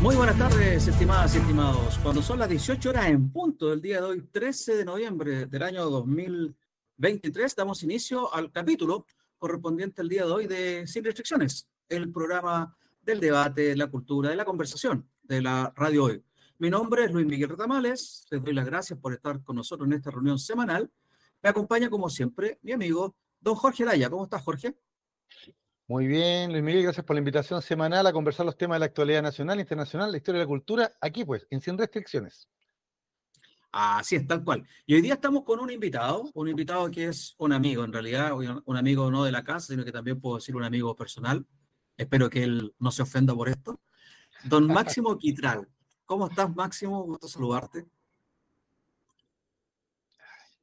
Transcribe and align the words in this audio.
Muy 0.00 0.14
buenas 0.14 0.38
tardes, 0.38 0.86
estimadas 0.86 1.34
y 1.34 1.38
estimados. 1.38 1.98
Cuando 1.98 2.22
son 2.22 2.38
las 2.38 2.48
18 2.48 2.90
horas 2.90 3.06
en 3.08 3.32
punto 3.32 3.70
del 3.70 3.82
día 3.82 4.00
de 4.00 4.06
hoy, 4.06 4.22
13 4.22 4.76
de 4.76 4.84
noviembre 4.84 5.46
del 5.46 5.62
año 5.64 5.90
2023, 5.90 7.56
damos 7.56 7.82
inicio 7.82 8.32
al 8.32 8.52
capítulo 8.52 9.06
correspondiente 9.38 10.00
al 10.00 10.08
día 10.08 10.24
de 10.24 10.30
hoy 10.30 10.46
de 10.46 10.86
Sin 10.86 11.04
Restricciones, 11.04 11.68
el 11.88 12.12
programa 12.12 12.76
del 13.02 13.18
debate, 13.18 13.62
de 13.62 13.76
la 13.76 13.88
cultura, 13.88 14.30
de 14.30 14.36
la 14.36 14.44
conversación 14.44 15.10
de 15.20 15.42
la 15.42 15.72
radio 15.74 16.04
hoy. 16.04 16.24
Mi 16.58 16.70
nombre 16.70 17.04
es 17.04 17.10
Luis 17.10 17.26
Miguel 17.26 17.48
Retamales, 17.48 18.24
les 18.30 18.40
doy 18.40 18.54
las 18.54 18.66
gracias 18.66 19.00
por 19.00 19.12
estar 19.12 19.42
con 19.42 19.56
nosotros 19.56 19.88
en 19.88 19.94
esta 19.94 20.12
reunión 20.12 20.38
semanal. 20.38 20.88
Me 21.42 21.50
acompaña, 21.50 21.90
como 21.90 22.08
siempre, 22.08 22.60
mi 22.62 22.70
amigo 22.70 23.16
don 23.40 23.56
Jorge 23.56 23.84
Laya. 23.84 24.08
¿Cómo 24.08 24.24
estás, 24.24 24.44
Jorge? 24.44 24.76
Muy 25.88 26.06
bien, 26.06 26.52
Luis 26.52 26.62
Miguel, 26.62 26.82
gracias 26.82 27.06
por 27.06 27.16
la 27.16 27.20
invitación 27.20 27.62
semanal 27.62 28.06
a 28.06 28.12
conversar 28.12 28.44
los 28.44 28.58
temas 28.58 28.76
de 28.76 28.80
la 28.80 28.84
actualidad 28.84 29.22
nacional, 29.22 29.58
internacional, 29.58 30.10
la 30.10 30.18
historia 30.18 30.40
de 30.40 30.44
la 30.44 30.48
cultura, 30.48 30.92
aquí 31.00 31.24
pues, 31.24 31.46
en 31.48 31.62
Sin 31.62 31.78
Restricciones. 31.78 32.46
Así 33.72 34.16
es, 34.16 34.26
tal 34.26 34.44
cual. 34.44 34.68
Y 34.84 34.94
hoy 34.94 35.00
día 35.00 35.14
estamos 35.14 35.44
con 35.44 35.60
un 35.60 35.70
invitado, 35.70 36.30
un 36.34 36.46
invitado 36.46 36.90
que 36.90 37.06
es 37.06 37.34
un 37.38 37.54
amigo, 37.54 37.84
en 37.84 37.92
realidad, 37.94 38.32
un 38.34 38.76
amigo 38.76 39.10
no 39.10 39.24
de 39.24 39.32
la 39.32 39.42
casa, 39.42 39.68
sino 39.68 39.82
que 39.82 39.90
también 39.90 40.20
puedo 40.20 40.36
decir 40.36 40.54
un 40.54 40.64
amigo 40.64 40.94
personal. 40.94 41.46
Espero 41.96 42.28
que 42.28 42.42
él 42.42 42.74
no 42.78 42.90
se 42.90 43.00
ofenda 43.00 43.34
por 43.34 43.48
esto. 43.48 43.80
Don 44.44 44.66
Máximo 44.66 45.16
Quitral. 45.16 45.66
¿Cómo 46.04 46.28
estás, 46.28 46.54
Máximo? 46.54 47.02
Gusto 47.04 47.28
saludarte. 47.28 47.86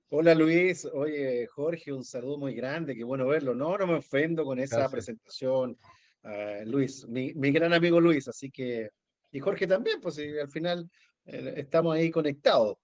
Hola 0.10 0.36
Luis, 0.36 0.86
oye 0.94 1.48
Jorge, 1.48 1.92
un 1.92 2.04
saludo 2.04 2.38
muy 2.38 2.54
grande, 2.54 2.96
qué 2.96 3.04
bueno 3.04 3.26
verlo. 3.26 3.56
No, 3.56 3.76
no 3.76 3.88
me 3.88 3.96
ofendo 3.96 4.46
con 4.46 4.60
esa 4.60 4.88
presentación, 4.88 5.78
ah, 6.24 6.60
Luis, 6.64 7.08
mi, 7.08 7.34
gran 7.34 7.74
amigo 7.74 8.00
Luis, 8.00 8.28
así 8.28 8.52
que, 8.52 8.92
y 9.32 9.40
Jorge 9.40 9.66
también, 9.66 10.00
pues 10.00 10.20
al 10.20 10.50
final 10.50 10.88
eh, 11.26 11.56
estamos 11.58 11.96
ahí 11.96 12.12
conectados. 12.12 12.78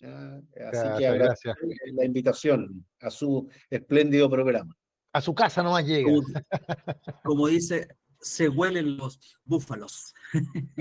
Así 0.00 0.98
que 0.98 1.06
agradezco 1.08 1.50
la 1.94 2.04
invitación 2.04 2.86
a 3.00 3.10
su 3.10 3.48
espléndido 3.68 4.30
programa. 4.30 4.72
A 5.12 5.20
su 5.20 5.34
casa 5.34 5.64
nomás 5.64 5.84
llega. 5.84 6.12
Como, 7.24 7.48
dice, 7.48 7.88
se 8.20 8.48
huelen 8.48 8.96
los 8.96 9.18
búfalos. 9.44 10.14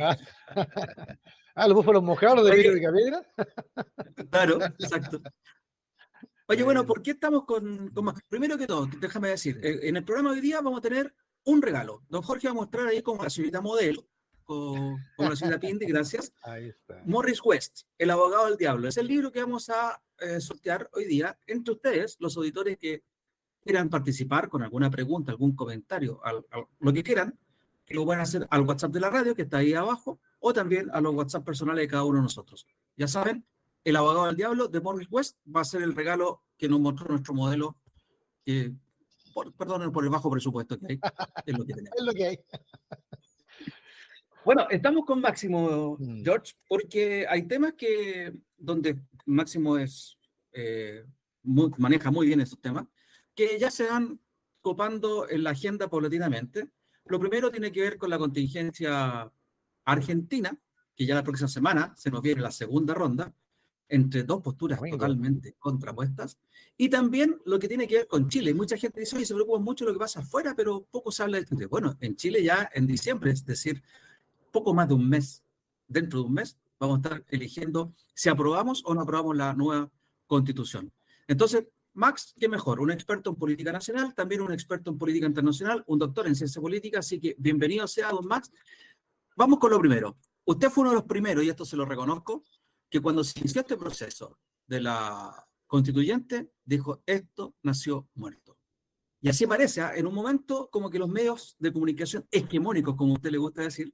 ah, 1.55 1.67
los 1.67 1.73
búfalos 1.73 2.03
mojados 2.03 2.45
de 2.45 2.51
Oye, 2.51 2.71
de 2.75 4.27
claro, 4.29 4.63
exacto. 4.63 5.21
Oye, 6.49 6.63
bueno, 6.63 6.85
¿por 6.85 7.01
qué 7.01 7.11
estamos 7.11 7.43
con, 7.43 7.91
más? 8.01 8.23
Primero 8.29 8.57
que 8.57 8.67
todo, 8.67 8.87
déjame 9.01 9.29
decir, 9.29 9.59
eh, 9.61 9.79
en 9.83 9.97
el 9.97 10.05
programa 10.05 10.29
de 10.29 10.35
hoy 10.35 10.41
día 10.41 10.61
vamos 10.61 10.79
a 10.79 10.81
tener 10.81 11.13
un 11.43 11.61
regalo. 11.61 12.03
Don 12.07 12.21
Jorge 12.21 12.47
va 12.47 12.51
a 12.51 12.55
mostrar 12.55 12.87
ahí 12.87 13.01
como 13.01 13.21
la 13.21 13.29
señorita 13.29 13.59
modelo, 13.59 14.07
con, 14.45 14.95
la 15.17 15.35
señorita 15.35 15.59
Pindi, 15.59 15.85
gracias. 15.87 16.31
Ahí 16.43 16.69
está. 16.69 17.01
Morris 17.05 17.41
West, 17.43 17.81
El 17.97 18.11
abogado 18.11 18.45
del 18.45 18.55
diablo. 18.55 18.87
Es 18.87 18.95
el 18.95 19.07
libro 19.07 19.29
que 19.29 19.41
vamos 19.41 19.69
a 19.69 20.01
eh, 20.19 20.39
sortear 20.39 20.89
hoy 20.93 21.03
día 21.03 21.37
entre 21.47 21.73
ustedes, 21.73 22.15
los 22.21 22.37
auditores 22.37 22.77
que 22.77 23.03
quieran 23.61 23.89
participar 23.89 24.47
con 24.47 24.63
alguna 24.63 24.89
pregunta, 24.89 25.33
algún 25.33 25.53
comentario, 25.53 26.21
lo 26.79 26.93
que 26.93 27.03
quieran, 27.03 27.37
que 27.85 27.93
lo 27.93 28.05
pueden 28.05 28.21
hacer 28.21 28.47
al 28.49 28.61
WhatsApp 28.61 28.91
de 28.91 29.01
la 29.01 29.09
radio, 29.09 29.35
que 29.35 29.41
está 29.41 29.57
ahí 29.57 29.73
abajo, 29.73 30.21
o 30.39 30.53
también 30.53 30.89
a 30.93 31.01
los 31.01 31.13
WhatsApp 31.13 31.43
personales 31.43 31.83
de 31.83 31.87
cada 31.89 32.05
uno 32.05 32.19
de 32.19 32.23
nosotros. 32.23 32.65
Ya 32.95 33.09
saben, 33.09 33.45
el 33.87 33.95
abogado 33.95 34.25
del 34.25 34.35
diablo 34.35 34.67
de 34.67 34.81
Morris 34.81 35.07
West 35.09 35.37
va 35.47 35.61
a 35.61 35.65
ser 35.65 35.81
el 35.81 35.95
regalo 35.95 36.43
que 36.57 36.67
nos 36.67 36.81
mostró 36.81 37.07
nuestro 37.07 37.33
modelo, 37.33 37.77
que, 38.43 38.73
por, 39.33 39.53
perdón 39.53 39.93
por 39.93 40.03
el 40.03 40.09
bajo 40.09 40.29
presupuesto 40.29 40.77
que 40.77 40.87
hay, 40.89 40.99
es 41.45 41.57
lo 41.57 41.65
que 41.65 41.73
tenemos. 41.73 41.95
es 41.97 42.03
lo 42.03 42.11
que 42.11 42.25
hay. 42.25 42.39
Bueno, 44.43 44.67
estamos 44.69 45.05
con 45.05 45.21
Máximo, 45.21 45.95
mm. 45.99 46.21
George, 46.21 46.55
porque 46.67 47.25
hay 47.29 47.47
temas 47.47 47.75
que 47.75 48.33
donde 48.57 48.99
Máximo 49.25 49.77
es, 49.77 50.19
eh, 50.51 51.05
maneja 51.43 52.11
muy 52.11 52.27
bien 52.27 52.41
estos 52.41 52.59
temas, 52.59 52.87
que 53.33 53.57
ya 53.57 53.71
se 53.71 53.87
van 53.87 54.19
copando 54.61 55.29
en 55.29 55.43
la 55.43 55.51
agenda 55.51 55.89
paulatinamente. 55.89 56.67
Lo 57.05 57.21
primero 57.21 57.49
tiene 57.51 57.71
que 57.71 57.79
ver 57.79 57.97
con 57.97 58.09
la 58.09 58.17
contingencia 58.17 59.31
argentina, 59.85 60.59
que 60.93 61.05
ya 61.05 61.15
la 61.15 61.23
próxima 61.23 61.47
semana 61.47 61.93
se 61.95 62.11
nos 62.11 62.21
viene 62.21 62.41
la 62.41 62.51
segunda 62.51 62.93
ronda, 62.93 63.33
entre 63.89 64.23
dos 64.23 64.41
posturas 64.41 64.79
totalmente 64.79 65.55
contrapuestas. 65.59 66.37
Y 66.75 66.89
también 66.89 67.39
lo 67.45 67.57
que 67.59 67.67
tiene 67.67 67.87
que 67.87 67.97
ver 67.97 68.07
con 68.07 68.29
Chile. 68.29 68.53
Mucha 68.53 68.77
gente 68.77 68.99
dice, 68.99 69.15
oye, 69.15 69.25
se 69.25 69.33
preocupa 69.33 69.59
mucho 69.59 69.85
lo 69.85 69.93
que 69.93 69.99
pasa 69.99 70.19
afuera, 70.19 70.53
pero 70.55 70.85
poco 70.91 71.11
se 71.11 71.23
habla 71.23 71.39
de 71.39 71.45
Chile. 71.45 71.65
Bueno, 71.67 71.97
en 71.99 72.15
Chile 72.15 72.43
ya 72.43 72.69
en 72.73 72.85
diciembre, 72.85 73.31
es 73.31 73.45
decir, 73.45 73.81
poco 74.51 74.73
más 74.73 74.87
de 74.87 74.93
un 74.93 75.07
mes, 75.07 75.43
dentro 75.87 76.19
de 76.19 76.25
un 76.25 76.33
mes, 76.33 76.57
vamos 76.79 76.97
a 76.97 77.01
estar 77.01 77.25
eligiendo 77.29 77.93
si 78.13 78.29
aprobamos 78.29 78.83
o 78.85 78.93
no 78.93 79.01
aprobamos 79.01 79.35
la 79.35 79.53
nueva 79.53 79.89
constitución. 80.27 80.91
Entonces, 81.27 81.67
Max, 81.93 82.35
¿qué 82.39 82.47
mejor? 82.47 82.79
Un 82.79 82.91
experto 82.91 83.31
en 83.31 83.37
política 83.37 83.71
nacional, 83.71 84.13
también 84.13 84.41
un 84.41 84.53
experto 84.53 84.91
en 84.91 84.99
política 84.99 85.25
internacional, 85.25 85.83
un 85.87 85.97
doctor 85.97 86.27
en 86.27 86.35
ciencia 86.35 86.61
política, 86.61 86.99
así 86.99 87.19
que 87.19 87.35
bienvenido 87.39 87.87
sea, 87.87 88.11
don 88.11 88.27
Max. 88.27 88.51
Vamos 89.35 89.57
con 89.57 89.71
lo 89.71 89.79
primero. 89.79 90.17
Usted 90.45 90.69
fue 90.69 90.83
uno 90.83 90.91
de 90.91 90.97
los 90.97 91.05
primeros, 91.05 91.43
y 91.43 91.49
esto 91.49 91.65
se 91.65 91.75
lo 91.75 91.85
reconozco, 91.85 92.43
que 92.89 93.01
cuando 93.01 93.23
se 93.23 93.39
inició 93.39 93.61
este 93.61 93.77
proceso 93.77 94.39
de 94.65 94.81
la 94.81 95.47
constituyente, 95.65 96.51
dijo, 96.63 97.03
esto 97.05 97.55
nació 97.61 98.07
muerto. 98.13 98.57
Y 99.19 99.29
así 99.29 99.47
parece, 99.47 99.81
¿ah? 99.81 99.95
en 99.95 100.07
un 100.07 100.13
momento 100.13 100.69
como 100.71 100.89
que 100.89 100.99
los 100.99 101.09
medios 101.09 101.55
de 101.59 101.73
comunicación 101.73 102.27
hegemónicos, 102.31 102.95
como 102.95 103.13
a 103.13 103.15
usted 103.15 103.31
le 103.31 103.37
gusta 103.37 103.63
decir, 103.63 103.93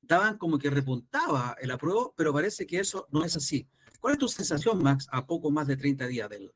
daban 0.00 0.38
como 0.38 0.58
que 0.58 0.70
repuntaba 0.70 1.56
el 1.60 1.70
apruebo, 1.70 2.14
pero 2.16 2.32
parece 2.32 2.66
que 2.66 2.80
eso 2.80 3.06
no 3.10 3.24
es 3.24 3.36
así. 3.36 3.68
¿Cuál 4.00 4.14
es 4.14 4.18
tu 4.18 4.28
sensación, 4.28 4.82
Max, 4.82 5.06
a 5.10 5.26
poco 5.26 5.50
más 5.50 5.66
de 5.66 5.76
30 5.76 6.06
días 6.06 6.28
del, 6.28 6.52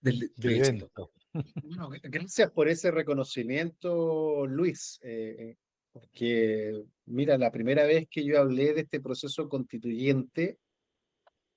del, 0.00 0.32
evento? 0.38 0.90
gracias 2.02 2.50
por 2.50 2.68
ese 2.68 2.90
reconocimiento, 2.90 4.46
Luis. 4.46 4.98
Eh, 5.02 5.36
eh, 5.38 5.58
porque, 5.92 6.84
mira, 7.06 7.36
la 7.38 7.50
primera 7.50 7.84
vez 7.84 8.06
que 8.08 8.24
yo 8.24 8.40
hablé 8.40 8.74
de 8.74 8.82
este 8.82 9.00
proceso 9.00 9.48
constituyente, 9.48 10.58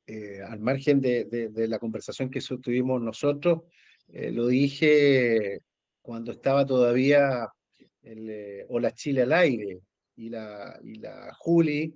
eh, 0.06 0.42
al 0.42 0.60
margen 0.60 1.00
de, 1.00 1.52
la 1.68 1.80
conversación 1.80 2.30
que 2.30 2.42
tuvimos 2.62 3.02
nosotros, 3.02 3.62
eh, 4.10 4.32
lo 4.32 4.48
dije 4.48 5.60
cuando 6.02 6.34
estaba 6.34 6.66
todavía 6.66 7.48
el 8.02 8.30
eh, 8.30 8.66
Hola 8.68 8.92
Chile 8.92 9.22
al 9.22 9.32
aire 9.32 9.80
y 10.18 10.30
la, 10.30 10.78
y 10.84 10.96
la 10.96 11.34
Juli 11.40 11.96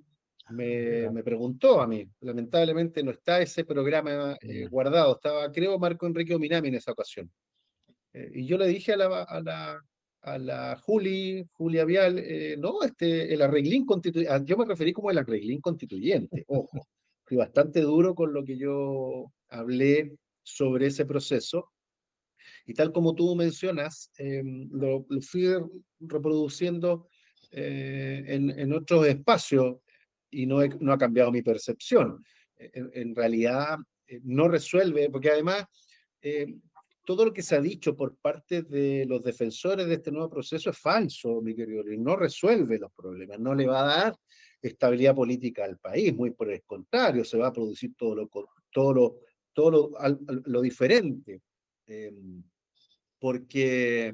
me, 0.51 1.09
me, 1.09 1.21
preguntó 1.23 1.81
a 1.81 1.87
mí. 1.87 2.09
Lamentablemente 2.21 3.03
no 3.03 3.11
está 3.11 3.41
ese 3.41 3.65
programa 3.65 4.37
guardado, 4.69 5.15
estaba 5.15 5.51
creo 5.51 5.77
Marco 5.77 6.07
Enrique 6.07 6.33
Ominami 6.33 6.69
en 6.69 6.75
esa 6.75 6.93
ocasión. 6.93 7.29
y 8.13 8.45
yo 8.45 8.57
le 8.57 8.67
dije 8.67 8.93
a 8.93 8.97
la, 8.97 9.23
a 9.23 9.41
la, 9.41 9.81
a 10.22 10.38
la 10.38 10.78
Juli, 10.78 11.45
Julia 11.53 11.85
Vial, 11.85 12.19
eh, 12.19 12.55
no, 12.57 12.81
este, 12.83 13.33
el 13.33 13.41
arreglín 13.41 13.85
constituyente, 13.85 14.33
ah, 14.33 14.41
yo 14.44 14.57
me 14.57 14.66
referí 14.66 14.94
como 14.94 15.11
el 15.11 15.17
arreglín 15.17 15.61
constituyente, 15.61 16.45
ojo, 16.47 16.88
fui 17.23 17.38
bastante 17.38 17.81
duro 17.81 18.16
con 18.16 18.33
lo 18.33 18.44
que 18.44 18.57
yo 18.57 19.31
hablé 19.50 20.16
sobre 20.44 20.88
ese 20.88 21.06
proceso, 21.06 21.72
y 22.66 22.73
tal 22.73 22.91
como 22.91 23.16
tú 23.16 23.35
mencionas, 23.35 24.11
em, 24.17 24.69
lo, 24.72 25.06
fui 25.22 25.47
reproduciendo 26.00 27.07
eh, 27.51 28.23
en, 28.27 28.73
otros 28.73 29.07
espacios 29.07 29.77
y 30.29 30.45
no, 30.45 30.66
no 30.79 30.94
ha 30.94 30.97
cambiado 30.97 31.31
mi 31.31 31.41
percepción. 31.41 32.23
En, 32.57 33.16
realidad 33.16 33.77
eh, 34.07 34.19
no 34.23 34.47
resuelve, 34.47 35.09
porque 35.09 35.29
además 35.29 35.66
todo 37.07 37.23
lo 37.23 37.31
que 37.31 37.41
se 37.41 37.56
ha 37.56 37.62
dicho 37.62 37.95
por 37.95 38.18
parte 38.18 38.63
de 38.63 39.06
los 39.06 39.23
defensores 39.23 39.88
de 39.88 39.94
este 39.94 40.12
nuevo 40.12 40.29
proceso 40.29 40.72
es 40.72 40.78
falso, 40.78 41.41
mi 41.41 41.56
querido 41.56 41.90
y 41.90 41.97
no 41.97 42.18
resuelve 42.18 42.78
los 42.78 42.91
problemas, 42.91 43.40
no 43.40 43.56
le 43.56 43.66
va 43.66 43.81
a 43.81 43.88
dar 43.88 44.16
estabilidad 44.62 45.15
política 45.15 45.63
al 45.63 45.77
país, 45.77 46.13
muy 46.13 46.31
por 46.31 46.51
el 46.51 46.63
contrario, 46.63 47.24
se 47.24 47.38
va 47.38 47.48
a 47.48 47.54
producir 47.54 47.95
todo 47.95 48.13
lo, 48.13 48.30
todo 48.74 48.94
lo, 48.94 49.19
todo 49.54 49.94
lo, 50.48 50.62
diferente, 50.62 51.39
em, 51.86 52.44
porque 53.18 54.13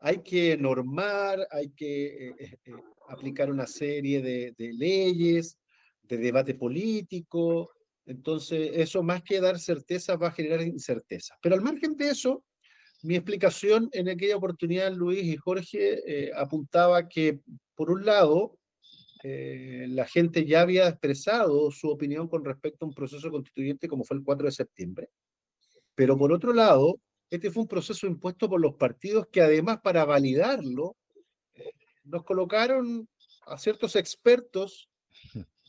hay 0.00 0.18
que 0.20 0.56
normar, 0.56 1.46
hay 1.52 1.70
que 1.70 2.06
eh, 2.06 2.34
eh, 2.36 2.58
eh, 2.64 2.72
aplicar 3.10 3.48
una 3.48 3.68
serie 3.68 4.20
de 4.20 4.72
leyes, 4.72 5.56
de 6.02 6.16
debate 6.16 6.54
político, 6.54 7.70
entonces, 8.06 8.70
eso 8.74 9.02
más 9.02 9.22
que 9.22 9.40
dar 9.40 9.58
certeza 9.58 10.16
va 10.16 10.28
a 10.28 10.32
generar 10.32 10.62
incerteza. 10.62 11.36
Pero 11.40 11.54
al 11.54 11.62
margen 11.62 11.96
de 11.96 12.10
eso, 12.10 12.44
mi 13.02 13.16
explicación 13.16 13.88
en 13.92 14.08
aquella 14.08 14.36
oportunidad, 14.36 14.92
Luis 14.92 15.24
y 15.24 15.36
Jorge, 15.36 16.00
eh, 16.06 16.30
apuntaba 16.34 17.08
que, 17.08 17.40
por 17.74 17.90
un 17.90 18.04
lado, 18.04 18.58
eh, 19.22 19.86
la 19.88 20.06
gente 20.06 20.44
ya 20.44 20.60
había 20.60 20.86
expresado 20.86 21.70
su 21.70 21.88
opinión 21.88 22.28
con 22.28 22.44
respecto 22.44 22.84
a 22.84 22.88
un 22.88 22.94
proceso 22.94 23.30
constituyente 23.30 23.88
como 23.88 24.04
fue 24.04 24.18
el 24.18 24.22
4 24.22 24.46
de 24.46 24.52
septiembre. 24.52 25.08
Pero 25.94 26.18
por 26.18 26.30
otro 26.30 26.52
lado, 26.52 27.00
este 27.30 27.50
fue 27.50 27.62
un 27.62 27.68
proceso 27.68 28.06
impuesto 28.06 28.50
por 28.50 28.60
los 28.60 28.74
partidos 28.74 29.26
que 29.32 29.40
además 29.40 29.80
para 29.82 30.04
validarlo 30.04 30.96
eh, 31.54 31.72
nos 32.04 32.22
colocaron 32.24 33.08
a 33.46 33.56
ciertos 33.56 33.96
expertos 33.96 34.90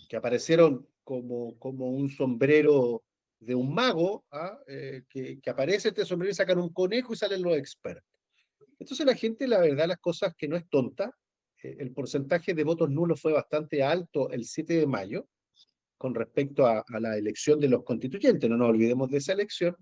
que 0.10 0.18
aparecieron 0.18 0.88
como, 1.06 1.58
como 1.60 1.90
un 1.92 2.10
sombrero 2.10 3.04
de 3.40 3.56
un 3.56 3.74
mago, 3.74 4.26
¿ah? 4.32 4.58
eh, 4.68 5.04
que, 5.08 5.40
que, 5.40 5.50
aparece 5.50 5.90
este 5.90 6.04
sombrero 6.04 6.32
y 6.32 6.36
sacan 6.36 6.60
un 6.60 6.74
conejo 6.74 7.14
y 7.14 7.16
salen 7.16 7.42
los 7.42 7.56
expertos. 7.56 8.04
Entonces 8.80 9.06
la 9.06 9.16
gente, 9.16 9.48
la 9.48 9.60
verdad, 9.60 9.88
las 9.88 10.00
cosas 10.00 10.34
que 10.36 10.48
no 10.48 10.58
es 10.58 10.68
tonta, 10.68 11.16
eh, 11.64 11.78
el 11.80 11.92
porcentaje 11.92 12.54
de 12.54 12.64
votos 12.64 12.90
nulos 12.90 13.22
fue 13.22 13.32
bastante 13.32 13.84
alto 13.84 14.30
el 14.32 14.44
7 14.46 14.74
de 14.74 14.88
mayo 14.88 15.28
con 15.98 16.14
respecto 16.14 16.68
a, 16.68 16.84
la 17.00 17.18
elección 17.18 17.60
de 17.60 17.70
los 17.70 17.84
constituyentes. 17.84 18.50
No 18.50 18.58
nos 18.58 18.70
olvidemos 18.70 19.10
de 19.10 19.18
esa 19.18 19.34
elección, 19.34 19.76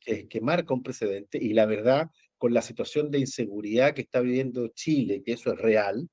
que, 0.00 0.26
que 0.26 0.40
marca 0.40 0.74
un 0.74 0.82
precedente, 0.82 1.38
y 1.40 1.54
la 1.54 1.66
verdad, 1.66 2.10
con 2.36 2.52
la 2.52 2.60
situación 2.60 3.10
de 3.10 3.20
inseguridad 3.20 3.94
que 3.94 4.02
está 4.02 4.20
viviendo 4.20 4.68
Chile, 4.68 5.22
que 5.22 5.32
eso 5.32 5.52
es 5.52 5.58
real, 5.58 6.08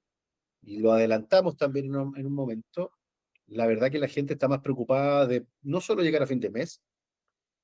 y 0.62 0.80
lo 0.80 0.94
adelantamos 0.94 1.57
también 1.57 1.88
en 1.88 1.96
un, 1.96 2.18
en 2.18 2.25
un 2.25 2.34
momento, 2.34 2.92
la 3.48 3.68
verdad 3.68 3.92
que 3.92 4.00
la 4.00 4.07
gente 4.07 4.34
está 4.34 4.48
más 4.48 4.62
preocupada 4.62 5.28
de 5.28 5.45
no 5.62 5.81
solo 5.81 6.01
llegar 6.01 6.24
a 6.24 6.28
fin 6.28 6.40
de 6.40 6.50
mes, 6.50 6.81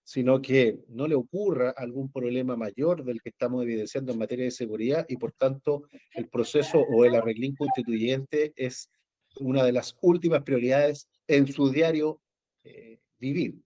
sino 0.03 0.41
que 0.41 0.79
no 0.87 1.07
le 1.07 1.15
ocurra 1.15 1.69
algún 1.69 2.11
problema 2.11 2.55
mayor 2.55 3.03
del 3.03 3.21
que 3.21 3.29
estamos 3.29 3.63
evidenciando 3.63 4.11
en 4.11 4.17
materia 4.17 4.45
de 4.45 4.51
seguridad 4.51 5.05
y 5.07 5.17
por 5.17 5.33
tanto 5.33 5.83
el 6.15 6.27
proceso 6.27 6.79
o 6.79 7.05
el 7.05 7.13
arreglín 7.13 7.55
constituyente 7.55 8.53
es 8.55 8.89
una 9.39 9.63
de 9.63 9.71
las 9.71 9.95
últimas 10.01 10.41
prioridades 10.41 11.07
en 11.27 11.47
su 11.47 11.69
diario 11.69 12.19
eh, 12.63 12.99
vivir. 13.19 13.61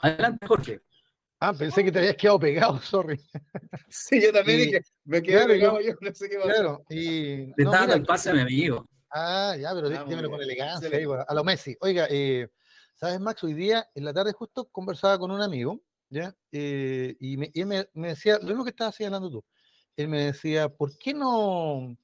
Adelante, 0.00 0.46
Jorge. 0.46 0.80
Ah, 1.40 1.52
pensé 1.52 1.84
que 1.84 1.92
te 1.92 2.00
habías 2.00 2.16
quedado 2.16 2.40
pegado, 2.40 2.80
sorry. 2.82 3.20
Sí, 3.88 4.20
yo 4.20 4.32
también 4.32 4.58
dije, 4.58 4.82
me 5.04 5.22
quedé 5.22 5.46
pegado, 5.46 5.80
yo 5.80 5.94
no 6.00 6.12
sé 6.12 6.28
qué 6.28 6.36
va 6.36 6.44
Claro, 6.44 6.84
y... 6.88 7.52
Te 7.54 7.62
estaba 7.62 7.94
el 7.94 8.04
pase 8.04 8.30
a 8.30 8.34
mi 8.34 8.40
amigo. 8.40 8.86
Ah, 9.10 9.56
ya, 9.58 9.72
pero 9.72 9.88
ah, 9.88 10.04
dímelo 10.06 10.30
con 10.30 10.42
elegancia, 10.42 10.90
a 11.26 11.34
lo 11.34 11.44
Messi. 11.44 11.76
Oiga, 11.80 12.06
eh, 12.10 12.48
¿sabes, 12.94 13.20
Max? 13.20 13.42
Hoy 13.44 13.54
día, 13.54 13.88
en 13.94 14.04
la 14.04 14.12
tarde 14.12 14.32
justo, 14.32 14.68
conversaba 14.70 15.18
con 15.18 15.30
un 15.30 15.40
amigo, 15.40 15.80
¿ya? 16.10 16.34
Eh, 16.52 17.16
y, 17.20 17.36
me, 17.36 17.50
él 17.54 17.66
me, 17.94 18.08
decía, 18.08 18.38
lo 18.38 18.48
mismo 18.48 18.64
que 18.64 18.70
estabas 18.70 19.00
hablando 19.00 19.30
tú. 19.30 19.44
Él 19.96 20.08
me 20.08 20.26
decía, 20.26 20.68
¿por 20.68 20.96
qué 20.98 21.14
no, 21.14 21.96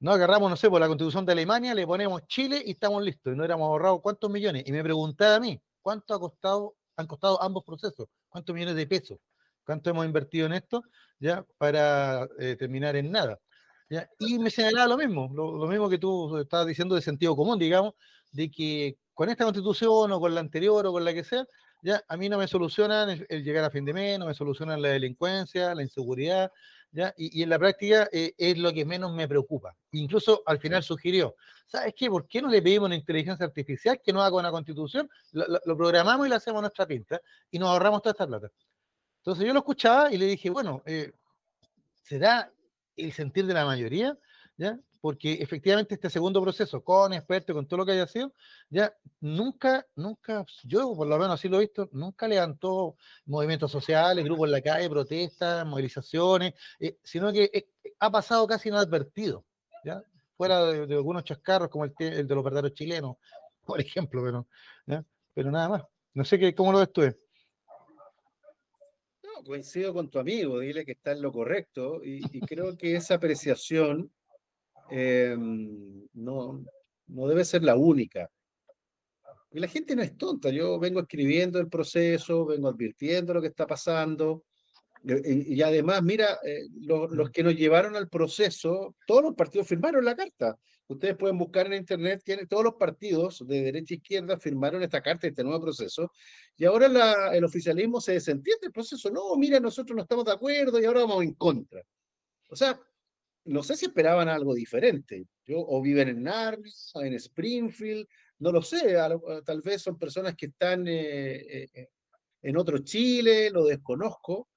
no 0.00 0.10
agarramos, 0.10 0.50
no 0.50 0.56
sé, 0.56 0.70
por 0.70 0.80
la 0.80 0.88
constitución 0.88 1.26
de 1.26 1.32
Alemania, 1.32 1.74
le 1.74 1.86
ponemos 1.86 2.26
Chile 2.26 2.62
y 2.64 2.72
estamos 2.72 3.02
listos? 3.02 3.34
Y 3.34 3.36
no 3.36 3.44
éramos 3.44 3.66
ahorrado 3.66 4.00
cuántos 4.00 4.30
millones. 4.30 4.64
Y 4.66 4.72
me 4.72 4.82
preguntaba 4.82 5.36
a 5.36 5.40
mí, 5.40 5.60
¿cuánto 5.82 6.14
ha 6.14 6.18
costado, 6.18 6.76
han 6.96 7.06
costado 7.06 7.40
ambos 7.42 7.62
procesos? 7.64 8.08
¿Cuántos 8.30 8.54
millones 8.54 8.76
de 8.76 8.86
pesos? 8.86 9.18
¿Cuánto 9.64 9.90
hemos 9.90 10.06
invertido 10.06 10.46
en 10.46 10.54
esto? 10.54 10.82
Ya, 11.18 11.44
para 11.58 12.26
eh, 12.38 12.56
terminar 12.56 12.96
en 12.96 13.10
nada. 13.10 13.38
Y 14.18 14.38
me 14.38 14.50
señalaba 14.50 14.86
lo 14.86 14.96
mismo, 14.96 15.28
lo, 15.34 15.66
mismo 15.66 15.90
que 15.90 15.98
tú 15.98 16.38
estabas 16.38 16.66
diciendo 16.66 16.94
de 16.94 17.02
sentido 17.02 17.34
común, 17.34 17.58
digamos, 17.58 17.94
de 18.30 18.48
que 18.48 18.96
con 19.14 19.28
esta 19.28 19.44
constitución 19.44 20.12
o 20.12 20.20
con 20.20 20.32
la 20.32 20.40
anterior 20.40 20.86
o 20.86 20.92
con 20.92 21.04
la 21.04 21.12
que 21.12 21.24
sea, 21.24 21.44
ya 21.82 22.02
a 22.08 22.16
mí 22.16 22.28
no 22.28 22.38
me 22.38 22.46
solucionan 22.46 23.26
el, 23.28 23.42
llegar 23.42 23.64
a 23.64 23.70
fin 23.70 23.84
de 23.84 23.92
mes, 23.92 24.18
no 24.18 24.26
me 24.26 24.34
solucionan 24.34 24.80
la 24.80 24.90
delincuencia, 24.90 25.74
la 25.74 25.82
inseguridad, 25.82 26.52
¿ya? 26.92 27.14
Y, 27.16 27.42
en 27.42 27.48
la 27.48 27.58
práctica 27.58 28.08
eh, 28.12 28.34
es 28.36 28.58
lo 28.58 28.72
que 28.72 28.84
menos 28.84 29.12
me 29.12 29.28
preocupa. 29.28 29.76
Incluso 29.92 30.42
al 30.46 30.58
final 30.58 30.82
sugirió, 30.82 31.36
¿sabes 31.66 31.94
qué? 31.96 32.08
¿Por 32.08 32.26
qué 32.26 32.42
no 32.42 32.48
le 32.48 32.62
pedimos 32.62 32.86
una 32.86 32.96
inteligencia 32.96 33.46
artificial 33.46 34.00
que 34.02 34.12
no 34.12 34.22
haga 34.22 34.36
una 34.36 34.50
constitución? 34.50 35.08
Lo, 35.32 35.76
programamos 35.76 36.26
y 36.26 36.30
le 36.30 36.36
hacemos 36.36 36.60
nuestra 36.60 36.86
pinta 36.86 37.20
y 37.50 37.58
nos 37.58 37.68
ahorramos 37.68 38.02
toda 38.02 38.12
esta 38.12 38.26
plata. 38.26 38.50
Entonces 39.18 39.46
yo 39.46 39.52
lo 39.52 39.60
escuchaba 39.60 40.12
y 40.12 40.18
le 40.18 40.26
dije, 40.26 40.50
bueno, 40.50 40.82
eh, 40.86 41.12
¿será 42.02 42.52
el 42.96 43.12
sentir 43.12 43.46
de 43.46 43.54
la 43.54 43.64
mayoría, 43.64 44.18
¿ya? 44.56 44.78
Porque 45.00 45.34
efectivamente 45.34 45.94
este 45.94 46.10
segundo 46.10 46.42
proceso, 46.42 46.84
con 46.84 47.12
expertos, 47.12 47.54
con 47.54 47.66
todo 47.66 47.78
lo 47.78 47.86
que 47.86 47.92
haya 47.92 48.06
sido, 48.06 48.34
ya 48.68 48.94
nunca, 49.20 49.86
nunca, 49.96 50.44
yo 50.64 50.94
por 50.94 51.06
lo 51.06 51.18
menos 51.18 51.34
así 51.34 51.48
lo 51.48 51.56
he 51.56 51.60
visto, 51.60 51.88
nunca 51.92 52.28
levantó 52.28 52.96
movimientos 53.24 53.70
sociales, 53.70 54.24
grupos 54.24 54.48
en 54.48 54.52
la 54.52 54.60
calle, 54.60 54.90
protestas, 54.90 55.66
movilizaciones, 55.66 56.54
eh, 56.78 56.98
sino 57.02 57.32
que 57.32 57.50
eh, 57.52 57.68
ha 57.98 58.10
pasado 58.10 58.46
casi 58.46 58.68
inadvertido. 58.68 59.44
Fuera 60.36 60.64
de, 60.64 60.94
algunos 60.94 61.24
chascarros 61.24 61.68
como 61.68 61.84
el, 61.84 61.94
de 61.98 62.34
los 62.34 62.44
verdaderos 62.44 62.74
chilenos, 62.74 63.16
por 63.64 63.80
ejemplo, 63.80 64.22
pero, 64.22 65.02
pero 65.34 65.50
nada 65.50 65.68
más. 65.68 65.82
No 66.12 66.24
sé 66.24 66.38
qué, 66.38 66.54
cómo 66.54 66.72
lo 66.72 66.78
ves 66.78 66.92
tú. 66.92 67.02
Eh 67.02 67.16
coincido 69.44 69.92
con 69.92 70.08
tu 70.08 70.18
amigo, 70.18 70.60
dile 70.60 70.84
que 70.84 70.92
está 70.92 71.12
en 71.12 71.22
lo 71.22 71.32
correcto 71.32 72.00
y, 72.04 72.22
creo 72.40 72.76
que 72.76 72.96
esa 72.96 73.14
apreciación 73.14 74.12
em, 74.90 76.06
no, 76.14 76.64
no 77.08 77.28
debe 77.28 77.44
ser 77.44 77.62
la 77.62 77.76
única. 77.76 78.30
Y 79.52 79.58
la 79.58 79.68
gente 79.68 79.96
no 79.96 80.02
es 80.02 80.16
tonta, 80.16 80.50
yo 80.50 80.78
vengo 80.78 81.00
escribiendo 81.00 81.58
el 81.58 81.68
proceso, 81.68 82.46
vengo 82.46 82.68
advirtiendo 82.68 83.34
lo 83.34 83.40
que 83.40 83.48
está 83.48 83.66
pasando. 83.66 84.44
Y, 85.02 85.60
además, 85.62 86.02
mira, 86.02 86.38
eh, 86.44 86.68
los 86.82 87.30
que 87.30 87.42
nos 87.42 87.56
llevaron 87.56 87.96
al 87.96 88.08
proceso, 88.08 88.94
todos 89.06 89.22
los 89.22 89.34
partidos 89.34 89.66
firmaron 89.66 90.04
la 90.04 90.14
carta. 90.14 90.56
Ustedes 90.88 91.16
pueden 91.16 91.38
buscar 91.38 91.66
en 91.66 91.74
internet, 91.74 92.20
tiene, 92.24 92.46
todos 92.46 92.64
los 92.64 92.74
partidos 92.74 93.44
de 93.46 93.62
derecha 93.62 93.94
e 93.94 93.96
izquierda 93.96 94.38
firmaron 94.38 94.82
esta 94.82 95.00
carta, 95.00 95.26
este 95.26 95.44
nuevo 95.44 95.62
proceso, 95.62 96.10
y 96.56 96.64
ahora 96.64 97.32
el 97.32 97.44
oficialismo 97.44 98.00
se 98.00 98.12
desentiende 98.12 98.66
el 98.66 98.72
proceso. 98.72 99.08
No, 99.10 99.36
mira, 99.36 99.58
nosotros 99.58 99.96
no 99.96 100.02
estamos 100.02 100.24
de 100.24 100.32
acuerdo 100.32 100.80
y 100.80 100.84
ahora 100.84 101.00
vamos 101.00 101.22
en 101.22 101.34
contra. 101.34 101.80
O 102.48 102.56
sea, 102.56 102.78
no 103.44 103.62
sé 103.62 103.76
si 103.76 103.86
esperaban 103.86 104.28
algo 104.28 104.54
diferente. 104.54 105.26
Yo, 105.46 105.58
o 105.58 105.80
viven 105.80 106.08
en 106.08 106.22
Narnia, 106.22 106.72
en 106.94 107.14
Springfield, 107.14 108.06
no 108.38 108.52
lo 108.52 108.62
sé, 108.62 108.96
tal 109.44 109.60
vez 109.60 109.82
son 109.82 109.98
personas 109.98 110.34
que 110.34 110.46
están 110.46 110.86
eh, 110.88 111.68
eh, 111.74 111.88
en 112.42 112.56
otro 112.56 112.78
Chile, 112.78 113.50
lo 113.50 113.64
desconozco, 113.64 114.48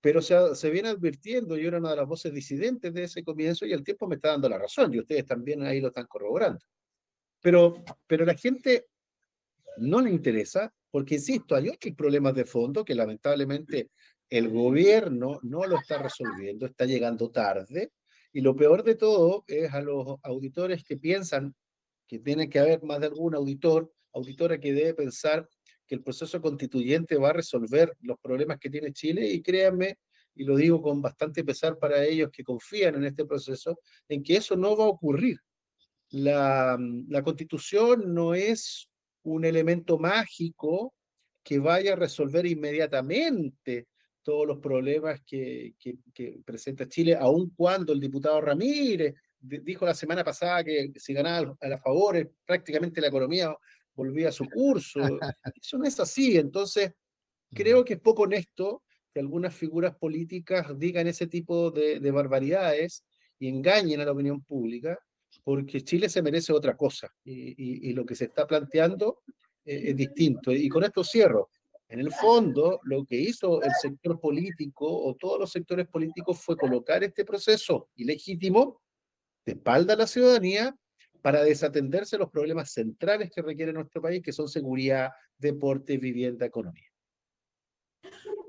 pero 0.00 0.22
se, 0.22 0.54
se, 0.54 0.70
viene 0.70 0.88
advirtiendo, 0.88 1.56
yo 1.56 1.68
era 1.68 1.78
una 1.78 1.90
de 1.90 1.96
las 1.96 2.06
voces 2.06 2.32
disidentes 2.32 2.94
de 2.94 3.04
ese 3.04 3.22
comienzo 3.22 3.66
y 3.66 3.72
el 3.72 3.84
tiempo 3.84 4.06
me 4.06 4.14
está 4.14 4.28
dando 4.28 4.48
la 4.48 4.58
razón 4.58 4.94
y 4.94 5.00
ustedes 5.00 5.26
también 5.26 5.62
ahí 5.62 5.80
lo 5.80 5.88
están 5.88 6.06
corroborando. 6.06 6.64
Pero, 7.40 7.84
pero 8.06 8.24
la 8.24 8.34
gente 8.34 8.86
no 9.78 10.00
le 10.00 10.10
interesa 10.10 10.72
porque, 10.90 11.16
insisto, 11.16 11.54
hay 11.54 11.68
otros 11.68 11.94
problemas 11.94 12.34
de 12.34 12.44
fondo 12.44 12.84
que 12.84 12.94
lamentablemente 12.94 13.90
el 14.30 14.48
gobierno 14.48 15.38
no 15.42 15.66
lo 15.66 15.78
está 15.78 15.98
resolviendo, 15.98 16.66
está 16.66 16.86
llegando 16.86 17.30
tarde 17.30 17.92
y 18.32 18.40
lo 18.40 18.54
peor 18.54 18.84
de 18.84 18.94
todo 18.94 19.44
es 19.46 19.72
a 19.72 19.80
los 19.80 20.16
auditores 20.22 20.84
que 20.84 20.96
piensan 20.96 21.54
que 22.06 22.18
tiene 22.18 22.48
que 22.48 22.58
haber 22.58 22.82
más 22.82 23.00
de 23.00 23.06
algún 23.06 23.34
auditor, 23.34 23.92
auditora 24.12 24.58
que 24.58 24.72
debe 24.72 24.94
pensar 24.94 25.48
que 25.86 25.94
el 25.94 26.02
proceso 26.02 26.40
constituyente 26.40 27.16
va 27.16 27.30
a 27.30 27.34
resolver 27.34 27.94
los 28.00 28.18
problemas 28.18 28.58
que 28.58 28.70
tiene 28.70 28.92
Chile 28.92 29.26
y 29.28 29.42
créanme, 29.42 29.98
y 30.34 30.44
lo 30.44 30.56
digo 30.56 30.80
con 30.80 31.00
bastante 31.02 31.44
pesar 31.44 31.78
para 31.78 32.04
ellos 32.04 32.30
que 32.32 32.44
confían 32.44 32.96
en 32.96 33.04
este 33.04 33.24
proceso, 33.24 33.80
en 34.08 34.22
que 34.22 34.36
eso 34.36 34.56
no 34.56 34.76
va 34.76 34.84
a 34.84 34.88
ocurrir. 34.88 35.38
La, 36.10 36.78
la 37.08 37.22
constitución 37.22 38.14
no 38.14 38.34
es 38.34 38.88
un 39.22 39.44
elemento 39.44 39.98
mágico 39.98 40.94
que 41.42 41.58
vaya 41.58 41.94
a 41.94 41.96
resolver 41.96 42.46
inmediatamente 42.46 43.88
todos 44.28 44.46
los 44.46 44.58
problemas 44.58 45.22
que, 45.22 45.72
que, 45.78 45.96
que, 46.12 46.38
presenta 46.44 46.86
Chile, 46.86 47.16
aun 47.18 47.48
cuando 47.56 47.94
el 47.94 47.98
diputado 47.98 48.42
Ramírez 48.42 49.14
dijo 49.40 49.86
la 49.86 49.94
semana 49.94 50.22
pasada 50.22 50.62
que 50.62 50.92
si 50.96 51.14
ganaba 51.14 51.56
a 51.58 51.66
la 51.66 51.78
favor, 51.78 52.30
prácticamente 52.44 53.00
la 53.00 53.06
economía 53.06 53.56
volvía 53.94 54.28
a 54.28 54.32
su 54.32 54.44
curso. 54.44 55.00
Eso 55.62 55.78
no 55.78 55.86
es 55.86 55.98
así. 55.98 56.36
Entonces, 56.36 56.92
creo 57.54 57.82
que 57.82 57.94
es 57.94 58.00
poco 58.00 58.24
honesto 58.24 58.82
que 59.14 59.20
algunas 59.20 59.54
figuras 59.54 59.96
políticas 59.96 60.78
digan 60.78 61.06
ese 61.06 61.26
tipo 61.26 61.70
de, 61.70 61.98
barbaridades 62.10 63.06
y 63.38 63.48
engañen 63.48 64.02
a 64.02 64.04
la 64.04 64.12
opinión 64.12 64.42
pública, 64.42 64.98
porque 65.42 65.80
Chile 65.80 66.10
se 66.10 66.20
merece 66.20 66.52
otra 66.52 66.76
cosa 66.76 67.08
y, 67.24 67.94
lo 67.94 68.04
que 68.04 68.14
se 68.14 68.26
está 68.26 68.46
planteando 68.46 69.22
eh, 69.64 69.84
es 69.86 69.96
distinto. 69.96 70.52
Y 70.52 70.68
con 70.68 70.84
esto 70.84 71.02
cierro. 71.02 71.48
En 71.88 72.00
el 72.00 72.12
fondo, 72.12 72.80
lo 72.84 73.04
que 73.06 73.16
hizo 73.16 73.62
el 73.62 73.72
sector 73.80 74.20
político 74.20 74.86
o 74.86 75.14
todos 75.14 75.40
los 75.40 75.50
sectores 75.50 75.88
políticos 75.88 76.38
fue 76.38 76.56
colocar 76.56 77.02
este 77.02 77.24
proceso 77.24 77.88
ilegítimo 77.96 78.82
de 79.46 79.52
espalda 79.52 79.94
a 79.94 79.96
la 79.96 80.06
ciudadanía 80.06 80.76
para 81.22 81.42
desatenderse 81.42 82.18
los 82.18 82.30
problemas 82.30 82.72
centrales 82.72 83.30
que 83.34 83.40
requiere 83.40 83.72
nuestro 83.72 84.02
país, 84.02 84.22
que 84.22 84.32
son 84.32 84.48
seguridad, 84.48 85.10
deporte, 85.38 85.96
vivienda, 85.96 86.44
economía. 86.44 86.88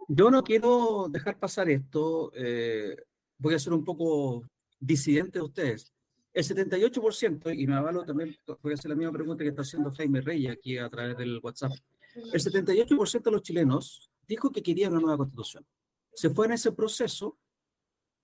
Yo 0.09 0.29
no 0.29 0.43
quiero 0.43 1.07
dejar 1.09 1.39
pasar 1.39 1.69
esto, 1.69 2.31
eh, 2.35 2.95
voy 3.37 3.53
a 3.53 3.59
ser 3.59 3.73
un 3.73 3.85
poco 3.85 4.43
disidente 4.79 5.39
de 5.39 5.45
ustedes. 5.45 5.93
El 6.33 6.43
78%, 6.43 7.53
y 7.57 7.67
me 7.67 7.75
avalo 7.75 8.03
también, 8.03 8.35
voy 8.61 8.73
a 8.73 8.75
hacer 8.75 8.89
la 8.89 8.95
misma 8.95 9.13
pregunta 9.13 9.43
que 9.43 9.49
está 9.49 9.61
haciendo 9.61 9.91
Jaime 9.91 10.21
Rey 10.21 10.47
aquí 10.47 10.77
a 10.77 10.89
través 10.89 11.17
del 11.17 11.39
WhatsApp. 11.41 11.71
El 12.15 12.41
78% 12.41 13.23
de 13.23 13.31
los 13.31 13.41
chilenos 13.41 14.11
dijo 14.27 14.51
que 14.51 14.63
querían 14.63 14.91
una 14.91 15.01
nueva 15.01 15.17
constitución. 15.17 15.65
Se 16.13 16.29
fue 16.29 16.47
en 16.47 16.53
ese 16.53 16.71
proceso 16.71 17.37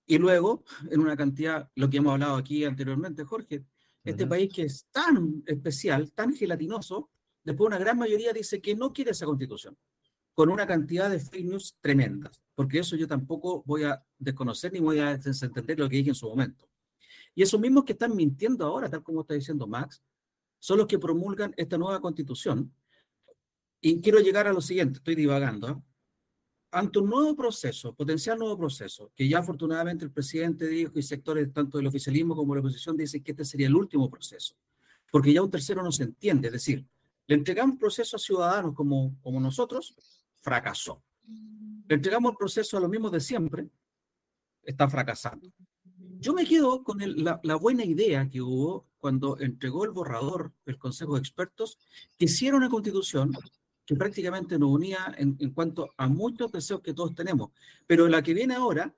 Y 0.08 0.18
luego, 0.18 0.62
en 0.90 1.00
una 1.00 1.16
cantidad, 1.16 1.68
lo 1.74 1.90
que 1.90 1.96
hemos 1.96 2.12
hablado 2.12 2.36
aquí 2.36 2.64
anteriormente, 2.64 3.24
Jorge, 3.24 3.64
este 4.04 4.24
país 4.24 4.52
que 4.54 4.62
es 4.62 4.86
tan 4.92 5.42
especial, 5.46 6.12
tan 6.12 6.32
gelatinoso, 6.32 7.10
después 7.42 7.66
una 7.66 7.78
gran 7.78 7.98
mayoría 7.98 8.32
dice 8.32 8.60
que 8.60 8.76
no 8.76 8.92
quiere 8.92 9.10
esa 9.10 9.26
constitución, 9.26 9.76
con 10.32 10.48
una 10.48 10.64
cantidad 10.64 11.10
de 11.10 11.18
fake 11.18 11.46
news 11.46 11.76
tremendas, 11.80 12.40
porque 12.54 12.78
eso 12.78 12.94
yo 12.94 13.08
tampoco 13.08 13.64
voy 13.66 13.82
a 13.82 14.00
desconocer 14.16 14.72
ni 14.72 14.78
voy 14.78 15.00
a 15.00 15.16
desentender 15.16 15.76
lo 15.76 15.88
que 15.88 15.96
dije 15.96 16.10
en 16.10 16.14
su 16.14 16.28
momento. 16.28 16.68
Y 17.34 17.42
esos 17.42 17.60
mismos 17.60 17.84
que 17.84 17.94
están 17.94 18.14
mintiendo 18.14 18.64
ahora, 18.64 18.88
tal 18.88 19.02
como 19.02 19.22
está 19.22 19.34
diciendo 19.34 19.66
Max, 19.66 20.00
son 20.60 20.78
los 20.78 20.86
que 20.86 21.00
promulgan 21.00 21.52
esta 21.56 21.76
nueva 21.76 22.00
constitución. 22.00 22.72
Y 23.88 24.00
quiero 24.00 24.18
llegar 24.18 24.48
a 24.48 24.52
lo 24.52 24.60
siguiente, 24.60 24.98
estoy 24.98 25.14
divagando. 25.14 25.68
¿eh? 25.68 25.76
ante 26.72 26.98
un 26.98 27.08
nuevo 27.08 27.36
proceso, 27.36 27.94
potencial 27.94 28.36
nuevo 28.36 28.58
proceso, 28.58 29.12
que 29.14 29.28
ya 29.28 29.38
afortunadamente 29.38 30.04
el 30.04 30.10
presidente 30.10 30.66
dijo 30.66 30.98
y 30.98 31.02
sectores 31.04 31.52
tanto 31.52 31.78
del 31.78 31.86
oficialismo 31.86 32.34
como 32.34 32.52
de 32.52 32.60
la 32.60 32.66
oposición 32.66 32.96
dicen 32.96 33.22
que 33.22 33.30
este 33.30 33.44
sería 33.44 33.68
el 33.68 33.76
último 33.76 34.10
proceso, 34.10 34.56
porque 35.12 35.32
ya 35.32 35.40
un 35.40 35.52
tercero 35.52 35.84
no 35.84 35.92
se 35.92 36.02
entiende, 36.02 36.48
es 36.48 36.54
decir, 36.54 36.84
le 37.28 37.36
entregamos 37.36 37.78
proceso 37.78 38.16
a 38.16 38.18
ciudadanos 38.18 38.74
como, 38.74 39.16
como 39.22 39.38
nosotros, 39.38 39.94
fracasó. 40.42 41.00
Le 41.88 41.94
entregamos 41.94 42.32
el 42.32 42.36
proceso 42.36 42.76
a 42.76 42.80
los 42.80 42.90
mismos 42.90 43.12
de 43.12 43.20
siempre, 43.20 43.68
está 44.64 44.90
fracasando. 44.90 45.52
Yo 46.18 46.34
me 46.34 46.44
quedo 46.44 46.82
con 46.82 46.98
la, 47.22 47.38
la, 47.44 47.54
buena 47.54 47.84
idea 47.84 48.28
que 48.28 48.42
hubo 48.42 48.88
cuando 48.98 49.38
entregó 49.38 49.84
el 49.84 49.92
borrador 49.92 50.52
el 50.66 50.76
Consejo 50.76 51.14
de 51.14 51.20
Expertos, 51.20 51.78
que 52.18 52.24
hicieron 52.24 52.58
una 52.58 52.68
constitución 52.68 53.30
que 53.86 53.94
prácticamente 53.94 54.58
nos 54.58 54.70
unía 54.70 55.14
en, 55.16 55.36
cuanto 55.52 55.90
a 55.96 56.08
muchos 56.08 56.50
deseos 56.50 56.80
que 56.80 56.92
todos 56.92 57.14
tenemos. 57.14 57.52
Pero 57.86 58.08
la 58.08 58.22
que 58.22 58.34
viene 58.34 58.54
ahora 58.54 58.92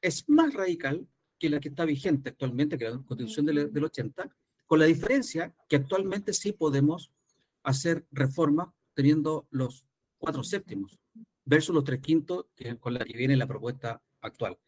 es 0.00 0.28
más 0.28 0.52
radical 0.52 1.08
que 1.38 1.48
la 1.48 1.58
que 1.58 1.70
está 1.70 1.86
vigente 1.86 2.30
actualmente, 2.30 2.76
que 2.76 2.84
la 2.84 3.02
constitución 3.02 3.46
del, 3.46 3.72
del 3.72 3.84
80, 3.84 4.30
con 4.66 4.78
la 4.78 4.84
diferencia 4.84 5.54
que 5.68 5.76
actualmente 5.76 6.34
sí 6.34 6.52
podemos 6.52 7.10
hacer 7.62 8.06
reformas 8.12 8.68
teniendo 8.94 9.48
los 9.50 9.86
cuatro 10.18 10.44
séptimos 10.44 10.98
versus 11.44 11.74
los 11.74 11.84
tres 11.84 12.00
quintos 12.00 12.46
con 12.80 12.94
la 12.94 13.04
que 13.04 13.16
viene 13.16 13.36
la 13.36 13.46
propuesta 13.46 14.02
actual. 14.20 14.58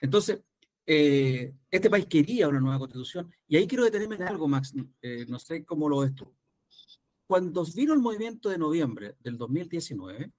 Entonces, 0.00 0.42
eh, 0.86 1.54
este 1.70 1.88
país 1.88 2.06
quería 2.06 2.48
una 2.48 2.60
nueva 2.60 2.78
constitución 2.78 3.32
y 3.48 3.56
ahí 3.56 3.66
quiero 3.66 3.84
detenerme 3.84 4.16
en 4.16 4.24
algo, 4.24 4.46
Max, 4.48 4.74
eh, 5.00 5.24
no 5.28 5.38
sé 5.38 5.64
cómo 5.64 5.88
lo 5.88 6.00
ves 6.00 6.14
tú 6.14 6.34
cuando 7.26 7.64
vino 7.74 7.94
el 7.94 8.00
movimiento 8.00 8.48
de 8.48 8.58
noviembre 8.58 9.16
del 9.20 9.38
2019, 9.38 10.32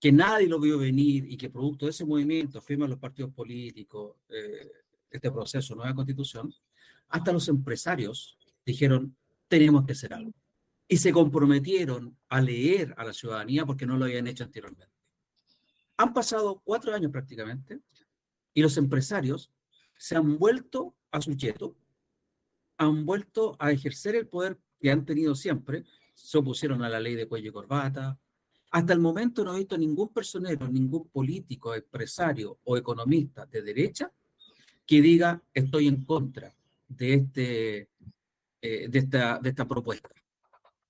que 0.00 0.12
nadie 0.12 0.48
lo 0.48 0.60
vio 0.60 0.78
venir 0.78 1.24
y 1.30 1.36
que 1.36 1.50
producto 1.50 1.86
de 1.86 1.90
ese 1.90 2.04
movimiento 2.04 2.60
firman 2.60 2.90
los 2.90 2.98
partidos 2.98 3.32
políticos 3.32 4.16
eh, 4.28 4.70
este 5.10 5.30
proceso, 5.30 5.74
nueva 5.74 5.94
constitución, 5.94 6.52
hasta 7.08 7.32
los 7.32 7.48
empresarios 7.48 8.38
dijeron, 8.66 9.16
tenemos 9.48 9.86
que 9.86 9.92
hacer 9.92 10.12
algo. 10.12 10.32
Y 10.88 10.96
se 10.96 11.12
comprometieron 11.12 12.16
a 12.28 12.40
leer 12.40 12.94
a 12.98 13.04
la 13.04 13.12
ciudadanía 13.12 13.64
porque 13.64 13.86
no 13.86 13.96
lo 13.96 14.04
habían 14.04 14.26
hecho 14.26 14.44
anteriormente. 14.44 14.92
Han 15.96 16.12
pasado 16.12 16.60
cuatro 16.64 16.92
años 16.92 17.12
prácticamente 17.12 17.80
y 18.52 18.62
los 18.62 18.76
empresarios 18.76 19.50
se 19.96 20.16
han 20.16 20.38
vuelto 20.38 20.94
a 21.12 21.22
su 21.22 21.34
cheto, 21.34 21.76
han 22.76 23.06
vuelto 23.06 23.56
a 23.58 23.70
ejercer 23.70 24.16
el 24.16 24.26
poder 24.26 24.58
que 24.84 24.90
han 24.90 25.06
tenido 25.06 25.34
siempre, 25.34 25.82
se 26.12 26.36
opusieron 26.36 26.82
a 26.82 26.90
la 26.90 27.00
ley 27.00 27.14
de 27.14 27.26
cuello 27.26 27.48
y 27.48 27.52
corbata. 27.52 28.18
Hasta 28.70 28.92
el 28.92 29.00
momento 29.00 29.42
no 29.42 29.54
he 29.54 29.60
visto 29.60 29.78
ningún 29.78 30.10
personero, 30.10 30.68
ningún 30.68 31.08
político, 31.08 31.74
empresario 31.74 32.58
o 32.64 32.76
economista 32.76 33.46
de 33.46 33.62
derecha 33.62 34.12
que 34.84 35.00
diga 35.00 35.40
estoy 35.54 35.88
en 35.88 36.04
contra 36.04 36.54
de, 36.86 37.14
este, 37.14 37.88
eh, 38.60 38.86
de, 38.90 38.98
esta, 38.98 39.38
de 39.38 39.48
esta 39.48 39.66
propuesta. 39.66 40.10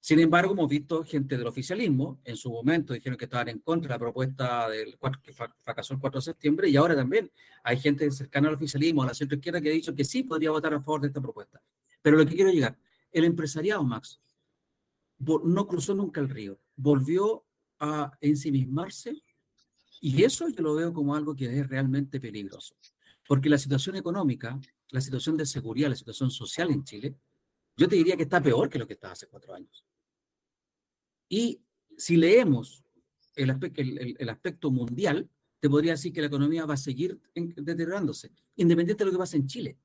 Sin 0.00 0.18
embargo, 0.18 0.54
hemos 0.54 0.68
visto 0.68 1.04
gente 1.04 1.38
del 1.38 1.46
oficialismo, 1.46 2.18
en 2.24 2.36
su 2.36 2.50
momento 2.50 2.94
dijeron 2.94 3.16
que 3.16 3.26
estaban 3.26 3.48
en 3.48 3.60
contra 3.60 3.90
de 3.90 3.94
la 3.94 3.98
propuesta 4.00 4.68
del 4.68 4.98
que 5.22 5.32
fracasó 5.32 5.94
el 5.94 6.00
4 6.00 6.18
de 6.18 6.24
septiembre, 6.24 6.68
y 6.68 6.74
ahora 6.74 6.96
también 6.96 7.30
hay 7.62 7.78
gente 7.78 8.10
cercana 8.10 8.48
al 8.48 8.54
oficialismo, 8.54 9.04
a 9.04 9.06
la 9.06 9.14
centro 9.14 9.36
izquierda, 9.36 9.60
que 9.60 9.68
ha 9.68 9.72
dicho 9.72 9.94
que 9.94 10.04
sí 10.04 10.24
podría 10.24 10.50
votar 10.50 10.74
a 10.74 10.80
favor 10.80 11.02
de 11.02 11.06
esta 11.06 11.20
propuesta. 11.20 11.62
Pero 12.02 12.18
lo 12.18 12.26
que 12.26 12.34
quiero 12.34 12.50
llegar, 12.50 12.76
el 13.14 13.24
empresariado, 13.24 13.82
Max, 13.84 14.20
no 15.18 15.66
cruzó 15.66 15.94
nunca 15.94 16.20
el 16.20 16.28
río, 16.28 16.58
volvió 16.76 17.46
a 17.78 18.12
ensimismarse 18.20 19.22
y 20.00 20.22
eso 20.22 20.48
yo 20.48 20.62
lo 20.62 20.74
veo 20.74 20.92
como 20.92 21.14
algo 21.14 21.34
que 21.34 21.46
es 21.46 21.66
realmente 21.68 22.20
peligroso, 22.20 22.76
porque 23.26 23.48
la 23.48 23.56
situación 23.56 23.96
económica, 23.96 24.60
la 24.90 25.00
situación 25.00 25.36
de 25.36 25.46
seguridad, 25.46 25.88
la 25.88 25.96
situación 25.96 26.30
social 26.30 26.70
en 26.70 26.84
Chile, 26.84 27.16
yo 27.76 27.88
te 27.88 27.96
diría 27.96 28.16
que 28.16 28.24
está 28.24 28.42
peor 28.42 28.68
que 28.68 28.78
lo 28.78 28.86
que 28.86 28.94
estaba 28.94 29.12
hace 29.12 29.28
cuatro 29.28 29.54
años. 29.54 29.84
Y 31.28 31.62
si 31.96 32.16
leemos 32.16 32.84
el 33.34 33.50
aspecto, 33.50 33.80
el, 33.80 34.28
aspecto 34.28 34.70
mundial, 34.70 35.28
te 35.60 35.70
podría 35.70 35.92
decir 35.92 36.12
que 36.12 36.20
la 36.20 36.26
economía 36.26 36.66
va 36.66 36.74
a 36.74 36.78
seguir 36.78 37.18
deteriorándose, 37.34 38.30
independiente 38.56 39.04
de 39.04 39.06
lo 39.06 39.12
que 39.12 39.18
pase 39.18 39.36
en 39.36 39.46
Chile. 39.46 39.78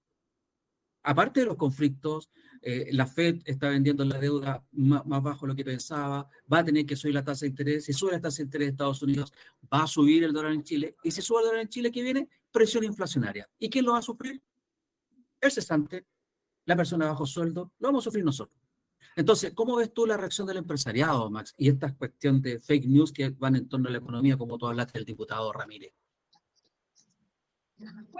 Aparte 1.09 1.39
de 1.39 1.47
los 1.47 1.55
conflictos, 1.55 2.29
eh, 2.61 2.89
la 2.91 3.07
Fed 3.07 3.41
está 3.45 3.67
vendiendo 3.67 4.05
la 4.05 4.19
deuda 4.19 4.63
más, 4.73 5.03
bajo 5.23 5.47
de 5.47 5.53
lo 5.53 5.55
que 5.55 5.65
pensaba, 5.65 6.29
va 6.53 6.59
a 6.59 6.63
tener 6.63 6.85
que 6.85 6.95
subir 6.95 7.15
la 7.15 7.23
tasa 7.23 7.45
de 7.45 7.49
interés, 7.49 7.85
si 7.85 7.93
sube 7.93 8.11
la 8.11 8.21
tasa 8.21 8.37
de 8.37 8.43
interés 8.43 8.67
de 8.67 8.71
Estados 8.73 9.01
Unidos, 9.01 9.33
va 9.73 9.81
a 9.81 9.87
subir 9.87 10.23
el 10.23 10.31
dólar 10.31 10.51
en 10.51 10.63
Chile, 10.63 10.97
y 11.03 11.09
si 11.09 11.23
sube 11.23 11.39
el 11.39 11.45
dólar 11.45 11.61
en 11.61 11.69
Chile, 11.69 11.91
¿qué 11.91 12.03
viene? 12.03 12.29
Presión 12.51 12.83
inflacionaria. 12.83 13.49
¿Y 13.57 13.71
quién 13.71 13.85
lo 13.85 13.93
va 13.93 13.97
a 13.97 14.03
sufrir? 14.03 14.39
El 15.41 15.51
cesante, 15.51 16.05
la 16.65 16.75
persona 16.75 17.07
bajo 17.07 17.25
sueldo, 17.25 17.73
lo 17.79 17.87
vamos 17.87 18.03
a 18.03 18.05
sufrir 18.05 18.23
nosotros. 18.23 18.61
Entonces, 19.15 19.51
¿cómo 19.55 19.77
ves 19.77 19.91
tú 19.91 20.05
la 20.05 20.15
reacción 20.15 20.45
del 20.45 20.57
empresariado, 20.57 21.27
Max? 21.31 21.55
Y 21.57 21.69
esta 21.69 21.91
cuestión 21.95 22.39
de 22.39 22.59
fake 22.59 22.85
news 22.85 23.11
que 23.11 23.29
van 23.31 23.55
en 23.55 23.67
torno 23.67 23.89
a 23.89 23.91
la 23.91 23.97
economía, 23.97 24.37
como 24.37 24.59
tú 24.59 24.67
hablaste 24.67 24.99
del 24.99 25.05
diputado 25.05 25.51
Ramírez. 25.51 25.91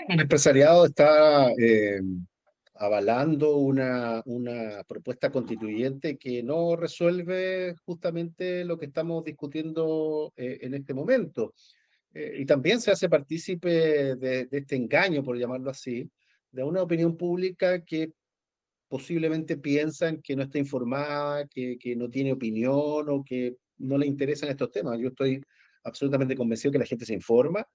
El 0.08 0.22
empresariado 0.22 0.88
está 0.88 1.51
eh, 1.51 2.01
avalando 2.79 3.57
una, 3.57 4.21
una 4.25 4.83
propuesta 4.88 5.29
constituyente 5.29 6.17
que 6.17 6.41
no 6.41 6.77
resuelve 6.77 7.75
justamente 7.83 8.63
lo 8.63 8.77
que 8.77 8.86
estamos 8.86 9.25
discutiendo 9.25 10.31
eh, 10.38 10.59
en 10.62 10.74
este 10.74 10.93
momento. 10.93 11.53
Eh, 12.13 12.38
y 12.39 12.45
también 12.45 12.79
se 12.79 12.91
hace 12.91 13.09
partícipe 13.09 14.15
de, 14.15 14.48
este 14.50 14.77
engaño, 14.77 15.21
por 15.24 15.38
llamarlo 15.38 15.69
así, 15.69 16.09
de 16.51 16.63
una 16.63 16.81
opinión 16.81 17.17
pública 17.17 17.83
que 17.83 18.13
posiblemente 18.88 19.57
piensan 19.57 20.21
que 20.21 20.38
no 20.38 20.43
está 20.43 20.57
informada, 20.57 21.48
que, 21.48 21.77
que 21.77 21.98
no 21.98 22.09
tiene 22.09 22.31
opinión 22.31 23.09
o 23.09 23.24
que 23.25 23.57
no 23.77 23.98
le 23.98 24.07
interesan 24.07 24.50
estos 24.50 24.71
temas. 24.71 24.98
Yo 25.00 25.09
estoy 25.09 25.43
absolutamente 25.83 26.36
convencido 26.36 26.71
que 26.71 26.79
la 26.79 26.86
gente 26.86 27.05
se 27.05 27.13
informa, 27.13 27.67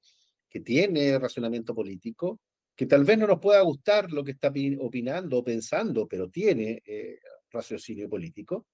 que 0.49 0.61
tiene 0.61 1.19
razonamiento 1.19 1.75
político 1.75 2.41
que 2.77 2.87
tal 2.87 3.05
vez 3.05 3.19
no 3.19 3.27
nos 3.27 3.41
pueda 3.41 3.61
gustar 3.61 4.11
lo 4.11 4.25
que 4.25 4.33
está 4.33 4.53
opinando 4.81 5.39
o 5.39 5.45
pensando, 5.45 6.09
pero 6.09 6.29
tiene 6.29 6.83
eh, 6.85 7.19
raciocinio 7.51 8.09
político, 8.09 8.67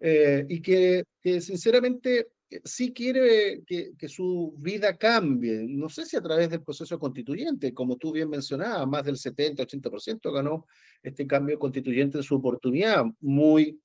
eh, 0.00 0.44
y 0.48 0.60
que, 0.60 1.04
sinceramente 1.40 2.28
eh, 2.50 2.60
sí 2.64 2.92
quiere 2.92 3.62
que, 3.64 3.92
que, 3.96 4.08
su 4.08 4.54
vida 4.58 4.96
cambie. 4.96 5.64
No 5.68 5.88
sé 5.88 6.04
si 6.04 6.16
a 6.16 6.20
través 6.20 6.50
del 6.50 6.62
proceso 6.62 6.98
constituyente, 6.98 7.72
como 7.72 7.96
tú 7.96 8.12
bien 8.12 8.28
mencionabas, 8.28 8.86
más 8.88 9.04
del 9.04 9.16
70-80% 9.16 10.32
ganó 10.32 10.66
este 11.02 11.26
cambio 11.26 11.58
constituyente 11.58 12.18
en 12.18 12.24
su 12.24 12.34
oportunidad, 12.34 13.04
muy, 13.20 13.80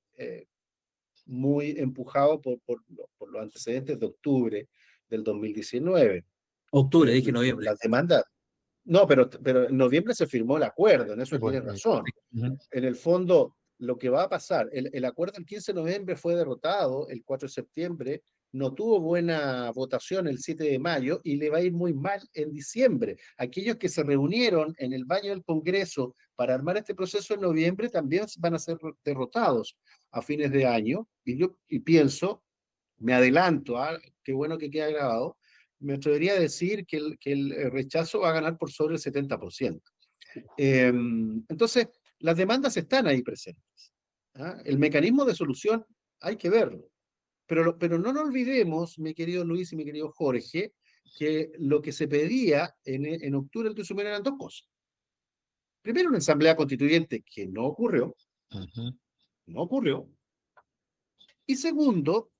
muy 1.26 1.70
empujado 1.78 2.40
por, 2.40 2.58
por, 2.60 2.82
por, 3.16 3.30
los 3.30 3.42
antecedentes 3.42 3.98
de 3.98 4.06
octubre 4.06 4.68
del 5.08 5.22
2019. 5.22 6.24
Octubre, 6.72 7.12
dije 7.12 7.32
noviembre. 7.32 7.64
Las 7.64 7.78
demandas, 7.78 8.24
no, 8.84 9.06
pero, 9.06 9.28
pero 9.28 9.68
en 9.68 9.76
noviembre 9.76 10.14
se 10.14 10.26
firmó 10.26 10.56
el 10.56 10.64
acuerdo, 10.64 11.12
en 11.12 11.20
eso 11.20 11.38
tiene 11.38 11.60
razón. 11.60 12.04
En 12.32 12.84
el 12.84 12.96
fondo, 12.96 13.56
lo 13.78 13.98
que 13.98 14.08
va 14.08 14.24
a 14.24 14.28
pasar, 14.28 14.68
el, 14.72 14.90
el, 14.92 15.04
acuerdo 15.04 15.38
el 15.38 15.46
15 15.46 15.72
de 15.72 15.80
noviembre 15.80 16.16
fue 16.16 16.34
derrotado, 16.34 17.08
el 17.08 17.24
4 17.24 17.46
de 17.46 17.52
septiembre 17.52 18.22
no 18.52 18.74
tuvo 18.74 19.00
buena 19.00 19.70
votación 19.70 20.26
el 20.26 20.38
7 20.38 20.64
de 20.64 20.78
mayo 20.78 21.20
y 21.22 21.36
le 21.36 21.50
va 21.50 21.58
a 21.58 21.62
ir 21.62 21.72
muy 21.72 21.92
mal 21.92 22.20
en 22.34 22.52
diciembre. 22.52 23.16
Aquellos 23.36 23.76
que 23.76 23.88
se 23.88 24.02
reunieron 24.02 24.74
en 24.78 24.92
el 24.92 25.04
baño 25.04 25.30
del 25.30 25.44
Congreso 25.44 26.16
para 26.34 26.54
armar 26.54 26.76
este 26.76 26.94
proceso 26.94 27.34
en 27.34 27.42
noviembre 27.42 27.88
también 27.88 28.26
van 28.38 28.54
a 28.54 28.58
ser 28.58 28.78
derrotados 29.04 29.76
a 30.10 30.22
fines 30.22 30.50
de 30.50 30.66
año. 30.66 31.08
Y 31.24 31.38
yo 31.38 31.56
y 31.68 31.80
pienso, 31.80 32.42
me 32.98 33.14
adelanto, 33.14 33.78
¿ah? 33.78 33.98
qué 34.24 34.32
bueno 34.32 34.58
que 34.58 34.70
queda 34.70 34.90
grabado, 34.90 35.36
me 35.80 35.94
atrevería 35.94 36.32
a 36.32 36.40
decir 36.40 36.86
que 36.86 36.96
el, 36.98 37.18
que 37.18 37.32
el 37.32 37.52
eh, 37.52 37.70
rechazo 37.70 38.20
va 38.20 38.30
a 38.30 38.34
ganar 38.34 38.56
por 38.56 38.70
sobre 38.70 38.94
el 38.94 39.00
70%. 39.00 39.80
Em, 40.56 41.44
entonces, 41.48 41.88
las 42.18 42.36
demandas 42.36 42.76
están 42.76 43.06
ahí 43.06 43.22
presentes. 43.22 43.92
¿ah? 44.34 44.60
El 44.64 44.78
mecanismo 44.78 45.24
de 45.24 45.34
solución 45.34 45.84
hay 46.20 46.36
que 46.36 46.50
verlo. 46.50 46.88
Pero, 47.46 47.76
pero 47.78 47.98
no 47.98 48.12
nos 48.12 48.24
olvidemos, 48.24 48.98
mi 48.98 49.12
querido 49.14 49.44
Luis 49.44 49.72
y 49.72 49.76
mi 49.76 49.84
querido 49.84 50.12
Jorge, 50.12 50.74
que 51.18 51.50
lo 51.58 51.82
que 51.82 51.92
se 51.92 52.06
pedía 52.06 52.76
en, 52.84 53.06
en 53.06 53.34
octubre 53.34 53.68
del 53.68 53.74
Tuzumán 53.74 54.06
eran 54.06 54.22
dos 54.22 54.34
cosas. 54.38 54.68
Primero, 55.82 56.10
una 56.10 56.18
asamblea 56.18 56.54
constituyente 56.54 57.22
que 57.22 57.46
no 57.46 57.64
ocurrió, 57.64 58.14
no 59.46 59.62
ocurrió. 59.62 60.08
Y 61.46 61.56
segundo, 61.56 62.30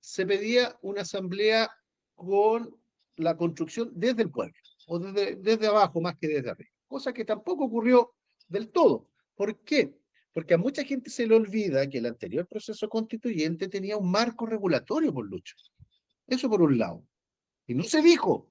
se 0.00 0.26
pedía 0.26 0.76
una 0.80 1.02
asamblea 1.02 1.70
con 2.14 2.74
la 3.16 3.36
construcción 3.36 3.90
desde 3.94 4.22
el 4.22 4.30
pueblo, 4.30 4.54
o 4.86 4.98
desde, 4.98 5.36
desde 5.36 5.66
abajo 5.66 6.00
más 6.00 6.16
que 6.16 6.28
desde 6.28 6.50
arriba, 6.50 6.70
cosa 6.86 7.12
que 7.12 7.24
tampoco 7.24 7.64
ocurrió 7.64 8.14
del 8.48 8.70
todo. 8.70 9.08
¿Por 9.34 9.58
qué? 9.60 9.94
Porque 10.32 10.54
a 10.54 10.58
mucha 10.58 10.84
gente 10.84 11.10
se 11.10 11.26
le 11.26 11.34
olvida 11.34 11.88
que 11.88 11.98
el 11.98 12.06
anterior 12.06 12.46
proceso 12.46 12.88
constituyente 12.88 13.68
tenía 13.68 13.96
un 13.96 14.10
marco 14.10 14.46
regulatorio 14.46 15.12
por 15.12 15.26
lucha. 15.26 15.54
Eso 16.26 16.48
por 16.50 16.62
un 16.62 16.78
lado. 16.78 17.06
Y 17.66 17.74
no 17.74 17.84
se 17.84 18.02
dijo. 18.02 18.50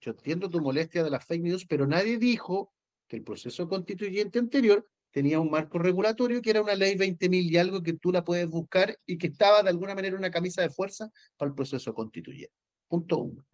Yo 0.00 0.12
entiendo 0.12 0.48
tu 0.48 0.60
molestia 0.60 1.02
de 1.02 1.10
las 1.10 1.24
fake 1.24 1.42
news, 1.42 1.66
pero 1.66 1.86
nadie 1.86 2.18
dijo 2.18 2.72
que 3.08 3.16
el 3.16 3.24
proceso 3.24 3.68
constituyente 3.68 4.38
anterior 4.38 4.88
tenía 5.10 5.40
un 5.40 5.50
marco 5.50 5.78
regulatorio 5.78 6.40
que 6.40 6.50
era 6.50 6.62
una 6.62 6.74
ley 6.74 6.94
20.000 6.94 7.50
y 7.50 7.56
algo 7.56 7.82
que 7.82 7.94
tú 7.94 8.12
la 8.12 8.24
puedes 8.24 8.48
buscar 8.48 8.96
y 9.06 9.18
que 9.18 9.28
estaba 9.28 9.62
de 9.62 9.70
alguna 9.70 9.94
manera 9.94 10.16
una 10.16 10.30
camisa 10.30 10.62
de 10.62 10.70
fuerza 10.70 11.10
para 11.36 11.48
el 11.48 11.54
proceso 11.54 11.92
constituyente. 11.94 12.54
Punto 12.86 13.18
uno. 13.18 13.44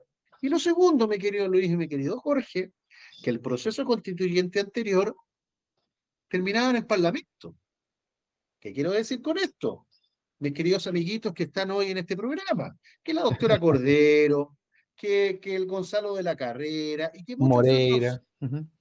Y 0.44 0.50
lo 0.50 0.58
segundo, 0.58 1.08
mi 1.08 1.16
querido 1.16 1.48
Luis 1.48 1.70
y 1.70 1.74
mi 1.78 1.88
querido 1.88 2.20
Jorge, 2.20 2.72
que 3.22 3.30
el 3.30 3.40
proceso 3.40 3.82
constituyente 3.82 4.60
anterior 4.60 5.16
terminaba 6.28 6.68
en 6.68 6.76
el 6.76 6.86
Parlamento. 6.86 7.56
¿Qué 8.60 8.74
quiero 8.74 8.90
decir 8.90 9.22
con 9.22 9.38
esto? 9.38 9.86
Mis 10.40 10.52
queridos 10.52 10.86
amiguitos 10.86 11.32
que 11.32 11.44
están 11.44 11.70
hoy 11.70 11.92
en 11.92 11.96
este 11.96 12.14
programa, 12.14 12.78
que 13.02 13.14
la 13.14 13.22
doctora 13.22 13.58
Cordero, 13.58 14.58
que, 14.94 15.38
que 15.40 15.56
el 15.56 15.64
Gonzalo 15.64 16.14
de 16.14 16.24
la 16.24 16.36
Carrera 16.36 17.10
y 17.14 17.24
que 17.24 17.38
Moreira. 17.38 18.22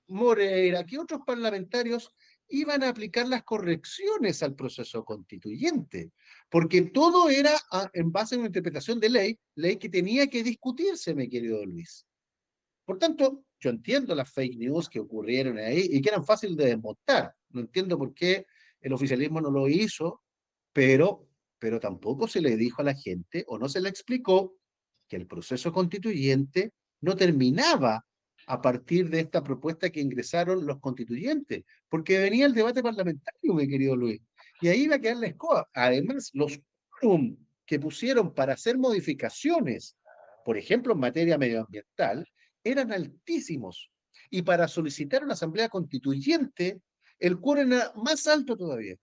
Moreira, 0.08 0.86
que 0.86 1.00
otros 1.00 1.22
parlamentarios 1.25 2.13
iban 2.53 2.83
a 2.83 2.89
aplicar 2.89 3.27
las 3.27 3.43
correcciones 3.43 4.43
al 4.43 4.55
proceso 4.55 5.03
constituyente, 5.03 6.12
porque 6.50 6.83
todo 6.83 7.29
era 7.29 7.51
en 7.93 8.12
base 8.12 8.36
a 8.36 8.38
una 8.38 8.48
interpretación 8.48 9.00
de 9.00 9.10
ley, 9.10 9.39
ley 9.55 9.77
que 9.77 9.89
tenía 9.89 10.27
que 10.27 10.43
discutirse, 10.43 11.15
mi 11.15 11.27
querido 11.27 11.65
Luis. 11.65 12.05
Por 12.86 13.00
tanto, 13.00 13.45
yo 13.60 13.72
entiendo 13.72 14.13
las 14.13 14.31
fake 14.31 14.57
news 14.57 14.88
que 14.88 15.00
ocurrieron 15.00 15.57
ahí 15.57 15.88
y 15.91 16.01
que 16.01 16.10
eran 16.10 16.24
fáciles 16.24 16.55
de 16.55 16.65
desmontar. 16.65 17.33
No 17.50 17.62
entiendo 17.62 17.98
por 17.98 18.13
qué 18.13 18.45
el 18.81 18.93
oficialismo 18.93 19.41
no 19.41 19.50
lo 19.50 19.67
hizo, 19.67 20.22
pero, 20.72 21.27
pero 21.57 21.79
tampoco 21.79 22.27
se 22.27 22.41
le 22.41 22.55
dijo 22.55 22.81
a 22.81 22.86
la 22.86 22.93
gente 22.93 23.45
o 23.48 23.57
no 23.57 23.67
se 23.67 23.81
le 23.81 23.89
explicó 23.89 24.57
que 25.07 25.15
el 25.15 25.25
proceso 25.25 25.74
constituyente 25.74 26.74
no 27.01 27.15
terminaba 27.15 28.05
a 28.47 28.62
partir 28.62 29.09
de 29.09 29.21
esta 29.21 29.43
propuesta 29.43 29.89
que 29.89 30.01
ingresaron 30.01 30.65
los 30.65 30.79
constituyentes, 30.79 31.63
porque 31.89 32.19
venía 32.19 32.45
el 32.45 32.53
debate 32.53 32.81
parlamentario, 32.81 33.53
mi 33.53 33.67
querido 33.67 33.95
Luis, 33.95 34.21
y 34.62 34.67
ahí 34.67 34.83
iba 34.83 34.95
a 34.95 35.00
quedar 35.00 35.17
la 35.17 35.27
escoba. 35.27 35.69
Además, 35.73 36.29
los 36.33 36.59
que 37.65 37.79
pusieron 37.79 38.33
para 38.33 38.53
hacer 38.53 38.77
modificaciones, 38.77 39.97
por 40.45 40.57
ejemplo, 40.57 40.93
en 40.93 41.00
materia 41.00 41.38
medioambiental, 41.38 42.27
eran 42.63 42.91
altísimos. 42.91 43.89
Y 44.29 44.41
para 44.41 44.67
solicitar 44.67 45.23
una 45.23 45.33
asamblea 45.33 45.69
constituyente, 45.69 46.79
el 47.19 47.39
quórum 47.39 47.73
era 47.73 47.91
más 47.95 48.25
alto 48.27 48.55
todavía. 48.55 48.95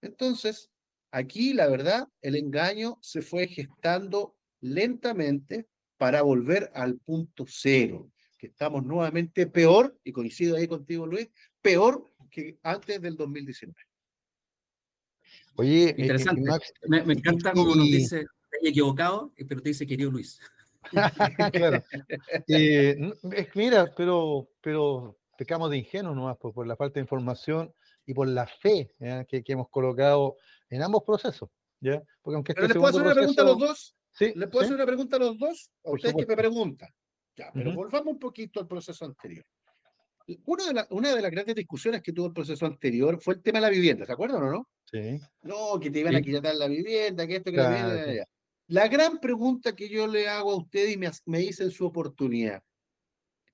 Entonces, 0.00 0.70
aquí, 1.10 1.52
la 1.52 1.68
verdad, 1.68 2.08
el 2.22 2.36
engaño 2.36 2.98
se 3.02 3.22
fue 3.22 3.48
gestando 3.48 4.36
lentamente 4.60 5.66
para 5.96 6.22
volver 6.22 6.70
al 6.74 6.98
punto 6.98 7.44
cero 7.48 8.10
que 8.38 8.46
estamos 8.46 8.84
nuevamente 8.84 9.46
peor, 9.48 9.98
y 10.04 10.12
coincido 10.12 10.56
ahí 10.56 10.68
contigo, 10.68 11.06
Luis, 11.06 11.28
peor 11.60 12.04
que 12.30 12.58
antes 12.62 13.02
del 13.02 13.16
2019. 13.16 13.76
Oye, 15.56 15.88
eh, 15.90 15.94
interesante. 15.98 16.42
me, 16.86 17.12
encanta 17.12 17.52
como 17.52 17.74
nos 17.74 17.86
dice, 17.86 18.26
equivocado, 18.62 19.32
eh, 19.36 19.44
pero 19.46 19.60
te 19.60 19.70
dice 19.70 19.86
querido 19.86 20.10
Luis. 20.10 20.38
claro. 21.52 21.82
Eh, 22.46 23.12
mira, 23.54 23.92
pero, 23.96 24.48
pero 24.60 25.18
pecamos 25.36 25.70
de 25.70 25.78
ingenuo 25.78 26.14
nomás 26.14 26.36
por, 26.36 26.54
por, 26.54 26.66
la 26.66 26.76
falta 26.76 26.94
de 26.94 27.00
información 27.00 27.74
y 28.06 28.14
por 28.14 28.28
la 28.28 28.46
fe 28.46 28.94
que, 29.28 29.42
que, 29.42 29.52
hemos 29.52 29.68
colocado 29.68 30.36
en 30.70 30.82
ambos 30.82 31.02
procesos. 31.02 31.50
¿ya? 31.80 32.02
Porque 32.22 32.36
aunque 32.36 32.52
este 32.52 32.68
¿Les 32.68 32.76
puedo 32.76 32.88
hacer 32.88 33.02
una 33.02 33.14
pregunta 33.14 33.42
a 33.42 33.44
los 33.44 33.58
dos? 33.58 33.96
¿Sí? 34.12 34.32
¿Les 34.36 34.48
puedo 34.48 34.64
hacer 34.64 34.76
una 34.76 34.86
pregunta 34.86 35.16
a 35.16 35.18
los 35.18 35.38
dos? 35.38 35.70
¿A 35.84 35.90
ustedes 35.90 36.14
que 36.14 36.26
me 36.26 36.36
preguntan? 36.36 36.88
Pero 37.52 37.72
volvamos 37.72 38.14
un 38.14 38.18
poquito 38.18 38.60
al 38.60 38.66
proceso 38.66 39.04
anterior. 39.04 39.44
Una 40.44 40.64
de, 40.66 40.86
una 40.90 41.14
de 41.14 41.22
las 41.22 41.30
grandes 41.30 41.54
discusiones 41.54 42.02
que 42.02 42.12
tuvo 42.12 42.26
el 42.26 42.32
proceso 42.32 42.66
anterior 42.66 43.18
fue 43.20 43.34
el 43.34 43.42
tema 43.42 43.58
de 43.58 43.62
la 43.62 43.70
vivienda, 43.70 44.04
¿se 44.04 44.12
acuerdan 44.12 44.42
o 44.42 44.50
no? 44.50 44.68
Sí. 44.84 45.18
No, 45.42 45.80
que 45.80 45.90
te 45.90 46.00
iban 46.00 46.16
a 46.16 46.20
quitar 46.20 46.54
la 46.54 46.68
vivienda, 46.68 47.26
que 47.26 47.36
esto, 47.36 47.50
que 47.50 47.56
la 47.56 47.90
vivienda. 47.90 48.26
La 48.66 48.88
gran 48.88 49.18
pregunta 49.18 49.74
que 49.74 49.88
yo 49.88 50.06
le 50.06 50.28
hago 50.28 50.52
a 50.52 50.56
usted 50.56 50.88
y 50.90 50.98
me, 50.98 51.10
me 51.24 51.40
hice 51.40 51.64
en 51.64 51.70
su 51.70 51.86
oportunidad, 51.86 52.62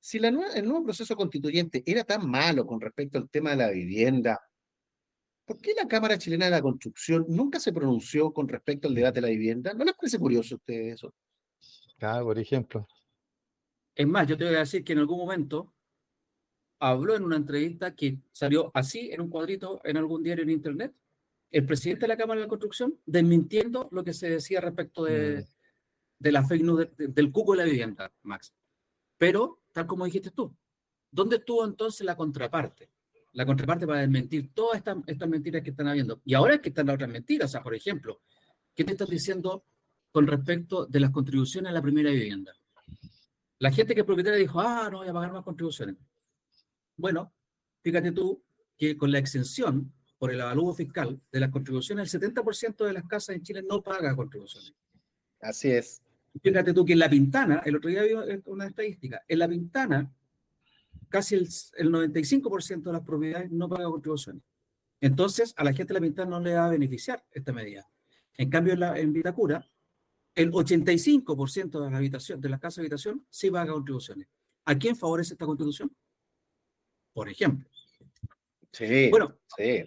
si 0.05 0.19
la 0.19 0.29
el 0.29 0.65
nuevo 0.67 0.85
proceso 0.85 1.17
constituyente 1.17 1.83
era 1.87 2.05
tan 2.05 2.29
malo 2.29 2.67
con 2.67 2.79
respecto 2.79 3.17
al 3.17 3.31
tema 3.31 3.53
de 3.53 3.57
la 3.57 3.71
vivienda, 3.71 4.39
¿por 5.47 5.59
qué 5.59 5.73
la 5.75 5.89
Cámara 5.89 6.19
Chilena 6.19 6.45
de 6.45 6.51
la 6.51 6.61
Construcción 6.61 7.25
nunca 7.27 7.59
se 7.59 7.73
pronunció 7.73 8.31
con 8.31 8.47
respecto 8.47 8.87
al 8.87 8.95
debate 8.95 9.23
de 9.23 9.27
la 9.29 9.33
vivienda? 9.33 9.73
¿No 9.73 9.83
les 9.83 9.95
parece 9.95 10.19
curioso 10.19 10.57
a 10.57 10.59
ustedes 10.59 10.97
eso? 10.97 11.15
Claro, 11.97 12.27
por 12.27 12.39
ejemplo. 12.39 12.87
Es 13.95 14.07
más, 14.07 14.27
yo 14.27 14.37
te 14.37 14.45
voy 14.45 14.55
a 14.55 14.61
decir 14.61 14.83
que 14.83 14.93
en 14.93 14.99
algún 14.99 15.19
momento 15.19 15.73
habló 16.81 17.15
en 17.15 17.25
una 17.25 17.37
entrevista 17.37 17.95
que 17.95 18.19
salió 18.33 18.71
así 18.75 19.11
en 19.13 19.21
un 19.21 19.31
cuadrito 19.31 19.81
en 19.85 19.97
algún 19.97 20.23
diario 20.23 20.43
en 20.43 20.51
internet, 20.51 20.95
el 21.51 21.65
presidente 21.65 22.03
de 22.03 22.09
la 22.09 22.17
Cámara 22.17 22.41
de 22.41 22.47
la 22.47 22.49
Construcción 22.49 22.99
desmintiendo 23.07 23.89
lo 23.93 24.03
que 24.03 24.13
se 24.13 24.29
decía 24.29 24.61
respecto 24.61 25.05
de, 25.05 25.41
mm. 25.41 25.45
de 26.19 26.33
la 26.33 26.45
fake 26.45 26.63
news 26.63 26.89
del 26.97 27.31
cuco 27.31 27.53
de 27.53 27.59
la 27.59 27.65
vivienda, 27.65 28.13
Max. 28.23 28.55
Pero, 29.17 29.63
tal 29.73 29.87
como 29.87 30.05
dijiste 30.05 30.33
tú, 30.33 30.55
¿dónde 31.11 31.37
estuvo 31.37 31.65
entonces 31.65 32.05
la 32.05 32.17
contraparte? 32.17 32.91
La 33.33 33.47
contraparte 33.47 33.87
para 33.87 34.01
desmentir 34.01 34.53
todas 34.53 34.79
estas, 34.79 34.99
estas 35.07 35.29
mentiras 35.29 35.63
que 35.63 35.71
están 35.71 35.89
habiendo. 35.89 36.21
Y 36.25 36.35
ahora 36.35 36.55
es 36.55 36.61
que 36.61 36.69
están 36.71 36.87
las 36.87 36.95
otras 36.95 37.11
mentiras. 37.11 37.51
O 37.51 37.53
sea, 37.53 37.63
por 37.63 37.75
ejemplo, 37.75 38.21
¿qué 38.75 38.85
te 38.85 38.93
estás 38.93 39.09
diciendo 39.09 39.65
con 40.11 40.27
respecto 40.27 40.87
de 40.87 41.01
las 41.01 41.11
contribuciones 41.11 41.71
a 41.71 41.73
la 41.73 41.83
primera 41.83 42.11
vivienda? 42.11 42.53
La 43.59 43.71
gente 43.71 43.95
que 43.95 44.01
es 44.01 44.07
propietaria 44.07 44.39
dijo, 44.39 44.61
ah, 44.61 44.89
no 44.91 44.99
voy 44.99 45.09
a 45.09 45.13
pagar 45.13 45.33
más 45.33 45.45
contribuciones. 45.45 45.97
Bueno, 46.97 47.33
fíjate 47.83 48.13
tú 48.13 48.43
que 48.77 48.97
con 48.97 49.11
la 49.11 49.19
exención 49.19 49.93
por 50.19 50.31
el 50.31 50.41
avalúo 50.41 50.75
fiscal 50.75 51.21
de 51.31 51.41
las 51.41 51.51
contribuciones, 51.51 52.13
el 52.13 52.21
70% 52.21 52.85
de 52.85 52.93
las 52.93 53.05
casas 53.05 53.37
en 53.37 53.43
Chile 53.43 53.63
no 53.69 53.83
paga 53.83 54.15
contribuciones. 54.17 54.75
Así 55.41 55.71
es. 55.71 56.03
Fíjate 56.43 56.73
tú 56.73 56.85
que 56.85 56.95
en 56.95 56.99
La 56.99 57.09
Pintana, 57.09 57.63
el 57.65 57.77
otro 57.77 57.91
día 57.91 58.03
vi 58.03 58.13
una 58.47 58.67
estadística, 58.67 59.23
en 59.29 59.39
La 59.39 59.49
Pintana 59.49 60.13
casi 61.09 61.37
el, 61.37 61.49
el 61.77 61.93
95% 61.93 62.83
de 62.83 62.93
las 62.93 63.03
propiedades 63.03 63.51
no 63.51 63.69
paga 63.69 63.85
contribuciones. 63.85 64.43
Entonces, 65.01 65.55
a 65.57 65.65
la 65.65 65.73
gente 65.73 65.93
de 65.93 66.01
La 66.01 66.05
Pintana 66.05 66.31
no 66.31 66.41
le 66.41 66.55
va 66.55 66.67
a 66.67 66.71
beneficiar 66.71 67.25
esta 67.31 67.53
medida. 67.53 67.89
En 68.37 68.51
cambio, 68.51 68.73
en, 68.73 68.81
la, 68.81 68.99
en 68.99 69.13
Vitacura, 69.13 69.69
el 70.35 70.51
85% 70.51 71.71
de 71.71 71.91
las, 71.91 71.95
habitaciones, 71.95 72.43
de 72.43 72.49
las 72.49 72.61
casas 72.61 72.77
de 72.77 72.83
habitación 72.83 73.27
sí 73.31 73.51
paga 73.51 73.73
contribuciones. 73.73 74.29
¿A 74.65 74.77
quién 74.77 74.97
favorece 74.97 75.35
esta 75.35 75.47
constitución? 75.47 75.95
Por 77.13 77.29
ejemplo. 77.29 77.69
Sí. 78.73 79.09
Bueno, 79.11 79.39
sí. 79.57 79.85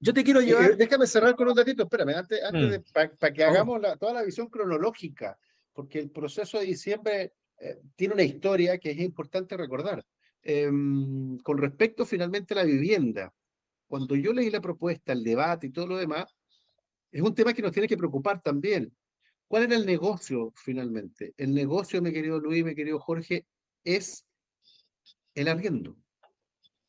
Yo 0.00 0.12
te 0.12 0.24
quiero 0.24 0.40
llevar. 0.40 0.72
Eh, 0.72 0.76
déjame 0.76 1.06
cerrar 1.06 1.36
con 1.36 1.48
un 1.48 1.54
datito, 1.54 1.84
espérame, 1.84 2.16
antes, 2.16 2.42
antes 2.42 2.80
mm. 2.80 2.92
para 2.92 3.32
que 3.32 3.44
hagamos 3.44 3.80
toda 3.98 4.12
la 4.12 4.22
visión 4.22 4.48
cronológica, 4.48 5.38
porque 5.72 6.00
el 6.00 6.10
proceso 6.10 6.58
de 6.58 6.66
diciembre 6.66 7.32
eh, 7.58 7.80
tiene 7.94 8.14
una 8.14 8.22
historia 8.22 8.78
que 8.78 8.90
es 8.90 8.98
importante 8.98 9.56
recordar. 9.56 10.04
Em, 10.42 11.38
con 11.38 11.58
respecto 11.58 12.04
finalmente 12.04 12.54
a 12.54 12.58
la 12.58 12.64
vivienda, 12.64 13.32
cuando 13.88 14.14
yo 14.14 14.32
leí 14.32 14.50
la 14.50 14.60
propuesta, 14.60 15.12
el 15.12 15.24
debate 15.24 15.68
y 15.68 15.70
todo 15.70 15.86
lo 15.86 15.96
demás, 15.96 16.36
es 17.10 17.22
un 17.22 17.34
tema 17.34 17.52
que 17.52 17.62
nos 17.62 17.72
tiene 17.72 17.88
que 17.88 17.96
preocupar 17.96 18.42
también. 18.42 18.92
¿Cuál 19.48 19.64
era 19.64 19.76
el 19.76 19.86
negocio 19.86 20.52
finalmente? 20.56 21.34
El 21.36 21.54
negocio, 21.54 22.02
mi 22.02 22.12
querido 22.12 22.40
Luis, 22.40 22.64
mi 22.64 22.74
querido 22.74 22.98
Jorge, 22.98 23.46
es 23.84 24.26
el 25.34 25.48
arriendo. 25.48 25.96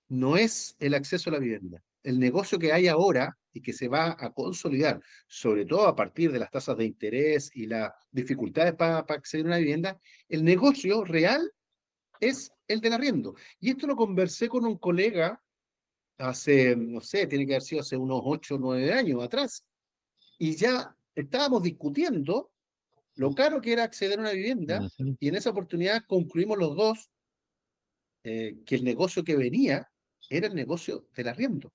No 0.08 0.38
es 0.38 0.76
el 0.80 0.96
acceso 0.96 1.30
a 1.30 1.34
la 1.34 1.40
vivienda. 1.40 1.84
El 2.02 2.20
negocio 2.20 2.58
que 2.58 2.74
hay 2.74 2.88
ahora 2.88 3.38
y 3.54 3.62
que 3.62 3.74
se 3.74 3.88
va 3.88 4.16
a 4.20 4.34
consolidar, 4.34 5.02
sobre 5.28 5.66
todo 5.66 5.88
a 5.88 5.96
partir 5.96 6.32
de 6.32 6.40
las 6.40 6.50
tasas 6.50 6.78
de 6.78 6.86
interés 6.86 7.52
y 7.54 7.68
las 7.68 7.92
dificultades 8.12 8.74
para, 8.74 9.00
acceder 9.00 9.46
a 9.46 9.50
una 9.50 9.58
vivienda, 9.58 10.00
el 10.28 10.44
negocio 10.44 11.04
real 11.04 11.52
es 12.20 12.52
el 12.68 12.82
del 12.82 12.94
arriendo. 12.94 13.36
Y 13.60 13.72
esto 13.72 13.86
lo 13.86 13.96
conversé 13.96 14.48
con 14.48 14.66
un 14.66 14.78
colega 14.78 15.42
hace, 16.18 16.76
no 16.76 17.02
sé, 17.02 17.28
tiene 17.28 17.46
que 17.46 17.54
haber 17.54 17.62
sido 17.62 17.82
hace 17.82 17.98
unos 17.98 18.22
ocho 18.24 18.56
o 18.56 18.60
nueve 18.60 18.92
años 18.94 19.24
atrás. 19.24 19.64
Y 20.40 20.56
ya 20.56 20.97
estábamos 21.18 21.64
discutiendo 21.64 22.52
lo 23.16 23.34
caro 23.34 23.62
que 23.62 23.74
era 23.74 23.84
acceder 23.84 24.20
a 24.20 24.22
una 24.22 24.32
vivienda, 24.32 24.88
y 25.20 25.28
en 25.28 25.36
esa 25.36 25.50
oportunidad 25.50 26.04
concluimos 26.08 26.58
los 26.58 26.76
dos 26.76 27.10
eh, 28.24 28.58
que 28.64 28.76
el 28.76 28.84
negocio 28.84 29.24
que 29.24 29.36
venía 29.36 29.90
era 30.30 30.48
el 30.48 30.54
negocio 30.54 31.08
del 31.16 31.30
arriendo. 31.30 31.74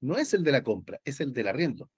No 0.00 0.16
es 0.16 0.34
el 0.34 0.44
de 0.44 0.52
la 0.52 0.62
compra, 0.62 1.00
es 1.04 1.20
el 1.20 1.32
del 1.32 1.48
arriendo. 1.48 1.90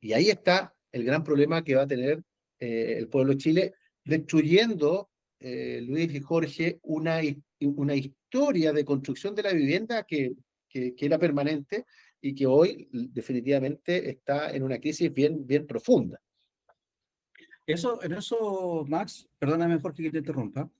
Y 0.00 0.14
ahí 0.14 0.30
está 0.30 0.74
el 0.92 1.04
gran 1.04 1.22
problema 1.22 1.62
que 1.62 1.74
va 1.74 1.82
a 1.82 1.86
tener 1.86 2.22
eh, 2.58 2.94
el 2.96 3.08
pueblo 3.08 3.32
de 3.32 3.38
Chile, 3.38 3.74
destruyendo, 4.02 5.10
eh, 5.38 5.82
Luis 5.82 6.14
y 6.14 6.20
Jorge, 6.20 6.78
una, 6.84 7.20
una 7.60 7.94
historia 7.94 8.72
de 8.72 8.84
construcción 8.84 9.34
de 9.34 9.42
la 9.42 9.52
vivienda 9.52 10.04
que, 10.04 10.32
que, 10.70 10.94
era 10.98 11.18
permanente 11.18 11.84
y 12.22 12.34
que 12.34 12.46
hoy 12.46 12.88
definitivamente 12.92 14.08
está 14.08 14.52
en 14.54 14.62
una 14.62 14.78
crisis 14.78 15.12
bien, 15.12 15.44
bien 15.44 15.66
profunda. 15.66 16.20
Eso, 17.66 18.02
en 18.02 18.12
eso, 18.12 18.84
Max, 18.88 19.28
perdóname 19.38 19.80
Jorge 19.80 20.04
que 20.04 20.10
te 20.10 20.18
interrumpa, 20.18 20.70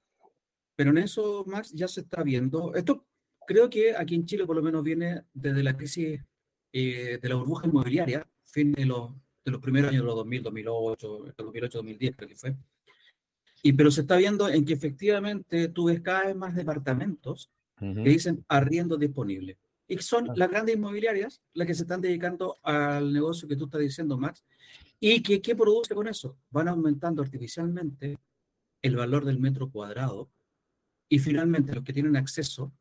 pero 0.76 0.90
en 0.90 0.98
eso, 0.98 1.44
Max, 1.46 1.72
ya 1.72 1.88
se 1.88 2.02
está 2.02 2.22
viendo. 2.22 2.74
Esto 2.74 3.05
creo 3.44 3.68
que 3.68 3.94
aquí 3.96 4.14
en 4.14 4.24
Chile 4.24 4.46
por 4.46 4.57
lo 4.57 4.62
menos 4.62 4.85
viene 4.85 5.24
desde 5.35 5.64
la 5.64 5.76
crisis 5.76 6.20
eh, 6.72 7.18
de 7.20 7.28
la 7.28 7.35
burbuja 7.35 7.66
inmobiliaria, 7.66 8.26
fin 8.44 8.72
de 8.72 8.87
los, 8.87 9.12
de 9.44 9.50
los 9.50 9.61
primeros 9.61 9.90
años 9.90 10.02
de 10.02 10.07
los 10.07 10.16
2000, 10.16 10.42
2008, 10.44 11.35
2008, 11.37 11.78
2010 11.78 12.16
creo 12.16 12.28
que 12.28 12.37
fue. 12.37 12.57
Y, 13.64 13.72
pero 13.72 13.90
se 13.90 14.02
está 14.02 14.16
viendo 14.16 14.48
en 14.48 14.64
que 14.64 14.72
efectivamente 14.72 15.68
tú 15.68 15.87
ves 15.87 16.00
cada 16.00 16.26
vez 16.26 16.37
más 16.37 16.55
departamentos 16.55 17.52
que 17.78 18.11
dicen 18.11 18.44
arriendo 18.48 18.96
disponible. 18.96 19.59
Y 19.92 19.98
son 19.98 20.31
las 20.37 20.48
grandes 20.48 20.74
inmobiliarias 20.74 21.42
las 21.52 21.66
que 21.66 21.74
se 21.74 21.83
están 21.83 22.00
dedicando 22.00 22.57
al 22.62 23.12
negocio 23.12 23.46
que 23.46 23.57
tú 23.57 23.66
estás 23.66 23.83
diciendo, 23.83 24.16
Max. 24.16 24.42
¿Y 24.98 25.22
que, 25.22 25.42
qué 25.42 25.55
produce 25.55 25.94
con 25.94 26.09
eso? 26.09 26.38
Van 26.48 26.68
aumentando 26.68 27.20
artificialmente 27.20 28.16
el 28.81 28.96
valor 28.96 29.26
del 29.26 29.38
metro 29.38 29.70
cuadrado 29.70 30.31
y 31.11 31.18
finalmente 31.18 31.74
los 31.74 31.85
que 31.85 31.92
tienen 31.92 32.16
acceso, 32.16 32.72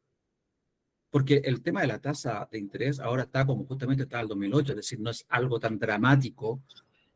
porque 1.10 1.42
el 1.44 1.62
tema 1.62 1.82
de 1.82 1.88
la 1.88 2.00
tasa 2.00 2.48
de 2.50 2.60
interés 2.60 3.02
ahora 3.02 3.24
está 3.24 3.46
como 3.46 3.66
justamente 3.66 4.04
está 4.04 4.22
el 4.22 4.30
2008, 4.30 4.72
es 4.72 4.76
decir, 4.78 5.02
no 5.02 5.10
es 5.10 5.26
algo 5.28 5.60
tan 5.60 5.78
dramático 5.78 6.64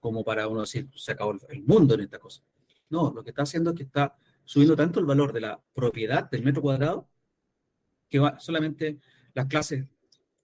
como 0.02 0.26
para 0.26 0.50
uno 0.50 0.60
decir, 0.62 0.90
se 0.94 1.14
acabó 1.14 1.38
el 1.48 1.64
mundo 1.64 1.94
en 1.94 2.02
esta 2.02 2.20
cosa. 2.20 2.44
No, 2.90 3.14
lo 3.16 3.24
que 3.24 3.30
está 3.30 3.44
haciendo 3.44 3.70
es 3.70 3.78
que 3.78 3.84
está 3.84 4.14
subiendo 4.44 4.76
tanto 4.76 5.00
el 5.00 5.06
valor 5.06 5.32
de 5.32 5.40
la 5.40 5.64
propiedad 5.74 6.30
del 6.30 6.44
metro 6.44 6.62
cuadrado 6.62 7.08
que 8.10 8.20
va, 8.20 8.38
solamente 8.40 9.00
las 9.36 9.46
clases 9.48 9.86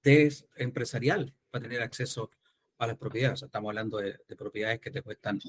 de 0.03 0.31
empresarial 0.57 1.33
va 1.53 1.59
a 1.59 1.61
tener 1.61 1.81
acceso 1.81 2.29
a 2.77 2.87
las 2.87 2.97
propiedades. 2.97 3.41
estamos 3.41 3.69
hablando 3.69 3.97
de, 3.97 4.19
propiedades 4.37 4.79
que 4.79 4.91
te 4.91 5.01
cuestan 5.01 5.39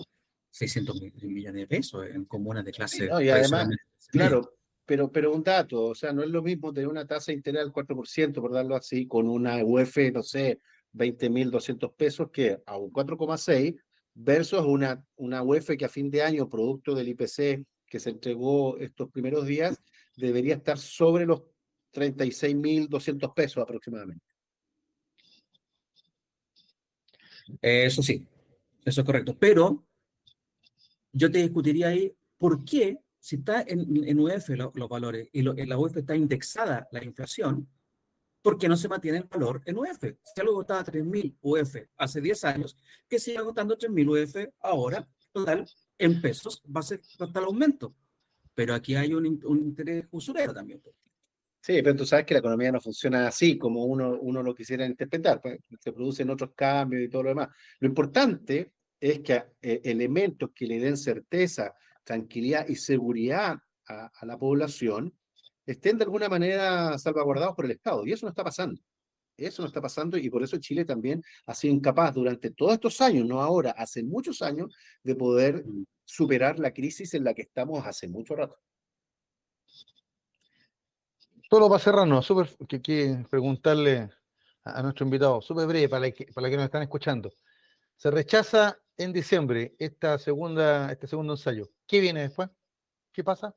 600 0.51 1.01
millones 1.23 1.61
de 1.63 1.67
pesos 1.67 2.07
en 2.07 2.25
comunas 2.25 2.65
de 2.65 2.73
clase. 2.73 3.11
y 3.21 3.29
además, 3.29 3.69
claro, 4.11 4.55
pero, 4.87 5.11
pero 5.11 5.33
un 5.33 5.43
dato, 5.43 5.87
o 5.87 5.95
sea, 5.95 6.13
no 6.13 6.23
es 6.23 6.31
lo 6.31 6.43
mismo 6.43 6.73
tener 6.73 6.89
una 6.89 7.07
tasa 7.07 7.33
interés 7.33 7.63
del 7.63 7.73
4%, 7.73 8.35
por 8.35 8.53
darlo 8.53 8.77
así, 8.77 9.07
con 9.07 9.29
una 9.29 9.65
UF, 9.65 9.97
no 10.13 10.23
sé, 10.23 10.61
20.200 10.95 11.95
pesos, 11.97 12.31
que 12.31 12.63
a 12.67 12.77
un 12.77 12.93
4,6 12.93 13.77
versus 14.15 14.61
una, 14.61 15.05
una 15.17 15.43
UF 15.43 15.71
que 15.77 15.85
a 15.85 15.89
fin 15.89 16.11
de 16.11 16.23
año, 16.23 16.49
producto 16.49 16.95
del 16.95 17.09
IPC 17.09 17.65
que 17.87 18.01
se 18.01 18.11
entregó 18.11 18.79
estos 18.79 19.11
primeros 19.11 19.47
días, 19.47 19.79
debería 20.17 20.55
estar 20.55 20.79
sobre 20.79 21.27
los 21.27 21.43
36.200 21.93 23.35
pesos 23.35 23.63
aproximadamente. 23.63 24.25
Eso 27.61 28.03
sí, 28.03 28.27
eso 28.85 29.01
es 29.01 29.07
correcto. 29.07 29.37
Pero 29.39 29.85
yo 31.13 31.31
te 31.31 31.39
discutiría 31.39 31.89
ahí 31.89 32.15
por 32.39 32.65
qué 32.65 32.99
si 33.23 33.37
está 33.37 33.63
en, 33.63 34.05
en 34.05 34.19
UF 34.19 34.49
los 34.75 34.89
valores 34.89 35.29
y 35.33 35.43
la 35.43 35.79
UF 35.79 35.97
está 35.97 36.17
indexada 36.17 36.89
la 36.91 37.05
inflación, 37.05 37.69
¿por 38.43 38.59
qué 38.59 38.69
no 38.69 38.77
se 38.77 38.89
mantiene 38.89 39.19
el 39.19 39.25
valor 39.25 39.63
en 39.65 39.79
UF? 39.79 40.01
Si 40.01 40.41
algo 40.41 40.55
costaba 40.55 40.85
3.000 40.85 41.37
UF 41.41 41.77
hace 41.97 42.21
10 42.21 42.45
años, 42.45 42.77
que 43.09 43.21
siga 43.21 43.45
costando 43.45 43.79
3.000 43.79 44.09
UF 44.09 44.53
ahora, 44.61 45.09
total, 45.31 45.65
en 45.99 46.21
pesos, 46.21 46.63
va 46.65 46.81
a 46.81 46.83
ser 46.83 47.01
hasta 47.21 47.39
el 47.39 47.45
aumento. 47.45 47.95
Pero 48.55 48.75
aquí 48.75 48.97
hay 48.97 49.15
un, 49.15 49.41
un 49.45 49.59
interés 49.59 50.05
usurero 50.11 50.53
también. 50.53 50.83
Sí, 51.65 51.81
pero 51.81 51.95
tú 51.95 52.05
sabes 52.05 52.27
que 52.27 52.35
la 52.35 52.41
economía 52.41 52.73
no 52.73 52.81
funciona 52.81 53.29
así 53.29 53.57
como 53.57 53.85
uno, 53.85 54.19
uno 54.21 54.43
lo 54.43 54.53
quisiera 54.53 54.85
interpretar, 54.85 55.41
pues, 55.41 55.61
se 55.79 55.93
producen 55.93 56.29
otros 56.31 56.51
cambios 56.57 57.05
y 57.05 57.09
todo 57.09 57.23
lo 57.23 57.29
demás. 57.29 57.51
Lo 57.79 57.87
importante 57.87 58.73
es 58.99 59.21
que 59.21 59.45
eh, 59.63 59.81
elementos 59.85 60.51
que 60.53 60.67
le 60.67 60.81
den 60.81 60.97
certeza 60.97 61.73
tranquilidad 62.03 62.67
y 62.69 62.75
seguridad 62.75 63.57
a, 63.87 64.11
la 64.27 64.37
población 64.37 65.17
estén 65.65 65.99
de 65.99 66.05
alguna 66.05 66.29
manera 66.29 66.99
salvaguardados 66.99 67.55
por 67.55 67.67
el 67.67 67.71
Estado. 67.71 68.05
Y 68.07 68.13
eso 68.13 68.27
no 68.27 68.31
está 68.31 68.43
pasando. 68.43 68.81
Eso 69.37 69.63
no 69.63 69.69
está 69.69 69.81
pasando 69.81 70.19
y 70.19 70.29
por 70.31 70.43
eso 70.43 70.57
Chile 70.59 70.85
también 70.85 71.23
ha 71.47 71.55
sido 71.55 71.75
incapaz 71.75 72.13
durante 72.13 72.51
todos 72.51 72.73
estos 72.75 73.01
años, 73.01 73.25
no 73.25 73.41
ahora, 73.41 73.71
hace 73.71 74.03
muchos 74.03 74.43
años, 74.43 74.75
de 75.05 75.15
poder 75.15 75.65
mm. 75.65 75.85
superar 76.05 76.59
la 76.59 76.73
crisis 76.73 77.15
en 77.15 77.23
la 77.23 77.35
que 77.35 77.43
estamos 77.43 77.87
hace 77.87 78.09
mucho 78.09 78.35
rato. 78.35 78.59
Solo 81.53 81.69
para 81.69 81.81
cerrarnos, 81.81 82.25
súper 82.25 82.49
que, 82.67 82.81
que 82.81 83.27
preguntarle 83.29 84.09
a, 84.65 84.83
nuestro 84.83 85.05
invitado, 85.05 85.43
súper 85.43 85.67
breve 85.67 85.87
para, 85.87 86.11
que, 86.11 86.25
para 86.33 86.49
que 86.49 86.57
nos 86.57 86.65
están 86.65 86.81
escuchando. 86.81 87.31
Se 87.95 88.11
rechaza 88.11 88.79
en 88.97 89.13
diciembre 89.13 89.75
esta 89.79 90.17
segunda, 90.17 90.91
este 90.91 91.07
segundo 91.07 91.35
ensayo. 91.35 91.69
¿Qué 91.87 92.01
viene 92.01 92.23
después? 92.23 92.49
¿Qué 93.13 93.23
pasa? 93.23 93.55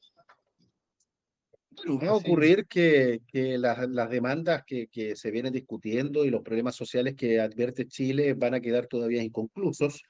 va 1.87 2.07
a 2.09 2.15
ocurrir 2.15 2.67
que, 2.67 3.21
que 3.27 3.57
las, 3.57 3.87
las, 3.87 4.09
demandas 4.09 4.65
que, 4.67 4.87
que, 4.87 5.15
se 5.15 5.31
vienen 5.31 5.53
discutiendo 5.53 6.25
y 6.25 6.31
los 6.31 6.41
problemas 6.41 6.75
sociales 6.75 7.15
que 7.15 7.39
advierte 7.39 7.87
Chile 7.87 8.33
van 8.33 8.55
a 8.55 8.59
quedar 8.59 8.87
todavía 8.87 9.23
inconclusos, 9.23 10.03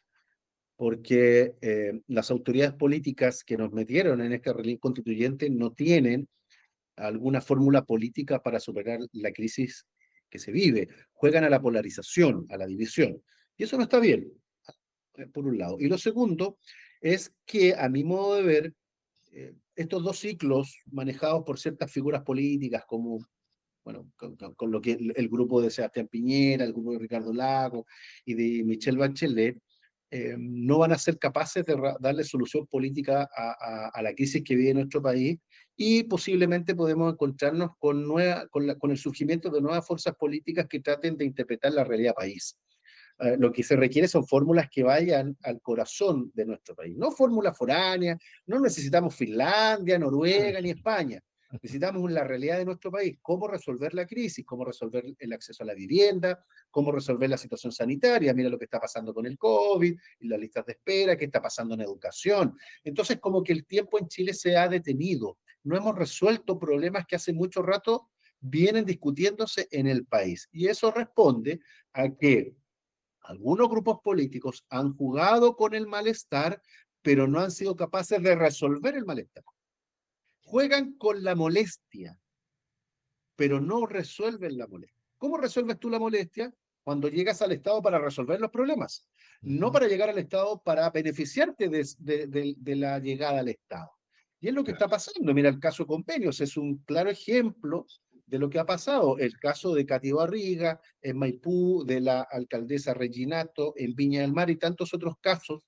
porque 0.75 1.53
eh, 1.61 2.01
las 2.07 2.31
autoridades 2.31 2.73
políticas 2.73 3.43
que 3.43 3.57
nos 3.57 3.71
metieron 3.73 4.21
en 4.21 4.33
esta 4.33 4.53
realidad 4.53 4.79
constituyente 4.79 5.51
no 5.51 5.71
tienen 5.71 6.27
alguna 6.95 7.41
fórmula 7.41 7.83
política 7.83 8.41
para 8.41 8.59
superar 8.59 8.99
la 9.13 9.31
crisis 9.31 9.85
que 10.29 10.39
se 10.39 10.51
vive. 10.51 10.87
Juegan 11.13 11.43
a 11.43 11.49
la 11.49 11.61
polarización, 11.61 12.45
a 12.49 12.57
la 12.57 12.65
división. 12.65 13.21
Y 13.57 13.63
eso 13.63 13.77
no 13.77 13.83
está 13.83 13.99
bien, 13.99 14.31
eh, 15.15 15.27
por 15.27 15.45
un 15.45 15.57
lado. 15.57 15.77
Y 15.79 15.87
lo 15.87 15.97
segundo 15.97 16.57
es 17.01 17.33
que, 17.45 17.73
a 17.73 17.89
mi 17.89 18.03
modo 18.03 18.35
de 18.35 18.43
ver, 18.43 18.73
eh, 19.31 19.53
estos 19.75 20.03
dos 20.03 20.19
ciclos 20.19 20.77
manejados 20.91 21.43
por 21.45 21.59
ciertas 21.59 21.91
figuras 21.91 22.23
políticas 22.23 22.83
como 22.87 23.19
bueno, 23.85 24.11
con, 24.17 24.71
lo 24.71 24.81
que 24.81 24.93
el, 24.93 25.29
grupo 25.29 25.61
de 25.61 25.69
Sebastián 25.69 26.07
Piñera, 26.07 26.65
el 26.65 26.73
grupo 26.73 26.93
de 26.93 26.99
Ricardo 26.99 27.31
Lago 27.31 27.85
y 28.25 28.33
de 28.33 28.63
Michelle 28.63 28.97
Bachelet, 28.97 29.61
eh, 30.17 30.35
no 30.39 30.77
van 30.77 30.93
a 30.93 30.97
ser 30.97 31.19
capaces 31.19 31.65
de 31.65 31.75
darle 31.99 32.23
solución 32.23 32.65
política 32.67 33.29
a, 33.35 33.89
a, 33.93 34.01
la 34.01 34.13
crisis 34.13 34.41
que 34.45 34.55
vive 34.55 34.73
nuestro 34.73 35.01
país 35.01 35.37
y 35.75 36.03
posiblemente 36.03 36.73
podemos 36.73 37.11
encontrarnos 37.11 37.71
con, 37.77 38.07
nueva, 38.07 38.47
con, 38.47 38.65
la, 38.65 38.75
con 38.75 38.91
el 38.91 38.97
surgimiento 38.97 39.49
de 39.49 39.59
nuevas 39.59 39.85
fuerzas 39.85 40.15
políticas 40.15 40.67
que 40.69 40.79
traten 40.79 41.17
de 41.17 41.25
interpretar 41.25 41.73
la 41.73 41.83
realidad 41.83 42.13
país. 42.13 42.57
Eh, 43.19 43.35
lo 43.37 43.51
que 43.51 43.61
se 43.61 43.75
requiere 43.75 44.07
son 44.07 44.25
fórmulas 44.25 44.69
que 44.69 44.83
vayan 44.83 45.35
al 45.43 45.59
corazón 45.59 46.31
de 46.33 46.45
nuestro 46.45 46.75
país, 46.75 46.95
no 46.95 47.11
fórmulas 47.11 47.57
foráneas, 47.57 48.17
no 48.45 48.61
necesitamos 48.61 49.15
Finlandia, 49.15 49.99
Noruega 49.99 50.61
ni 50.61 50.69
España, 50.69 51.19
necesitamos 51.61 52.11
la 52.11 52.23
realidad 52.23 52.57
de 52.57 52.65
nuestro 52.65 52.91
país, 52.91 53.17
cómo 53.21 53.47
resolver 53.47 53.93
la 53.93 54.05
crisis, 54.05 54.45
cómo 54.45 54.65
resolver 54.65 55.05
el 55.17 55.33
acceso 55.33 55.63
a 55.63 55.65
la 55.65 55.73
vivienda, 55.73 56.45
cómo 56.69 56.91
resolver 56.91 57.29
la 57.29 57.37
situación 57.37 57.71
sanitaria, 57.71 58.33
mira 58.33 58.49
lo 58.49 58.59
que 58.59 58.65
está 58.65 58.79
pasando 58.79 59.13
con 59.13 59.25
el 59.25 59.37
COVID 59.37 59.97
y 60.19 60.27
las 60.27 60.39
listas 60.39 60.65
de 60.65 60.73
espera, 60.73 61.17
qué 61.17 61.25
está 61.25 61.41
pasando 61.41 61.75
en 61.75 61.81
educación. 61.81 62.57
Entonces, 62.83 63.19
como 63.19 63.41
que 63.41 63.53
el 63.53 63.65
tiempo 63.65 63.97
en 63.97 64.07
Chile 64.07 64.33
se 64.33 64.57
ha 64.57 64.67
detenido, 64.67 65.37
no 65.63 65.77
hemos 65.77 65.95
resuelto 65.95 66.59
problemas 66.59 67.05
que 67.07 67.15
hace 67.15 67.33
mucho 67.33 67.61
rato 67.61 68.09
vienen 68.39 68.85
discutiéndose 68.85 69.67
en 69.71 69.87
el 69.87 70.05
país. 70.05 70.49
Y 70.51 70.67
eso 70.67 70.91
responde 70.91 71.61
a 71.93 72.09
que 72.09 72.55
algunos 73.21 73.69
grupos 73.69 73.99
políticos 74.03 74.65
han 74.69 74.93
jugado 74.95 75.55
con 75.55 75.73
el 75.73 75.87
malestar, 75.87 76.61
pero 77.01 77.27
no 77.27 77.39
han 77.39 77.51
sido 77.51 77.75
capaces 77.75 78.21
de 78.21 78.35
resolver 78.35 78.95
el 78.95 79.05
malestar. 79.05 79.43
Juegan 80.55 80.93
con 80.93 81.21
la 81.21 81.35
molestia, 81.35 82.17
pero 83.35 83.59
no 83.59 83.85
resuelven 83.85 84.57
la 84.57 84.67
molestia. 84.67 85.03
¿Cómo 85.17 85.35
resuelves 85.35 85.77
tú 85.77 85.89
la 85.89 85.99
molestia? 85.99 86.49
Cuando 86.81 87.09
llegas 87.09 87.41
al 87.41 87.51
Estado 87.51 87.81
para 87.81 87.99
resolver 87.99 88.39
los 88.39 88.51
problemas, 88.51 89.05
no 89.41 89.69
para 89.69 89.89
llegar 89.89 90.09
al 90.09 90.17
Estado 90.17 90.61
para 90.63 90.89
beneficiarte 90.91 91.67
de, 91.67 92.55
la 92.77 92.99
llegada 92.99 93.41
al 93.41 93.49
Estado. 93.49 93.91
Y 94.39 94.47
es 94.47 94.53
lo 94.53 94.63
que 94.63 94.71
está 94.71 94.87
pasando. 94.87 95.33
Mira, 95.33 95.49
el 95.49 95.59
caso 95.59 95.85
Convenios 95.85 96.39
es 96.39 96.55
un 96.55 96.77
claro 96.85 97.09
ejemplo 97.09 97.85
de 98.25 98.39
lo 98.39 98.49
que 98.49 98.57
ha 98.57 98.65
pasado. 98.65 99.17
El 99.17 99.37
caso 99.37 99.75
de 99.75 99.85
Cati 99.85 100.13
Barriga, 100.13 100.79
en 101.01 101.17
Maipú, 101.17 101.83
de 101.85 101.99
la 101.99 102.21
alcaldesa 102.21 102.93
Reginato, 102.93 103.73
en 103.75 103.93
Viña 103.93 104.21
del 104.21 104.31
Mar 104.31 104.49
y 104.49 104.55
tantos 104.55 104.93
otros 104.93 105.15
casos 105.19 105.65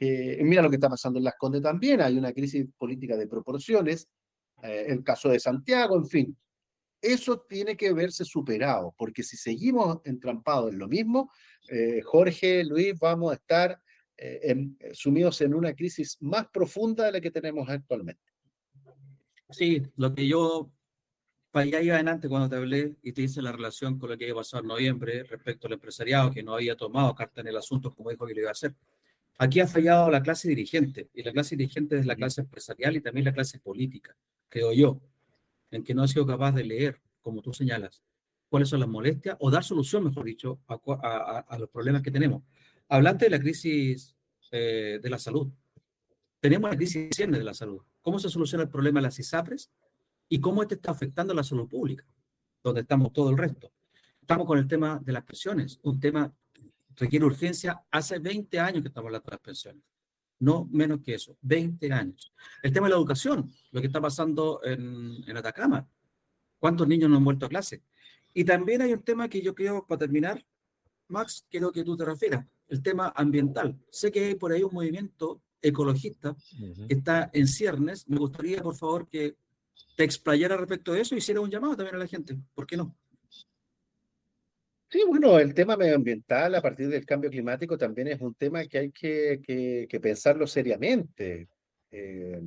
mira 0.00 0.62
lo 0.62 0.70
que 0.70 0.76
está 0.76 0.88
pasando 0.88 1.18
en 1.18 1.24
Las 1.24 1.34
Condes 1.36 1.62
también, 1.62 2.00
hay 2.00 2.16
una 2.16 2.32
crisis 2.32 2.66
política 2.76 3.16
de 3.16 3.26
proporciones, 3.26 4.08
eh, 4.62 4.86
el 4.88 5.02
caso 5.02 5.28
de 5.28 5.40
Santiago, 5.40 5.96
en 5.96 6.06
fin. 6.06 6.36
Eso 7.00 7.40
tiene 7.48 7.76
que 7.76 7.92
verse 7.92 8.24
superado, 8.24 8.94
porque 8.98 9.22
si 9.22 9.36
seguimos 9.36 10.00
entrampados 10.04 10.72
en 10.72 10.78
lo 10.78 10.88
mismo, 10.88 11.30
eh, 11.68 12.00
Jorge, 12.02 12.64
Luis, 12.64 12.98
vamos 12.98 13.32
a 13.32 13.34
estar 13.34 13.80
sumidos 14.94 15.40
en 15.42 15.54
una 15.54 15.72
crisis 15.74 16.16
más 16.20 16.48
profunda 16.48 17.04
de 17.04 17.12
la 17.12 17.20
que 17.20 17.30
tenemos 17.30 17.68
actualmente. 17.68 18.20
Sí, 19.48 19.80
lo 19.94 20.12
que 20.12 20.26
yo 20.26 20.72
para 21.50 21.64
allá 21.64 21.80
iba 21.80 21.94
adelante 21.94 22.28
cuando 22.28 22.48
te 22.48 22.56
hablé 22.56 22.96
y 23.02 23.12
te 23.12 23.22
hice 23.22 23.40
la 23.40 23.52
relación 23.52 23.98
con 23.98 24.10
lo 24.10 24.18
que 24.18 24.26
iba 24.26 24.34
a 24.34 24.40
pasar 24.42 24.60
en 24.62 24.68
noviembre 24.68 25.24
respecto 25.24 25.66
al 25.66 25.72
empresariado 25.74 26.30
que 26.30 26.42
no 26.42 26.54
había 26.54 26.76
tomado 26.76 27.14
carta 27.14 27.40
en 27.40 27.48
el 27.48 27.56
asunto 27.56 27.94
como 27.94 28.10
dijo 28.10 28.26
que 28.26 28.34
lo 28.34 28.40
iba 28.40 28.50
a 28.50 28.52
hacer. 28.52 28.74
Aquí 29.38 29.60
ha 29.60 29.66
fallado 29.66 30.10
la 30.10 30.22
clase 30.22 30.48
dirigente 30.48 31.10
y 31.14 31.22
la 31.22 31.32
clase 31.32 31.56
dirigente 31.56 31.98
es 31.98 32.06
la 32.06 32.16
clase 32.16 32.42
empresarial 32.42 32.96
y 32.96 33.00
también 33.00 33.24
la 33.24 33.32
clase 33.32 33.60
política, 33.60 34.16
creo 34.48 34.72
yo, 34.72 35.00
en 35.70 35.84
que 35.84 35.94
no 35.94 36.02
ha 36.02 36.08
sido 36.08 36.26
capaz 36.26 36.52
de 36.52 36.64
leer, 36.64 37.00
como 37.20 37.42
tú 37.42 37.52
señalas, 37.52 38.02
cuáles 38.48 38.68
son 38.68 38.80
las 38.80 38.88
molestias 38.88 39.36
o 39.40 39.50
dar 39.50 39.64
solución, 39.64 40.04
mejor 40.04 40.24
dicho, 40.24 40.60
a, 40.66 41.56
los 41.58 41.68
problemas 41.68 42.02
que 42.02 42.10
tenemos. 42.10 42.42
Hablante 42.88 43.26
de 43.26 43.30
la 43.30 43.40
crisis 43.40 44.16
eh, 44.50 44.98
de 45.02 45.10
la 45.10 45.18
salud, 45.18 45.50
tenemos 46.40 46.70
la 46.70 46.76
crisis 46.76 47.10
de 47.16 47.44
la 47.44 47.54
salud. 47.54 47.82
¿Cómo 48.00 48.18
se 48.18 48.28
soluciona 48.28 48.64
el 48.64 48.70
problema 48.70 49.00
de 49.00 49.04
las 49.04 49.18
ISAPRES? 49.18 49.70
¿Y 50.28 50.40
cómo 50.40 50.62
este 50.62 50.76
está 50.76 50.92
afectando 50.92 51.34
la 51.34 51.42
salud 51.42 51.68
pública? 51.68 52.06
Donde 52.62 52.82
estamos 52.82 53.12
todo 53.12 53.30
el 53.30 53.38
resto. 53.38 53.72
Estamos 54.20 54.46
con 54.46 54.58
el 54.58 54.68
tema 54.68 55.00
de 55.02 55.12
las 55.12 55.24
pensiones, 55.24 55.78
un 55.82 55.98
tema 55.98 56.32
que 56.52 56.70
requiere 56.96 57.24
urgencia. 57.24 57.82
Hace 57.90 58.18
20 58.18 58.60
años 58.60 58.82
que 58.82 58.88
estamos 58.88 59.08
hablando 59.08 59.24
de 59.24 59.30
las 59.32 59.40
pensiones. 59.40 59.82
No 60.40 60.68
menos 60.70 61.00
que 61.00 61.14
eso, 61.14 61.36
20 61.42 61.92
años. 61.92 62.32
El 62.62 62.72
tema 62.72 62.86
de 62.86 62.92
la 62.92 62.96
educación, 62.96 63.50
lo 63.72 63.80
que 63.80 63.88
está 63.88 64.00
pasando 64.00 64.60
en, 64.62 65.24
en 65.26 65.36
Atacama. 65.36 65.88
¿Cuántos 66.58 66.86
niños 66.86 67.10
no 67.10 67.16
han 67.16 67.24
vuelto 67.24 67.46
a 67.46 67.48
clase? 67.48 67.82
Y 68.34 68.44
también 68.44 68.82
hay 68.82 68.92
un 68.92 69.02
tema 69.02 69.28
que 69.28 69.42
yo 69.42 69.54
creo, 69.54 69.86
para 69.86 70.00
terminar, 70.00 70.44
Max, 71.08 71.46
quiero 71.50 71.72
que 71.72 71.84
tú 71.84 71.96
te 71.96 72.04
refieras, 72.04 72.46
el 72.68 72.82
tema 72.82 73.12
ambiental. 73.16 73.78
Sé 73.90 74.12
que 74.12 74.26
hay 74.26 74.34
por 74.34 74.52
ahí 74.52 74.62
un 74.62 74.74
movimiento 74.74 75.42
ecologista 75.60 76.36
que 76.86 76.94
está 76.94 77.30
en 77.32 77.48
ciernes. 77.48 78.08
Me 78.08 78.18
gustaría, 78.18 78.62
por 78.62 78.76
favor, 78.76 79.08
que 79.08 79.36
te 79.96 80.04
explayara 80.04 80.56
respecto 80.56 80.92
a 80.92 80.98
eso 80.98 81.14
y 81.14 81.18
hiciera 81.18 81.40
un 81.40 81.50
llamado 81.50 81.76
también 81.76 81.96
a 81.96 81.98
la 81.98 82.06
gente. 82.06 82.38
¿Por 82.54 82.66
qué 82.66 82.76
no? 82.76 82.94
Sí, 84.90 85.02
bueno, 85.06 85.38
el 85.38 85.52
tema 85.52 85.76
medioambiental 85.76 86.54
a 86.54 86.62
partir 86.62 86.88
del 86.88 87.04
cambio 87.04 87.28
climático 87.28 87.76
también 87.76 88.08
es 88.08 88.20
un 88.22 88.34
tema 88.34 88.64
que 88.66 88.78
hay 88.78 88.90
que, 88.90 89.40
que, 89.88 90.00
pensarlo 90.00 90.46
seriamente. 90.46 91.48
Eh, 91.90 92.40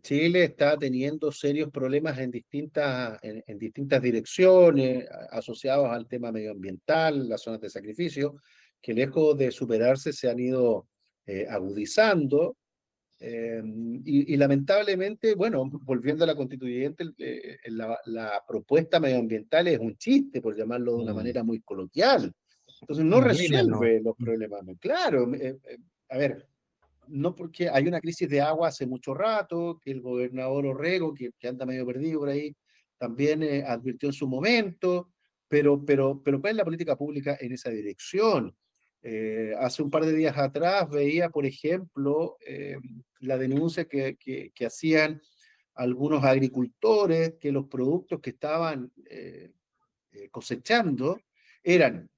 Chile 0.00 0.44
está 0.44 0.78
teniendo 0.78 1.30
serios 1.30 1.70
problemas 1.70 2.18
en 2.18 2.30
distintas, 2.30 3.18
en, 3.22 3.58
distintas 3.58 4.00
direcciones 4.00 5.06
asociados 5.30 5.90
al 5.90 6.08
tema 6.08 6.32
medioambiental, 6.32 7.28
las 7.28 7.42
zonas 7.42 7.60
de 7.60 7.68
sacrificio, 7.68 8.36
que 8.80 8.94
lejos 8.94 9.36
de 9.36 9.50
superarse 9.50 10.14
se 10.14 10.30
han 10.30 10.38
ido 10.38 10.88
eh, 11.26 11.46
agudizando. 11.48 12.56
Eh, 13.18 13.62
y, 14.04 14.36
lamentablemente, 14.36 15.34
bueno, 15.34 15.64
volviendo 15.82 16.24
a 16.24 16.26
la 16.26 16.34
constituyente, 16.34 17.04
eh, 17.18 17.58
la, 17.66 18.42
propuesta 18.46 19.00
medioambiental 19.00 19.68
es 19.68 19.78
un 19.78 19.96
chiste, 19.96 20.42
por 20.42 20.56
llamarlo 20.56 20.96
de 20.96 21.02
una 21.02 21.12
mm. 21.12 21.16
manera 21.16 21.42
muy 21.42 21.60
coloquial. 21.60 22.32
Entonces 22.80 23.04
no 23.04 23.20
resuelve 23.20 24.00
los 24.02 24.16
problemas. 24.16 24.60
Claro, 24.78 25.30
a 26.10 26.18
ver, 26.18 26.46
no 27.08 27.34
porque 27.34 27.70
hay 27.70 27.86
una 27.86 28.00
crisis 28.00 28.28
de 28.28 28.40
agua 28.40 28.68
hace 28.68 28.86
mucho 28.86 29.14
rato, 29.14 29.80
que 29.82 29.92
el 29.92 30.02
gobernador 30.02 30.66
Orrego, 30.66 31.14
que, 31.14 31.30
que 31.38 31.48
anda 31.48 31.64
medio 31.64 31.86
perdido 31.86 32.20
por 32.20 32.28
ahí, 32.28 32.54
también 32.98 33.42
advirtió 33.66 34.10
en 34.10 34.12
su 34.12 34.28
momento, 34.28 35.10
pero, 35.48 35.82
pero, 35.84 36.20
pero 36.22 36.40
¿cuál 36.40 36.52
es 36.52 36.56
la 36.56 36.64
política 36.64 36.96
pública 36.96 37.36
en 37.40 37.52
esa 37.52 37.70
dirección? 37.70 38.54
Eh, 39.08 39.54
hace 39.60 39.84
un 39.84 39.90
par 39.90 40.04
de 40.04 40.12
días 40.12 40.36
atrás 40.36 40.90
veía, 40.90 41.30
por 41.30 41.46
ejemplo, 41.46 42.38
eh, 42.44 42.76
la 43.20 43.38
denuncia 43.38 43.84
que, 43.84 44.18
hacían 44.66 45.22
algunos 45.74 46.24
agricultores 46.24 47.34
que 47.40 47.52
los 47.52 47.68
productos 47.68 48.20
que 48.20 48.30
estaban 48.30 48.90
eh, 49.08 49.52
cosechando 50.32 51.20
eran 51.62 52.10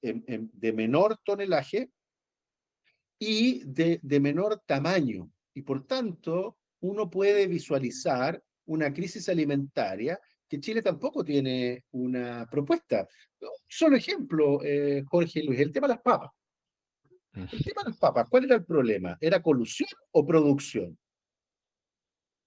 de 0.00 0.72
menor 0.72 1.18
tonelaje 1.22 1.92
y 3.16 3.62
de, 3.64 4.00
de 4.02 4.18
menor 4.18 4.60
tamaño. 4.66 5.30
Y 5.54 5.62
por 5.62 5.86
tanto, 5.86 6.58
uno 6.80 7.08
puede 7.10 7.46
visualizar 7.46 8.42
una 8.64 8.92
crisis 8.92 9.28
alimentaria 9.28 10.18
que 10.52 10.60
Chile 10.60 10.82
tampoco 10.82 11.24
tiene 11.24 11.86
una 11.92 12.46
propuesta. 12.46 13.08
Solo 13.66 13.96
ejemplo, 13.96 14.62
eh, 14.62 15.02
Jorge 15.06 15.42
Luis, 15.42 15.58
el 15.58 15.72
tema 15.72 15.88
de 15.88 15.94
las 15.94 16.02
papas. 16.02 16.30
El 17.32 17.64
tema 17.64 17.82
de 17.82 17.88
las 17.88 17.98
papas, 17.98 18.28
¿cuál 18.28 18.44
era 18.44 18.56
el 18.56 18.64
problema? 18.66 19.16
¿Era 19.18 19.40
colusión 19.40 19.88
o 20.10 20.26
producción? 20.26 20.98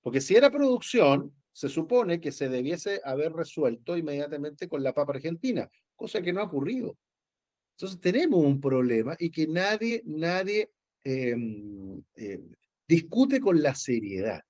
Porque 0.04 0.22
si 0.22 0.36
era 0.36 0.52
producción, 0.52 1.34
se 1.52 1.68
supone 1.68 2.22
que 2.22 2.32
se 2.32 2.48
debiese 2.48 3.02
haber 3.04 3.34
resuelto 3.34 3.98
inmediatamente 3.98 4.68
con 4.68 4.84
la 4.84 4.94
papa 4.94 5.14
argentina, 5.14 5.68
cosa 5.96 6.22
que 6.22 6.32
no 6.32 6.42
ha 6.42 6.44
ocurrido. 6.44 6.96
Entonces 7.72 8.00
tenemos 8.00 8.46
un 8.46 8.62
problema 8.62 9.16
y 9.18 9.32
que 9.32 9.48
nadie, 9.48 10.04
nadie 10.06 10.70
em, 11.04 12.04
eh, 12.18 12.40
discute 12.88 13.40
con 13.40 13.64
la 13.64 13.74
seriedad. 13.74 14.44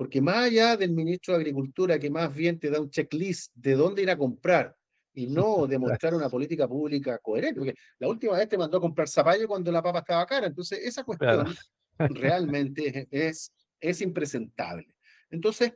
Porque 0.00 0.22
más 0.22 0.46
allá 0.46 0.78
del 0.78 0.92
ministro 0.92 1.34
de 1.34 1.40
Agricultura, 1.40 1.98
que 1.98 2.08
más 2.08 2.34
bien 2.34 2.58
te 2.58 2.70
da 2.70 2.80
un 2.80 2.88
checklist 2.88 3.52
de 3.54 3.74
dónde 3.74 4.00
ir 4.00 4.08
a 4.08 4.16
comprar 4.16 4.74
y 5.12 5.26
no 5.26 5.66
demostrar 6.00 6.14
una 6.14 6.30
política 6.30 6.66
pública 6.66 7.18
coherente, 7.18 7.60
porque 7.60 7.74
la 7.98 8.08
última 8.08 8.38
vez 8.38 8.48
te 8.48 8.56
mandó 8.56 8.78
a 8.78 8.80
comprar 8.80 9.10
zapallo 9.10 9.46
cuando 9.46 9.70
la 9.70 9.82
papa 9.82 9.98
estaba 9.98 10.24
cara. 10.24 10.46
Entonces, 10.46 10.78
esa 10.82 11.04
cuestión 11.04 11.54
realmente 11.98 13.08
es, 13.10 13.52
es 13.78 14.00
impresentable. 14.00 14.86
Entonces, 15.28 15.74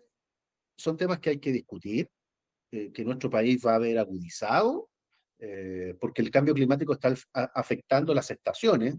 son 0.74 0.96
temas 0.96 1.18
que 1.18 1.28
hay 1.28 1.38
que 1.38 1.52
discutir, 1.52 2.08
eh, 2.72 2.92
que 2.92 3.04
nuestro 3.04 3.28
país 3.28 3.60
va 3.62 3.72
a 3.72 3.76
haber 3.76 3.98
agudizado, 3.98 4.88
eh, 5.38 5.98
porque 6.00 6.22
el 6.22 6.30
cambio 6.30 6.54
climático 6.54 6.94
está 6.94 7.14
afectando 7.34 8.14
las 8.14 8.30
estaciones 8.30 8.96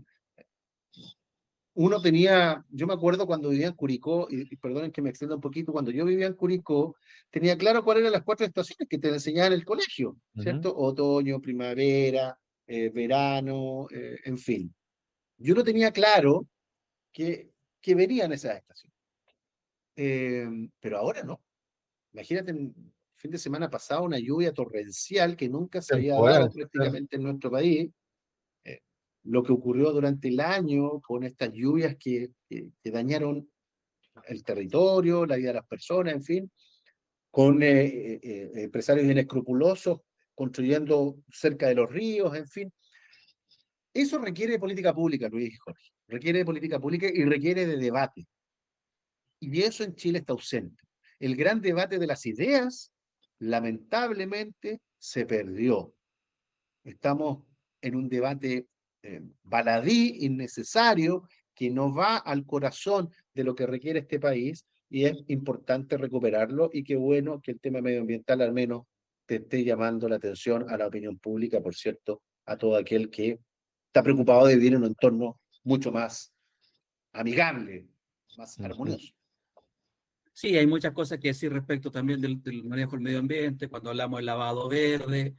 uno 1.75 2.01
tenía, 2.01 2.63
yo 2.69 2.87
me 2.87 2.93
acuerdo 2.93 3.27
cuando 3.27 3.49
vivía 3.49 3.67
en 3.67 3.73
Curicó, 3.73 4.27
y, 4.29 4.55
perdonen 4.55 4.91
que 4.91 5.01
me 5.01 5.09
extienda 5.09 5.35
un 5.35 5.41
poquito, 5.41 5.73
cuando 5.73 5.91
yo 5.91 6.05
vivía 6.05 6.25
en 6.25 6.33
Curicó, 6.33 6.95
tenía 7.29 7.57
claro 7.57 7.83
cuáles 7.83 8.01
eran 8.01 8.13
las 8.13 8.23
cuatro 8.23 8.45
estaciones 8.45 8.87
que 8.89 8.97
te 8.97 9.09
enseñaban 9.09 9.51
en 9.51 9.59
el 9.59 9.65
colegio, 9.65 10.17
¿cierto? 10.37 10.73
Otoño, 10.75 11.41
primavera, 11.41 12.39
eh, 12.65 12.89
verano, 12.89 13.87
eh, 13.91 14.17
en 14.23 14.37
fin. 14.37 14.73
Yo 15.37 15.53
no 15.53 15.63
tenía 15.65 15.91
claro 15.91 16.47
que, 17.11 17.51
que 17.81 17.93
venían 17.93 18.31
esas 18.31 18.55
estaciones. 18.55 18.97
Em, 19.97 20.69
pero 20.79 20.97
ahora 20.97 21.23
no. 21.23 21.41
Imagínate, 22.13 22.51
el 22.51 22.73
fin 23.15 23.31
de 23.31 23.37
semana 23.37 23.69
pasado 23.69 24.03
una 24.03 24.19
lluvia 24.19 24.53
torrencial 24.53 25.35
que 25.35 25.49
nunca 25.49 25.81
se 25.81 25.93
había 25.93 26.15
dado 26.15 26.49
prácticamente 26.49 27.17
en 27.17 27.23
nuestro 27.23 27.51
país 27.51 27.91
lo 29.25 29.43
que 29.43 29.53
ocurrió 29.53 29.91
durante 29.91 30.27
el 30.27 30.39
año 30.39 31.01
con 31.01 31.23
estas 31.23 31.51
lluvias 31.51 31.95
que, 31.97 32.29
que, 32.47 32.69
dañaron 32.91 33.49
el 34.27 34.43
territorio, 34.43 35.25
la 35.25 35.35
vida 35.35 35.49
de 35.49 35.55
las 35.55 35.67
personas, 35.67 36.13
en 36.13 36.23
fin, 36.23 36.51
con 37.31 37.61
eh, 37.61 37.85
eh, 37.85 38.19
eh, 38.23 38.51
empresarios 38.55 39.05
inescrupulosos 39.05 40.01
construyendo 40.33 41.17
cerca 41.31 41.67
de 41.67 41.75
los 41.75 41.89
ríos, 41.89 42.35
en 42.35 42.47
fin. 42.47 42.73
Eso 43.93 44.19
requiere 44.19 44.59
política 44.59 44.93
pública, 44.93 45.27
Luis 45.29 45.57
Jorge. 45.59 45.91
Requiere 46.07 46.45
política 46.45 46.79
pública 46.79 47.07
y 47.11 47.23
requiere 47.23 47.65
de 47.65 47.77
debate. 47.77 48.27
Y 49.39 49.61
eso 49.61 49.83
en 49.83 49.95
Chile 49.95 50.19
está 50.19 50.33
ausente. 50.33 50.83
El 51.19 51.35
gran 51.35 51.61
debate 51.61 51.97
de 51.97 52.07
las 52.07 52.25
ideas, 52.25 52.91
lamentablemente, 53.39 54.81
se 54.99 55.25
perdió. 55.25 55.93
Estamos 56.83 57.43
en 57.81 57.95
un 57.95 58.09
debate 58.09 58.67
eh, 59.07 59.21
baladí 59.43 60.25
innecesario 60.25 61.27
que 61.53 61.69
no 61.69 61.93
va 61.93 62.17
al 62.17 62.43
corazón 62.43 63.11
de 63.35 63.43
lo 63.43 63.53
que 63.53 63.67
requiere 63.67 63.99
este 63.99 64.19
país 64.19 64.65
y 64.89 65.05
es 65.05 65.15
importante 65.27 65.95
recuperarlo 65.95 66.71
y 66.73 66.83
qué 66.83 66.95
bueno 66.95 67.39
que 67.39 67.51
el 67.51 67.59
tema 67.59 67.81
medioambiental 67.81 68.41
al 68.41 68.51
menos 68.51 68.87
te 69.27 69.35
esté 69.35 69.63
llamando 69.63 70.09
la 70.09 70.15
atención 70.15 70.67
a 70.69 70.77
la 70.77 70.87
opinión 70.87 71.19
pública, 71.19 71.61
por 71.61 71.75
cierto, 71.75 72.23
a 72.47 72.57
todo 72.57 72.75
aquel 72.75 73.11
que 73.11 73.39
está 73.85 74.01
preocupado 74.01 74.47
de 74.47 74.55
vivir 74.55 74.73
en 74.73 74.79
un 74.79 74.85
entorno 74.85 75.39
mucho 75.63 75.91
más 75.91 76.33
amigable, 77.13 77.87
más 78.37 78.59
armonioso. 78.59 79.13
Sí, 80.33 80.57
hay 80.57 80.65
muchas 80.65 80.93
cosas 80.93 81.19
que 81.19 81.27
decir 81.27 81.53
respecto 81.53 81.91
también 81.91 82.19
del, 82.19 82.41
del 82.41 82.63
manejo 82.63 82.93
del 82.93 83.01
medio 83.01 83.19
ambiente, 83.19 83.69
cuando 83.69 83.91
hablamos 83.91 84.17
del 84.17 84.25
lavado 84.25 84.67
verde, 84.67 85.35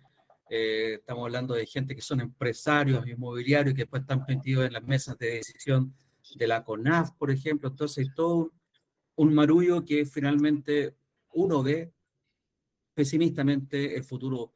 eh, 0.49 0.95
estamos 0.95 1.25
hablando 1.25 1.55
de 1.55 1.67
gente 1.67 1.95
que 1.95 2.03
son 2.03 2.21
empresarios 2.21 3.07
inmobiliarios 3.07 3.75
que 3.75 3.83
después 3.83 4.03
están 4.03 4.25
metidos 4.29 4.67
en 4.67 4.73
las 4.73 4.83
mesas 4.83 5.19
de 5.19 5.37
decisión 5.37 5.95
de 6.35 6.47
la 6.47 6.65
CONAF, 6.65 7.11
por 7.13 7.31
ejemplo. 7.31 7.69
Entonces, 7.69 8.09
todo 8.15 8.53
un 9.17 9.35
marullo 9.35 9.85
que 9.85 10.05
finalmente 10.07 10.95
uno 11.35 11.63
ve 11.63 11.93
pesimistamente 12.95 13.97
el 13.97 14.05
futuro 14.05 14.55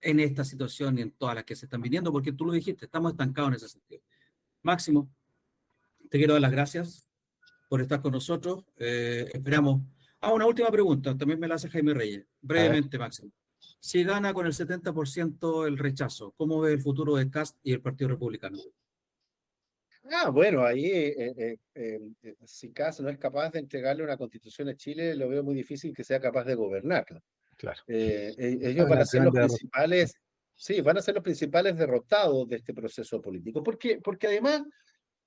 en 0.00 0.20
esta 0.20 0.44
situación 0.44 0.98
y 0.98 1.02
en 1.02 1.10
todas 1.12 1.34
las 1.34 1.44
que 1.44 1.56
se 1.56 1.66
están 1.66 1.82
viniendo, 1.82 2.12
porque 2.12 2.32
tú 2.32 2.44
lo 2.44 2.52
dijiste, 2.52 2.86
estamos 2.86 3.12
estancados 3.12 3.50
en 3.50 3.56
ese 3.56 3.68
sentido. 3.68 4.02
Máximo, 4.62 5.10
te 6.08 6.18
quiero 6.18 6.34
dar 6.34 6.42
las 6.42 6.52
gracias 6.52 7.08
por 7.68 7.80
estar 7.80 8.00
con 8.00 8.12
nosotros. 8.12 8.64
Eh, 8.76 9.28
esperamos. 9.32 9.82
Ah, 10.20 10.32
una 10.32 10.46
última 10.46 10.70
pregunta, 10.70 11.16
también 11.16 11.40
me 11.40 11.48
la 11.48 11.54
hace 11.54 11.68
Jaime 11.68 11.94
Reyes. 11.94 12.26
Brevemente, 12.40 12.98
Máximo. 12.98 13.32
Si 13.80 14.04
gana 14.04 14.34
con 14.34 14.46
el 14.46 14.52
70% 14.52 15.66
el 15.66 15.78
rechazo, 15.78 16.32
¿cómo 16.36 16.60
ve 16.60 16.74
el 16.74 16.80
futuro 16.80 17.16
de 17.16 17.30
Cast 17.30 17.58
y 17.62 17.72
el 17.72 17.80
Partido 17.80 18.10
Republicano? 18.10 18.58
Ah, 20.12 20.30
bueno, 20.30 20.64
ahí 20.64 20.86
eh, 20.86 21.58
eh, 21.74 21.98
si 22.44 22.72
Cast 22.72 23.00
no 23.00 23.08
es 23.08 23.18
capaz 23.18 23.50
de 23.50 23.60
entregarle 23.60 24.04
una 24.04 24.16
constitución 24.16 24.68
a 24.68 24.76
Chile, 24.76 25.14
lo 25.14 25.28
veo 25.28 25.42
muy 25.42 25.54
difícil 25.54 25.94
que 25.94 26.04
sea 26.04 26.20
capaz 26.20 26.44
de 26.44 26.54
gobernarla. 26.54 27.22
Claro. 27.56 27.80
ellos 27.86 28.88
van 28.88 28.98
a 28.98 29.04
ser 29.04 29.22
los 29.22 29.34
principales, 29.34 30.14
sí, 30.54 30.80
van 30.80 30.98
a 30.98 31.02
ser 31.02 31.14
los 31.14 31.24
principales 31.24 31.76
derrotados 31.76 32.48
de 32.48 32.56
este 32.56 32.72
proceso 32.74 33.20
político. 33.20 33.62
Porque, 33.62 34.00
porque 34.02 34.26
además 34.26 34.62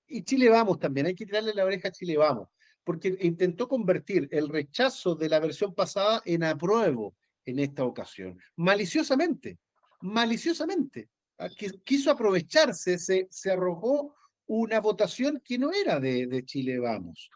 y 0.08 0.24
Chile 0.24 0.50
Vamos 0.50 0.80
también, 0.80 1.08
hay 1.08 1.16
que 1.16 1.26
tirarle 1.26 1.54
la 1.54 1.66
oreja 1.66 1.88
a 1.88 1.92
Chile 1.92 2.18
Vamos, 2.18 2.50
porque 2.84 3.18
intentó 3.22 3.68
convertir 3.68 4.28
el 4.32 4.50
rechazo 4.50 5.16
de 5.16 5.30
la 5.30 5.40
versión 5.40 5.74
pasada 5.74 6.22
en 6.26 6.44
apruebo 6.44 7.16
en 7.46 7.60
esta 7.60 7.84
ocasión, 7.84 8.40
maliciosamente, 8.56 9.60
maliciosamente. 10.02 11.10
Ah, 11.38 11.50
quiso 11.84 12.12
aprovecharse, 12.12 12.98
se, 12.98 13.52
arrojó 13.52 14.16
una 14.48 14.80
votación 14.80 15.42
que 15.44 15.58
no 15.58 15.72
era 15.72 16.00
de, 16.00 16.44
Chile 16.46 16.80
Vamos. 16.80 17.30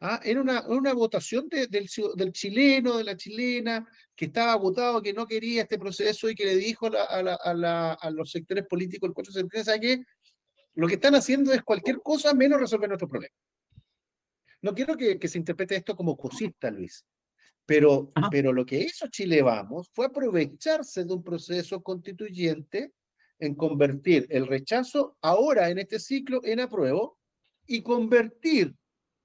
¿ah? 0.00 0.20
Era 0.22 0.40
una, 0.40 0.92
votación 0.94 1.48
del, 1.48 2.32
chileno, 2.32 2.96
de 2.96 3.04
la 3.04 3.16
chilena, 3.16 3.86
que 4.16 4.26
estaba 4.26 4.56
votado, 4.56 5.02
que 5.02 5.12
no 5.12 5.26
quería 5.26 5.62
este 5.62 5.78
proceso 5.78 6.28
y 6.30 6.34
que 6.34 6.46
le 6.46 6.56
dijo 6.56 6.86
a, 6.86 7.94
a, 7.94 8.10
los 8.10 8.30
sectores 8.30 8.66
políticos, 8.66 9.08
el 9.08 9.14
4 9.14 9.32
de 9.32 9.40
septiembre, 9.40 9.80
que 9.80 10.04
lo 10.74 10.88
que 10.88 10.94
están 10.94 11.14
haciendo 11.14 11.52
es 11.52 11.62
cualquier 11.62 11.98
cosa 12.02 12.32
menos 12.34 12.60
resolver 12.60 12.88
nuestro 12.88 13.08
problema. 13.08 13.34
No 14.62 14.74
quiero 14.74 14.96
que, 14.96 15.18
se 15.28 15.38
interprete 15.38 15.76
esto 15.76 15.96
como 15.96 16.16
cosista, 16.16 16.70
Luis, 16.70 17.04
pero, 17.66 18.12
pero 18.30 18.52
lo 18.52 18.66
que 18.66 18.80
hizo 18.80 19.06
Chile 19.08 19.42
Vamos 19.42 19.90
fue 19.92 20.06
aprovecharse 20.06 21.04
de 21.04 21.14
un 21.14 21.22
proceso 21.22 21.82
constituyente 21.82 22.92
en 23.38 23.54
convertir 23.54 24.26
el 24.30 24.46
rechazo 24.46 25.16
ahora 25.20 25.68
en 25.68 25.78
este 25.78 25.98
ciclo 25.98 26.40
en 26.44 26.60
apruebo 26.60 27.18
y 27.66 27.82
convertir 27.82 28.74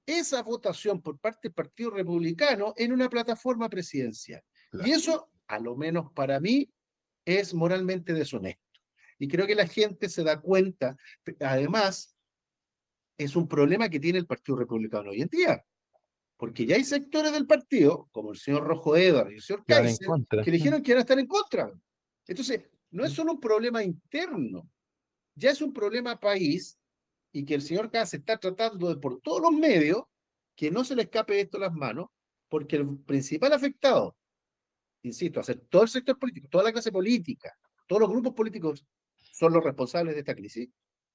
esa 0.06 0.42
votación 0.42 1.02
por 1.02 1.20
parte 1.20 1.50
del 1.50 1.54
Partido 1.54 1.92
Republicano 1.92 2.74
en 2.78 2.94
una 2.94 3.10
plataforma 3.10 3.70
presidencial. 3.70 4.42
Y 4.86 4.92
eso, 4.92 5.30
a 5.48 5.60
lo 5.60 5.76
menos 5.76 6.12
para 6.14 6.40
mí, 6.40 6.72
es 7.26 7.54
moralmente 7.54 8.14
deshonesto. 8.14 8.64
Y 9.20 9.28
creo 9.28 9.46
que 9.46 9.56
la 9.56 9.68
gente 9.68 10.08
se 10.10 10.24
da 10.24 10.40
cuenta, 10.40 10.96
además, 11.42 12.16
es 13.18 13.36
un 13.36 13.48
problema 13.48 13.90
que 13.90 14.00
tiene 14.00 14.20
el 14.20 14.28
Partido 14.28 14.60
Republicano 14.60 15.10
hoy 15.10 15.22
en 15.22 15.28
día, 15.28 15.66
porque 16.38 16.66
ya 16.66 16.76
hay 16.76 16.84
sectores 16.84 17.32
del 17.32 17.48
partido, 17.48 18.08
como 18.12 18.32
el 18.32 18.38
señor 18.38 18.64
Rojo 18.64 18.96
Edward 18.96 19.32
y 19.32 19.36
el 19.36 19.42
señor 19.42 19.66
Kaiser, 19.66 20.08
que 20.44 20.52
dijeron 20.52 20.84
que 20.84 20.92
iban 20.92 21.00
a 21.00 21.02
estar 21.02 21.20
en 21.20 21.26
contra. 21.26 21.72
Entonces, 22.28 22.70
no 22.92 23.04
es 23.04 23.12
solo 23.12 23.34
un 23.34 23.40
problema 23.40 23.84
interno, 23.84 24.70
ya 25.36 25.52
es 25.52 25.62
un 25.62 25.74
problema 25.74 26.20
país 26.20 26.78
y 27.32 27.44
que 27.44 27.56
el 27.56 27.62
señor 27.62 27.90
Kaiser 27.90 28.20
está 28.20 28.38
tratando 28.38 28.88
de 28.88 28.98
por 28.98 29.20
todos 29.22 29.42
los 29.42 29.52
medios 29.52 30.04
que 30.56 30.70
no 30.70 30.84
se 30.84 30.96
le 30.96 31.04
escape 31.04 31.40
esto 31.40 31.58
a 31.58 31.62
las 31.62 31.74
manos, 31.74 32.08
porque 32.48 32.78
el 32.78 33.00
principal 33.00 33.54
afectado, 33.54 34.16
insisto, 35.02 35.40
hacer 35.40 35.60
todo 35.70 35.84
el 35.84 35.90
sector 35.90 36.18
político, 36.18 36.48
toda 36.50 36.66
la 36.66 36.72
clase 36.72 36.92
política, 36.92 37.52
todos 37.88 38.02
los 38.02 38.10
grupos 38.10 38.34
políticos 38.34 38.86
son 39.16 39.54
los 39.54 39.64
responsables 39.64 40.14
de 40.14 40.20
esta 40.20 40.36
crisis, 40.36 40.70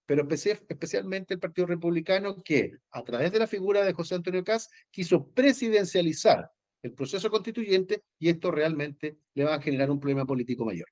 pero 0.07 0.27
especialmente 0.29 1.35
el 1.35 1.41
Partido 1.41 1.67
Republicano 1.67 2.43
que, 2.43 2.79
a 2.91 3.03
través 3.03 3.33
de 3.33 3.39
la 3.39 3.47
figura 3.47 3.85
de 3.85 3.93
José 3.93 4.15
Antonio 4.15 4.43
Caz, 4.45 4.69
quiso 4.91 5.29
presidencializar 5.29 6.51
el 6.83 6.93
proceso 6.93 7.31
constituyente 7.31 8.03
y 8.19 8.29
esto 8.29 8.51
realmente 8.51 9.19
le 9.35 9.45
va 9.45 9.55
a 9.55 9.63
generar 9.63 9.91
un 9.91 10.01
problema 10.01 10.27
político 10.27 10.65
mayor. 10.65 10.89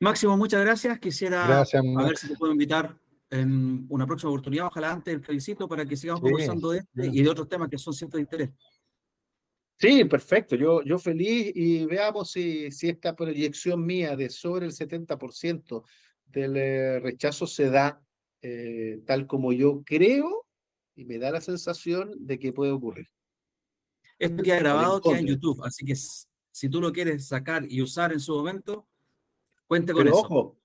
Máximo, 0.00 0.36
muchas 0.36 0.60
gracias. 0.60 0.98
Quisiera 0.98 1.62
a 1.62 2.04
ver 2.04 2.16
si 2.16 2.28
te 2.28 2.36
puedo 2.36 2.52
invitar 2.52 2.96
en 3.30 3.86
una 3.88 4.06
próxima 4.06 4.30
oportunidad, 4.30 4.66
ojalá 4.66 4.92
antes 4.92 5.12
del 5.12 5.20
plebiscito, 5.20 5.66
para 5.66 5.84
que 5.84 5.96
sigamos 5.96 6.20
conversando 6.20 6.70
de 6.70 6.78
este 6.78 7.06
y 7.06 7.22
de 7.22 7.28
otros 7.28 7.48
temas 7.48 7.68
que 7.68 7.78
son 7.78 7.92
ciertos 7.92 8.18
de 8.18 8.22
interés. 8.22 8.50
Sí, 9.76 10.04
perfecto. 10.04 10.54
Yo, 10.54 10.82
yo 10.82 10.98
feliz 10.98 11.50
y 11.54 11.84
veamos 11.84 12.30
si, 12.30 12.70
si 12.70 12.88
esta 12.88 13.16
proyección 13.16 13.84
mía 13.84 14.14
de 14.16 14.30
sobre 14.30 14.66
el 14.66 14.72
70% 14.72 15.82
del 16.34 16.56
eh, 16.56 17.00
rechazo 17.00 17.46
se 17.46 17.70
da 17.70 18.02
eh, 18.42 19.00
tal 19.06 19.26
como 19.26 19.52
yo 19.52 19.82
creo 19.84 20.46
y 20.94 21.04
me 21.04 21.18
da 21.18 21.30
la 21.30 21.40
sensación 21.40 22.12
de 22.18 22.38
que 22.38 22.52
puede 22.52 22.72
ocurrir. 22.72 23.08
Esto 24.18 24.42
queda 24.42 24.58
grabado, 24.58 25.00
queda 25.00 25.18
en 25.18 25.26
YouTube, 25.26 25.62
así 25.64 25.84
que 25.84 25.94
si 25.96 26.68
tú 26.68 26.80
lo 26.80 26.92
quieres 26.92 27.26
sacar 27.26 27.64
y 27.68 27.82
usar 27.82 28.12
en 28.12 28.20
su 28.20 28.34
momento, 28.34 28.86
cuente 29.66 29.92
con 29.92 30.04
Pero 30.04 30.16
eso. 30.16 30.26
Ojo, 30.26 30.58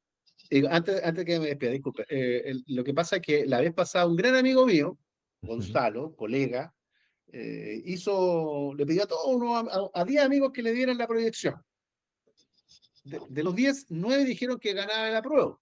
antes, 0.69 1.03
antes 1.03 1.25
que 1.25 1.39
me 1.39 1.47
despida, 1.47 1.71
disculpe, 1.71 2.05
eh, 2.09 2.53
lo 2.67 2.83
que 2.83 2.93
pasa 2.93 3.17
es 3.17 3.21
que 3.21 3.45
la 3.45 3.61
vez 3.61 3.73
pasada 3.73 4.05
un 4.05 4.15
gran 4.15 4.35
amigo 4.35 4.65
mío, 4.65 4.97
Gonzalo, 5.41 6.15
colega, 6.15 6.73
eh, 7.31 7.81
hizo, 7.85 8.73
le 8.75 8.85
pidió 8.85 9.03
a 9.03 9.07
todos, 9.07 9.91
a, 9.93 10.05
10 10.05 10.23
amigos 10.23 10.51
que 10.51 10.63
le 10.63 10.73
dieran 10.73 10.97
la 10.97 11.07
proyección. 11.07 11.55
De, 13.09 13.43
los 13.43 13.55
10, 13.55 13.87
9 13.89 14.25
dijeron 14.25 14.59
que 14.59 14.73
ganaba 14.73 15.09
la 15.09 15.21
prueba. 15.21 15.59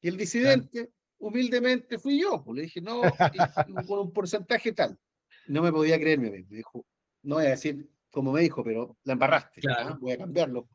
Y 0.00 0.08
el 0.08 0.16
disidente, 0.16 0.92
humildemente, 1.18 1.98
fui 1.98 2.20
yo. 2.20 2.42
Pues 2.44 2.56
le 2.56 2.62
dije, 2.62 2.80
no, 2.80 3.02
con 3.86 3.98
un 3.98 4.12
porcentaje 4.12 4.72
tal. 4.72 4.98
No 5.46 5.62
me 5.62 5.72
podía 5.72 5.98
creerme. 5.98 6.30
Me 6.30 6.56
dijo, 6.56 6.86
no 7.22 7.36
voy 7.36 7.46
a 7.46 7.50
decir 7.50 7.88
como 8.10 8.32
me 8.32 8.42
dijo, 8.42 8.62
pero 8.64 8.96
la 9.04 9.14
embarraste. 9.14 9.60
¿ah? 9.68 9.96
Voy 10.00 10.12
a 10.12 10.18
cambiarlo. 10.18 10.68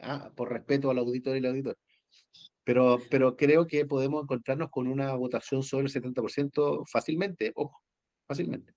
¿ah? 0.00 0.30
Por 0.34 0.50
respeto 0.50 0.90
al 0.90 0.98
auditor 0.98 1.36
y 1.36 1.38
al 1.38 1.46
auditor. 1.46 1.78
Pero, 2.64 2.98
pero 3.10 3.36
creo 3.36 3.66
que 3.66 3.86
podemos 3.86 4.22
encontrarnos 4.22 4.70
con 4.70 4.86
una 4.86 5.14
votación 5.14 5.62
sobre 5.62 5.86
el 5.86 5.92
70% 5.92 6.84
fácilmente, 6.86 7.52
ojo, 7.54 7.82
fácilmente. 8.26 8.74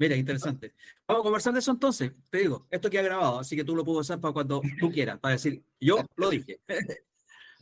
Mira, 0.00 0.16
interesante. 0.16 0.72
Vamos 1.06 1.20
a 1.20 1.24
conversar 1.24 1.52
de 1.52 1.58
eso 1.58 1.72
entonces. 1.72 2.10
Te 2.30 2.38
digo, 2.38 2.66
esto 2.70 2.88
queda 2.88 3.02
grabado, 3.02 3.40
así 3.40 3.54
que 3.54 3.64
tú 3.64 3.76
lo 3.76 3.84
puedes 3.84 4.00
usar 4.00 4.18
para 4.18 4.32
cuando 4.32 4.62
tú 4.80 4.90
quieras, 4.90 5.18
para 5.18 5.32
decir, 5.32 5.62
yo 5.78 5.98
lo 6.16 6.30
dije. 6.30 6.58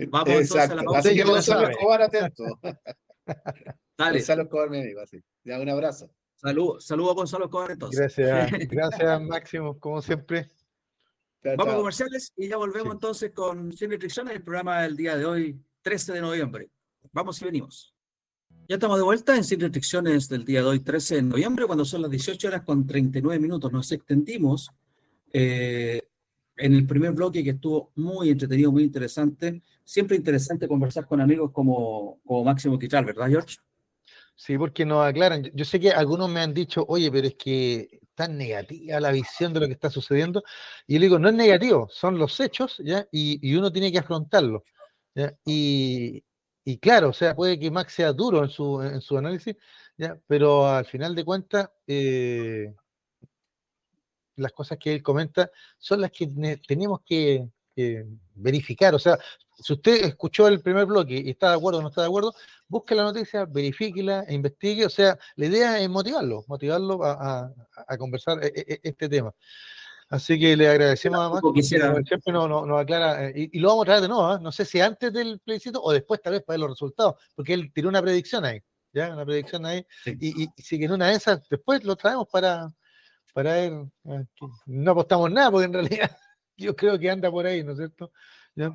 Vamos 0.09 0.29
entonces 0.29 0.71
a 0.71 0.75
la 0.77 0.85
pausa. 0.85 1.01
Así 1.01 1.17
que 1.17 1.25
Gonzalo 1.25 1.69
Escobar 1.69 2.03
atento. 2.03 2.45
Dale. 3.99 4.19
Gonzalo 4.19 4.43
Escobar 4.43 4.71
me 4.71 4.85
digo 4.85 5.01
así. 5.01 5.21
Ya, 5.43 5.59
un 5.59 5.69
abrazo. 5.69 6.15
Saludos 6.37 6.87
saludo 6.87 7.11
a 7.11 7.15
Gonzalo 7.15 7.47
Escobar 7.47 7.73
entonces. 7.73 7.99
Gracias, 7.99 8.51
gracias 8.71 9.21
Máximo, 9.21 9.77
como 9.81 10.01
siempre. 10.01 10.49
Vamos 11.43 11.75
a 11.75 11.77
comerciales 11.77 12.33
y 12.37 12.47
ya 12.47 12.57
volvemos 12.57 12.95
entonces 12.95 13.33
con 13.33 13.73
Sin 13.73 13.91
Restricciones, 13.91 14.37
el 14.37 14.45
programa 14.45 14.83
del 14.83 14.97
día 14.97 15.17
de 15.17 15.27
hoy, 15.27 15.61
13 15.83 16.13
de 16.13 16.21
noviembre. 16.21 16.71
Vamos 17.11 17.43
y 17.43 17.47
venimos. 17.47 17.98
Ya 18.71 18.75
estamos 18.75 18.99
de 18.99 19.03
vuelta 19.03 19.35
en 19.35 19.45
Sin 19.45 19.61
Restricciones 19.61 20.29
del 20.29 20.45
día 20.45 20.61
de 20.61 20.67
hoy, 20.67 20.81
13 20.81 21.15
de 21.15 21.23
noviembre, 21.23 21.65
cuando 21.65 21.87
son 21.87 22.03
las 22.03 22.11
18 22.11 22.49
horas 22.49 22.63
con 22.65 22.87
39 22.87 23.41
minutos. 23.41 23.73
Nos 23.73 23.91
extendimos 23.93 24.71
eh, 25.33 26.03
en 26.55 26.75
el 26.75 26.87
primer 26.87 27.13
bloque 27.13 27.43
que 27.43 27.49
estuvo 27.53 27.93
muy 27.95 28.29
entretenido, 28.29 28.71
muy 28.71 28.83
interesante. 28.83 29.63
Siempre 29.83 30.19
interesante 30.19 30.69
conversar 30.69 31.07
con 31.07 31.19
amigos 31.19 31.51
como, 31.51 32.21
como 32.27 32.45
Máximo 32.45 32.79
Quichal, 32.79 33.07
¿verdad, 33.07 33.29
George? 33.31 33.57
Sí, 34.37 34.59
porque 34.59 34.85
nos 34.85 35.03
aclaran. 35.03 35.51
Yo 35.55 35.65
sé 35.65 35.81
que 35.81 35.91
algunos 35.91 36.29
me 36.29 36.41
han 36.41 36.53
dicho, 36.53 36.85
oye, 36.89 37.11
pero 37.11 37.27
es 37.27 37.37
que 37.37 38.01
tan 38.15 38.37
negativa 38.37 39.01
la 39.01 39.13
visión 39.13 39.55
de 39.55 39.61
lo 39.61 39.67
que 39.67 39.73
está 39.73 39.89
sucediendo. 39.89 40.43
Y 40.87 40.97
yo 40.97 41.01
digo, 41.01 41.19
no 41.19 41.31
es 41.31 41.35
negativo, 41.35 41.89
son 41.91 42.19
los 42.19 42.39
hechos, 42.39 42.83
¿ya? 42.85 43.09
Y, 43.11 43.39
y 43.41 43.55
uno 43.55 43.73
tiene 43.73 43.91
que 43.91 44.01
afrontarlo. 44.01 44.63
¿ya? 45.15 45.35
Y, 45.47 46.23
y 46.69 46.77
claro, 46.77 47.09
o 47.09 47.13
sea, 47.15 47.35
puede 47.35 47.59
que 47.59 47.71
Max 47.71 47.95
sea 47.95 48.13
duro 48.13 48.45
en 48.45 48.51
su, 48.51 48.83
en 48.83 49.01
su 49.01 49.17
análisis, 49.17 49.57
¿ya? 49.97 50.21
pero 50.27 50.69
al 50.69 50.85
final 50.85 51.15
de 51.15 51.25
cuentas, 51.25 51.71
eh, 51.87 52.75
las 54.37 54.53
cosas 54.53 54.77
que 54.77 54.93
él 54.93 55.03
comenta 55.03 55.51
son 55.79 56.03
las 56.03 56.11
que 56.11 56.27
tenemos 56.67 57.01
que, 57.07 57.49
verificar. 58.35 58.95
O 58.95 58.99
sea, 58.99 59.17
si 59.57 59.73
usted 59.73 60.05
escuchó 60.05 60.47
el 60.49 60.61
primer 60.61 60.85
bloque 60.85 61.15
y 61.15 61.31
está 61.31 61.51
de 61.51 61.57
acuerdo 61.57 61.79
o 61.79 61.83
no 61.83 61.89
está 61.89 62.03
de 62.03 62.09
acuerdo, 62.09 62.35
busque 62.67 62.95
la 62.95 63.05
noticia, 63.05 63.47
verifíquela, 63.47 64.25
e 64.25 64.35
investigue. 64.35 64.85
O 64.85 64.91
sea, 64.91 65.17
la 65.37 65.47
idea 65.47 65.81
es 65.81 65.89
motivarlo, 65.89 66.45
motivarlo 66.49 67.03
a, 67.03 67.51
a 67.87 67.97
conversar 67.97 68.45
e, 68.45 68.53
e, 68.55 68.81
este 68.83 69.09
tema. 69.09 69.33
Así 70.11 70.39
que 70.39 70.57
le 70.57 70.69
agradecemos 70.69 71.19
a 71.19 71.29
Max, 71.29 71.69
siempre 71.69 72.33
nos, 72.33 72.49
nos, 72.49 72.81
aclara, 72.81 73.29
eh, 73.29 73.51
y, 73.53 73.59
lo 73.59 73.69
vamos 73.69 73.83
a 73.83 73.87
traer 73.87 74.03
de 74.03 74.09
nuevo, 74.09 74.35
¿eh? 74.35 74.39
no 74.41 74.51
sé 74.51 74.65
si 74.65 74.81
antes 74.81 75.13
del 75.13 75.39
plebiscito 75.41 75.83
o 75.83 75.93
después 75.93 76.23
tal 76.23 76.33
vez 76.33 76.43
para 76.43 76.55
ver 76.55 76.61
los 76.61 76.71
resultados, 76.71 77.17
porque 77.35 77.53
él 77.53 77.71
tiró 77.75 77.91
una 77.91 78.01
predicción 78.01 78.45
ahí. 78.47 78.61
ya, 78.93 79.13
una 79.13 79.27
predicción 79.27 79.67
ahí. 79.67 79.85
Y, 80.07 80.45
y, 80.45 80.49
si 80.57 80.79
que 80.79 80.87
en 80.87 80.93
una 80.93 81.09
de 81.09 81.15
esas, 81.15 81.47
después 81.51 81.85
lo 81.85 81.95
traemos 81.95 82.27
para, 82.33 82.73
para 83.35 83.53
ver. 83.53 83.73
Eh, 84.05 84.25
no 84.67 84.93
apostamos 84.93 85.31
nada, 85.31 85.51
porque 85.51 85.67
en 85.67 85.73
realidad 85.75 86.11
yo 86.57 86.75
creo 86.75 86.99
que 86.99 87.11
anda 87.11 87.31
por 87.31 87.47
ahí, 87.47 87.63
¿no 87.63 87.73
es 87.73 87.79
cierto? 87.79 88.11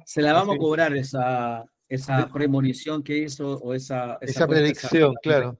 Se 0.06 0.22
la 0.22 0.34
vamos 0.34 0.56
a 0.56 0.60
cobrar 0.60 0.96
esa, 0.96 1.66
esa 1.90 2.30
premonición 2.32 3.04
que 3.04 3.18
hizo 3.18 3.58
o 3.58 3.74
esa... 3.74 4.18
Esa, 4.22 4.48
predicción, 4.48 5.14
claro. 5.22 5.60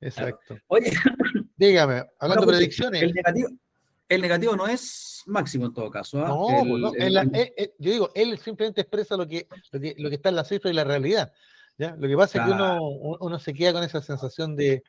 Exacto. 0.00 0.58
Oye, 0.66 0.90
dígame, 1.56 2.02
hablando 2.18 2.46
de 2.46 2.52
predicciones. 2.56 3.02
El 3.02 3.12
negativo, 3.12 3.48
el 4.08 4.20
negativo 4.22 4.56
no 4.56 4.66
es 4.66 5.22
máximo 5.26 5.66
en 5.66 5.74
todo 5.74 5.90
caso. 5.90 6.24
¿ah? 6.24 6.28
No, 6.28 6.92
pues 6.92 6.94
eh, 6.98 7.54
eh, 7.56 7.74
yo 7.78 7.90
digo, 7.90 8.10
él 8.14 8.38
simplemente 8.38 8.82
expresa 8.82 9.16
lo 9.16 9.26
que, 9.26 9.48
lo 9.72 9.80
que, 9.80 9.94
lo 9.98 10.08
que 10.08 10.16
está 10.16 10.28
en 10.28 10.36
la 10.36 10.44
cifra 10.44 10.70
y 10.70 10.74
la 10.74 10.84
realidad. 10.84 11.32
¿ya? 11.76 11.96
Lo 11.96 12.08
que 12.08 12.16
pasa 12.16 12.38
es 12.38 12.44
que 12.46 12.52
uno, 12.52 12.80
uno 13.20 13.38
se 13.38 13.52
queda 13.52 13.72
con 13.72 13.82
esa 13.82 14.00
sensación 14.00 14.54
de, 14.56 14.84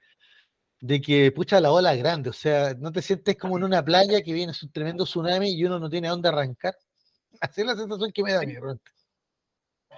de 0.79 1.01
que, 1.01 1.31
pucha, 1.31 1.59
la 1.59 1.71
ola 1.71 1.95
grande, 1.95 2.29
o 2.29 2.33
sea, 2.33 2.73
no 2.75 2.91
te 2.91 3.01
sientes 3.01 3.35
como 3.37 3.57
en 3.57 3.63
una 3.63 3.83
playa 3.83 4.21
que 4.21 4.33
viene 4.33 4.53
un 4.61 4.71
tremendo 4.71 5.05
tsunami 5.05 5.51
y 5.51 5.65
uno 5.65 5.79
no 5.79 5.89
tiene 5.89 6.07
a 6.07 6.11
dónde 6.11 6.29
arrancar. 6.29 6.75
Así 7.41 7.61
es 7.61 7.67
la 7.67 7.75
sensación 7.75 8.11
que 8.11 8.23
me 8.23 8.33
da 8.33 8.41
a 8.41 8.45
mí, 8.45 8.53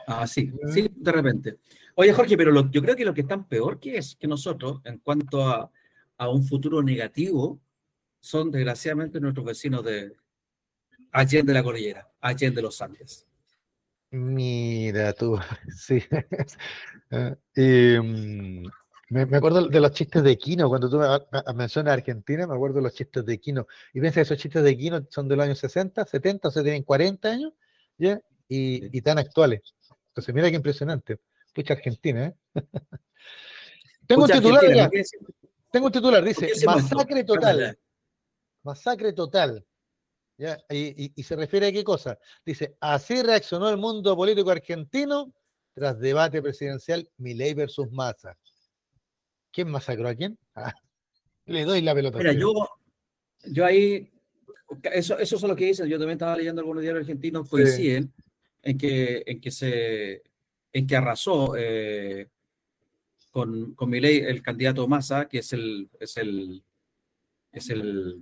Ah, 0.07 0.25
sí, 0.25 0.51
sí, 0.73 0.89
de 0.95 1.11
repente. 1.11 1.59
Oye, 1.93 2.13
Jorge, 2.13 2.35
pero 2.35 2.71
yo 2.71 2.81
creo 2.81 2.95
que 2.95 3.05
lo 3.05 3.13
que 3.13 3.21
están 3.21 3.47
peor 3.47 3.79
que 3.79 3.97
es 3.97 4.15
que 4.15 4.27
nosotros, 4.27 4.81
en 4.85 4.97
cuanto 4.99 5.47
a, 5.47 5.69
a 6.17 6.29
un 6.29 6.43
futuro 6.43 6.81
negativo, 6.81 7.59
son 8.19 8.51
desgraciadamente 8.51 9.19
nuestros 9.19 9.45
vecinos 9.45 9.83
de 9.83 10.15
Allende 11.11 11.53
la 11.53 11.63
Cordillera, 11.63 12.07
Allende 12.21 12.61
los 12.61 12.81
Andes. 12.81 13.25
Mira 14.11 15.13
tú, 15.13 15.37
sí. 15.77 16.03
Ah, 17.11 17.35
em, 17.55 18.61
me, 19.09 19.21
acuerdo 19.35 19.67
de 19.67 19.79
los 19.79 19.91
chistes 19.93 20.21
de 20.21 20.37
Quino, 20.37 20.69
cuando 20.69 20.87
tú 20.91 20.99
mencionas 21.55 21.93
Argentina, 21.93 22.45
me 22.45 22.53
acuerdo 22.53 22.75
de 22.75 22.81
los 22.83 22.93
chistes 22.93 23.25
de 23.25 23.39
Quino. 23.39 23.65
Y 23.95 23.99
piensa 23.99 24.17
que 24.17 24.21
esos 24.21 24.37
chistes 24.37 24.63
de 24.63 24.77
Quino 24.77 25.07
son 25.09 25.27
de 25.27 25.35
los 25.35 25.45
años 25.45 25.57
60, 25.57 26.05
70, 26.05 26.47
o 26.47 26.51
sea, 26.51 26.61
tienen 26.61 26.83
40 26.83 27.27
años, 27.27 27.53
¿ya? 27.97 28.21
Y, 28.47 28.95
y 28.95 29.01
tan 29.01 29.17
actuales. 29.17 29.73
Entonces, 30.09 30.35
mira 30.35 30.51
qué 30.51 30.57
impresionante. 30.57 31.17
Pucha 31.51 31.73
Argentina, 31.73 32.25
¿eh? 32.27 32.35
Tengo 34.05 34.23
un 34.25 34.29
titular, 34.29 34.91
Tengo 35.71 35.85
un 35.87 35.91
titular, 35.91 36.23
dice, 36.23 36.51
masacre 36.65 37.23
total. 37.23 37.75
Masacre 38.63 39.13
total. 39.13 39.65
¿Ya? 40.37 40.57
Y, 40.69 41.11
y, 41.19 41.23
se 41.23 41.35
refiere 41.35 41.67
a 41.67 41.71
qué 41.71 41.83
cosa? 41.83 42.17
Dice, 42.45 42.77
así 42.79 43.21
reaccionó 43.21 43.69
el 43.69 43.75
mundo 43.75 44.15
político 44.15 44.51
argentino 44.51 45.33
tras 45.73 45.99
debate 45.99 46.41
presidencial 46.41 47.09
Milei 47.17 47.53
versus 47.53 47.91
Massa. 47.91 48.37
¿Quién 49.51 49.69
masacró 49.69 50.09
a 50.09 50.15
quién? 50.15 50.37
Ah, 50.55 50.73
le 51.45 51.65
doy 51.65 51.81
la 51.81 51.95
pelota. 51.95 52.19
Mira, 52.19 52.33
yo, 52.33 52.53
yo 53.45 53.65
ahí, 53.65 54.11
eso, 54.83 55.17
eso 55.17 55.35
es 55.35 55.41
lo 55.41 55.55
que 55.55 55.65
dicen, 55.65 55.87
yo 55.87 55.97
también 55.97 56.17
estaba 56.17 56.37
leyendo 56.37 56.61
algunos 56.61 56.83
diarios 56.83 57.01
argentinos, 57.01 57.49
coinciden 57.49 58.13
en, 58.61 58.77
que, 58.77 59.23
en, 59.25 59.41
que 59.41 59.49
se, 59.49 60.21
en 60.71 60.85
que 60.85 60.95
arrasó 60.95 61.55
eh, 61.57 62.29
con, 63.31 63.73
con 63.73 63.89
ley 63.89 64.19
el 64.19 64.43
candidato 64.43 64.87
Massa, 64.87 65.27
que 65.27 65.39
es 65.39 65.53
el, 65.53 65.89
es 65.99 66.17
el, 66.17 66.63
es 67.51 67.69
el 67.69 68.21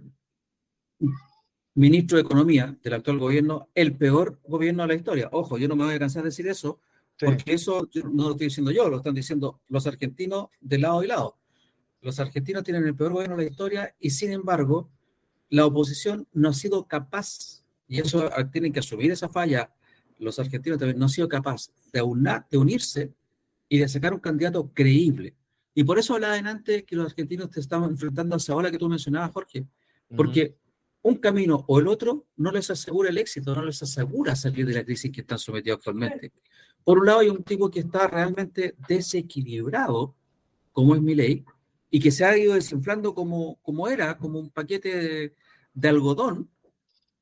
ministro 1.75 2.17
de 2.17 2.23
Economía 2.23 2.75
del 2.81 2.93
actual 2.93 3.19
gobierno, 3.19 3.69
el 3.75 3.95
peor 3.95 4.39
gobierno 4.47 4.83
de 4.83 4.87
la 4.87 4.95
historia. 4.95 5.29
Ojo, 5.31 5.57
yo 5.57 5.67
no 5.67 5.75
me 5.75 5.85
voy 5.85 5.93
a 5.93 5.99
cansar 5.99 6.23
de 6.23 6.29
decir 6.29 6.47
eso, 6.47 6.79
porque 7.19 7.53
eso 7.53 7.87
no 8.11 8.23
lo 8.23 8.31
estoy 8.31 8.47
diciendo 8.47 8.71
yo, 8.71 8.89
lo 8.89 8.97
están 8.97 9.13
diciendo 9.13 9.61
los 9.67 9.85
argentinos 9.87 10.47
de 10.59 10.79
lado 10.79 11.03
y 11.03 11.07
lado. 11.07 11.37
Los 12.01 12.19
argentinos 12.19 12.63
tienen 12.63 12.85
el 12.85 12.95
peor 12.95 13.13
gobierno 13.13 13.37
de 13.37 13.43
la 13.43 13.49
historia 13.49 13.95
y 13.99 14.11
sin 14.11 14.31
embargo 14.31 14.89
la 15.49 15.65
oposición 15.65 16.27
no 16.33 16.49
ha 16.49 16.53
sido 16.53 16.87
capaz, 16.87 17.63
y 17.87 17.99
eso 17.99 18.29
tienen 18.51 18.73
que 18.73 18.79
asumir 18.79 19.11
esa 19.11 19.29
falla, 19.29 19.71
los 20.19 20.39
argentinos 20.39 20.79
también 20.79 20.97
no 20.97 21.05
han 21.05 21.09
sido 21.09 21.29
capaz 21.29 21.69
de, 21.93 22.01
de 22.49 22.57
unirse 22.57 23.13
y 23.69 23.77
de 23.77 23.87
sacar 23.87 24.13
un 24.13 24.19
candidato 24.19 24.71
creíble. 24.73 25.35
Y 25.73 25.83
por 25.83 25.99
eso 25.99 26.15
hablaba 26.15 26.35
antes 26.35 26.83
que 26.83 26.95
los 26.95 27.05
argentinos 27.11 27.51
te 27.51 27.59
estaban 27.59 27.91
enfrentando 27.91 28.35
a 28.35 28.37
esa 28.37 28.55
ola 28.55 28.71
que 28.71 28.79
tú 28.79 28.89
mencionabas, 28.89 29.31
Jorge, 29.31 29.67
porque 30.15 30.57
un 31.07 31.15
camino 31.15 31.63
o 31.67 31.79
el 31.79 31.87
otro 31.87 32.25
no 32.35 32.51
les 32.51 32.69
asegura 32.69 33.09
el 33.09 33.17
éxito, 33.17 33.55
no 33.55 33.63
les 33.63 33.81
asegura 33.81 34.35
salir 34.35 34.65
de 34.65 34.73
la 34.73 34.83
crisis 34.83 35.09
que 35.09 35.21
están 35.21 35.39
sometidos 35.39 35.77
actualmente. 35.77 36.33
Por 36.83 36.99
un 36.99 37.05
lado 37.05 37.19
hay 37.19 37.29
un 37.29 37.43
tipo 37.43 37.71
que 37.71 37.79
está 37.79 38.07
realmente 38.07 38.75
desequilibrado, 38.89 40.15
como 40.73 40.95
es 40.95 41.01
ley, 41.01 41.45
y 41.89 41.99
que 42.01 42.11
se 42.11 42.25
ha 42.25 42.37
ido 42.37 42.55
desinflando 42.55 43.15
como, 43.15 43.55
como 43.61 43.87
era, 43.87 44.17
como 44.17 44.37
un 44.37 44.49
paquete 44.49 45.33
de, 45.73 45.87
algodón, 45.87 46.49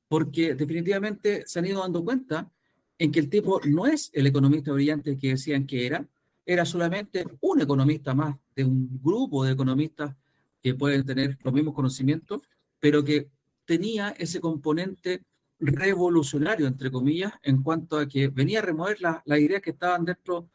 porque 0.08 0.56
definitivamente 0.56 1.44
se 1.46 1.60
han 1.60 1.68
ido 1.68 1.82
dando 1.82 2.04
cuenta 2.04 2.52
en 2.98 3.12
que 3.12 3.20
el 3.20 3.30
tipo 3.30 3.62
no 3.66 3.86
es 3.86 4.10
el 4.14 4.26
economista 4.26 4.72
brillante 4.72 5.18
que 5.18 5.30
decían 5.30 5.68
que 5.68 5.86
era, 5.86 6.08
era 6.44 6.66
solamente 6.66 7.24
un 7.42 7.62
economista 7.62 8.16
más 8.16 8.36
de 8.56 8.64
un 8.64 9.00
grupo 9.04 9.44
de 9.44 9.52
economistas 9.52 10.16
que 10.64 10.74
pueden 10.74 11.06
tener 11.06 11.38
los 11.44 11.54
mismos 11.54 11.76
conocimientos, 11.76 12.42
pero 12.80 13.04
que 13.04 13.30
tenía 13.66 14.10
ese 14.18 14.40
componente 14.40 15.24
revolucionario, 15.60 16.68
entre 16.68 16.92
comillas, 16.92 17.34
en 17.42 17.64
cuanto 17.64 17.98
a 17.98 18.08
que 18.08 18.28
venía 18.28 18.60
a 18.60 18.62
remover 18.62 19.00
las 19.02 19.40
ideas 19.40 19.62
que 19.62 19.72
estaban 19.72 20.06
dentro 20.06 20.50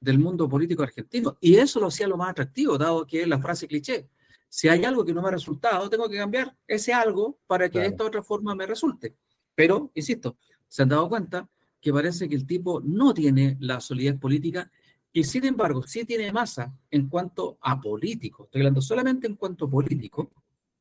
del 0.00 0.18
mundo 0.18 0.48
político 0.48 0.82
argentino. 0.82 1.36
Y 1.40 1.56
eso 1.56 1.80
lo 1.80 1.86
hacía 1.86 2.08
lo 2.08 2.16
más 2.16 2.30
atractivo, 2.30 2.76
dado 2.76 3.06
que 3.06 3.22
es 3.22 3.28
la 3.28 3.38
frase 3.38 3.66
cliché. 3.66 4.08
Si 4.48 4.68
hay 4.68 4.84
algo 4.84 5.04
que 5.04 5.14
no 5.14 5.22
me 5.22 5.28
ha 5.28 5.32
resultado, 5.32 5.88
tengo 5.88 6.08
que 6.08 6.18
cambiar 6.18 6.54
ese 6.66 6.92
algo 6.92 7.38
para 7.46 7.70
que 7.70 7.78
de 7.78 7.86
esta 7.86 8.04
otra 8.04 8.22
forma 8.22 8.54
me 8.54 8.66
resulte. 8.66 9.16
Pero, 9.54 9.90
insisto, 9.94 10.36
se 10.68 10.82
han 10.82 10.90
dado 10.90 11.08
cuenta 11.08 11.48
que 11.80 11.92
parece 11.92 12.28
que 12.28 12.34
el 12.34 12.46
tipo 12.46 12.80
no 12.80 13.14
tiene 13.14 13.56
la 13.60 13.80
solidez 13.80 14.18
política 14.18 14.70
y 15.12 15.24
sin 15.24 15.44
embargo 15.44 15.82
sí 15.86 16.04
tiene 16.04 16.32
masa 16.32 16.72
en 16.90 17.08
cuanto 17.08 17.58
a 17.60 17.80
político. 17.80 18.44
Estoy 18.44 18.60
hablando 18.60 18.80
solamente 18.80 19.26
en 19.26 19.36
cuanto 19.36 19.66
a 19.66 19.70
político, 19.70 20.30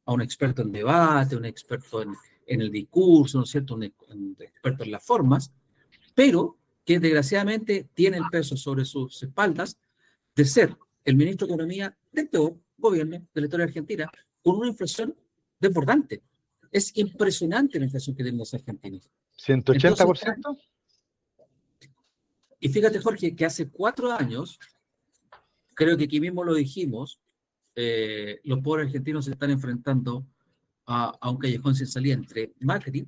a 0.06 0.14
un 0.14 0.22
experto 0.22 0.62
en 0.62 0.72
debate, 0.72 1.36
un 1.36 1.45
experto 1.45 2.02
en, 2.02 2.14
en 2.52 2.62
el 2.62 2.72
discurso, 2.72 3.38
¿no 3.38 3.43
es 3.45 3.49
cierto?, 3.49 3.76
un, 3.76 3.84
experto 3.84 4.84
en 4.84 4.91
las 4.91 5.04
formas, 5.04 5.52
pero 6.14 6.58
que 6.84 6.99
desgraciadamente 6.99 7.88
tiene 7.93 8.18
el 8.18 8.26
peso 8.30 8.58
sobre 8.58 8.86
sus 8.86 9.24
espaldas 9.24 9.80
de 10.36 10.45
ser 10.45 10.78
el 11.06 11.16
ministro 11.16 11.47
de 11.47 11.54
Economía 11.54 11.97
del 12.12 12.30
peor 12.30 12.58
gobierno 12.78 13.26
de 13.34 13.41
la 13.41 13.45
historia 13.47 13.66
argentina, 13.66 14.12
con 14.41 14.58
una 14.58 14.68
inflación 14.68 15.16
desbordante. 15.60 16.22
Es 16.72 16.95
impresionante 16.97 17.80
la 17.80 17.86
inflación 17.86 18.16
que 18.16 18.24
tienen 18.24 18.39
los 18.39 18.54
argentinos. 18.54 19.10
¿180%? 19.38 20.58
y 22.60 22.70
fíjate, 22.70 22.99
Jorge, 22.99 23.36
que 23.36 23.45
hace 23.45 23.70
cuatro 23.70 24.12
años, 24.12 24.60
creo 25.74 25.97
que 25.97 26.04
aquí 26.04 26.20
mismo 26.20 26.43
lo 26.43 26.54
dijimos, 26.54 27.20
eh, 27.76 28.40
los 28.44 28.60
pobres 28.60 28.88
argentinos 28.88 29.26
se 29.26 29.32
están 29.32 29.52
enfrentando 29.52 30.26
a, 30.86 31.30
un 31.30 31.38
callejón 31.38 31.76
sin 31.76 31.88
salida 31.88 32.14
entre 32.14 32.54
Macri, 32.60 33.08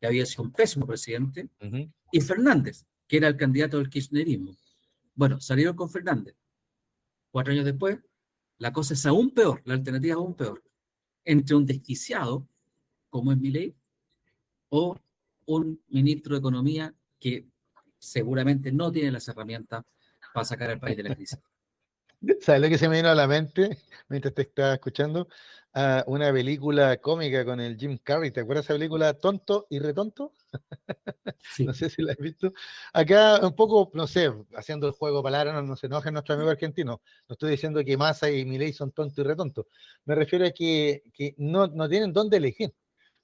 que 0.00 0.06
había 0.06 0.26
sido 0.26 0.44
un 0.44 0.52
pésimo 0.52 0.86
presidente, 0.86 1.48
y 2.12 2.20
Fernández, 2.20 2.86
que 3.06 3.16
era 3.16 3.28
el 3.28 3.36
candidato 3.36 3.78
del 3.78 3.88
kirchnerismo. 3.88 4.56
Bueno, 5.14 5.40
salieron 5.40 5.74
con 5.74 5.90
Fernández. 5.90 6.36
Cuatro 7.30 7.52
años 7.52 7.64
después, 7.64 7.98
la 8.58 8.72
cosa 8.72 8.94
es 8.94 9.06
aún 9.06 9.30
peor, 9.30 9.62
la 9.64 9.74
alternativa 9.74 10.12
es 10.12 10.16
aún 10.16 10.34
peor. 10.34 10.62
Entre 11.24 11.56
un 11.56 11.66
desquiciado, 11.66 12.46
como 13.10 13.32
es 13.32 13.38
Milei, 13.38 13.74
o 14.68 14.98
un 15.46 15.80
ministro 15.88 16.34
de 16.34 16.40
Economía 16.40 16.94
que 17.18 17.48
seguramente 17.98 18.70
no 18.70 18.92
tiene 18.92 19.10
las 19.10 19.26
herramientas 19.28 19.84
para 20.32 20.44
sacar 20.44 20.70
al 20.70 20.80
país 20.80 20.96
de 20.96 21.02
la 21.02 21.14
crisis. 21.16 21.38
¿Sabes 22.40 22.60
lo 22.60 22.68
que 22.68 22.78
se 22.78 22.88
me 22.88 22.96
vino 22.96 23.08
a 23.08 23.14
la 23.14 23.28
mente 23.28 23.78
mientras 24.08 24.34
te 24.34 24.42
estaba 24.42 24.74
escuchando? 24.74 25.28
Ah, 25.72 26.02
una 26.08 26.32
película 26.32 26.96
cómica 26.96 27.44
con 27.44 27.60
el 27.60 27.76
Jim 27.76 27.98
Carrey. 28.02 28.32
¿Te 28.32 28.40
acuerdas 28.40 28.66
de 28.66 28.74
esa 28.74 28.78
película 28.78 29.14
Tonto 29.14 29.66
y 29.70 29.78
Retonto? 29.78 30.32
no 31.60 31.72
sé 31.74 31.90
si 31.90 32.02
la 32.02 32.12
has 32.12 32.18
visto. 32.18 32.52
Acá 32.92 33.38
un 33.40 33.54
poco, 33.54 33.90
no 33.94 34.08
sé, 34.08 34.32
haciendo 34.56 34.88
el 34.88 34.94
juego 34.94 35.22
palabras, 35.22 35.62
no, 35.62 35.76
se 35.76 35.86
enojen 35.86 36.14
nuestro 36.14 36.34
amigo 36.34 36.50
argentino. 36.50 37.00
No 37.28 37.34
estoy 37.34 37.50
diciendo 37.50 37.84
que 37.84 37.96
Massa 37.96 38.30
y 38.30 38.44
Milei 38.44 38.72
son 38.72 38.90
tontos 38.90 39.18
y 39.18 39.22
retontos. 39.22 39.66
Me 40.04 40.16
refiero 40.16 40.46
a 40.46 40.50
que, 40.50 41.04
que 41.12 41.34
no, 41.38 41.68
no, 41.68 41.88
tienen 41.88 42.12
dónde 42.12 42.38
elegir. 42.38 42.74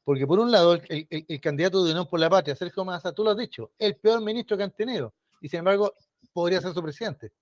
Porque 0.04 0.26
por 0.26 0.38
un 0.38 0.52
lado, 0.52 0.74
el, 0.74 1.08
el, 1.10 1.40
candidato 1.40 1.82
de 1.82 1.90
Unión 1.92 2.06
por 2.06 2.20
la 2.20 2.30
Patria, 2.30 2.54
Sergio 2.54 2.84
Massa, 2.84 3.12
tú 3.12 3.24
lo 3.24 3.30
has 3.30 3.38
dicho, 3.38 3.72
el 3.78 3.96
peor 3.96 4.20
ministro 4.22 4.56
que 4.56 4.64
han 4.64 4.70
tenido. 4.70 5.14
Y 5.40 5.48
sin 5.48 5.60
embargo, 5.60 5.94
podría 6.32 6.60
ser 6.60 6.74
su 6.74 6.82
presidente. 6.82 7.32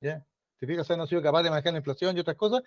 ¿Ya? 0.00 0.26
¿Te 0.58 0.66
fijas? 0.66 0.90
O 0.90 0.96
no 0.96 1.04
ha 1.04 1.06
sido 1.06 1.22
capaz 1.22 1.42
de 1.42 1.50
manejar 1.50 1.72
la 1.72 1.78
inflación 1.78 2.16
y 2.16 2.20
otras 2.20 2.36
cosas. 2.36 2.62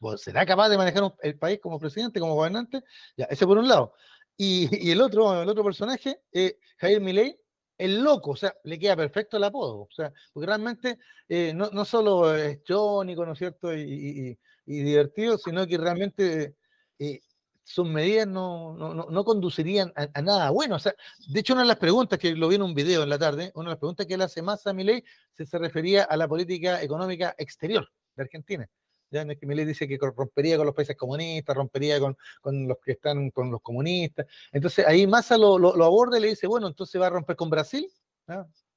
Pues, 0.00 0.22
¿Será 0.22 0.46
capaz 0.46 0.68
de 0.68 0.76
manejar 0.76 1.14
el 1.22 1.38
país 1.38 1.58
como 1.60 1.78
presidente, 1.78 2.20
como 2.20 2.34
gobernante? 2.34 2.82
Ya, 3.16 3.24
ese 3.26 3.46
por 3.46 3.58
un 3.58 3.68
lado. 3.68 3.94
Y, 4.36 4.90
el 4.90 5.00
otro, 5.00 5.42
el 5.42 5.48
otro 5.48 5.64
personaje, 5.64 6.22
eh, 6.32 6.58
Jair 6.78 7.00
Milei, 7.00 7.38
el 7.76 8.02
loco, 8.02 8.32
o 8.32 8.36
sea, 8.36 8.54
le 8.64 8.78
queda 8.78 8.96
perfecto 8.96 9.36
el 9.36 9.44
apodo, 9.44 9.82
o 9.82 9.88
sea, 9.90 10.12
porque 10.32 10.46
realmente 10.46 10.98
eh, 11.28 11.52
no, 11.54 11.70
no, 11.72 11.84
solo 11.84 12.34
es 12.34 12.60
jónico, 12.66 13.24
¿no 13.24 13.32
es 13.32 13.38
cierto? 13.38 13.74
Y, 13.74 14.38
divertido, 14.66 15.36
sino 15.36 15.66
que 15.66 15.78
realmente 15.78 16.56
eh, 16.98 17.20
sus 17.64 17.88
medidas 17.88 18.26
no, 18.26 18.74
no, 18.74 19.24
conducirían 19.24 19.92
a, 19.94 20.22
nada 20.22 20.50
bueno. 20.50 20.76
O 20.76 20.78
sea, 20.78 20.94
de 21.28 21.40
hecho, 21.40 21.52
una 21.52 21.62
de 21.62 21.68
las 21.68 21.78
preguntas 21.78 22.18
que 22.18 22.34
lo 22.34 22.48
vi 22.48 22.56
en 22.56 22.62
un 22.62 22.74
video 22.74 23.02
en 23.02 23.08
la 23.08 23.18
tarde, 23.18 23.52
una 23.54 23.70
de 23.70 23.74
las 23.74 23.78
preguntas 23.78 24.06
que 24.06 24.14
él 24.14 24.22
hace 24.22 24.42
más 24.42 24.66
a 24.66 24.72
Milei 24.72 25.04
se, 25.34 25.58
refería 25.58 26.04
a 26.04 26.16
la 26.16 26.26
política 26.28 26.82
económica 26.82 27.34
exterior 27.38 27.88
de 28.16 28.22
Argentina. 28.22 28.68
Ya 29.10 29.24
que 29.34 29.46
Milei 29.46 29.64
dice 29.64 29.88
que 29.88 29.98
rompería 29.98 30.56
con 30.56 30.66
los 30.66 30.74
países 30.74 30.96
comunistas, 30.96 31.56
rompería 31.56 31.98
con, 31.98 32.16
los 32.42 32.78
que 32.84 32.92
están 32.92 33.30
con 33.30 33.50
los 33.50 33.60
comunistas. 33.60 34.26
Entonces 34.52 34.86
ahí 34.86 35.06
Massa 35.06 35.36
lo, 35.36 35.58
lo, 35.58 35.84
aborda 35.84 36.18
y 36.18 36.20
le 36.22 36.28
dice, 36.28 36.46
bueno, 36.46 36.68
entonces 36.68 37.00
va 37.00 37.08
a 37.08 37.10
romper 37.10 37.34
con 37.34 37.50
Brasil, 37.50 37.90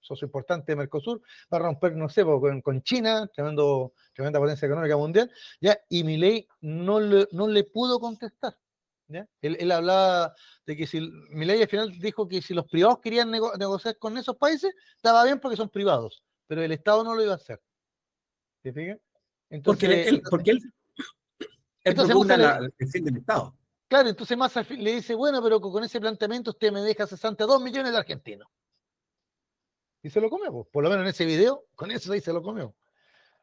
socio 0.04 0.26
importante 0.26 0.72
de 0.72 0.76
Mercosur, 0.76 1.22
va 1.52 1.58
a 1.58 1.62
romper, 1.62 1.96
no 1.96 2.10
sé, 2.10 2.24
con, 2.24 2.62
con 2.62 2.82
China, 2.84 3.28
tremendo, 3.34 3.94
tremenda 4.14 4.40
potencia 4.40 4.66
económica 4.66 4.98
mundial, 4.98 5.32
¿ya? 5.62 5.80
y 5.90 6.04
Milei 6.04 6.48
no 6.62 7.00
le, 7.00 7.28
no 7.32 7.48
le 7.48 7.64
pudo 7.64 8.00
contestar. 8.00 8.56
Él, 9.41 9.72
hablaba 9.72 10.34
de 10.66 10.78
que 10.78 10.88
si 10.88 11.01
Milei 11.30 11.61
al 11.61 11.68
final 11.68 11.91
dijo 11.99 12.28
que 12.28 12.41
si 12.41 12.53
los 12.53 12.66
privados 12.66 12.99
querían 12.99 13.32
negociar 13.32 13.97
con 13.97 14.18
esos 14.18 14.38
países, 14.38 14.74
estaba 14.95 15.24
bien 15.24 15.39
porque 15.39 15.57
son 15.57 15.70
privados, 15.70 16.24
pero 16.47 16.61
el 16.61 16.72
Estado 16.72 17.03
no 17.03 17.16
lo 17.16 17.24
iba 17.24 17.34
a 17.34 17.38
hacer. 17.38 17.61
¿Te 18.61 18.74
fijas? 18.74 18.97
Entonces, 19.49 19.89
porque 19.89 20.09
él, 20.09 20.22
porque 20.30 20.51
él, 20.51 20.74
entonces 21.84 22.16
el 22.80 22.88
fin 22.88 23.05
del 23.05 23.18
Estado. 23.18 23.55
Claro, 23.88 24.09
entonces 24.09 24.38
Massa 24.38 24.66
le 24.70 24.95
dice, 24.95 25.14
bueno, 25.14 25.43
pero 25.43 25.61
con 25.61 25.84
ese 25.84 25.99
planteamiento 25.99 26.51
usted 26.51 26.72
me 26.72 26.82
deja 26.82 27.05
62 27.05 27.61
millones 27.61 27.91
de 27.91 27.97
argentinos. 27.97 28.47
Y 30.01 30.09
se 30.09 30.20
lo 30.20 30.30
comió, 30.30 30.68
por 30.72 30.84
lo 30.84 30.89
menos 30.89 31.03
en 31.03 31.09
ese 31.09 31.26
video, 31.26 31.66
con 31.76 31.91
eso 31.91 32.11
ahí 32.11 32.20
se 32.20 32.34
lo 32.34 32.41
comió. 32.41 32.74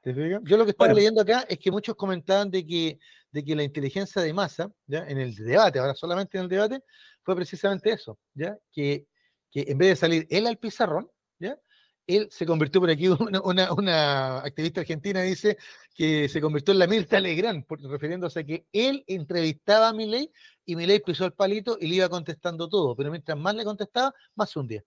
Yo 0.02 0.56
lo 0.56 0.64
que 0.64 0.70
estaba 0.70 0.92
leyendo 0.92 1.20
acá 1.20 1.44
es 1.48 1.58
que 1.58 1.70
muchos 1.70 1.94
comentaban 1.94 2.50
de 2.50 2.66
que, 2.66 2.98
de 3.30 3.44
que 3.44 3.54
la 3.54 3.62
inteligencia 3.62 4.22
de 4.22 4.32
masa, 4.32 4.70
¿ya? 4.86 5.06
en 5.06 5.18
el 5.18 5.34
debate, 5.34 5.78
ahora 5.78 5.94
solamente 5.94 6.38
en 6.38 6.44
el 6.44 6.48
debate, 6.48 6.82
fue 7.22 7.36
precisamente 7.36 7.92
eso, 7.92 8.18
¿ya? 8.34 8.56
Que, 8.72 9.06
que 9.50 9.66
en 9.68 9.76
vez 9.76 9.90
de 9.90 9.96
salir 9.96 10.26
él 10.30 10.46
al 10.46 10.56
pizarrón, 10.56 11.10
¿ya? 11.38 11.58
él 12.06 12.28
se 12.30 12.46
convirtió 12.46 12.80
por 12.80 12.90
aquí, 12.90 13.08
una, 13.44 13.72
una, 13.72 14.38
activista 14.38 14.80
argentina 14.80 15.22
dice 15.22 15.56
que 15.94 16.28
se 16.28 16.40
convirtió 16.40 16.72
en 16.72 16.78
la 16.78 16.86
Mirta 16.86 17.20
Legrand, 17.20 17.64
refiriéndose 17.68 18.40
a 18.40 18.44
que 18.44 18.66
él 18.72 19.04
entrevistaba 19.06 19.88
a 19.88 19.92
Milei 19.92 20.30
y 20.64 20.76
Milei 20.76 21.00
pisó 21.00 21.26
el 21.26 21.32
palito 21.32 21.76
y 21.80 21.88
le 21.88 21.96
iba 21.96 22.08
contestando 22.08 22.68
todo, 22.68 22.96
pero 22.96 23.10
mientras 23.10 23.38
más 23.38 23.54
le 23.54 23.64
contestaba, 23.64 24.14
más 24.34 24.50
se 24.50 24.58
hundía. 24.58 24.82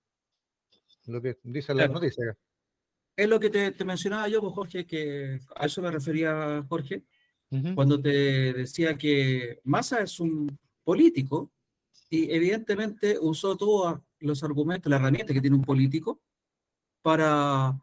Lo 1.05 1.21
que 1.21 1.37
dice 1.43 1.73
la 1.73 1.87
noticia 1.87 2.31
acá. 2.31 2.39
Es 3.15 3.29
lo 3.29 3.39
que 3.39 3.49
te, 3.49 3.85
mencionaba 3.85 4.27
yo, 4.27 4.41
pues, 4.41 4.53
Jorge, 4.53 4.85
que 4.85 5.39
a 5.55 5.65
eso 5.65 5.81
me 5.81 5.91
refería 5.91 6.65
Jorge, 6.67 7.03
cuando 7.75 8.01
te 8.01 8.09
decía 8.53 8.97
que 8.97 9.59
Massa 9.63 10.01
es 10.01 10.19
un 10.19 10.57
político 10.83 11.51
y 12.09 12.31
evidentemente 12.31 13.19
usó 13.21 13.55
todos 13.55 13.99
los 14.19 14.43
argumentos, 14.43 14.89
la 14.89 14.95
herramienta 14.95 15.33
que 15.33 15.41
tiene 15.41 15.55
un 15.55 15.63
político 15.63 16.19
para 17.03 17.79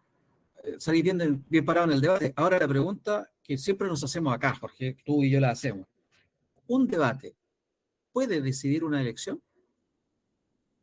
eh, 0.64 0.74
salir 0.78 1.05
bien, 1.05 1.45
bien 1.49 1.64
parado 1.64 1.87
en 1.87 1.93
el 1.93 2.01
debate. 2.01 2.33
Ahora 2.35 2.59
la 2.59 2.66
pregunta 2.66 3.31
que 3.45 3.57
siempre 3.57 3.87
nos 3.87 4.03
hacemos 4.03 4.35
acá, 4.35 4.57
Jorge, 4.57 4.97
tú 5.05 5.22
y 5.22 5.31
yo 5.31 5.39
la 5.39 5.51
hacemos. 5.51 5.87
¿Un 6.66 6.89
debate 6.89 7.37
puede 8.12 8.41
decidir 8.41 8.83
una 8.83 9.01
elección? 9.01 9.41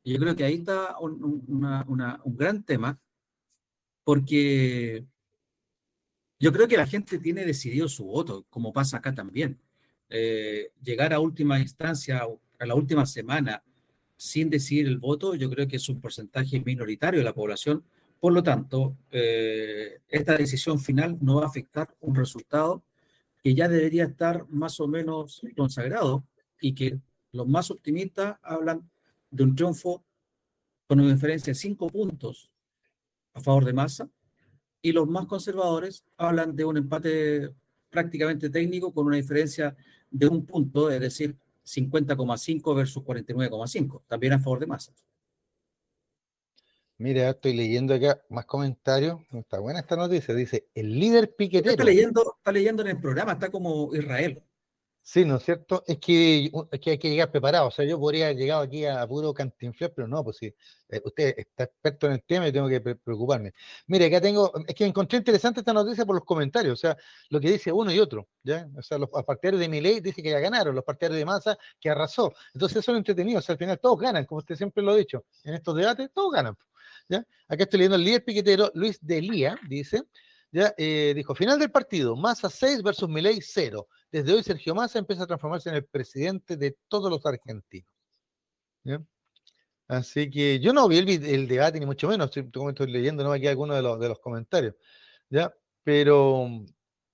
Yo 0.05 0.17
creo 0.17 0.33
que 0.33 0.45
ahí 0.45 0.55
está 0.55 0.97
un, 0.99 1.43
un 1.49 2.37
gran 2.37 2.63
tema 2.63 2.97
porque 4.07 5.03
yo 6.39 6.53
creo 6.53 6.65
que 6.69 6.77
la 6.77 6.87
gente 6.87 7.19
tiene 7.19 7.43
decidido 7.43 7.89
su 7.89 8.05
voto, 8.05 8.45
como 8.49 8.71
pasa 8.71 8.99
acá 8.99 9.13
también. 9.13 9.59
Eh, 10.07 10.71
llegar 10.81 11.11
a 11.11 11.19
última 11.19 11.59
instancia, 11.59 12.25
a 12.57 12.65
la 12.65 12.75
última 12.75 13.05
semana, 13.05 13.61
sin 14.15 14.49
decidir 14.49 14.87
el 14.87 14.97
voto, 14.97 15.35
yo 15.35 15.49
creo 15.49 15.67
que 15.67 15.75
es 15.75 15.89
un 15.89 15.99
porcentaje 15.99 16.61
minoritario 16.61 17.19
de 17.19 17.25
la 17.25 17.33
población. 17.33 17.83
Por 18.17 18.31
lo 18.31 18.41
tanto, 18.43 18.95
eh, 19.11 19.99
esta 20.07 20.37
decisión 20.37 20.79
final 20.79 21.17
no 21.19 21.35
va 21.35 21.43
a 21.43 21.47
afectar 21.47 21.93
un 21.99 22.15
resultado 22.15 22.85
que 23.43 23.55
ya 23.55 23.67
debería 23.67 24.05
estar 24.05 24.47
más 24.47 24.79
o 24.79 24.87
menos 24.87 25.41
consagrado 25.57 26.23
y 26.61 26.73
que 26.73 26.97
los 27.33 27.45
más 27.45 27.71
optimistas 27.71 28.37
hablan 28.41 28.89
de 29.31 29.43
un 29.43 29.53
triunfo 29.53 30.01
con 30.87 31.01
una 31.01 31.11
diferencia 31.13 31.51
de 31.51 31.59
cinco 31.59 31.89
puntos 31.89 32.53
a 33.37 33.41
favor 33.41 33.65
de 33.65 33.73
Massa, 33.73 34.09
y 34.81 34.91
los 34.91 35.07
más 35.07 35.25
conservadores 35.27 36.03
hablan 36.17 36.55
de 36.55 36.65
un 36.65 36.77
empate 36.77 37.53
prácticamente 37.89 38.49
técnico 38.49 38.93
con 38.93 39.05
una 39.05 39.15
diferencia 39.15 39.75
de 40.09 40.27
un 40.27 40.45
punto, 40.45 40.89
es 40.89 40.99
decir, 40.99 41.35
50,5 41.65 42.75
versus 42.75 43.03
49,5, 43.03 44.01
también 44.07 44.33
a 44.33 44.39
favor 44.39 44.59
de 44.59 44.67
Massa. 44.67 44.93
Mira, 46.99 47.29
estoy 47.29 47.53
leyendo 47.53 47.93
acá 47.93 48.19
más 48.29 48.45
comentarios. 48.45 49.21
Está 49.31 49.59
buena 49.59 49.81
esta 49.81 49.95
noticia. 49.95 50.33
Dice, 50.33 50.67
el 50.73 50.99
líder 50.99 51.35
piquetero. 51.35 51.71
Está 51.71 51.83
leyendo, 51.83 52.35
está 52.39 52.51
leyendo 52.51 52.81
en 52.81 52.87
el 52.87 52.99
programa, 52.99 53.33
está 53.33 53.51
como 53.51 53.93
Israel. 53.93 54.41
Sí, 55.09 55.23
¿no 55.23 55.37
es 55.37 55.43
cierto? 55.43 55.85
Es 55.87 55.99
que, 55.99 56.51
hay 56.85 56.97
que 56.97 57.09
llegar 57.09 57.31
preparado. 57.31 57.67
O 57.69 57.71
sea, 57.71 57.85
yo 57.85 57.97
podría 57.97 58.25
haber 58.25 58.37
llegado 58.37 58.61
aquí 58.61 58.85
a, 58.85 59.07
puro 59.07 59.33
cantinflar, 59.33 59.93
pero 59.95 60.05
no, 60.05 60.21
pues 60.21 60.35
sí. 60.35 60.53
Eh, 60.89 61.01
usted 61.01 61.33
está 61.37 61.63
experto 61.63 62.07
en 62.07 62.13
el 62.13 62.23
tema 62.23 62.45
y 62.45 62.51
tengo 62.51 62.67
que 62.67 62.81
preocuparme. 62.81 63.53
Mire, 63.87 64.07
acá 64.07 64.19
tengo, 64.19 64.51
es 64.67 64.75
que 64.75 64.85
encontré 64.85 65.19
interesante 65.19 65.61
esta 65.61 65.71
noticia 65.71 66.05
por 66.05 66.15
los 66.15 66.25
comentarios, 66.25 66.73
o 66.73 66.75
sea, 66.75 66.97
lo 67.29 67.39
que 67.39 67.51
dice 67.51 67.71
uno 67.71 67.89
y 67.89 67.99
otro, 67.99 68.27
¿ya? 68.43 68.67
O 68.77 68.81
sea, 68.81 68.97
los 68.97 69.09
partidarios 69.25 69.61
de 69.61 69.69
Milei 69.69 70.01
dicen 70.01 70.25
que 70.25 70.29
ya 70.29 70.39
ganaron, 70.39 70.75
los 70.75 70.83
partidarios 70.83 71.19
de 71.19 71.25
Massa 71.25 71.57
que 71.79 71.89
arrasó. 71.89 72.33
Entonces, 72.53 72.79
eso 72.79 72.91
es 72.91 72.97
entretenido, 72.97 73.39
o 73.39 73.41
sea, 73.41 73.53
al 73.53 73.59
final 73.59 73.79
todos 73.79 73.99
ganan, 73.99 74.25
como 74.25 74.39
usted 74.39 74.55
siempre 74.57 74.83
lo 74.83 74.91
ha 74.91 74.95
dicho. 74.97 75.23
En 75.45 75.53
estos 75.53 75.73
debates, 75.73 76.09
todos 76.13 76.33
ganan. 76.33 76.57
¿ya? 77.07 77.25
Acá 77.47 77.63
estoy 77.63 77.77
leyendo 77.77 77.95
el 77.95 78.03
líder 78.03 78.25
piquetero, 78.25 78.71
Luis 78.73 78.99
Delía, 79.01 79.57
dice, 79.69 80.03
ya, 80.51 80.73
eh, 80.77 81.13
dijo, 81.15 81.33
final 81.33 81.59
del 81.59 81.71
partido, 81.71 82.17
Massa 82.17 82.49
6 82.49 82.83
versus 82.83 83.07
Milei 83.07 83.39
0 83.41 83.87
desde 84.11 84.33
hoy 84.33 84.43
Sergio 84.43 84.73
Massa 84.75 84.99
empieza 84.99 85.23
a 85.23 85.27
transformarse 85.27 85.69
en 85.69 85.75
el 85.75 85.85
presidente 85.85 86.57
de 86.57 86.77
todos 86.87 87.09
los 87.11 87.25
argentinos. 87.25 87.91
Así 89.87 90.29
que 90.29 90.59
yo 90.59 90.73
no 90.73 90.87
vi 90.87 90.99
el, 90.99 91.47
debate, 91.47 91.79
ni 91.79 91.85
mucho 91.85 92.07
menos, 92.07 92.35
estoy, 92.35 92.69
estoy 92.69 92.91
leyendo, 92.91 93.23
no 93.23 93.31
me 93.31 93.39
queda 93.39 93.51
alguno 93.51 93.73
de 93.73 93.81
los, 93.81 93.99
de 93.99 94.09
los 94.09 94.19
comentarios. 94.19 94.75
¿ya? 95.29 95.53
Pero, 95.83 96.47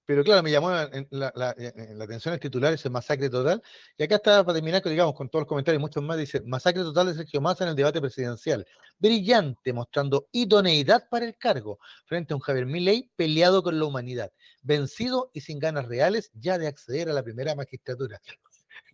pero 0.05 0.23
claro, 0.23 0.43
me 0.43 0.51
llamó 0.51 0.69
la, 1.11 1.55
atención 2.01 2.33
el 2.33 2.39
titular, 2.39 2.73
ese 2.73 2.89
masacre 2.89 3.29
total. 3.29 3.61
Y 3.97 4.03
acá 4.03 4.15
está 4.15 4.43
para 4.43 4.55
terminar, 4.55 4.83
digamos, 4.83 5.15
con 5.15 5.29
todos 5.29 5.43
los 5.43 5.47
comentarios, 5.47 5.79
muchos 5.79 6.03
más, 6.03 6.17
dice, 6.17 6.41
masacre 6.41 6.83
total 6.83 7.07
de 7.07 7.13
Sergio 7.13 7.39
Massa 7.39 7.63
en 7.63 7.69
el 7.71 7.75
debate 7.75 8.01
presidencial. 8.01 8.65
Brillante, 8.99 9.71
mostrando 9.71 10.27
idoneidad 10.31 11.07
para 11.09 11.25
el 11.25 11.37
cargo, 11.37 11.79
frente 12.05 12.33
a 12.33 12.35
un 12.35 12.41
Javier 12.41 12.65
Milei 12.65 13.09
peleado 13.15 13.63
con 13.63 13.79
la 13.79 13.85
humanidad, 13.85 14.31
vencido 14.61 15.31
y 15.33 15.41
sin 15.41 15.59
ganas 15.59 15.87
reales 15.87 16.31
ya 16.33 16.57
de 16.57 16.67
acceder 16.67 17.09
a 17.09 17.13
la 17.13 17.23
primera 17.23 17.55
magistratura. 17.55 18.21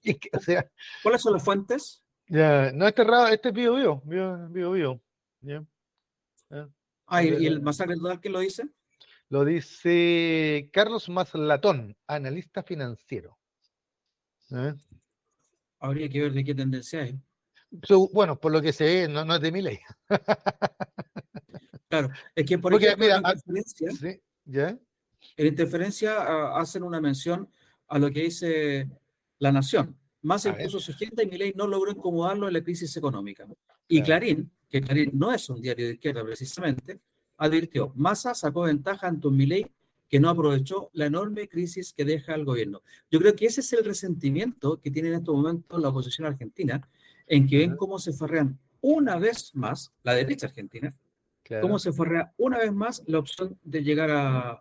o 0.33 0.39
sea, 0.39 0.69
¿Cuáles 1.01 1.21
son 1.21 1.33
las 1.33 1.43
fuentes? 1.43 2.03
Ya, 2.27 2.71
no, 2.71 2.87
este, 2.87 3.03
este 3.31 3.49
es 3.49 3.55
Bio 3.55 3.73
Bio, 3.73 4.01
Bio, 4.05 4.49
Bio, 4.49 4.71
Bio. 5.41 5.67
Ah, 7.07 7.23
¿y 7.23 7.47
el 7.47 7.61
masacre 7.61 7.95
total 7.95 8.21
qué 8.21 8.29
lo 8.29 8.39
dice? 8.39 8.69
Lo 9.29 9.45
dice 9.45 10.69
Carlos 10.73 11.07
Maslatón, 11.07 11.95
analista 12.07 12.63
financiero. 12.63 13.37
¿Eh? 14.51 14.73
Habría 15.79 16.09
que 16.09 16.21
ver 16.21 16.33
de 16.33 16.43
qué 16.43 16.55
tendencia 16.55 17.03
hay. 17.03 17.19
bueno, 18.11 18.39
por 18.39 18.51
lo 18.51 18.61
que 18.61 18.73
se 18.73 18.83
ve, 18.83 19.07
no, 19.07 19.35
es 19.35 19.41
de 19.41 19.51
mi 19.51 19.61
ley. 19.61 19.79
claro, 21.89 22.09
es 22.35 22.45
que 22.45 22.57
por 22.57 22.73
ejemplo, 22.73 23.05
en, 23.05 23.23
ah, 23.23 23.33
interferencia, 23.33 23.89
en 25.37 25.47
interferencia 25.47 26.17
ah, 26.17 26.59
hacen 26.59 26.81
una 26.81 26.99
mención 26.99 27.47
a 27.87 27.99
lo 27.99 28.09
que 28.09 28.23
dice 28.23 28.89
la 29.37 29.51
nación. 29.51 29.95
Más 30.23 30.45
impuso 30.47 30.79
su 30.79 30.93
gente 30.93 31.23
y 31.23 31.27
mi 31.27 31.37
ley 31.37 31.53
no 31.55 31.67
logró 31.67 31.91
incomodarlo 31.91 32.47
en 32.47 32.53
la 32.53 32.63
crisis 32.63 32.97
económica. 32.97 33.47
Y 33.87 34.01
Clarín, 34.01 34.51
que 34.67 34.81
Clarín 34.81 35.11
no 35.13 35.31
es 35.31 35.47
un 35.49 35.61
diario 35.61 35.85
de 35.87 35.93
izquierda 35.93 36.23
precisamente, 36.23 36.99
advirtió, 37.39 37.91
Massa 37.95 38.35
sacó 38.35 38.63
ventaja 38.63 39.07
ante 39.07 39.27
un 39.27 39.37
Milei 39.37 39.65
que 40.09 40.19
no 40.19 40.29
aprovechó 40.29 40.89
la 40.93 41.05
enorme 41.05 41.47
crisis 41.47 41.93
que 41.93 42.03
deja 42.03 42.35
el 42.35 42.45
gobierno. 42.45 42.81
Yo 43.09 43.19
creo 43.19 43.35
que 43.35 43.45
ese 43.45 43.61
es 43.61 43.73
el 43.73 43.85
resentimiento 43.85 44.79
que 44.81 44.91
tiene 44.91 45.09
en 45.09 45.15
estos 45.15 45.35
momentos 45.35 45.81
la 45.81 45.89
oposición 45.89 46.27
argentina, 46.27 46.87
en 47.27 47.47
que 47.47 47.59
ven 47.59 47.75
cómo 47.75 47.99
se 47.99 48.13
ferrean 48.13 48.59
una 48.81 49.17
vez 49.17 49.55
más, 49.55 49.93
la 50.03 50.13
derecha 50.13 50.47
argentina, 50.47 50.93
cómo 51.61 51.79
se 51.79 51.93
ferrea 51.93 52.33
una 52.37 52.59
vez 52.59 52.71
más 52.71 53.03
la 53.07 53.19
opción 53.19 53.57
de 53.63 53.83
llegar 53.83 54.09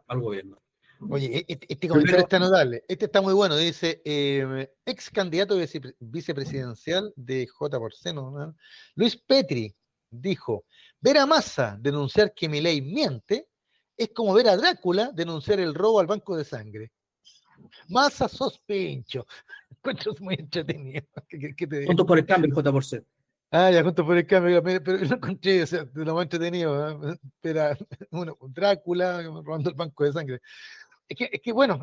al 0.07 0.21
gobierno. 0.21 0.61
Oye, 1.09 1.39
e-, 1.39 1.45
este, 1.49 1.67
este 1.73 1.89
comentario 1.89 2.21
está 2.21 2.39
notable. 2.39 2.85
Este 2.89 3.05
está 3.07 3.21
muy 3.21 3.35
bueno. 3.35 3.57
Dice, 3.57 4.03
eh, 4.05 4.71
ex 4.85 5.11
candidato 5.11 5.57
vicepresidencial 6.01 7.13
de 7.17 7.47
J 7.47 7.79
por 7.79 7.95
C, 7.95 8.13
Luis 8.95 9.17
Petri, 9.17 9.75
dijo, 10.11 10.65
ver 11.01 11.19
a 11.19 11.27
Massa 11.27 11.77
denunciar 11.79 12.33
que 12.35 12.49
Milei 12.49 12.81
miente 12.83 13.49
es 13.97 14.11
como 14.15 14.35
ver 14.35 14.49
a 14.49 14.57
Drácula 14.57 15.11
denunciar 15.13 15.61
el 15.61 15.75
robo 15.75 16.01
al 16.01 16.07
banco 16.07 16.37
de 16.37 16.45
sangre. 16.45 16.93
Massa 17.89 18.29
sos 18.29 18.61
pincho. 18.61 19.27
Encuentro 19.71 20.15
muy 20.21 20.35
entretenido. 20.35 21.07
Juntos 21.87 22.07
por 22.07 22.19
el 22.19 22.27
cambio, 22.27 22.55
J 22.55 22.73
por 22.73 22.85
C. 22.85 23.05
Ah, 23.51 23.71
ya, 23.71 23.83
juntos 23.83 24.05
por 24.05 24.17
el 24.17 24.27
cambio, 24.27 24.63
pero 24.63 24.99
lo 24.99 25.15
encontré, 25.15 25.63
o 25.63 25.67
sea, 25.67 25.89
lo 25.95 26.15
más 26.15 26.25
entretenido. 26.25 27.11
¿eh? 27.11 27.17
Era 27.43 27.79
uno, 28.11 28.37
Drácula 28.49 29.23
robando 29.23 29.71
el 29.71 29.77
banco 29.77 30.05
de 30.05 30.13
sangre. 30.13 30.41
Es 31.09 31.17
que, 31.17 31.31
es 31.33 31.41
que 31.41 31.53
bueno, 31.53 31.81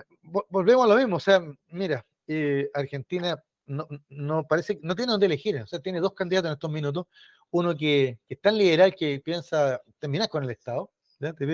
volvemos 0.50 0.86
a 0.86 0.88
lo 0.90 0.96
mismo. 0.96 1.16
O 1.16 1.20
sea, 1.20 1.42
mira, 1.72 2.06
eh, 2.28 2.70
Argentina 2.72 3.42
no, 3.66 3.88
no, 4.10 4.46
parece, 4.48 4.80
no 4.82 4.96
tiene 4.96 5.12
dónde 5.12 5.26
elegir. 5.26 5.58
O 5.58 5.68
sea, 5.68 5.80
tiene 5.80 6.00
dos 6.00 6.14
candidatos 6.14 6.50
en 6.50 6.54
estos 6.54 6.72
minutos. 6.72 7.08
Uno 7.52 7.76
que, 7.76 8.20
que 8.28 8.34
es 8.36 8.42
tan 8.42 8.58
liberal 8.58 8.96
que 8.96 9.22
piensa 9.24 9.82
terminar 10.00 10.30
con 10.30 10.44
el 10.44 10.50
Estado, 10.50 10.92
¿ya? 11.20 11.34
¿Te 11.34 11.46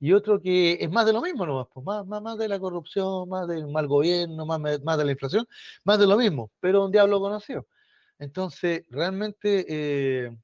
y 0.00 0.12
otro 0.12 0.40
que 0.40 0.76
es 0.80 0.90
más 0.90 1.06
de 1.06 1.12
lo 1.12 1.22
mismo, 1.22 1.46
¿no? 1.46 1.68
Pues 1.72 1.86
más, 1.86 2.06
más, 2.06 2.20
más 2.20 2.36
de 2.36 2.46
la 2.46 2.58
corrupción, 2.58 3.28
más 3.28 3.48
del 3.48 3.66
mal 3.68 3.86
gobierno, 3.86 4.44
más, 4.44 4.60
más 4.82 4.98
de 4.98 5.04
la 5.04 5.12
inflación, 5.12 5.46
más 5.84 5.98
de 5.98 6.06
lo 6.06 6.18
mismo, 6.18 6.50
pero 6.60 6.84
un 6.84 6.92
diablo 6.92 7.20
conocido. 7.20 7.66
Entonces, 8.18 8.84
realmente, 8.90 9.64
eh, 9.66 10.36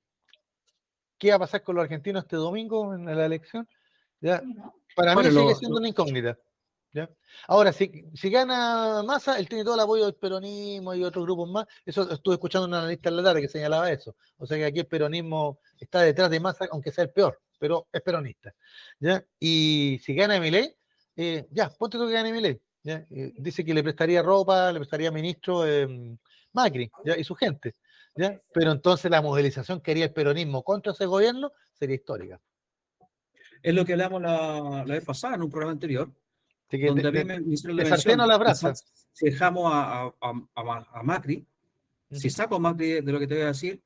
¿qué 1.18 1.30
va 1.30 1.36
a 1.36 1.40
pasar 1.40 1.62
con 1.62 1.76
los 1.76 1.82
argentinos 1.82 2.24
este 2.24 2.36
domingo 2.36 2.94
en 2.94 3.04
la 3.04 3.26
elección? 3.26 3.68
¿Ya? 4.20 4.42
Para 4.96 5.14
mí 5.14 5.24
sigue 5.24 5.54
siendo 5.54 5.78
una 5.78 5.88
incógnita. 5.88 6.38
¿Ya? 6.92 7.08
Ahora, 7.46 7.72
si, 7.72 8.04
si 8.14 8.30
gana 8.30 9.02
Massa, 9.04 9.38
él 9.38 9.48
tiene 9.48 9.62
todo 9.62 9.74
el 9.74 9.80
apoyo 9.80 10.06
del 10.06 10.14
peronismo 10.16 10.92
y 10.94 11.04
otros 11.04 11.24
grupos 11.24 11.48
más. 11.48 11.66
Eso 11.84 12.10
estuve 12.10 12.34
escuchando 12.34 12.66
un 12.66 12.74
analista 12.74 13.08
en 13.08 13.16
la 13.16 13.22
tarde 13.22 13.40
que 13.40 13.48
señalaba 13.48 13.90
eso. 13.92 14.16
O 14.38 14.46
sea 14.46 14.56
que 14.58 14.64
aquí 14.64 14.80
el 14.80 14.86
peronismo 14.86 15.60
está 15.78 16.00
detrás 16.00 16.30
de 16.30 16.40
Massa, 16.40 16.66
aunque 16.72 16.90
sea 16.90 17.04
el 17.04 17.10
peor, 17.10 17.40
pero 17.58 17.86
es 17.92 18.02
peronista. 18.02 18.52
¿ya? 18.98 19.24
Y 19.38 20.00
si 20.02 20.14
gana 20.14 20.40
Milei, 20.40 20.74
eh, 21.16 21.46
ya, 21.50 21.70
ponte 21.70 21.96
tú 21.96 22.08
que 22.08 22.12
gane 22.12 22.32
Milei. 22.32 22.60
¿ya? 22.82 23.06
Eh, 23.10 23.34
dice 23.36 23.64
que 23.64 23.72
le 23.72 23.84
prestaría 23.84 24.22
ropa, 24.22 24.72
le 24.72 24.80
prestaría 24.80 25.12
ministro 25.12 25.64
eh, 25.64 25.86
Macri 26.52 26.90
y 27.16 27.22
su 27.22 27.36
gente. 27.36 27.76
¿ya? 28.16 28.36
Pero 28.52 28.72
entonces 28.72 29.08
la 29.12 29.22
movilización 29.22 29.80
que 29.80 29.92
haría 29.92 30.06
el 30.06 30.12
peronismo 30.12 30.64
contra 30.64 30.92
ese 30.92 31.06
gobierno 31.06 31.52
sería 31.72 31.94
histórica. 31.94 32.40
Es 33.62 33.74
lo 33.74 33.84
que 33.84 33.92
hablamos 33.92 34.22
la, 34.22 34.84
la 34.84 34.94
vez 34.94 35.04
pasada 35.04 35.36
en 35.36 35.42
un 35.42 35.50
programa 35.50 35.72
anterior 35.72 36.10
que 36.78 36.86
donde 36.86 37.08
a 37.08 37.10
mí 37.10 37.24
me, 37.24 37.40
me, 37.40 38.26
la 38.26 38.38
brasa. 38.38 38.74
Si 39.12 39.26
dejamos 39.26 39.70
a, 39.72 40.04
a, 40.04 40.32
a, 40.54 41.02
Macri, 41.02 41.44
si 42.10 42.30
saco 42.30 42.60
Macri 42.60 43.00
de 43.00 43.12
lo 43.12 43.18
que 43.18 43.26
te 43.26 43.34
voy 43.34 43.42
a 43.44 43.48
decir, 43.48 43.82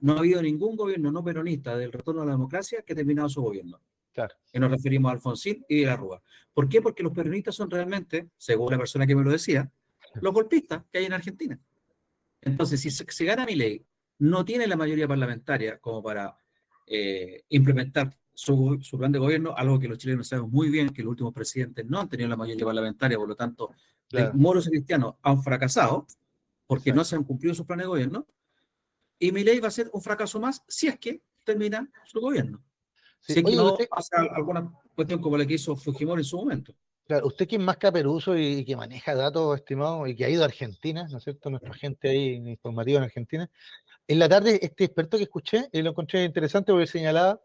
no 0.00 0.14
ha 0.14 0.18
habido 0.18 0.40
ningún 0.40 0.76
gobierno 0.76 1.10
no 1.10 1.24
peronista 1.24 1.76
del 1.76 1.92
retorno 1.92 2.22
a 2.22 2.24
la 2.24 2.32
democracia 2.32 2.82
que 2.82 2.92
ha 2.92 2.96
terminado 2.96 3.28
su 3.28 3.42
gobierno. 3.42 3.80
Claro. 4.12 4.34
Y 4.52 4.58
nos 4.58 4.70
referimos 4.70 5.10
a 5.10 5.14
Alfonsín 5.14 5.64
y 5.68 5.84
a 5.84 5.88
la 5.88 5.96
Rúa. 5.96 6.22
¿Por 6.52 6.68
qué? 6.68 6.80
Porque 6.80 7.02
los 7.02 7.12
peronistas 7.12 7.54
son 7.54 7.70
realmente, 7.70 8.28
según 8.36 8.70
la 8.72 8.78
persona 8.78 9.06
que 9.06 9.14
me 9.14 9.22
lo 9.22 9.30
decía, 9.30 9.70
los 10.14 10.32
golpistas 10.32 10.84
que 10.90 10.98
hay 10.98 11.04
en 11.06 11.12
Argentina. 11.12 11.60
Entonces, 12.40 12.80
si 12.80 12.90
se, 12.90 13.24
gana 13.24 13.44
mi 13.44 13.54
ley, 13.54 13.84
no 14.18 14.44
tiene 14.44 14.66
la 14.66 14.76
mayoría 14.76 15.06
parlamentaria 15.06 15.78
como 15.78 16.02
para 16.02 16.36
eh, 16.86 17.44
implementar 17.50 18.16
su, 18.34 18.78
plan 18.98 19.12
de 19.12 19.18
gobierno, 19.18 19.54
algo 19.56 19.78
que 19.78 19.88
los 19.88 19.98
chilenos 19.98 20.28
sabemos 20.28 20.50
muy 20.50 20.70
bien, 20.70 20.90
que 20.90 21.02
los 21.02 21.10
últimos 21.10 21.32
presidentes 21.32 21.84
no 21.86 22.00
han 22.00 22.08
tenido 22.08 22.28
la 22.28 22.36
mayoría 22.36 22.64
parlamentaria, 22.64 23.18
por 23.18 23.28
lo 23.28 23.36
tanto, 23.36 23.70
moros 24.34 24.66
y 24.66 24.70
cristianos 24.70 25.14
han 25.22 25.42
fracasado 25.42 26.06
porque 26.66 26.92
no 26.92 27.04
se 27.04 27.16
han 27.16 27.24
cumplido 27.24 27.54
sus 27.54 27.66
planes 27.66 27.84
de 27.84 27.88
gobierno. 27.88 28.26
Y 29.18 29.32
mi 29.32 29.44
ley 29.44 29.60
va 29.60 29.68
a 29.68 29.72
ser 29.72 29.90
un 29.92 30.00
fracaso 30.00 30.40
más 30.40 30.62
si 30.66 30.88
es 30.88 30.98
que 30.98 31.22
termina 31.44 31.90
su 32.04 32.20
gobierno. 32.20 32.62
si 33.20 33.38
es 33.38 33.44
que 33.44 33.56
no 33.56 33.76
pasa 33.90 34.22
alguna 34.34 34.72
cuestión 34.94 35.20
como 35.20 35.36
la 35.36 35.46
que 35.46 35.54
hizo 35.54 35.76
Fujimori 35.76 36.20
en 36.20 36.24
su 36.24 36.36
momento. 36.38 36.74
Claro, 37.10 37.26
usted 37.26 37.48
que 37.48 37.56
es 37.56 37.62
más 37.62 37.76
caperuso 37.76 38.38
y 38.38 38.64
que 38.64 38.76
maneja 38.76 39.16
datos, 39.16 39.56
estimado, 39.56 40.06
y 40.06 40.14
que 40.14 40.24
ha 40.24 40.30
ido 40.30 40.42
a 40.42 40.46
Argentina, 40.46 41.08
¿no 41.10 41.18
es 41.18 41.24
cierto? 41.24 41.50
Nuestra 41.50 41.74
gente 41.74 42.08
ahí 42.08 42.34
informativa 42.48 42.98
en 42.98 43.04
Argentina. 43.04 43.50
En 44.06 44.18
la 44.20 44.28
tarde, 44.28 44.60
este 44.62 44.84
experto 44.84 45.16
que 45.16 45.24
escuché, 45.24 45.68
y 45.72 45.82
lo 45.82 45.90
encontré 45.90 46.22
interesante 46.22 46.70
porque 46.70 46.86
señalaba 46.86 47.40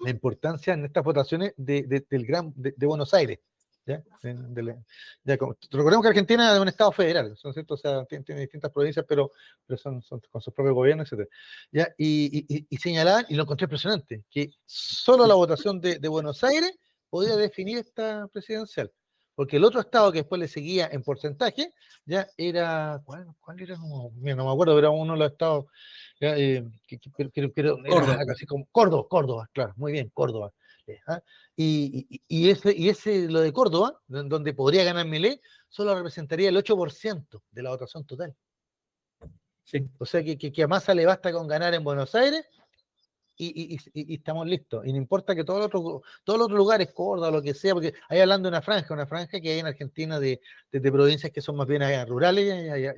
la 0.00 0.10
importancia 0.10 0.74
en 0.74 0.84
estas 0.84 1.04
votaciones 1.04 1.54
de, 1.56 2.04
del 2.08 2.26
gran, 2.26 2.52
de, 2.56 2.86
Buenos 2.86 3.14
Aires. 3.14 3.38
¿ya? 3.86 4.02
recordemos 4.22 6.02
que 6.02 6.08
Argentina 6.08 6.54
es 6.54 6.60
un 6.60 6.68
estado 6.68 6.92
federal, 6.92 7.36
¿son 7.36 7.54
cierto? 7.54 7.74
O 7.74 7.76
sea, 7.76 8.04
tiene, 8.04 8.40
distintas 8.40 8.70
provincias, 8.70 9.04
pero, 9.08 9.32
pero 9.66 9.78
son, 9.78 10.02
con 10.30 10.42
sus 10.42 10.52
propios 10.52 10.74
gobiernos, 10.74 11.10
etc. 11.10 11.28
¿ya? 11.72 11.88
Y, 11.96 12.46
y, 12.48 12.66
y, 12.68 12.76
señalar, 12.76 13.24
y 13.28 13.34
lo 13.34 13.44
encontré 13.44 13.64
impresionante, 13.64 14.24
que 14.30 14.50
solo 14.66 15.26
la 15.26 15.34
votación 15.34 15.80
de 15.80 16.08
Buenos 16.08 16.44
Aires 16.44 16.78
podía 17.08 17.36
definir 17.36 17.78
esta 17.78 18.28
presidencial 18.28 18.92
porque 19.38 19.58
el 19.58 19.62
otro 19.62 19.78
estado 19.78 20.10
que 20.10 20.18
después 20.18 20.40
le 20.40 20.48
seguía 20.48 20.88
en 20.90 21.04
porcentaje, 21.04 21.72
ya 22.04 22.26
era, 22.36 23.00
¿cuál, 23.04 23.24
cuál 23.38 23.60
era? 23.60 23.76
No, 23.76 24.10
no, 24.12 24.44
me 24.44 24.50
acuerdo, 24.50 24.76
era 24.76 24.90
uno 24.90 25.12
de 25.12 25.18
los 25.20 25.30
estados, 25.30 25.66
eh, 26.18 26.64
que, 26.88 26.98
Córdoba. 26.98 28.18
Así 28.32 28.46
como, 28.46 28.66
Córdoba, 28.72 29.06
Córdoba, 29.08 29.48
claro, 29.52 29.74
muy 29.76 29.92
bien, 29.92 30.10
Córdoba. 30.12 30.52
Eh, 30.88 30.98
¿ah? 31.06 31.22
y, 31.54 32.20
y, 32.26 32.50
ese, 32.50 32.74
y 32.76 32.88
ese, 32.88 33.28
lo 33.28 33.40
de 33.40 33.52
Córdoba, 33.52 34.00
donde 34.08 34.54
podría 34.54 34.82
ganar 34.82 35.06
Milei, 35.06 35.40
solo 35.68 35.94
representaría 35.94 36.48
el 36.48 36.56
8% 36.56 37.40
de 37.52 37.62
la 37.62 37.70
votación 37.70 38.04
total. 38.04 38.34
Sí. 39.62 39.88
O 39.98 40.04
sea 40.04 40.24
que, 40.24 40.36
que, 40.36 40.50
que 40.50 40.64
a 40.64 40.66
Massa 40.66 40.94
le 40.94 41.06
basta 41.06 41.30
con 41.30 41.46
ganar 41.46 41.74
en 41.74 41.84
Buenos 41.84 42.12
Aires 42.16 42.44
y, 43.38 44.14
estamos 44.14 44.46
listos. 44.46 44.84
Y 44.84 44.92
no 44.92 44.98
importa 44.98 45.34
que 45.34 45.44
todos 45.44 45.60
los 45.60 45.66
otros, 45.66 46.02
todos 46.24 46.38
los 46.38 46.46
otros 46.46 46.58
lugares, 46.58 46.92
Córdoba, 46.92 47.30
lo 47.30 47.40
que 47.40 47.54
sea, 47.54 47.72
porque 47.72 47.94
hay 48.08 48.20
hablando 48.20 48.48
de 48.48 48.50
una 48.50 48.62
franja, 48.62 48.92
una 48.92 49.06
franja 49.06 49.40
que 49.40 49.52
hay 49.52 49.60
en 49.60 49.66
Argentina 49.66 50.18
de, 50.18 50.40
de, 50.72 50.92
provincias 50.92 51.32
que 51.32 51.40
son 51.40 51.56
más 51.56 51.66
bien 51.66 51.82
rurales 52.06 52.44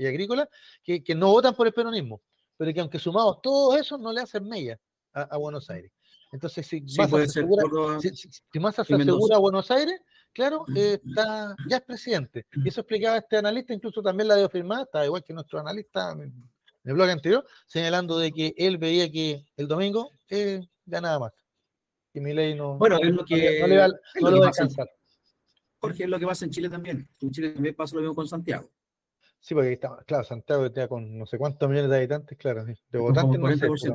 y, 0.00 0.06
agrícolas, 0.06 0.48
que, 0.82 1.04
que, 1.04 1.14
no 1.14 1.28
votan 1.28 1.54
por 1.54 1.66
el 1.66 1.72
peronismo, 1.72 2.22
pero 2.56 2.72
que 2.72 2.80
aunque 2.80 2.98
sumados 2.98 3.40
todos 3.42 3.78
esos 3.78 4.00
no 4.00 4.12
le 4.12 4.22
hacen 4.22 4.48
mella 4.48 4.78
a, 5.12 5.36
Buenos 5.36 5.68
Aires. 5.70 5.92
Entonces, 6.32 6.66
si 6.66 6.80
más 6.96 7.10
se 7.10 7.22
asegura, 7.22 7.64
si, 8.00 8.14
se 8.14 8.42
asegura 8.80 9.36
a 9.36 9.40
Buenos 9.40 9.70
Aires, 9.70 10.00
claro, 10.32 10.64
eh, 10.76 11.00
está, 11.04 11.56
ya 11.68 11.78
es 11.78 11.82
presidente. 11.82 12.46
Y 12.52 12.68
eso 12.68 12.82
explicaba 12.82 13.18
este 13.18 13.36
analista, 13.36 13.74
incluso 13.74 14.00
también 14.00 14.28
la 14.28 14.36
dio 14.36 14.48
firmada, 14.48 14.84
está 14.84 15.04
igual 15.04 15.24
que 15.24 15.34
nuestro 15.34 15.58
analista 15.58 16.16
el 16.84 16.94
blog 16.94 17.10
anterior, 17.10 17.46
señalando 17.66 18.18
de 18.18 18.32
que 18.32 18.54
él 18.56 18.78
veía 18.78 19.10
que 19.10 19.44
el 19.56 19.68
domingo 19.68 20.12
eh, 20.30 20.60
ganaba 20.86 21.26
más. 21.26 21.32
Y 22.12 22.20
mi 22.20 22.32
ley 22.32 22.54
no, 22.54 22.76
bueno, 22.78 22.98
es 23.00 23.10
lo 23.10 23.24
que, 23.24 23.60
no, 23.60 23.66
le 23.66 23.76
va, 23.76 23.84
a 23.84 24.48
alcanzar. 24.48 24.90
Jorge, 25.78 26.04
es 26.04 26.10
lo 26.10 26.18
que 26.18 26.26
pasa 26.26 26.44
en 26.44 26.50
Chile 26.50 26.68
también. 26.68 27.08
En 27.20 27.30
Chile 27.30 27.50
también 27.50 27.74
pasa 27.74 27.94
lo 27.94 28.00
mismo 28.00 28.14
con 28.14 28.26
Santiago. 28.26 28.68
Sí, 29.40 29.54
porque 29.54 29.72
está, 29.72 30.02
claro, 30.06 30.24
Santiago 30.24 30.66
está 30.66 30.86
con 30.88 31.18
no 31.18 31.24
sé 31.24 31.38
cuántos 31.38 31.68
millones 31.68 31.90
de 31.90 31.96
habitantes, 31.96 32.36
claro, 32.36 32.64
de 32.64 32.98
votantes 32.98 33.40
no 33.40 33.76
sé, 33.76 33.90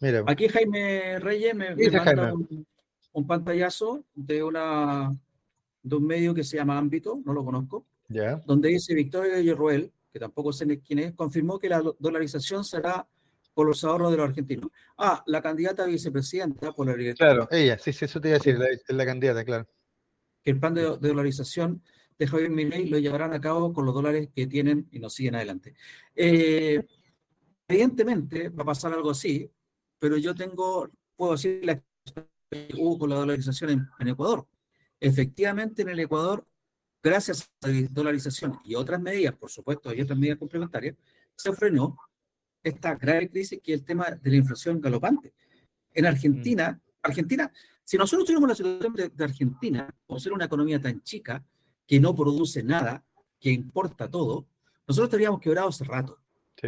Mira. 0.00 0.22
Aquí 0.26 0.46
Jaime 0.48 1.18
Reyes 1.18 1.54
me, 1.54 1.74
manda 1.74 2.32
un, 3.12 3.26
pantallazo 3.26 4.04
de 4.14 4.44
una 4.44 5.16
de 5.82 5.96
un 5.96 6.06
medio 6.06 6.34
que 6.34 6.44
se 6.44 6.56
llama 6.56 6.78
Ámbito, 6.78 7.20
no 7.24 7.32
lo 7.32 7.44
conozco, 7.44 7.86
ya. 8.08 8.36
donde 8.46 8.68
dice 8.68 8.94
Victoria 8.94 9.40
Yerruel, 9.40 9.92
que 10.12 10.20
tampoco 10.20 10.52
sé 10.52 10.80
quién 10.80 11.00
es, 11.00 11.14
confirmó 11.14 11.58
que 11.58 11.68
la 11.68 11.82
dolarización 11.98 12.62
será 12.62 13.08
por 13.58 13.66
los 13.66 13.82
ahorros 13.82 14.12
de 14.12 14.18
los 14.18 14.28
argentinos. 14.28 14.70
Ah, 14.96 15.20
la 15.26 15.42
candidata 15.42 15.84
vicepresidenta 15.84 16.70
por 16.70 16.86
la 16.86 17.14
Claro, 17.16 17.48
ella, 17.50 17.76
sí, 17.76 17.92
sí, 17.92 18.04
eso 18.04 18.20
te 18.20 18.28
iba 18.28 18.36
a 18.36 18.38
decir, 18.38 18.56
la, 18.56 18.68
la 18.86 19.04
candidata, 19.04 19.44
claro. 19.44 19.66
Que 20.44 20.52
el 20.52 20.60
plan 20.60 20.74
de, 20.74 20.82
dolarización 20.82 21.82
de 22.16 22.28
Javier 22.28 22.50
Milei 22.50 22.88
lo 22.88 23.00
llevarán 23.00 23.32
a 23.32 23.40
cabo 23.40 23.72
con 23.72 23.84
los 23.84 23.92
dólares 23.92 24.28
que 24.32 24.46
tienen 24.46 24.86
y 24.92 25.00
nos 25.00 25.12
siguen 25.12 25.34
adelante. 25.34 25.74
Eh, 26.14 26.86
evidentemente 27.66 28.48
va 28.50 28.62
a 28.62 28.66
pasar 28.66 28.92
algo 28.92 29.10
así, 29.10 29.50
pero 29.98 30.16
yo 30.18 30.36
tengo, 30.36 30.88
puedo 31.16 31.32
decir 31.32 31.60
la 31.64 31.74
que 31.74 32.68
hubo 32.78 32.96
con 32.96 33.10
la 33.10 33.16
dolarización 33.16 33.90
en 33.98 34.06
Ecuador. 34.06 34.46
Efectivamente, 35.00 35.82
en 35.82 35.88
el 35.88 35.98
Ecuador 35.98 36.46
gracias 37.02 37.50
a 37.62 37.66
la 37.66 37.88
dolarización 37.90 38.60
y 38.62 38.76
otras 38.76 39.00
medidas, 39.00 39.34
por 39.34 39.50
supuesto, 39.50 39.92
y 39.92 40.00
otras 40.00 40.16
medidas 40.16 40.38
complementarias, 40.38 40.94
se 41.34 41.52
frenó 41.52 41.98
esta 42.62 42.94
grave 42.94 43.28
crisis 43.30 43.60
que 43.62 43.74
es 43.74 43.80
el 43.80 43.84
tema 43.84 44.10
de 44.10 44.30
la 44.30 44.36
inflación 44.36 44.80
galopante. 44.80 45.32
En 45.94 46.06
Argentina, 46.06 46.72
mm. 46.72 46.90
Argentina, 47.02 47.52
si 47.84 47.96
nosotros 47.96 48.26
tuviéramos 48.26 48.50
la 48.50 48.54
situación 48.54 49.12
de, 49.14 49.24
Argentina, 49.24 49.94
como 50.06 50.20
ser 50.20 50.32
una 50.32 50.44
economía 50.44 50.80
tan 50.80 51.02
chica, 51.02 51.44
que 51.86 51.98
no 51.98 52.14
produce 52.14 52.62
nada, 52.62 53.04
que 53.40 53.50
importa 53.50 54.10
todo, 54.10 54.46
nosotros 54.86 55.08
estaríamos 55.08 55.40
quebrados 55.40 55.76
hace 55.76 55.84
rato. 55.84 56.18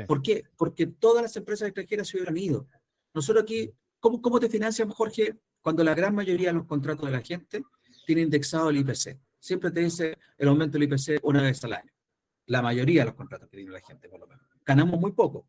¿Por 0.06 0.22
qué? 0.22 0.44
Porque 0.56 0.86
todas 0.86 1.22
las 1.22 1.36
empresas 1.36 1.68
extranjeras 1.68 2.08
se 2.08 2.16
hubieran 2.16 2.36
ido. 2.36 2.66
Nosotros 3.12 3.42
aquí, 3.42 3.72
¿cómo, 3.98 4.22
cómo 4.22 4.38
te 4.38 4.48
financiamos, 4.48 4.94
Jorge, 4.94 5.36
cuando 5.60 5.82
la 5.82 5.94
gran 5.94 6.14
mayoría 6.14 6.48
de 6.48 6.54
los 6.54 6.66
contratos 6.66 7.06
de 7.06 7.12
la 7.12 7.20
gente 7.22 7.64
tiene 8.06 8.22
indexado 8.22 8.70
el 8.70 8.78
IPC? 8.78 9.18
siempre 9.40 9.70
te 9.70 9.80
dice 9.80 10.18
el 10.38 10.48
aumento 10.48 10.78
del 10.78 10.84
IPC 10.84 11.20
una 11.24 11.42
vez 11.42 11.64
al 11.64 11.72
año. 11.72 11.90
La 12.46 12.62
mayoría 12.62 13.02
de 13.02 13.06
los 13.06 13.14
contratos 13.14 13.48
que 13.48 13.56
tiene 13.56 13.72
la 13.72 13.80
gente, 13.80 14.08
por 14.08 14.20
lo 14.20 14.26
menos. 14.26 14.44
Ganamos 14.64 15.00
muy 15.00 15.12
poco. 15.12 15.46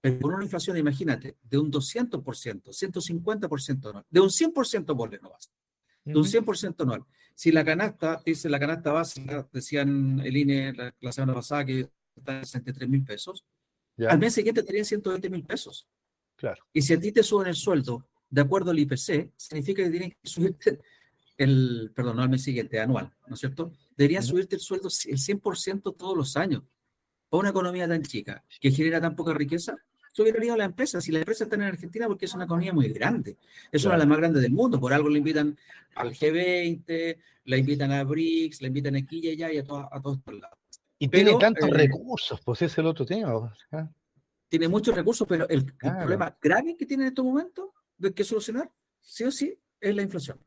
Pero 0.00 0.18
con 0.20 0.34
una 0.34 0.44
inflación, 0.44 0.76
imagínate, 0.76 1.36
de 1.42 1.58
un 1.58 1.70
200%, 1.70 2.22
150% 2.22 3.88
anual, 3.88 4.04
de 4.08 4.20
un 4.20 4.28
100% 4.28 4.96
por 4.96 5.22
no 5.22 5.30
basta, 5.30 5.54
de 6.04 6.18
un 6.18 6.24
100% 6.24 6.82
anual. 6.82 7.04
Si 7.34 7.52
la 7.52 7.64
canasta, 7.64 8.22
dice 8.24 8.48
la 8.48 8.58
canasta 8.58 8.92
básica, 8.92 9.48
decían 9.52 10.20
el 10.20 10.36
INE 10.36 10.72
la, 11.00 11.12
semana 11.12 11.34
pasada 11.34 11.64
que 11.64 11.88
está 12.16 12.38
en 12.38 12.44
63 12.44 12.88
mil 12.88 13.04
pesos, 13.04 13.44
al 14.08 14.18
mes 14.18 14.32
siguiente 14.32 14.62
tenían 14.62 14.84
120 14.84 15.28
mil 15.28 15.44
pesos. 15.44 15.86
Claro. 16.36 16.64
Y 16.72 16.80
si 16.80 16.94
a 16.94 17.00
ti 17.00 17.12
te 17.12 17.22
suben 17.22 17.48
el 17.48 17.54
sueldo 17.54 18.06
de 18.30 18.40
acuerdo 18.40 18.70
al 18.70 18.78
IPC, 18.78 19.32
significa 19.36 19.82
que 19.82 19.90
tienen 19.90 20.10
que 20.10 20.18
subirte 20.22 20.80
el, 21.36 21.92
perdón, 21.94 22.16
no 22.16 22.22
al 22.22 22.28
mes 22.28 22.42
siguiente, 22.42 22.80
anual, 22.80 23.12
¿no 23.26 23.34
es 23.34 23.40
cierto? 23.40 23.72
Deberían 23.96 24.22
subirte 24.22 24.56
el 24.56 24.60
sueldo 24.60 24.88
el 24.88 25.18
100% 25.18 25.96
todos 25.96 26.16
los 26.16 26.36
años. 26.36 26.62
Para 27.28 27.40
una 27.40 27.50
economía 27.50 27.86
tan 27.86 28.02
chica, 28.02 28.44
que 28.60 28.70
genera 28.70 29.00
tan 29.00 29.14
poca 29.14 29.32
riqueza, 29.34 29.76
se 30.12 30.22
hubiera 30.22 30.44
ido 30.44 30.54
a 30.54 30.58
la 30.58 30.64
empresa. 30.64 31.00
Si 31.00 31.12
la 31.12 31.20
empresa 31.20 31.44
está 31.44 31.56
en 31.56 31.62
Argentina, 31.62 32.06
porque 32.06 32.26
es 32.26 32.34
una 32.34 32.44
economía 32.44 32.72
muy 32.72 32.88
grande. 32.88 33.36
Es 33.70 33.84
una 33.84 33.94
de 33.94 34.00
las 34.00 34.08
más 34.08 34.18
grandes 34.18 34.42
del 34.42 34.52
mundo. 34.52 34.80
Por 34.80 34.92
algo 34.92 35.08
le 35.08 35.18
invitan 35.18 35.56
al 35.94 36.12
G20, 36.12 37.16
la 37.44 37.56
invitan 37.56 37.92
a 37.92 38.04
BRICS, 38.04 38.62
la 38.62 38.68
invitan 38.68 38.96
aquí 38.96 39.20
y 39.22 39.30
allá 39.30 39.52
y 39.52 39.58
a, 39.58 39.60
a 39.60 40.00
todos 40.00 40.18
estos 40.18 40.34
lados. 40.34 40.58
Y 41.02 41.08
tiene 41.08 41.34
tantos 41.38 41.66
eh, 41.66 41.72
recursos, 41.72 42.40
pues 42.44 42.60
ese 42.60 42.66
es 42.66 42.78
el 42.78 42.86
otro 42.86 43.06
tema. 43.06 43.56
Tiene 44.50 44.68
muchos 44.68 44.94
recursos, 44.94 45.26
pero 45.26 45.48
el, 45.48 45.64
problema 45.74 46.36
grave 46.40 46.76
que 46.76 46.84
tiene 46.84 47.04
en 47.04 47.08
estos 47.08 47.24
momentos 47.24 47.70
de 47.96 48.12
que 48.12 48.22
solucionar, 48.22 48.70
sí 49.00 49.24
o 49.24 49.30
sí, 49.30 49.58
es 49.80 49.96
la 49.96 50.02
inflación. 50.02 50.38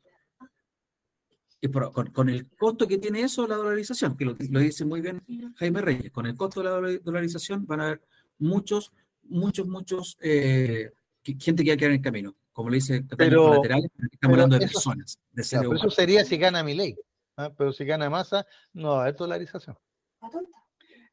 Y 1.60 1.70
con, 1.70 2.30
el 2.30 2.50
costo 2.52 2.88
que 2.88 3.00
tiene 3.00 3.22
eso, 3.22 3.48
la 3.48 3.56
dolarización, 3.56 4.16
que 4.16 4.26
lo, 4.26 4.34
dice 4.36 4.86
muy 4.86 5.02
bien 5.02 5.24
Jaime 5.56 5.82
Reyes, 5.82 6.12
con 6.12 6.28
el 6.28 6.36
costo 6.36 6.62
de 6.62 6.70
la 6.70 7.00
dolarización 7.00 7.66
van 7.66 7.80
a 7.80 7.86
haber 7.86 8.02
muchos, 8.38 8.94
muchos, 9.24 9.68
muchos, 9.68 10.18
eh, 10.22 10.92
gente 11.40 11.64
que 11.64 11.72
va 11.72 11.74
a 11.74 11.78
quedar 11.78 11.92
en 11.92 11.98
el 11.98 12.02
camino. 12.02 12.36
Como 12.52 12.70
le 12.70 12.76
dice 12.76 13.04
pero, 13.18 13.46
colaterales, 13.46 13.90
estamos 14.12 14.36
hablando 14.36 14.60
de 14.60 14.68
personas. 14.68 15.18
De 15.32 15.42
eso 15.42 15.90
sería 15.90 16.24
si 16.24 16.38
gana 16.38 16.64
mi 16.64 16.76
ley. 16.76 16.96
¿ah? 17.38 17.52
Pero 17.58 17.74
si 17.74 17.84
gana 17.84 18.10
masa, 18.10 18.46
no 18.74 18.98
va 18.98 19.12
dolarización. 19.12 19.78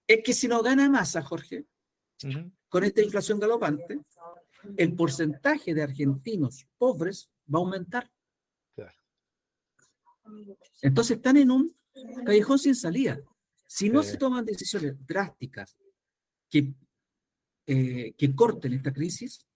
Es 0.06 0.22
que 0.22 0.32
si 0.34 0.48
no 0.48 0.62
gana 0.62 0.88
masa, 0.88 1.22
Jorge, 1.22 1.64
con 2.68 2.84
esta 2.84 3.00
inflación 3.00 3.40
galopante, 3.40 4.00
el 4.76 4.94
porcentaje 4.94 5.74
de 5.74 5.82
argentinos 5.82 6.66
pobres 6.76 7.30
va 7.52 7.58
a 7.58 7.62
aumentar. 7.62 8.10
Entonces 10.82 11.16
están 11.16 11.36
en 11.36 11.50
un 11.50 11.76
callejón 12.24 12.58
sin 12.58 12.74
salida. 12.74 13.20
Si 13.66 13.88
no 13.88 14.02
se 14.02 14.16
toman 14.16 14.44
decisiones 14.44 14.94
drásticas 15.06 15.76
que, 16.48 16.72
eh, 17.66 18.14
que 18.16 18.34
corten 18.34 18.72
esta 18.72 18.92
crisis, 18.92 19.46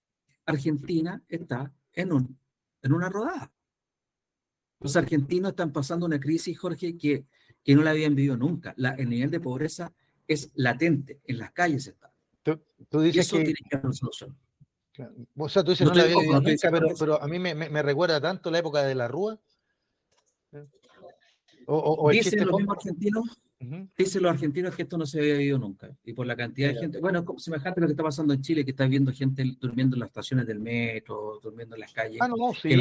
Argentina 0.46 1.22
está 1.28 1.72
en, 1.92 2.12
un, 2.12 2.38
en 2.82 2.92
una 2.92 3.08
rodada. 3.08 3.52
Los 4.80 4.96
argentinos 4.96 5.50
están 5.50 5.72
pasando 5.72 6.06
una 6.06 6.20
crisis, 6.20 6.58
Jorge, 6.58 6.96
que, 6.98 7.24
que 7.62 7.74
no 7.74 7.82
la 7.82 7.90
habían 7.90 8.14
vivido 8.14 8.36
nunca. 8.36 8.74
La, 8.76 8.90
el 8.90 9.08
nivel 9.08 9.30
de 9.30 9.40
pobreza 9.40 9.92
es 10.26 10.50
latente, 10.54 11.20
en 11.24 11.38
las 11.38 11.52
calles 11.52 11.86
está. 11.86 12.12
Tú, 12.88 13.00
dices 13.00 13.16
y 13.16 13.20
eso 13.20 13.36
tiene 13.36 13.54
que 13.68 13.76
haber 13.76 13.94
solución. 13.94 14.36
O 15.36 15.48
sea, 15.48 15.64
tú 15.64 15.70
dices, 15.70 15.86
no, 15.86 15.94
la 15.94 16.02
había 16.02 16.16
vivido 16.16 16.40
nunca, 16.40 16.70
pero, 16.70 16.88
pero, 16.98 17.22
a 17.22 17.26
mí 17.26 17.38
me, 17.38 17.54
me, 17.54 17.82
recuerda 17.82 18.20
tanto 18.20 18.50
la 18.50 18.58
época 18.58 18.82
de 18.82 18.94
la 18.94 19.08
Rúa, 19.08 19.40
o, 21.66 22.10
dicen 22.10 22.46
los 22.46 22.58
mismos 22.58 22.76
argentinos, 22.76 23.24
dicen 23.96 24.22
los 24.22 24.32
argentinos 24.32 24.74
que 24.74 24.82
esto 24.82 24.98
no 24.98 25.06
se 25.06 25.20
había 25.20 25.34
vivido 25.34 25.58
nunca. 25.58 25.90
Y 26.04 26.12
por 26.12 26.26
la 26.26 26.36
cantidad 26.36 26.68
de 26.68 26.80
gente, 26.80 27.00
bueno, 27.00 27.24
semejante 27.38 27.80
a 27.80 27.82
lo 27.82 27.86
que 27.86 27.92
está 27.92 28.02
pasando 28.02 28.34
en 28.34 28.42
Chile, 28.42 28.64
que 28.64 28.72
está 28.72 28.86
viendo 28.86 29.12
gente 29.12 29.44
durmiendo 29.60 29.96
en 29.96 30.00
las 30.00 30.08
estaciones 30.08 30.46
del 30.46 30.60
metro, 30.60 31.40
durmiendo 31.42 31.76
en 31.76 31.80
las 31.80 31.92
calles. 31.92 32.18
Ah, 32.20 32.28
no, 32.28 32.52
sí, 32.54 32.72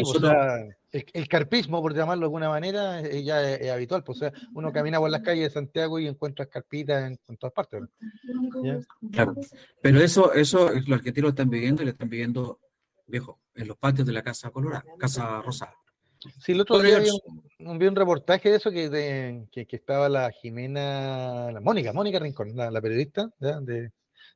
el, 0.91 1.28
carpismo, 1.28 1.82
por 1.82 1.95
llamarlo 1.95 2.21
de 2.21 2.26
alguna 2.26 2.49
manera, 2.49 2.99
es 2.99 3.26
ya 3.26 3.55
es, 3.55 3.71
habitual. 3.71 4.03
Pues, 4.03 4.17
o 4.17 4.19
sea, 4.19 4.34
uno 4.53 4.71
camina 4.71 4.99
por 4.99 5.09
las 5.09 5.21
calles 5.21 5.45
de 5.45 5.49
Santiago 5.49 5.99
y 5.99 6.07
encuentra 6.07 6.45
carpitas 6.45 7.17
en, 7.28 7.38
todas 7.38 7.53
partes. 7.53 7.84
Claro. 9.11 9.36
Pero 9.82 9.99
eso, 9.99 10.34
eso 10.34 10.69
los 10.69 10.99
argentinos 10.99 11.24
lo 11.24 11.30
están 11.30 11.49
viviendo 11.49 11.82
y 11.82 11.86
lo 11.86 11.91
están 11.91 12.09
viviendo, 12.09 12.59
viejo, 13.07 13.39
en 13.55 13.67
los 13.67 13.78
patios 13.78 14.05
de 14.05 14.13
la 14.13 14.21
Casa 14.21 14.51
Colorada, 14.51 14.86
Casa 14.99 15.41
Rosada. 15.41 15.74
Sí, 16.39 16.51
el 16.53 16.61
otro 16.61 16.80
día 16.80 16.99
vi 16.99 17.09
un, 17.59 17.78
vi 17.78 17.88
un, 17.88 17.95
reportaje 17.95 18.49
de 18.49 18.57
eso 18.57 18.71
que, 18.71 19.45
que, 19.51 19.76
estaba 19.76 20.09
la 20.09 20.32
Jimena, 20.32 21.51
la 21.51 21.59
Mónica, 21.59 21.93
Mónica 21.93 22.19
Rincón, 22.19 22.55
la, 22.55 22.82
periodista 22.82 23.30
de 23.39 23.91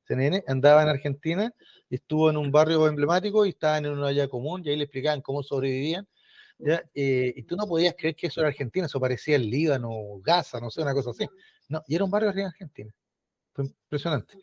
CNN, 0.06 0.44
andaba 0.48 0.84
en 0.84 0.90
Argentina 0.90 1.54
y 1.90 1.96
estuvo 1.96 2.30
en 2.30 2.38
un 2.38 2.52
barrio 2.52 2.88
emblemático 2.88 3.46
y 3.46 3.50
estaban 3.50 3.86
en 3.86 3.92
una 3.92 4.08
olla 4.08 4.28
común 4.28 4.62
y 4.64 4.70
ahí 4.70 4.78
le 4.78 4.84
explicaban 4.84 5.22
cómo 5.22 5.44
sobrevivían. 5.44 6.08
Eh, 6.94 7.34
y 7.36 7.44
tú 7.44 7.56
no 7.56 7.68
podías 7.68 7.96
creer 7.98 8.16
que 8.16 8.28
eso 8.28 8.40
era 8.40 8.50
Argentina, 8.50 8.88
eso 8.88 9.00
parecía 9.00 9.36
el 9.36 9.50
Líbano, 9.50 9.92
Gaza, 10.22 10.60
no 10.60 10.70
sé, 10.70 10.82
una 10.82 10.94
cosa 10.94 11.12
así. 11.12 11.28
No, 11.70 11.84
y 11.88 11.96
era 11.96 12.04
un 12.04 12.12
barrio 12.12 12.34
de 12.34 12.46
Argentina. 12.46 12.94
Fue 13.54 13.66
impresionante. 13.66 14.38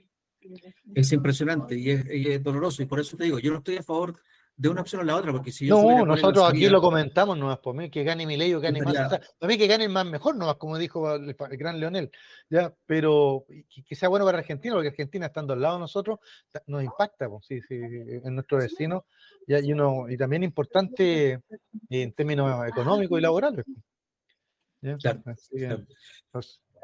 Es 0.95 1.11
impresionante 1.12 1.76
y 1.76 1.90
es, 1.90 2.05
y 2.07 2.30
es 2.32 2.42
doloroso 2.42 2.82
y 2.82 2.86
por 2.86 3.01
eso 3.01 3.16
te 3.16 3.24
digo, 3.24 3.38
yo 3.38 3.51
no 3.51 3.59
estoy 3.59 3.78
a 3.78 3.82
favor 3.82 4.20
de 4.57 4.68
una 4.68 4.82
opción 4.82 5.00
a 5.00 5.05
la 5.05 5.16
otra, 5.16 5.32
porque 5.32 5.50
si 5.50 5.66
yo 5.66 5.82
No, 5.82 6.07
nosotros 6.07 6.48
aquí 6.48 6.68
lo 6.68 6.80
comentamos 6.80 7.36
no 7.36 7.61
por 7.61 7.74
mí 7.74 7.90
que 7.90 8.05
gane 8.05 8.24
mi 8.24 8.36
ley 8.36 8.55
o 8.55 8.61
gane 8.61 8.80
más. 8.82 8.94
O 8.94 9.18
para 9.38 9.52
mí 9.52 9.59
que 9.59 9.66
gane 9.66 9.88
más 9.88 10.07
mejor, 10.07 10.36
no 10.36 10.57
como 10.59 10.78
dijo 10.78 11.12
el, 11.14 11.34
gran 11.34 11.80
Leonel. 11.80 12.11
¿ya? 12.48 12.72
Pero 12.86 13.44
que, 13.88 13.94
sea 13.96 14.09
bueno 14.09 14.24
para 14.24 14.38
Argentina, 14.38 14.74
porque 14.74 14.88
Argentina 14.88 15.26
estando 15.26 15.55
al 15.55 15.61
lado 15.61 15.74
de 15.74 15.80
nosotros 15.80 16.20
nos 16.66 16.84
impacta, 16.84 17.28
pues, 17.28 17.46
sí, 17.46 17.61
sí, 17.62 17.74
en 17.74 18.34
nuestro 18.34 18.59
vecino. 18.59 19.07
¿ya? 19.48 19.59
Y, 19.59 19.72
uno, 19.72 20.09
y 20.09 20.16
también 20.16 20.44
importante 20.44 21.40
en 21.90 22.12
términos 22.12 22.68
económicos 22.68 23.18
y 23.18 23.22
laborales. 23.22 23.64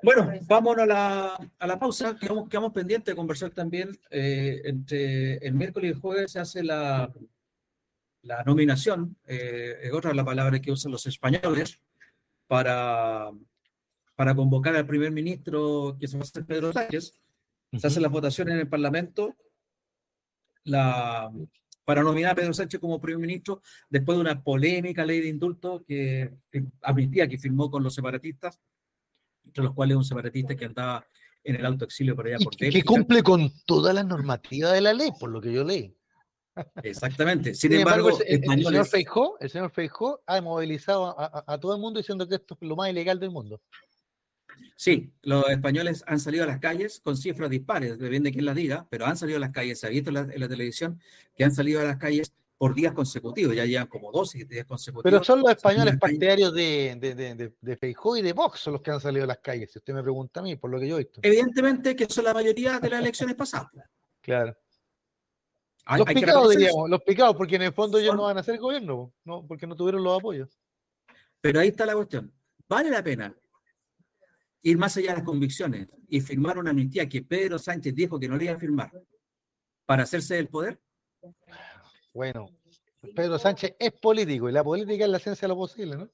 Bueno, 0.02 0.32
vámonos 0.46 0.84
a 0.84 0.86
la, 0.86 1.50
a 1.58 1.66
la 1.66 1.78
pausa. 1.78 2.16
Quedamos, 2.18 2.48
quedamos 2.48 2.72
pendientes 2.72 3.12
de 3.12 3.16
conversar 3.16 3.50
también. 3.50 3.90
Eh, 4.10 4.62
entre 4.64 5.34
el 5.36 5.54
miércoles 5.54 5.90
y 5.90 5.92
el 5.92 6.00
jueves 6.00 6.32
se 6.32 6.40
hace 6.40 6.64
la 6.64 7.12
la 8.22 8.42
nominación, 8.44 9.16
eh, 9.26 9.78
es 9.82 9.92
otra 9.92 10.10
de 10.10 10.16
las 10.16 10.26
palabras 10.26 10.60
que 10.60 10.72
usan 10.72 10.92
los 10.92 11.06
españoles, 11.06 11.80
para, 12.50 13.30
para 14.16 14.34
convocar 14.34 14.74
al 14.74 14.84
primer 14.84 15.12
ministro 15.12 15.96
que 16.00 16.08
se 16.08 16.16
va 16.16 16.22
a 16.22 16.24
hacer 16.24 16.44
Pedro 16.44 16.72
Sánchez. 16.72 17.12
Se 17.78 17.86
hace 17.86 18.00
la 18.00 18.08
votación 18.08 18.48
en 18.48 18.58
el 18.58 18.68
Parlamento 18.68 19.36
la, 20.64 21.30
para 21.84 22.02
nominar 22.02 22.32
a 22.32 22.34
Pedro 22.34 22.52
Sánchez 22.52 22.80
como 22.80 23.00
primer 23.00 23.20
ministro 23.20 23.62
después 23.88 24.16
de 24.16 24.22
una 24.22 24.42
polémica 24.42 25.06
ley 25.06 25.20
de 25.20 25.28
indulto 25.28 25.84
que, 25.86 26.32
que 26.50 26.64
amnistía 26.82 27.28
que 27.28 27.38
firmó 27.38 27.70
con 27.70 27.84
los 27.84 27.94
separatistas, 27.94 28.58
entre 29.44 29.62
los 29.62 29.72
cuales 29.72 29.96
un 29.96 30.04
separatista 30.04 30.56
que 30.56 30.64
andaba 30.64 31.06
en 31.44 31.54
el 31.54 31.64
alto 31.64 31.84
exilio 31.84 32.16
por 32.16 32.26
allá 32.26 32.38
por 32.38 32.56
Que 32.56 32.82
cumple 32.82 33.22
con 33.22 33.52
toda 33.64 33.92
la 33.92 34.02
normativa 34.02 34.72
de 34.72 34.80
la 34.80 34.92
ley, 34.92 35.12
por 35.20 35.30
lo 35.30 35.40
que 35.40 35.52
yo 35.52 35.62
leí. 35.62 35.96
Exactamente. 36.82 37.54
Sin, 37.54 37.72
embargo, 37.72 38.10
el, 38.26 38.42
señor 38.44 38.86
Feijó, 38.86 39.38
el 39.40 39.50
señor 39.50 39.70
Feijó 39.70 40.22
ha 40.26 40.40
movilizado 40.40 41.14
a, 41.18 41.58
todo 41.58 41.74
el 41.74 41.80
mundo 41.80 41.98
diciendo 42.00 42.28
que 42.28 42.36
esto 42.36 42.56
es 42.60 42.68
lo 42.68 42.76
más 42.76 42.90
ilegal 42.90 43.18
del 43.18 43.30
mundo. 43.30 43.60
Sí, 44.76 45.12
los 45.22 45.48
españoles 45.48 46.02
han 46.06 46.20
salido 46.20 46.44
a 46.44 46.46
las 46.46 46.58
calles 46.58 47.00
con 47.02 47.16
cifras 47.16 47.50
dispares, 47.50 47.98
depende 47.98 48.30
de 48.30 48.32
quién 48.32 48.44
las 48.44 48.56
diga, 48.56 48.86
pero 48.90 49.06
han 49.06 49.16
salido 49.16 49.36
a 49.36 49.40
las 49.40 49.50
calles, 49.50 49.78
se 49.78 49.86
ha 49.86 49.90
visto 49.90 50.10
en 50.10 50.14
la, 50.14 50.48
televisión 50.48 51.00
que 51.34 51.44
han 51.44 51.54
salido 51.54 51.80
a 51.80 51.84
las 51.84 51.96
calles 51.98 52.32
por 52.56 52.74
días 52.74 52.92
consecutivos, 52.92 53.54
ya 53.54 53.64
llevan 53.64 53.86
como 53.86 54.12
12 54.12 54.44
días 54.44 54.66
consecutivos. 54.66 55.02
Pero 55.02 55.24
son 55.24 55.40
los 55.40 55.50
españoles 55.50 55.98
partidarios 55.98 56.52
de, 56.52 56.96
de, 56.98 57.52
de, 57.58 57.76
Feijó 57.76 58.16
y 58.16 58.22
de 58.22 58.34
Vox 58.34 58.66
los 58.66 58.82
que 58.82 58.90
han 58.90 59.00
salido 59.00 59.24
a 59.24 59.28
las 59.28 59.38
calles, 59.38 59.70
si 59.72 59.78
usted 59.78 59.94
me 59.94 60.02
pregunta 60.02 60.40
a 60.40 60.42
mí, 60.42 60.56
por 60.56 60.70
lo 60.70 60.78
que 60.78 60.88
yo 60.88 60.96
he 60.96 61.04
visto. 61.04 61.20
Evidentemente 61.22 61.96
que 61.96 62.06
son 62.06 62.24
la 62.24 62.34
mayoría 62.34 62.78
de 62.78 62.90
las 62.90 63.00
elecciones 63.00 63.36
pasadas. 63.36 63.70
Claro 64.20 64.56
los 65.96 66.06
picados, 66.06 66.50
diríamos, 66.50 66.90
los 66.90 67.02
picados, 67.02 67.36
porque 67.36 67.56
en 67.56 67.62
el 67.62 67.72
fondo 67.72 67.98
ellos 67.98 68.14
no 68.14 68.24
van 68.24 68.36
a 68.36 68.40
hacer 68.40 68.58
gobierno, 68.58 69.12
¿no? 69.24 69.46
porque 69.46 69.66
no 69.66 69.76
tuvieron 69.76 70.02
los 70.02 70.18
apoyos. 70.18 70.58
Pero 71.40 71.60
ahí 71.60 71.68
está 71.68 71.86
la 71.86 71.94
cuestión. 71.94 72.32
¿Vale 72.68 72.90
la 72.90 73.02
pena 73.02 73.34
ir 74.62 74.78
más 74.78 74.96
allá 74.96 75.10
de 75.10 75.16
las 75.16 75.24
convicciones 75.24 75.88
y 76.08 76.20
firmar 76.20 76.58
una 76.58 76.70
amnistía 76.70 77.08
que 77.08 77.22
Pedro 77.22 77.58
Sánchez 77.58 77.94
dijo 77.94 78.20
que 78.20 78.28
no 78.28 78.36
le 78.36 78.44
iba 78.44 78.54
a 78.54 78.58
firmar 78.58 78.92
para 79.86 80.04
hacerse 80.04 80.34
del 80.34 80.48
poder? 80.48 80.80
Bueno, 82.12 82.48
Pedro 83.14 83.38
Sánchez 83.38 83.76
es 83.78 83.92
político 83.92 84.48
y 84.48 84.52
la 84.52 84.62
política 84.62 85.04
es 85.04 85.10
la 85.10 85.16
esencia 85.16 85.46
de 85.46 85.48
lo 85.48 85.56
posible, 85.56 85.96
¿no? 85.96 86.10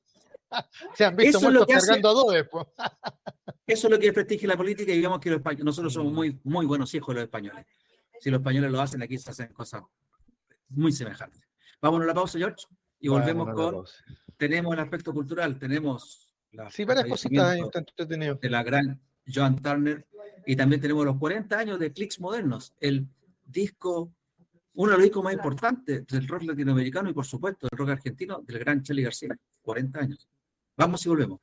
Se 0.95 1.05
han 1.05 1.17
visto 1.17 1.41
muertos 1.41 1.67
cargando 1.67 2.09
a 2.09 2.13
dos 2.13 2.35
Eso 3.67 3.87
es 3.89 3.91
lo 3.91 3.99
que 3.99 4.07
es 4.07 4.13
prestigio 4.13 4.49
la 4.49 4.57
política 4.57 4.93
y 4.93 4.97
digamos 4.97 5.21
que 5.21 5.31
los 5.31 5.43
nosotros 5.59 5.93
somos 5.93 6.13
muy, 6.13 6.39
muy 6.45 6.67
buenos 6.67 6.95
hijos 6.95 7.15
los 7.15 7.25
españoles. 7.25 7.67
Si 8.21 8.31
los 8.31 8.41
españoles 8.41 8.71
lo 8.71 8.81
hacen, 8.81 9.03
aquí 9.03 9.19
se 9.19 9.31
hacen 9.31 9.53
cosas 9.53 9.83
muy 10.69 10.93
semejantes. 10.93 11.43
Vámonos 11.81 12.05
a 12.05 12.09
la 12.09 12.15
pausa, 12.15 12.39
George, 12.39 12.67
y 13.01 13.09
volvemos 13.09 13.53
con. 13.55 13.85
Tenemos 14.37 14.75
el 14.75 14.81
aspecto 14.81 15.13
cultural, 15.13 15.59
tenemos. 15.59 16.35
La 16.53 16.71
sí, 16.71 16.85
varias 16.85 17.07
cositas 17.07 17.57
de 17.57 18.51
la 18.51 18.63
gran 18.63 19.01
Joan 19.33 19.61
Turner, 19.61 20.07
y 20.47 20.57
también 20.57 20.81
tenemos 20.81 21.05
los 21.05 21.19
40 21.19 21.59
años 21.59 21.79
de 21.79 21.93
clics 21.93 22.21
modernos, 22.21 22.75
el 22.81 23.07
discos, 23.45 24.09
uno 24.75 24.93
de 24.93 24.97
los 24.97 25.05
discos 25.05 25.25
más 25.25 25.35
importantes 25.35 26.07
del 26.07 26.29
rock 26.29 26.45
latinoamericano 26.45 27.11
y 27.11 27.13
por 27.13 27.27
supuesto 27.27 27.69
del 27.69 27.79
rock 27.79 27.91
argentino 27.91 28.43
del 28.47 28.59
gran 28.59 28.83
Charlie 28.83 29.03
García, 29.03 29.37
40 29.63 30.01
años. 30.01 30.29
Vamos 30.77 31.05
y 31.05 31.09
volvemos. 31.09 31.41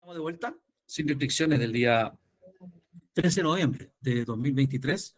Vamos 0.00 0.16
de 0.16 0.20
vuelta, 0.20 0.54
sin 0.86 1.06
restricciones 1.08 1.58
del 1.58 1.72
día 1.72 2.12
13 3.12 3.40
de 3.40 3.44
noviembre 3.44 3.90
de 4.00 4.24
2023, 4.24 5.16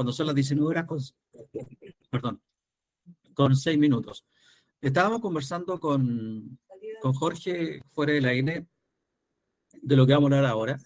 cuando 0.00 0.14
son 0.14 0.28
las 0.28 0.34
19 0.34 0.66
horas 0.66 0.86
con, 0.86 0.98
perdón, 2.08 2.40
con 3.34 3.54
6 3.54 3.78
minutos. 3.78 4.24
Estábamos 4.80 5.20
conversando 5.20 5.78
con, 5.78 6.58
con 7.02 7.12
Jorge 7.12 7.82
fuera 7.90 8.14
de 8.14 8.22
la 8.22 8.34
INE 8.34 8.66
de 9.74 9.96
lo 9.96 10.06
que 10.06 10.14
vamos 10.14 10.32
a 10.32 10.36
hablar 10.36 10.50
ahora, 10.50 10.80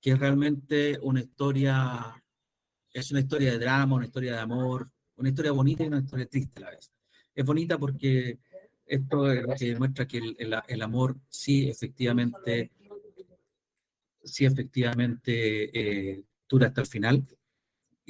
que 0.00 0.10
es 0.10 0.18
realmente 0.18 0.98
una 1.00 1.20
historia, 1.20 2.20
es 2.92 3.12
una 3.12 3.20
historia 3.20 3.52
de 3.52 3.60
drama, 3.60 3.94
una 3.94 4.06
historia 4.06 4.32
de 4.32 4.40
amor, 4.40 4.90
una 5.14 5.28
historia 5.28 5.52
bonita 5.52 5.84
y 5.84 5.86
una 5.86 6.00
historia 6.00 6.26
triste 6.26 6.58
a 6.58 6.64
la 6.64 6.70
vez. 6.70 6.92
Es 7.32 7.44
bonita 7.44 7.78
porque 7.78 8.40
esto 8.84 9.26
demuestra 9.26 10.08
que 10.08 10.18
el, 10.18 10.60
el, 10.66 10.82
amor 10.82 11.20
sí 11.28 11.68
efectivamente, 11.68 12.72
sí 14.24 14.44
efectivamente 14.44 16.10
eh, 16.10 16.24
dura 16.48 16.66
hasta 16.66 16.80
el 16.80 16.88
final 16.88 17.24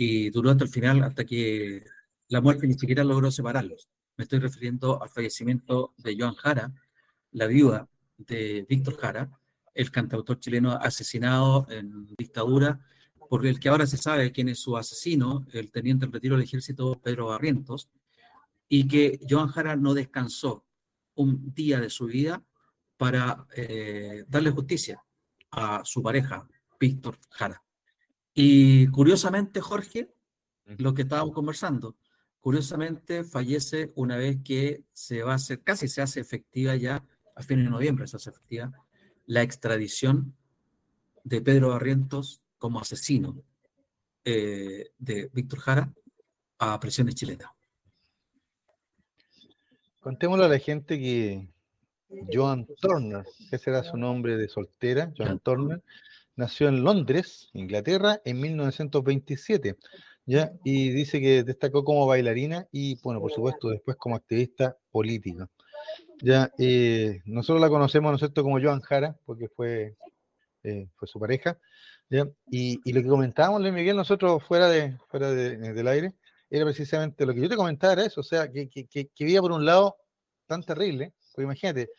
y 0.03 0.31
duró 0.31 0.51
hasta 0.51 0.65
el 0.65 0.71
final 0.71 1.05
hasta 1.05 1.27
que 1.27 1.85
la 2.29 2.41
muerte 2.41 2.67
ni 2.67 2.73
siquiera 2.73 3.05
logró 3.05 3.31
separarlos. 3.31 3.91
Me 4.17 4.23
estoy 4.23 4.39
refiriendo 4.39 5.03
al 5.03 5.11
fallecimiento 5.11 5.93
de 5.99 6.17
Joan 6.19 6.37
Jara, 6.37 6.73
la 7.33 7.47
viuda 7.47 7.87
de 8.17 8.65
Víctor 8.67 8.97
Jara, 8.97 9.31
el 9.75 9.91
cantautor 9.91 10.41
chileno 10.41 10.73
asesinado 10.73 11.67
en 11.69 12.07
dictadura, 12.17 12.81
por 13.29 13.45
el 13.45 13.61
que 13.61 13.69
ahora 13.69 13.87
se 13.87 13.99
sabe 13.99 14.33
quién 14.33 14.49
es 14.49 14.61
su 14.61 14.75
asesino, 14.75 15.47
el 15.53 15.71
teniente 15.71 16.07
en 16.07 16.13
retiro 16.13 16.35
del 16.35 16.45
ejército 16.45 16.99
Pedro 17.03 17.27
Barrientos, 17.27 17.91
y 18.71 18.89
que 18.89 19.21
Joan 19.29 19.49
Jara 19.49 19.77
no 19.77 19.93
descansó 19.93 20.65
un 21.15 21.53
día 21.53 21.79
de 21.79 21.91
su 21.91 22.07
vida 22.07 22.43
para 22.97 23.47
eh, 23.55 24.25
darle 24.27 24.51
justicia 24.51 25.05
a 25.51 25.83
su 25.85 26.03
pareja, 26.03 26.49
Víctor 26.79 27.19
Jara. 27.29 27.63
Y 28.35 28.87
curiosamente, 28.89 29.61
Jorge, 29.61 30.15
lo 30.79 30.95
que 30.95 31.03
estábamos 31.03 31.35
conversando, 31.35 31.97
curiosamente 32.41 33.25
fallece 33.25 33.93
una 33.97 34.17
vez 34.17 34.39
que 34.45 34.85
se 34.93 35.23
va 35.23 35.33
a 35.33 35.37
hacer, 35.37 35.63
casi 35.63 35.89
se 35.89 36.03
hace 36.03 36.21
efectiva 36.21 36.77
ya, 36.77 37.05
a 37.35 37.43
fines 37.43 37.65
de 37.65 37.71
noviembre 37.71 38.07
se 38.07 38.17
hace 38.17 38.31
efectiva, 38.31 38.73
la 39.27 39.43
extradición 39.43 40.35
de 41.25 41.41
Pedro 41.41 41.71
Barrientos 41.71 42.43
como 42.59 42.81
asesino 42.81 43.43
eh, 44.25 44.91
de 44.99 45.31
Víctor 45.33 45.61
Jara 45.61 45.93
a 46.59 46.79
prisiones 46.79 47.15
chilenas. 47.15 47.51
Contémosle 50.01 50.47
a 50.47 50.49
la 50.49 50.59
gente 50.59 50.99
que 50.99 51.49
Joan 52.33 52.67
Turner, 52.81 53.25
ese 53.51 53.71
era 53.71 53.83
su 53.85 53.97
nombre 53.97 54.37
de 54.37 54.49
soltera, 54.49 55.13
Joan 55.17 55.39
Turner, 55.41 55.83
nació 56.37 56.69
en 56.69 56.83
Londres, 56.85 57.49
Inglaterra, 57.53 58.21
en 58.25 58.41
1927, 58.41 59.77
¿ya? 60.27 60.53
Y 60.65 60.91
dice 60.91 61.21
que 61.21 61.43
destacó 61.43 61.85
como 61.85 62.07
bailarina 62.07 62.67
y, 62.73 63.01
bueno, 63.03 63.21
por 63.21 63.33
supuesto, 63.33 63.69
después 63.69 63.97
como 63.97 64.17
activista 64.17 64.77
política. 64.91 65.49
Ya, 66.23 66.51
eh, 66.59 67.21
nosotros 67.25 67.61
la 67.61 67.69
conocemos, 67.69 68.11
¿no 68.11 68.17
es 68.17 68.21
cierto?, 68.21 68.43
como 68.43 68.61
Joan 68.61 68.81
Jara, 68.81 69.17
porque 69.25 69.49
fue, 69.49 69.97
eh, 70.65 70.89
fue 70.97 71.09
su 71.09 71.19
pareja. 71.19 71.59
¿ya? 72.11 72.29
Y, 72.51 72.93
lo 72.93 73.03
que 73.03 73.09
comentábamos, 73.09 73.61
Luis 73.63 73.73
Miguel, 73.73 73.97
nosotros 73.97 74.43
fuera, 74.45 74.69
de, 74.69 74.99
fuera 75.09 75.31
del 75.33 75.89
aire, 75.89 76.15
era 76.51 76.65
precisamente 76.65 77.25
lo 77.25 77.33
que 77.33 77.41
yo 77.41 77.49
te 77.49 77.57
comentaba, 77.57 77.93
era 77.95 78.05
eso, 78.07 78.21
o 78.21 78.25
sea, 78.25 78.51
que, 78.51 78.69
que, 78.69 78.87
que, 78.87 79.41
por 79.41 79.53
un 79.53 79.65
lado 79.65 79.97
tan 80.47 80.63
terrible, 80.63 81.15
porque 81.33 81.45
imagínate, 81.45 81.91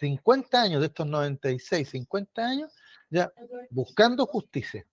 50 0.00 0.62
años 0.62 0.80
de 0.80 0.86
estos 0.86 1.06
96, 1.06 1.88
50 1.88 2.42
años, 2.42 2.72
ya 3.10 3.30
buscando 3.70 4.26
justicia. 4.26 4.86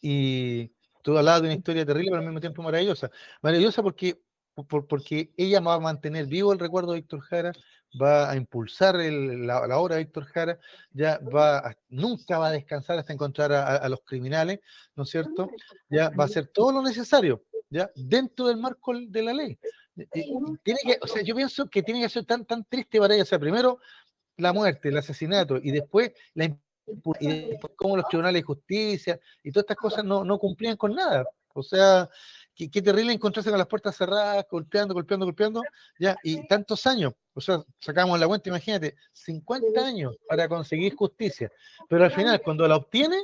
Y 0.00 0.68
tú 1.02 1.16
hablabas 1.16 1.42
de 1.42 1.48
una 1.48 1.56
historia 1.56 1.86
terrible, 1.86 2.10
pero 2.10 2.20
al 2.20 2.26
mismo 2.26 2.40
tiempo 2.40 2.62
maravillosa. 2.62 3.10
Maravillosa 3.42 3.82
porque 3.82 4.20
porque 4.64 5.32
ella 5.36 5.60
va 5.60 5.74
a 5.74 5.80
mantener 5.80 6.26
vivo 6.26 6.52
el 6.52 6.58
recuerdo 6.58 6.92
de 6.92 7.00
Víctor 7.00 7.20
Jara, 7.20 7.52
va 8.00 8.30
a 8.30 8.36
impulsar 8.36 8.96
la, 8.96 9.78
obra 9.78 9.96
de 9.96 10.04
Víctor 10.04 10.24
Jara, 10.24 10.58
ya 10.90 11.18
va 11.18 11.76
nunca 11.88 12.38
va 12.38 12.48
a 12.48 12.52
descansar 12.52 12.98
hasta 12.98 13.12
encontrar 13.12 13.52
a, 13.52 13.88
los 13.88 14.00
criminales, 14.04 14.60
¿no 14.96 15.04
es 15.04 15.10
cierto? 15.10 15.48
Ya 15.88 16.10
va 16.10 16.24
a 16.24 16.26
hacer 16.26 16.48
todo 16.48 16.72
lo 16.72 16.82
necesario, 16.82 17.44
ya 17.70 17.90
dentro 17.94 18.48
del 18.48 18.58
marco 18.58 18.92
de 18.98 19.22
la 19.22 19.32
ley. 19.32 19.58
Tiene 20.06 20.80
que, 20.84 20.98
o 21.00 21.06
sea, 21.06 21.22
yo 21.22 21.34
pienso 21.34 21.68
que 21.68 21.82
tiene 21.82 22.00
que 22.02 22.08
ser 22.08 22.24
tan, 22.24 22.44
tan 22.44 22.64
triste 22.64 22.98
para 22.98 23.14
ella, 23.14 23.24
o 23.24 23.26
sea, 23.26 23.38
primero 23.38 23.80
la 24.36 24.52
muerte, 24.52 24.88
el 24.88 24.96
asesinato, 24.96 25.56
y 25.56 25.70
después 25.70 26.12
la 26.34 26.56
y 27.20 27.58
cómo 27.76 27.96
los 27.96 28.08
tribunales 28.08 28.40
de 28.40 28.46
justicia 28.46 29.20
y 29.42 29.52
todas 29.52 29.64
estas 29.64 29.76
cosas 29.76 30.04
no, 30.04 30.24
no 30.24 30.38
cumplían 30.38 30.76
con 30.76 30.94
nada. 30.94 31.26
O 31.52 31.62
sea, 31.62 32.08
qué, 32.54 32.68
terrible 32.82 33.12
encontrarse 33.12 33.50
con 33.50 33.58
las 33.58 33.66
puertas 33.66 33.96
cerradas, 33.96 34.46
golpeando, 34.50 34.94
golpeando, 34.94 35.26
golpeando, 35.26 35.62
ya, 35.98 36.16
y 36.22 36.46
tantos 36.46 36.86
años, 36.86 37.14
o 37.34 37.40
sea, 37.40 37.62
sacamos 37.80 38.18
la 38.18 38.26
cuenta, 38.26 38.48
imagínate, 38.48 38.94
50 39.12 39.84
años 39.84 40.16
para 40.28 40.48
conseguir 40.48 40.94
justicia, 40.94 41.50
pero 41.88 42.04
al 42.04 42.12
final, 42.12 42.40
cuando 42.42 42.66
la 42.68 42.76
obtiene, 42.76 43.16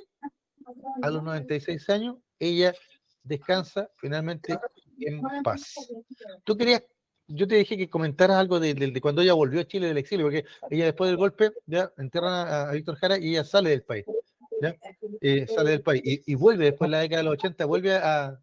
a 1.03 1.11
los 1.11 1.23
96 1.23 1.91
años, 1.91 2.17
ella 2.39 2.75
descansa 3.23 3.89
finalmente 3.97 4.59
en 4.99 5.23
paz. 5.43 5.75
Tú 6.45 6.57
querías, 6.57 6.83
yo 7.27 7.47
te 7.47 7.57
dije 7.57 7.77
que 7.77 7.89
comentaras 7.89 8.37
algo 8.37 8.61
de, 8.61 9.01
cuando 9.01 9.23
ella 9.23 9.35
volvió 9.35 9.61
a 9.61 9.67
Chile 9.67 9.89
del 9.89 9.99
exilio, 9.99 10.27
porque 10.27 10.45
ella 10.71 10.87
después 10.87 11.09
del 11.09 11.17
golpe 11.17 11.53
ya 11.67 11.93
entierran 11.97 12.33
a, 12.33 12.71
a 12.71 12.73
Víctor 12.73 12.97
Jara 12.97 13.19
y 13.19 13.31
ella 13.31 13.45
sale 13.45 13.71
del 13.71 13.83
país. 13.83 14.05
Eh, 15.21 15.47
sale 15.47 15.71
del 15.71 15.83
país 15.83 16.03
y, 16.05 16.35
vuelve 16.35 16.67
después 16.67 16.89
de 16.89 16.97
la 16.97 17.01
década 17.01 17.23
de 17.23 17.25
los 17.25 17.35
80, 17.35 17.65
vuelve 17.67 17.97
a, 17.97 18.39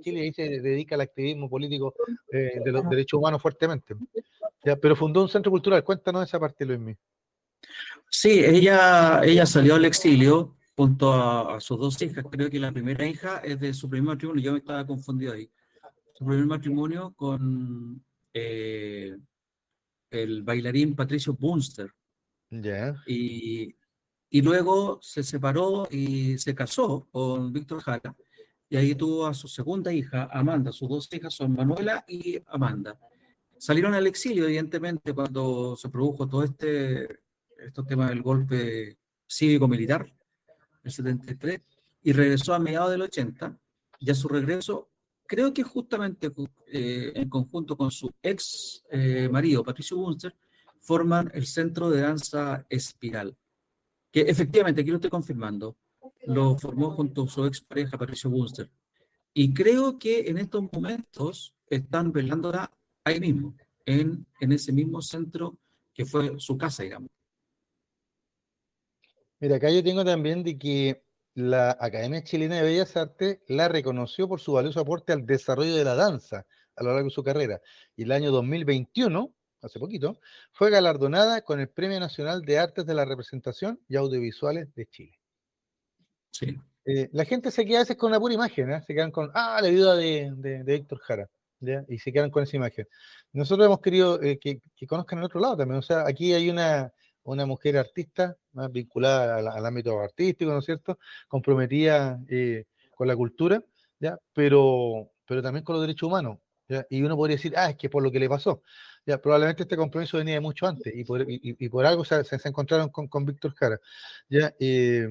Chile 0.00 0.26
y 0.26 0.32
se 0.32 0.60
dedica 0.60 0.94
al 0.94 1.02
activismo 1.02 1.48
político 1.48 1.94
eh, 2.32 2.60
de 2.64 2.72
los 2.72 2.88
derechos 2.88 3.18
humanos 3.18 3.42
fuertemente. 3.42 3.94
Pero 4.62 4.96
fundó 4.96 5.22
un 5.22 5.28
centro 5.28 5.50
cultural. 5.50 5.84
Cuéntanos 5.84 6.24
esa 6.24 6.40
parte, 6.40 6.64
Luis. 6.64 6.96
Sí, 8.10 8.44
ella, 8.44 9.20
ella 9.22 9.46
salió 9.46 9.76
al 9.76 9.84
exilio 9.84 10.56
junto 10.76 11.12
a, 11.12 11.60
sus 11.60 11.78
dos 11.78 12.02
hijas. 12.02 12.24
Creo 12.30 12.50
que 12.50 12.58
la 12.58 12.72
primera 12.72 13.06
hija 13.06 13.38
es 13.44 13.60
de 13.60 13.72
su 13.74 13.88
primer 13.88 14.14
matrimonio. 14.14 14.42
Yo 14.42 14.52
me 14.52 14.58
estaba 14.58 14.86
confundido 14.86 15.34
ahí. 15.34 15.48
Su 16.18 16.24
primer 16.24 16.46
matrimonio 16.46 17.12
con 17.14 18.02
eh, 18.32 19.16
el 20.10 20.42
bailarín 20.42 20.94
Patricio 20.94 21.34
Bunster. 21.34 21.92
Y 23.06 23.74
y 24.36 24.42
luego 24.42 24.98
se 25.02 25.22
separó 25.22 25.88
y 25.90 26.36
se 26.38 26.54
casó 26.54 27.08
con 27.10 27.52
Víctor 27.52 27.80
Jara. 27.80 28.14
Y 28.68 28.76
ahí 28.76 28.94
tuvo 28.94 29.26
a 29.26 29.34
su 29.34 29.46
segunda 29.46 29.92
hija, 29.92 30.28
Amanda. 30.32 30.72
Sus 30.72 30.88
dos 30.88 31.08
hijas 31.12 31.32
son 31.32 31.54
Manuela 31.54 32.04
y 32.08 32.42
Amanda. 32.48 32.98
Salieron 33.58 33.94
al 33.94 34.06
exilio, 34.06 34.44
evidentemente, 34.44 35.14
cuando 35.14 35.76
se 35.76 35.88
produjo 35.88 36.28
todo 36.28 36.42
este, 36.42 37.20
estos 37.56 37.86
temas 37.86 38.10
del 38.10 38.22
golpe 38.22 38.98
cívico-militar, 39.26 40.12
el 40.82 40.90
73, 40.90 41.60
y 42.02 42.12
regresó 42.12 42.54
a 42.54 42.58
mediados 42.58 42.90
del 42.90 43.02
80. 43.02 43.58
Y 44.00 44.10
a 44.10 44.14
su 44.14 44.28
regreso, 44.28 44.90
creo 45.26 45.52
que 45.52 45.62
justamente 45.62 46.30
eh, 46.68 47.12
en 47.14 47.28
conjunto 47.28 47.76
con 47.76 47.90
su 47.90 48.10
ex 48.22 48.84
eh, 48.90 49.28
marido, 49.30 49.64
Patricio 49.64 49.96
Bunster, 49.96 50.34
forman 50.80 51.30
el 51.34 51.46
Centro 51.46 51.90
de 51.90 52.00
Danza 52.00 52.64
Espiral 52.68 53.36
que 54.16 54.22
efectivamente, 54.22 54.80
aquí 54.80 54.88
lo 54.88 54.96
estoy 54.96 55.10
confirmando, 55.10 55.76
lo 56.24 56.56
formó 56.56 56.90
junto 56.90 57.24
a 57.24 57.28
su 57.28 57.44
expareja 57.44 57.98
Patricio 57.98 58.30
Bunster. 58.30 58.70
Y 59.34 59.52
creo 59.52 59.98
que 59.98 60.30
en 60.30 60.38
estos 60.38 60.64
momentos 60.72 61.54
están 61.68 62.12
velándola 62.12 62.72
ahí 63.04 63.20
mismo, 63.20 63.54
en, 63.84 64.26
en 64.40 64.52
ese 64.52 64.72
mismo 64.72 65.02
centro 65.02 65.58
que 65.92 66.06
fue 66.06 66.32
su 66.38 66.56
casa, 66.56 66.82
digamos. 66.82 67.10
Mira, 69.38 69.56
acá 69.56 69.70
yo 69.70 69.84
tengo 69.84 70.02
también 70.02 70.42
de 70.42 70.56
que 70.56 71.04
la 71.36 71.76
Academia 71.78 72.24
Chilena 72.24 72.56
de 72.56 72.62
Bellas 72.62 72.96
Artes 72.96 73.38
la 73.46 73.68
reconoció 73.68 74.26
por 74.26 74.40
su 74.40 74.52
valioso 74.52 74.80
aporte 74.80 75.12
al 75.12 75.24
desarrollo 75.24 75.76
de 75.76 75.84
la 75.84 75.94
danza 75.94 76.44
a 76.74 76.82
lo 76.82 76.90
largo 76.90 77.04
de 77.04 77.14
su 77.14 77.22
carrera. 77.22 77.60
Y 77.94 78.02
el 78.02 78.12
año 78.12 78.32
2021 78.32 79.32
hace 79.66 79.78
poquito, 79.78 80.18
fue 80.52 80.70
galardonada 80.70 81.42
con 81.42 81.60
el 81.60 81.68
Premio 81.68 82.00
Nacional 82.00 82.42
de 82.42 82.58
Artes 82.58 82.86
de 82.86 82.94
la 82.94 83.04
Representación 83.04 83.80
y 83.88 83.96
Audiovisuales 83.96 84.74
de 84.74 84.86
Chile. 84.86 85.18
Sí. 86.30 86.56
Eh, 86.84 87.08
la 87.12 87.24
gente 87.24 87.50
se 87.50 87.64
queda 87.64 87.78
a 87.78 87.82
veces 87.82 87.96
con 87.96 88.10
una 88.10 88.20
pura 88.20 88.34
imagen, 88.34 88.70
¿eh? 88.70 88.82
se 88.86 88.94
quedan 88.94 89.10
con, 89.10 89.30
ah, 89.34 89.58
la 89.60 89.68
vida 89.68 89.96
de, 89.96 90.32
de, 90.36 90.74
Héctor 90.74 91.00
Jara, 91.00 91.28
y 91.88 91.98
se 91.98 92.12
quedan 92.12 92.30
con 92.30 92.44
esa 92.44 92.56
imagen. 92.56 92.86
Nosotros 93.32 93.66
hemos 93.66 93.80
querido 93.80 94.22
eh, 94.22 94.38
que, 94.38 94.60
conozcan 94.86 95.18
el 95.18 95.24
otro 95.24 95.40
lado 95.40 95.56
también, 95.56 95.78
o 95.78 95.82
sea, 95.82 96.06
aquí 96.06 96.32
hay 96.32 96.48
una, 96.48 96.92
una 97.26 97.46
mujer 97.46 97.76
artista 97.76 98.36
más 98.52 98.70
vinculada 98.72 99.36
al, 99.38 99.66
ámbito 99.66 99.98
artístico, 100.00 100.52
¿no 100.52 100.58
es 100.58 100.64
cierto?, 100.64 100.98
comprometida 101.28 102.20
con 102.94 103.08
la 103.08 103.16
cultura, 103.16 103.62
¿ya? 104.00 104.18
Pero, 104.32 105.10
pero 105.26 105.42
también 105.42 105.64
con 105.64 105.74
los 105.74 105.82
derechos 105.82 106.08
humanos. 106.08 106.38
Y 106.90 107.02
uno 107.02 107.16
podría 107.16 107.36
decir, 107.36 107.54
ah, 107.56 107.70
es 107.70 107.76
que 107.76 107.88
por 107.88 108.02
lo 108.02 108.10
que 108.10 108.18
le 108.18 108.28
pasó. 108.28 108.62
Ya, 109.04 109.18
probablemente 109.18 109.62
este 109.62 109.76
compromiso 109.76 110.18
venía 110.18 110.34
de 110.34 110.40
mucho 110.40 110.66
antes 110.66 110.92
y 110.92 111.04
por, 111.04 111.24
y, 111.28 111.68
por 111.68 111.86
algo 111.86 112.04
se, 112.04 112.24
se, 112.24 112.48
encontraron 112.48 112.88
con, 112.88 113.06
con 113.06 113.24
Víctor 113.24 113.54
Jara. 113.54 113.80
¿ya? 114.28 114.52
Eh, 114.58 115.06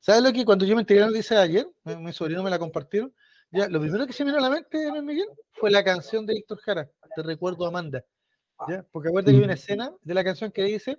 ¿Sabes 0.00 0.22
lo 0.22 0.32
que 0.32 0.46
cuando 0.46 0.64
yo 0.64 0.74
me 0.74 0.80
enteré 0.80 1.00
la 1.00 1.08
noticia 1.08 1.42
ayer, 1.42 1.68
mi, 1.84 2.12
sobrino 2.14 2.42
me 2.42 2.48
la 2.48 2.58
compartieron, 2.58 3.14
ya, 3.50 3.68
lo 3.68 3.78
primero 3.78 4.06
que 4.06 4.14
se 4.14 4.24
me 4.24 4.30
vino 4.30 4.38
a 4.42 4.48
la 4.48 4.54
mente, 4.54 4.90
Miguel, 5.02 5.28
fue 5.52 5.70
la 5.70 5.84
canción 5.84 6.24
de 6.24 6.34
Víctor 6.34 6.58
Jara, 6.60 6.90
Te 7.14 7.22
recuerdo 7.22 7.66
Amanda. 7.66 8.02
¿ya? 8.66 8.86
Porque 8.90 9.08
acuérdate 9.08 9.32
que 9.32 9.38
hay 9.38 9.44
una 9.44 9.54
escena 9.54 9.92
de 10.02 10.14
la 10.14 10.24
canción 10.24 10.50
que 10.50 10.64
dice, 10.64 10.98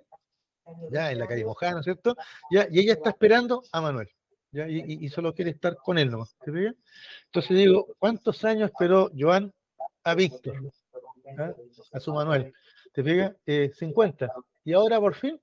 ya 0.90 1.10
en 1.12 1.18
la 1.18 1.26
calle 1.26 1.44
Mojana, 1.44 1.74
¿no 1.74 1.80
es 1.80 1.84
cierto? 1.84 2.16
Ya, 2.50 2.66
y 2.70 2.80
ella 2.80 2.94
está 2.94 3.10
esperando 3.10 3.62
a 3.72 3.80
Manuel. 3.80 4.08
¿ya? 4.52 4.68
Y, 4.68 4.82
y, 4.86 5.08
solo 5.08 5.34
quiere 5.34 5.50
estar 5.50 5.76
con 5.76 5.98
él 5.98 6.10
nomás. 6.10 6.36
Entonces 6.46 7.56
digo, 7.56 7.86
¿cuántos 7.98 8.44
años 8.44 8.70
esperó 8.70 9.10
Joan 9.16 9.52
a 10.04 10.14
Víctor? 10.14 10.72
¿ah? 11.38 11.52
a 11.92 12.00
su 12.00 12.12
Manuel. 12.12 12.52
¿Te 12.92 13.02
fijas? 13.02 13.32
50. 13.78 14.24
Eh, 14.24 14.28
y 14.64 14.72
ahora 14.72 15.00
por 15.00 15.14
fin, 15.14 15.40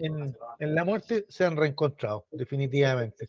en, 0.00 0.36
la 0.58 0.84
muerte 0.84 1.26
se 1.28 1.44
han 1.44 1.56
reencontrado, 1.56 2.26
definitivamente. 2.30 3.28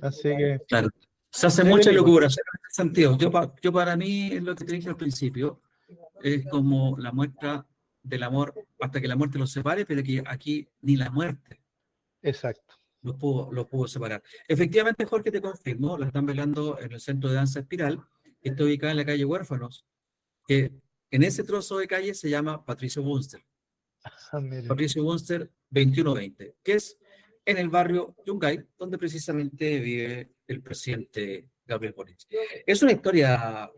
Así 0.00 0.36
que. 0.36 0.60
Claro. 0.68 0.88
Se 1.30 1.48
hace 1.48 1.64
mucha 1.64 1.90
locura 1.90 2.26
en 2.26 2.30
ese 2.30 2.40
sentido. 2.70 3.18
Yo, 3.18 3.30
yo 3.60 3.72
para 3.72 3.96
mí, 3.96 4.38
lo 4.40 4.54
que 4.54 4.64
te 4.64 4.74
dije 4.74 4.88
al 4.88 4.96
principio, 4.96 5.60
es 6.22 6.46
como 6.46 6.96
la 6.96 7.10
muestra 7.10 7.66
del 8.04 8.22
amor 8.22 8.54
hasta 8.80 9.00
que 9.00 9.08
la 9.08 9.16
muerte 9.16 9.38
los 9.38 9.50
separe, 9.50 9.84
pero 9.84 10.02
que 10.02 10.22
aquí 10.26 10.68
ni 10.82 10.96
la 10.96 11.10
muerte. 11.10 11.60
Exacto. 12.22 12.74
Los 13.02 13.16
pudo, 13.16 13.50
lo 13.52 13.66
pudo 13.66 13.88
separar. 13.88 14.22
Efectivamente, 14.46 15.04
Jorge 15.04 15.30
te 15.30 15.40
confirmo, 15.40 15.98
lo 15.98 16.06
están 16.06 16.24
velando 16.24 16.78
en 16.80 16.92
el 16.92 17.00
centro 17.00 17.28
de 17.28 17.36
danza 17.36 17.60
espiral, 17.60 18.00
que 18.40 18.50
está 18.50 18.64
ubicado 18.64 18.92
en 18.92 18.98
la 18.98 19.04
calle 19.04 19.24
Huérfanos, 19.24 19.86
que 20.46 20.72
en 21.10 21.22
ese 21.22 21.44
trozo 21.44 21.78
de 21.78 21.86
calle 21.86 22.14
se 22.14 22.30
llama 22.30 22.64
Patricio 22.64 23.02
Bunster. 23.02 23.44
Ah, 24.04 24.40
Patricio 24.68 25.02
Bunster 25.02 25.50
2120, 25.70 26.56
que 26.62 26.72
es 26.74 26.98
en 27.44 27.58
el 27.58 27.68
barrio 27.68 28.14
Yungay, 28.24 28.66
donde 28.78 28.98
precisamente 28.98 29.80
vive 29.80 30.32
el 30.46 30.62
presidente 30.62 31.50
Gabriel 31.66 31.94
Boric. 31.96 32.18
Es 32.66 32.82
una 32.82 32.92
historia 32.92 33.70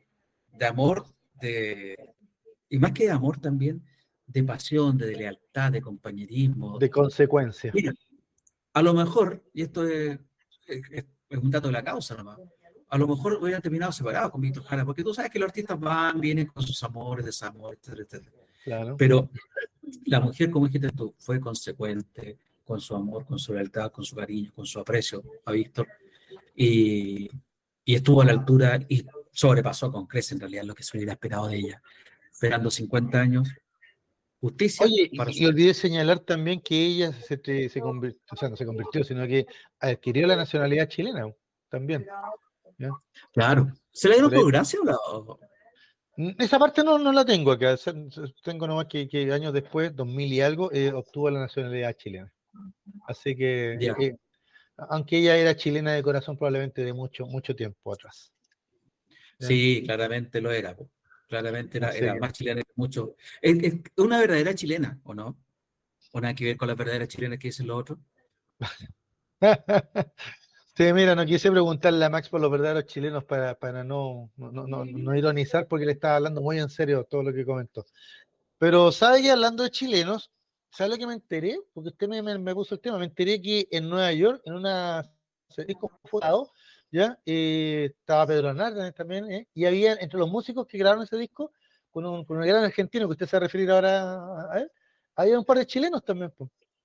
de 0.46 0.66
amor, 0.66 1.06
de, 1.40 2.14
y 2.68 2.78
más 2.78 2.92
que 2.92 3.04
de 3.04 3.10
amor 3.10 3.40
también, 3.40 3.84
de 4.26 4.42
pasión, 4.44 4.98
de 4.98 5.14
lealtad, 5.14 5.72
de 5.72 5.80
compañerismo. 5.80 6.78
De 6.78 6.90
consecuencia. 6.90 7.72
a 8.72 8.82
lo 8.82 8.94
mejor, 8.94 9.42
y 9.52 9.62
esto 9.62 9.86
es, 9.86 10.18
es 10.66 11.04
un 11.30 11.50
dato 11.50 11.68
de 11.68 11.72
la 11.72 11.84
causa 11.84 12.14
nomás, 12.16 12.38
a 12.88 12.98
lo 12.98 13.08
mejor 13.08 13.34
hubieran 13.34 13.62
terminado 13.62 13.92
separados 13.92 14.30
con 14.30 14.40
Víctor 14.40 14.64
Jara, 14.64 14.84
porque 14.84 15.02
tú 15.02 15.12
sabes 15.12 15.30
que 15.30 15.38
los 15.38 15.48
artistas 15.48 15.78
van, 15.78 16.20
vienen 16.20 16.46
con 16.46 16.62
sus 16.62 16.80
amores, 16.82 17.24
desamores, 17.24 17.80
etcétera, 17.80 18.04
etcétera. 18.04 18.94
Pero 18.96 19.30
la 20.06 20.20
mujer, 20.20 20.50
como 20.50 20.66
dijiste 20.66 20.90
tú, 20.90 21.14
fue 21.18 21.40
consecuente 21.40 22.38
con 22.64 22.80
su 22.80 22.94
amor, 22.94 23.24
con 23.24 23.38
su 23.38 23.54
lealtad, 23.54 23.90
con 23.92 24.04
su 24.04 24.16
cariño, 24.16 24.52
con 24.54 24.66
su 24.66 24.78
aprecio 24.78 25.22
a 25.44 25.52
Víctor, 25.52 25.88
y, 26.54 27.28
y 27.84 27.94
estuvo 27.94 28.22
a 28.22 28.24
la 28.24 28.32
altura 28.32 28.80
y 28.88 29.06
sobrepasó 29.32 29.92
con 29.92 30.06
creces 30.06 30.32
en 30.32 30.40
realidad 30.40 30.64
lo 30.64 30.74
que 30.74 30.82
se 30.82 30.96
hubiera 30.96 31.12
esperado 31.12 31.48
de 31.48 31.56
ella, 31.56 31.82
esperando 32.32 32.70
50 32.70 33.20
años. 33.20 33.48
Justicia. 34.40 34.86
Oye, 34.86 35.10
y, 35.10 35.46
olvidé 35.46 35.74
señalar 35.74 36.20
también 36.20 36.60
que 36.60 36.76
ella 36.76 37.12
se, 37.12 37.68
se 37.68 37.80
convirtió, 37.80 38.20
o 38.30 38.36
sea, 38.36 38.48
no 38.48 38.56
se 38.56 38.66
convirtió, 38.66 39.02
sino 39.02 39.26
que 39.26 39.46
adquirió 39.80 40.26
la 40.26 40.36
nacionalidad 40.36 40.88
chilena 40.88 41.32
también. 41.68 42.06
Claro. 43.32 43.72
¿Se 43.90 44.08
le 44.08 44.14
dieron 44.14 44.30
por 44.30 44.46
gracia 44.48 44.78
o 45.08 45.38
mm, 46.16 46.30
Esa 46.38 46.58
parte 46.58 46.84
no, 46.84 46.98
no 46.98 47.12
la 47.12 47.24
tengo 47.24 47.52
acá. 47.52 47.76
Tengo 48.42 48.66
nomás 48.66 48.86
que, 48.86 49.08
que 49.08 49.32
años 49.32 49.52
después, 49.52 49.94
2000 49.96 50.32
y 50.32 50.40
algo, 50.40 50.72
eh, 50.72 50.92
obtuvo 50.92 51.30
la 51.30 51.40
nacionalidad 51.40 51.96
chilena. 51.96 52.32
Así 53.06 53.34
que, 53.36 53.74
eh, 53.74 54.16
aunque 54.76 55.18
ella 55.18 55.36
era 55.36 55.56
chilena 55.56 55.92
de 55.92 56.02
corazón, 56.02 56.36
probablemente 56.36 56.84
de 56.84 56.92
mucho, 56.92 57.26
mucho 57.26 57.54
tiempo 57.54 57.92
atrás. 57.92 58.32
Sí, 59.38 59.82
claramente 59.84 60.40
lo 60.40 60.50
era. 60.50 60.76
Claramente 61.28 61.78
era, 61.78 61.90
era 61.90 62.14
más 62.16 62.32
chilena 62.32 62.62
que 62.62 62.72
mucho. 62.76 63.16
¿Es, 63.40 63.56
una 63.96 64.20
verdadera 64.20 64.54
chilena 64.54 65.00
o 65.04 65.14
no? 65.14 65.36
¿O 66.12 66.20
nada 66.20 66.34
que 66.34 66.44
ver 66.44 66.56
con 66.56 66.68
la 66.68 66.74
verdadera 66.74 67.08
chilena 67.08 67.36
que 67.36 67.48
dicen 67.48 67.66
los 67.66 67.80
otros? 67.80 67.98
Sí, 70.76 70.92
mira, 70.92 71.14
no 71.14 71.24
quise 71.24 71.50
preguntarle 71.50 72.04
a 72.04 72.10
Max 72.10 72.28
por 72.28 72.38
los 72.38 72.50
verdaderos 72.50 72.84
chilenos 72.84 73.24
para, 73.24 73.58
para 73.58 73.82
no, 73.82 74.30
no, 74.36 74.50
no, 74.52 74.84
no, 74.84 75.16
ironizar 75.16 75.66
porque 75.68 75.86
le 75.86 75.92
estaba 75.92 76.16
hablando 76.16 76.42
muy 76.42 76.58
en 76.58 76.68
serio 76.68 77.04
todo 77.04 77.22
lo 77.22 77.32
que 77.32 77.46
comentó. 77.46 77.86
Pero, 78.58 78.92
¿sabe 78.92 79.22
que 79.22 79.30
hablando 79.30 79.62
de 79.62 79.70
chilenos, 79.70 80.30
¿sabe 80.68 80.90
lo 80.90 80.98
que 80.98 81.06
me 81.06 81.14
enteré? 81.14 81.58
Porque 81.72 81.88
usted 81.88 82.08
me, 82.08 82.22
me, 82.22 82.54
puso 82.54 82.74
el 82.74 82.82
tema, 82.82 82.98
me 82.98 83.06
enteré 83.06 83.40
que 83.40 83.66
en 83.70 83.88
Nueva 83.88 84.12
York, 84.12 84.42
en 84.44 84.52
una 84.52 85.10
disco 85.66 85.98
fotado, 86.04 86.52
¿ya? 86.96 87.18
Eh, 87.26 87.90
estaba 88.00 88.26
Pedro 88.26 88.48
Hernández 88.48 88.94
también, 88.94 89.30
¿eh? 89.30 89.48
y 89.52 89.66
había 89.66 89.92
entre 89.94 90.18
los 90.18 90.30
músicos 90.30 90.66
que 90.66 90.78
grabaron 90.78 91.04
ese 91.04 91.18
disco, 91.18 91.52
con 91.90 92.06
un, 92.06 92.24
con 92.24 92.38
un 92.38 92.46
gran 92.46 92.64
argentino 92.64 93.06
que 93.06 93.12
usted 93.12 93.26
se 93.26 93.36
va 93.36 93.38
a 93.38 93.46
referir 93.46 93.70
ahora 93.70 94.50
a 94.50 94.58
él, 94.60 94.72
había 95.14 95.38
un 95.38 95.44
par 95.44 95.58
de 95.58 95.66
chilenos 95.66 96.02
también, 96.02 96.32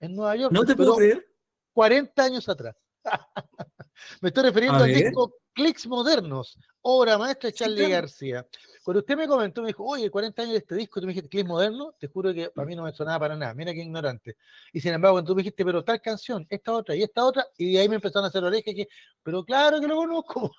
en 0.02 0.16
Nueva 0.16 0.36
York. 0.36 0.54
No 0.54 0.66
te 0.66 0.76
puedo 0.76 0.96
creer. 0.98 1.26
40 1.72 2.24
años 2.24 2.50
atrás. 2.50 2.76
Me 4.22 4.30
estoy 4.30 4.44
refiriendo 4.44 4.84
al 4.84 4.94
disco 4.94 5.38
Clicks 5.54 5.88
Modernos, 5.88 6.58
obra 6.82 7.18
maestra 7.18 7.50
de 7.50 7.54
Charlie 7.54 7.90
García. 7.90 8.46
Cuando 8.84 9.00
usted 9.02 9.16
me 9.16 9.28
comentó, 9.28 9.62
me 9.62 9.68
dijo, 9.68 9.86
oye, 9.86 10.10
40 10.10 10.42
años 10.42 10.54
de 10.54 10.58
este 10.60 10.76
disco, 10.76 11.00
tú 11.00 11.06
me 11.06 11.14
dijiste 11.14 11.30
Clicks 11.30 11.48
Modernos, 11.48 11.94
te 12.00 12.08
juro 12.08 12.34
que 12.34 12.50
para 12.50 12.68
mí 12.68 12.76
no 12.76 12.84
me 12.84 12.92
sonaba 12.92 13.20
para 13.20 13.36
nada, 13.36 13.54
mira 13.54 13.74
qué 13.74 13.82
ignorante. 13.82 14.38
Y 14.74 14.82
sin 14.82 14.94
embargo, 14.94 15.16
cuando 15.16 15.32
tú 15.32 15.36
me 15.36 15.44
dijiste, 15.44 15.64
pero 15.64 15.84
tal 15.84 16.02
canción, 16.02 16.48
esta 16.50 16.72
otra 16.72 16.96
y 16.96 17.04
esta 17.04 17.24
otra, 17.24 17.46
y 17.58 17.74
de 17.74 17.80
ahí 17.80 17.90
me 17.90 17.96
empezaron 17.96 18.26
a 18.26 18.30
hacer 18.30 18.44
orejas, 18.44 18.74
que, 18.74 18.88
pero 19.22 19.44
claro 19.44 19.80
que 19.80 19.88
lo 19.88 19.96
conozco. 19.96 20.52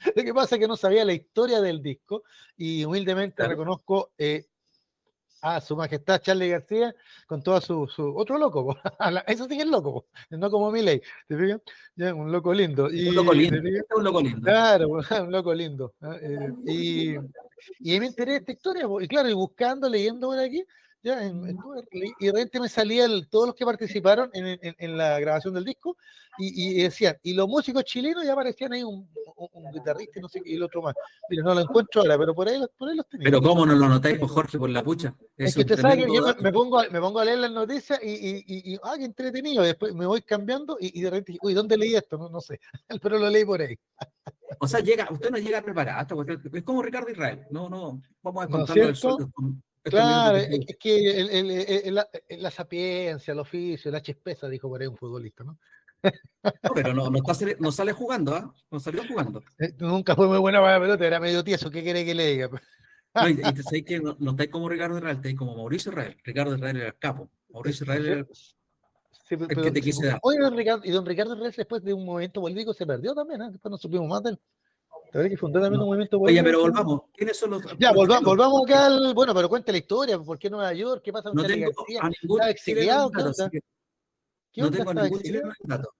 Lo 0.14 0.22
que 0.22 0.32
pasa 0.32 0.54
es 0.54 0.60
que 0.60 0.68
no 0.68 0.76
sabía 0.76 1.04
la 1.04 1.12
historia 1.12 1.60
del 1.60 1.82
disco 1.82 2.22
y 2.56 2.84
humildemente 2.84 3.46
reconozco 3.48 4.12
eh, 4.16 4.46
Ah, 5.40 5.60
su 5.60 5.76
majestad 5.76 6.20
Charlie 6.20 6.48
García 6.48 6.94
con 7.26 7.42
toda 7.42 7.60
su, 7.60 7.86
su 7.86 8.16
otro 8.16 8.38
loco. 8.38 8.76
Eso 9.26 9.44
sí 9.44 9.56
que 9.56 9.62
es 9.62 9.68
loco, 9.68 10.06
no 10.30 10.50
como 10.50 10.70
Miley, 10.70 11.00
¿te 11.28 11.36
fijas? 11.36 11.60
un 12.14 12.32
loco 12.32 12.52
lindo. 12.52 12.90
Y, 12.90 13.08
un 13.08 13.14
loco 13.14 13.32
lindo. 13.32 13.60
Un 13.96 14.04
loco 14.04 14.20
lindo. 14.20 14.42
Claro, 14.42 14.88
un 15.22 15.32
loco 15.32 15.54
lindo. 15.54 15.94
Eh, 16.20 16.52
y, 16.66 17.14
y 17.80 17.92
ahí 17.92 18.00
me 18.00 18.06
enteré 18.06 18.32
de 18.32 18.38
esta 18.38 18.52
historia, 18.52 18.86
y 19.00 19.08
claro, 19.08 19.28
y 19.28 19.34
buscando, 19.34 19.88
leyendo 19.88 20.28
por 20.28 20.38
aquí, 20.38 20.64
ya, 21.08 21.24
y 22.20 22.26
de 22.26 22.32
repente 22.32 22.60
me 22.60 22.68
salían 22.68 23.26
todos 23.30 23.48
los 23.48 23.54
que 23.54 23.64
participaron 23.64 24.30
en, 24.32 24.58
en, 24.62 24.96
la 24.96 25.18
grabación 25.18 25.54
del 25.54 25.64
disco 25.64 25.96
y, 26.38 26.82
decían, 26.82 27.16
y 27.22 27.34
los 27.34 27.48
músicos 27.48 27.84
chilenos 27.84 28.24
ya 28.24 28.32
aparecían 28.32 28.72
ahí 28.72 28.82
un, 28.82 29.08
un, 29.36 29.72
guitarrista 29.72 30.18
y 30.18 30.22
no 30.22 30.28
sé 30.28 30.40
qué, 30.40 30.50
y 30.50 30.54
el 30.54 30.62
otro 30.62 30.82
más. 30.82 30.94
Mira, 31.28 31.42
no 31.42 31.54
lo 31.54 31.60
encuentro 31.62 32.02
ahora, 32.02 32.16
pero 32.16 32.34
por 32.34 32.48
ahí, 32.48 32.60
por 32.76 32.88
ahí 32.88 32.96
los 32.96 33.08
tenía. 33.08 33.24
Pero 33.24 33.42
¿cómo 33.42 33.66
no 33.66 33.74
lo 33.74 33.88
notáis, 33.88 34.18
pues, 34.18 34.30
Jorge, 34.30 34.58
por 34.58 34.70
la 34.70 34.82
pucha? 34.82 35.14
Es, 35.36 35.54
que 35.54 35.62
usted 35.62 35.80
sabe 35.80 36.04
que 36.04 36.14
yo 36.14 36.22
me, 36.40 36.52
pongo, 36.52 36.80
me 36.90 37.00
pongo 37.00 37.18
a 37.18 37.24
leer 37.24 37.38
las 37.38 37.50
noticias 37.50 37.98
y, 38.02 38.10
y, 38.10 38.44
y, 38.46 38.78
ah, 38.84 38.94
qué 38.96 39.04
entretenido. 39.04 39.62
Después 39.62 39.94
me 39.94 40.06
voy 40.06 40.22
cambiando 40.22 40.76
y, 40.80 41.00
de 41.00 41.10
repente, 41.10 41.38
uy, 41.42 41.54
¿dónde 41.54 41.76
leí 41.76 41.96
esto? 41.96 42.16
No, 42.16 42.28
no 42.28 42.40
sé, 42.40 42.60
pero 43.02 43.18
lo 43.18 43.28
leí 43.28 43.44
por 43.44 43.60
ahí. 43.60 43.76
O 44.60 44.68
sea, 44.68 44.80
llega, 44.80 45.08
usted 45.10 45.30
no 45.30 45.38
llega 45.38 45.60
preparado, 45.62 46.22
es 46.52 46.62
como 46.62 46.82
Ricardo 46.82 47.10
Israel. 47.10 47.46
No, 47.50 47.68
no, 47.68 48.00
vamos 48.22 48.44
a 48.44 48.48
contarlo 48.48 48.92
¿No 48.92 49.67
Claro, 49.90 50.36
es 50.38 50.76
que 50.78 51.20
el, 51.20 51.94
la, 51.94 52.50
sapiencia, 52.50 53.32
el 53.32 53.38
oficio, 53.38 53.90
la 53.90 54.02
chispeza, 54.02 54.48
dijo 54.48 54.68
por 54.68 54.80
ahí 54.80 54.86
un 54.86 54.96
futbolista, 54.96 55.44
¿no? 55.44 55.58
pero 56.74 56.94
no, 56.94 57.10
no, 57.10 57.72
sale 57.72 57.92
jugando, 57.92 58.34
¿ah? 58.34 58.54
No 58.70 58.80
salió 58.80 59.02
jugando. 59.06 59.42
Eh, 59.58 59.74
nunca 59.78 60.14
fue 60.14 60.28
muy 60.28 60.38
buena 60.38 60.60
para 60.60 60.74
la 60.74 60.80
pelota, 60.80 61.06
era 61.06 61.20
medio 61.20 61.42
tieso, 61.42 61.70
¿qué 61.70 61.82
quiere 61.82 62.04
que 62.04 62.14
le 62.14 62.26
diga? 62.26 62.50
no, 63.14 63.28
y, 63.28 63.36
te 63.36 63.62
sé 63.62 63.84
que 63.84 64.00
no, 64.00 64.16
no 64.18 64.32
estáis 64.32 64.50
como 64.50 64.68
Ricardo 64.68 64.96
Israel, 64.98 65.16
estáis 65.16 65.36
como 65.36 65.56
Mauricio 65.56 65.90
Israel. 65.90 66.16
Ricardo 66.24 66.54
Israel 66.54 66.76
era 66.76 66.86
el 66.88 66.98
capo. 66.98 67.30
Mauricio 67.50 67.84
Israel 67.84 68.06
era 68.06 68.20
el, 68.20 68.26
sí, 68.32 69.36
pero, 69.36 69.62
que 69.62 69.70
te 69.70 69.82
quise 69.82 70.06
dar. 70.06 70.18
Oye, 70.22 70.38
don 70.38 70.56
Ricardo, 70.56 70.82
y 70.84 70.90
don 70.90 71.04
Ricardo 71.04 71.34
Israel 71.34 71.54
después 71.56 71.82
de 71.82 71.92
un 71.92 72.04
momento 72.04 72.40
político 72.40 72.72
se 72.72 72.86
perdió 72.86 73.14
también, 73.14 73.42
¿eh? 73.42 73.48
Después 73.50 73.70
no 73.70 73.78
supimos 73.78 74.08
más 74.08 74.22
de 74.22 74.30
él. 74.30 74.40
Que 75.10 75.36
fundó 75.36 75.60
también 75.60 75.80
un 75.80 75.88
movimiento 75.88 76.20
Oye, 76.20 76.42
pero 76.42 76.60
volvamos. 76.60 77.02
¿Quiénes 77.14 77.36
son 77.38 77.50
los.? 77.50 77.62
Ya, 77.78 77.92
volvamos, 77.92 78.24
volvamos 78.24 78.62
acá 78.64 78.86
al. 78.86 79.14
Bueno, 79.14 79.34
pero 79.34 79.48
cuente 79.48 79.72
la 79.72 79.78
historia. 79.78 80.18
¿Por 80.18 80.38
qué 80.38 80.50
Nueva 80.50 80.72
York? 80.74 81.02
¿Qué 81.02 81.12
pasa 81.12 81.30
con 81.30 81.36
no 81.36 81.42
Charlie 81.42 81.60
García? 81.60 82.00
¿Está 82.22 82.50
exiliado? 82.50 83.10
¿Qué 83.10 84.62
no 84.62 84.70
tengo 84.70 84.94
ningún 84.94 85.20
chileno 85.22 85.52
dato. 85.64 85.94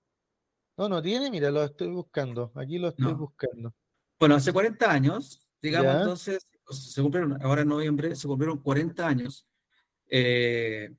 No, 0.76 0.88
no 0.88 1.02
tiene, 1.02 1.30
mira, 1.30 1.50
lo 1.50 1.64
estoy 1.64 1.88
buscando. 1.88 2.52
Aquí 2.54 2.78
lo 2.78 2.88
estoy 2.88 3.12
buscando. 3.12 3.74
Bueno, 4.18 4.34
hace 4.34 4.52
40 4.52 4.90
años, 4.90 5.40
digamos, 5.60 5.94
entonces, 5.94 6.46
se 6.70 7.02
cumplieron, 7.02 7.40
ahora 7.42 7.62
en 7.62 7.68
noviembre, 7.68 8.14
se 8.14 8.26
cumplieron 8.28 8.58
40 8.58 9.06
años 9.06 9.46
eh, 10.08 10.94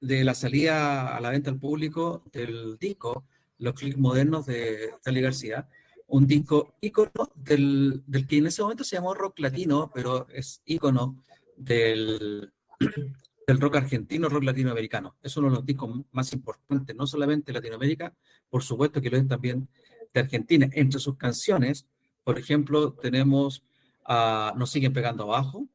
de 0.00 0.24
la 0.24 0.34
salida 0.34 1.16
a 1.16 1.20
la 1.20 1.30
venta 1.30 1.50
al 1.50 1.58
público 1.58 2.24
del 2.32 2.78
disco 2.78 3.24
Los 3.58 3.74
Clics 3.74 3.96
Modernos 3.96 4.46
de 4.46 4.90
Charlie 5.04 5.22
García 5.22 5.68
un 6.12 6.26
disco 6.26 6.74
ícono 6.82 7.30
del, 7.34 8.02
del, 8.06 8.26
que 8.26 8.36
en 8.36 8.46
ese 8.46 8.60
momento 8.60 8.84
se 8.84 8.96
llamó 8.96 9.14
rock 9.14 9.38
latino, 9.38 9.90
pero 9.94 10.28
es 10.28 10.60
ícono 10.66 11.24
del, 11.56 12.52
del 13.46 13.60
rock 13.60 13.76
argentino, 13.76 14.28
rock 14.28 14.44
latinoamericano. 14.44 15.16
Es 15.22 15.38
uno 15.38 15.48
de 15.48 15.56
los 15.56 15.64
discos 15.64 16.04
más 16.10 16.30
importantes, 16.34 16.94
no 16.94 17.06
solamente 17.06 17.50
de 17.50 17.58
Latinoamérica, 17.58 18.14
por 18.50 18.62
supuesto 18.62 19.00
que 19.00 19.08
lo 19.08 19.16
es 19.16 19.26
también 19.26 19.66
de 20.12 20.20
Argentina. 20.20 20.68
Entre 20.72 21.00
sus 21.00 21.16
canciones, 21.16 21.88
por 22.24 22.38
ejemplo, 22.38 22.92
tenemos 22.92 23.64
a 24.04 24.52
Nos 24.54 24.70
siguen 24.70 24.92
pegando 24.92 25.24
abajo, 25.24 25.66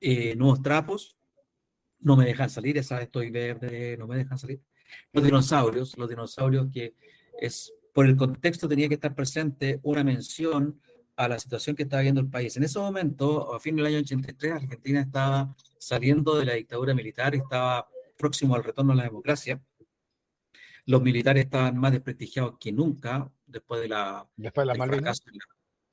eh, 0.00 0.34
Nuevos 0.34 0.60
trapos, 0.60 1.16
No 2.00 2.16
me 2.16 2.24
dejan 2.24 2.50
salir, 2.50 2.76
esa 2.78 3.00
estoy 3.00 3.30
verde, 3.30 3.96
no 3.96 4.08
me 4.08 4.16
dejan 4.16 4.40
salir. 4.40 4.60
Los 5.12 5.22
dinosaurios, 5.22 5.96
los 5.96 6.08
dinosaurios 6.08 6.66
que 6.72 6.94
es 7.40 7.77
por 7.98 8.06
el 8.06 8.16
contexto 8.16 8.68
tenía 8.68 8.86
que 8.86 8.94
estar 8.94 9.12
presente 9.12 9.80
una 9.82 10.04
mención 10.04 10.80
a 11.16 11.26
la 11.26 11.36
situación 11.36 11.74
que 11.74 11.82
estaba 11.82 12.02
viendo 12.02 12.20
el 12.20 12.28
país. 12.28 12.56
En 12.56 12.62
ese 12.62 12.78
momento, 12.78 13.52
a 13.52 13.58
fin 13.58 13.74
del 13.74 13.86
año 13.86 13.98
83, 13.98 14.52
Argentina 14.52 15.00
estaba 15.00 15.52
saliendo 15.80 16.38
de 16.38 16.44
la 16.44 16.54
dictadura 16.54 16.94
militar, 16.94 17.34
estaba 17.34 17.88
próximo 18.16 18.54
al 18.54 18.62
retorno 18.62 18.92
a 18.92 18.94
la 18.94 19.02
democracia. 19.02 19.60
Los 20.86 21.02
militares 21.02 21.46
estaban 21.46 21.76
más 21.76 21.90
desprestigiados 21.90 22.56
que 22.60 22.70
nunca 22.70 23.32
después 23.44 23.80
de 23.80 23.88
la, 23.88 24.24
después 24.36 24.64
de 24.64 24.74
la 24.76 24.78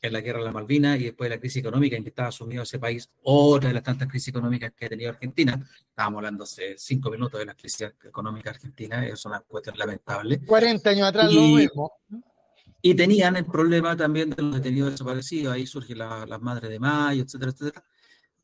en 0.08 0.14
la 0.14 0.22
guerra 0.22 0.40
de 0.40 0.46
la 0.46 0.52
Malvinas 0.52 1.00
y 1.00 1.06
después 1.06 1.30
de 1.30 1.36
la 1.36 1.40
crisis 1.40 1.62
económica 1.62 1.96
en 1.96 2.04
que 2.04 2.10
estaba 2.10 2.32
sumido 2.32 2.64
ese 2.64 2.80
país, 2.80 3.10
otra 3.24 3.70
de 3.70 3.76
las 3.76 3.84
tantas 3.84 4.08
crisis 4.08 4.30
económicas 4.30 4.74
que 4.74 4.86
ha 4.86 4.90
tenido 4.90 5.10
Argentina. 5.10 5.60
Estábamos 5.90 6.20
hablando 6.20 6.44
hace 6.44 6.76
cinco 6.78 7.10
minutos 7.10 7.40
de 7.40 7.46
la 7.46 7.54
crisis 7.54 7.94
económica 8.04 8.50
argentina, 8.50 9.06
es 9.06 9.26
una 9.26 9.40
cuestión 9.42 9.78
lamentable. 9.78 10.40
40 10.46 10.90
años 10.90 11.08
atrás 11.08 11.34
lo 11.34 11.42
mismo. 11.42 11.92
Y 12.82 12.94
tenían 12.94 13.36
el 13.36 13.46
problema 13.46 13.98
también 13.98 14.30
de 14.30 14.42
los 14.42 14.56
detenidos 14.56 14.92
desaparecidos, 14.92 15.54
ahí 15.54 15.66
surge 15.66 15.96
la, 15.96 16.26
las 16.26 16.42
Madres 16.42 16.70
de 16.70 16.80
Mayo, 16.80 17.24
etcétera, 17.24 17.52
etcétera. 17.52 17.84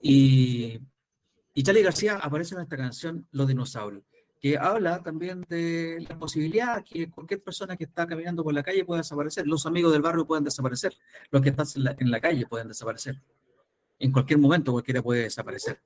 Y, 0.02 0.80
y 1.54 1.64
Charlie 1.64 1.84
García 1.84 2.16
aparece 2.16 2.56
en 2.56 2.62
esta 2.62 2.76
canción 2.76 3.28
Los 3.32 3.48
Dinosaurios 3.48 4.04
que 4.42 4.58
habla 4.58 5.04
también 5.04 5.46
de 5.48 6.04
la 6.10 6.18
posibilidad 6.18 6.84
que 6.84 7.10
cualquier 7.12 7.44
persona 7.44 7.78
que 7.78 7.84
está 7.84 8.08
caminando 8.08 8.44
por 8.44 8.54
la 8.54 8.64
calle 8.64 8.84
pueda 8.84 9.02
desaparecer. 9.02 9.46
Los 9.46 9.68
amigos 9.68 9.94
del 9.94 10.02
barrio 10.02 10.26
pueden 10.26 10.44
desaparecer. 10.44 10.94
Los 11.30 11.44
que 11.44 11.50
están 11.50 11.68
en 12.00 12.10
la, 12.10 12.20
calle 12.20 12.48
pueden 12.48 12.68
desaparecer. 12.68 13.22
En 14.00 14.12
cualquier 14.12 14.40
momento 14.40 14.72
cualquiera 14.72 15.04
puede 15.04 15.24
desaparecer. 15.24 15.80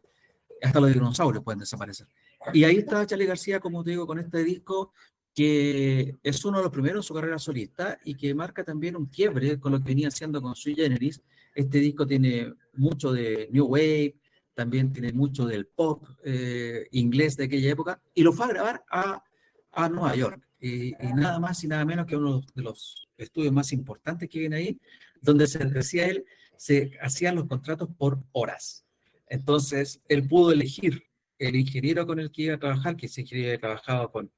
Hasta 0.64 0.80
los 0.80 0.94
dinosaurios 0.94 1.44
pueden 1.44 1.60
desaparecer. 1.60 2.08
Y 2.54 2.64
ahí 2.64 2.78
está 2.78 3.06
Charlie 3.06 3.26
García, 3.26 3.60
como 3.60 3.84
te 3.84 3.90
digo, 3.90 4.08
con 4.08 4.20
este 4.20 4.42
disco 4.46 4.94
que 5.34 6.16
es 6.24 6.46
uno 6.46 6.60
de 6.60 6.64
los 6.64 6.72
primeros 6.72 7.00
en 7.00 7.08
su 7.08 7.14
carrera 7.14 7.38
solista 7.38 8.00
y 8.06 8.16
que 8.16 8.34
marca 8.34 8.64
también 8.64 8.96
un 8.96 9.08
quiebre 9.08 9.60
con 9.60 9.74
lo 9.74 9.80
que 9.80 9.90
venía 9.90 10.08
haciendo 10.08 10.42
con 10.42 10.56
Sui 10.56 10.74
Generis. 10.76 11.22
Este 11.54 11.80
disco 11.80 12.08
tiene 12.08 12.54
mucho 12.74 13.12
de 13.12 13.50
New 13.52 13.66
Wave, 13.66 14.16
también 14.56 14.92
tiene 14.94 15.12
mucho 15.14 15.46
del 15.46 15.68
pop 15.68 16.06
eh, 16.24 16.88
inglés 16.92 17.38
de 17.38 17.44
aquella 17.44 17.70
época, 17.70 18.02
y 18.14 18.24
lo 18.24 18.34
fue 18.34 18.46
a 18.46 18.50
grabar 18.50 18.86
a, 18.90 19.24
a 19.72 19.90
Nueva 19.90 20.16
York. 20.16 20.42
Y, 20.60 20.94
nada 21.16 21.38
más 21.40 21.64
y 21.64 21.68
nada 21.68 21.86
menos 21.86 22.08
que 22.08 22.16
uno 22.16 22.42
de 22.56 22.64
los 22.64 23.08
estudios 23.18 23.54
más 23.54 23.72
importantes 23.72 24.28
que 24.30 24.40
viene 24.40 24.56
ahí, 24.56 24.80
donde 25.22 25.46
se 25.46 25.60
decía 25.60 26.08
él, 26.08 26.26
se 26.58 26.98
hacían 27.02 27.36
los 27.36 27.46
contratos 27.48 27.90
por 27.96 28.24
horas. 28.32 28.86
Entonces, 29.28 30.02
él 30.08 30.28
pudo 30.28 30.52
elegir 30.52 31.04
el 31.38 31.56
ingeniero 31.56 32.08
con 32.08 32.20
el 32.20 32.32
que 32.32 32.44
iba 32.44 32.56
a 32.56 32.60
trabajar, 32.60 32.96
que 32.96 33.08
ese 33.08 33.22
ingeniero 33.22 33.50
había 33.50 33.60
trabajado 33.60 34.12
con 34.12 34.32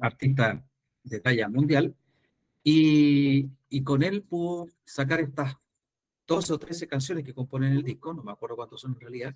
artistas 0.00 0.62
de 1.02 1.20
talla 1.20 1.48
mundial, 1.48 1.96
y, 2.62 3.48
y 3.70 3.82
con 3.82 4.02
él 4.04 4.22
pudo 4.22 4.68
sacar 4.84 5.20
estas 5.20 5.56
12 6.26 6.52
o 6.52 6.58
13 6.58 6.88
canciones 6.88 7.24
que 7.24 7.34
componen 7.34 7.72
el 7.72 7.82
disco, 7.82 8.14
no 8.14 8.22
me 8.22 8.32
acuerdo 8.32 8.56
cuántos 8.56 8.80
son 8.80 8.92
en 8.92 9.00
realidad, 9.00 9.34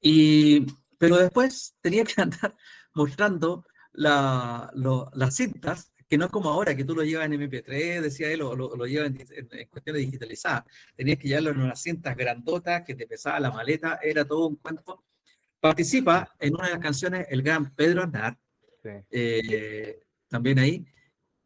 y, 0.00 0.66
pero 0.98 1.16
después 1.16 1.76
tenía 1.80 2.04
que 2.04 2.14
andar 2.20 2.54
mostrando 2.94 3.64
la, 3.92 4.70
las 5.14 5.36
cintas, 5.36 5.92
que 6.08 6.18
no 6.18 6.26
es 6.26 6.30
como 6.30 6.50
ahora, 6.50 6.76
que 6.76 6.84
tú 6.84 6.94
lo 6.94 7.02
llevas 7.02 7.26
en 7.26 7.40
MP3, 7.40 8.02
decía 8.02 8.30
él, 8.30 8.42
o 8.42 8.54
lo, 8.54 8.76
lo 8.76 8.86
llevas 8.86 9.08
en, 9.08 9.68
cuestiones 9.68 10.02
digitalizadas. 10.02 10.64
Tenías 10.94 11.18
que 11.18 11.28
llevarlo 11.28 11.50
en 11.50 11.60
unas 11.60 11.80
cintas 11.80 12.14
grandotas 12.16 12.84
que 12.84 12.94
te 12.94 13.06
pesaba 13.06 13.40
la 13.40 13.50
maleta, 13.50 13.98
era 14.02 14.24
todo 14.24 14.48
un 14.48 14.56
cuento. 14.56 15.04
Participa 15.58 16.34
en 16.38 16.54
una 16.54 16.66
de 16.66 16.72
las 16.72 16.82
canciones 16.82 17.26
el 17.30 17.42
gran 17.42 17.74
Pedro 17.74 18.02
Aznar, 18.02 18.38
eh, 19.10 20.00
también 20.28 20.58
ahí. 20.58 20.84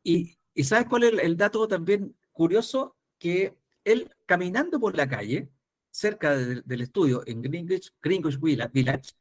Y, 0.03 0.37
y, 0.53 0.65
¿sabes 0.65 0.89
cuál 0.89 1.05
es 1.05 1.13
el, 1.13 1.21
el 1.21 1.37
dato 1.37 1.69
también 1.69 2.17
curioso? 2.33 2.97
Que 3.19 3.57
él 3.93 4.11
caminando 4.27 4.79
por 4.79 4.97
la 4.97 5.09
calle, 5.09 5.49
cerca 5.91 6.37
del 6.37 6.81
estudio 6.81 7.23
en 7.27 7.43
Greenwich, 7.43 7.93
Greenwich 8.03 8.39
Village, 8.41 9.13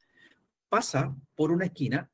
pasa 0.68 1.16
por 1.34 1.50
una 1.50 1.66
esquina 1.66 2.10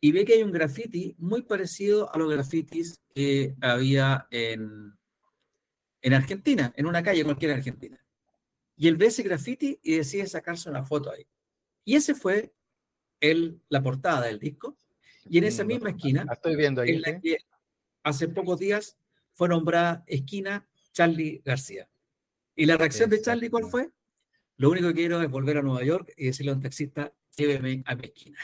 y 0.00 0.12
ve 0.12 0.24
que 0.24 0.34
hay 0.34 0.42
un 0.42 0.52
graffiti 0.52 1.14
muy 1.18 1.42
parecido 1.42 2.12
a 2.14 2.18
los 2.18 2.30
grafitis 2.30 3.00
que 3.14 3.54
había 3.60 4.26
en, 4.30 4.96
en 6.02 6.14
Argentina, 6.14 6.72
en 6.76 6.86
una 6.86 7.02
calle 7.02 7.24
cualquiera 7.24 7.54
de 7.54 7.58
Argentina. 7.58 8.04
Y 8.76 8.86
él 8.88 8.96
ve 8.96 9.06
ese 9.06 9.22
graffiti 9.22 9.78
y 9.82 9.96
decide 9.96 10.26
sacarse 10.26 10.70
una 10.70 10.84
foto 10.84 11.10
ahí. 11.10 11.26
Y 11.84 11.96
ese 11.96 12.14
fue 12.14 12.54
el, 13.20 13.60
la 13.68 13.82
portada 13.82 14.26
del 14.26 14.38
disco. 14.38 14.76
Y 15.28 15.38
en 15.38 15.44
esa 15.44 15.64
mm, 15.64 15.66
misma 15.66 15.90
esquina, 15.90 16.26
estoy 16.30 16.56
viendo 16.56 16.82
ahí, 16.82 16.90
en 16.90 17.02
la 17.02 17.20
que 17.20 17.38
hace 18.04 18.28
pocos 18.28 18.58
días 18.58 18.96
fue 19.34 19.48
nombrada 19.48 20.04
esquina 20.06 20.68
Charlie 20.92 21.42
García. 21.44 21.88
¿Y 22.58 22.66
la 22.66 22.76
reacción 22.76 23.08
de 23.08 23.22
Charlie 23.22 23.50
cuál 23.50 23.66
fue? 23.66 23.88
Lo 24.56 24.70
único 24.70 24.88
que 24.88 24.94
quiero 24.94 25.22
es 25.22 25.30
volver 25.30 25.58
a 25.58 25.62
Nueva 25.62 25.84
York 25.84 26.12
y 26.16 26.26
decirle 26.26 26.50
a 26.50 26.54
un 26.56 26.60
taxista, 26.60 27.12
lléveme 27.36 27.84
a 27.86 27.94
mi 27.94 28.06
esquina. 28.06 28.36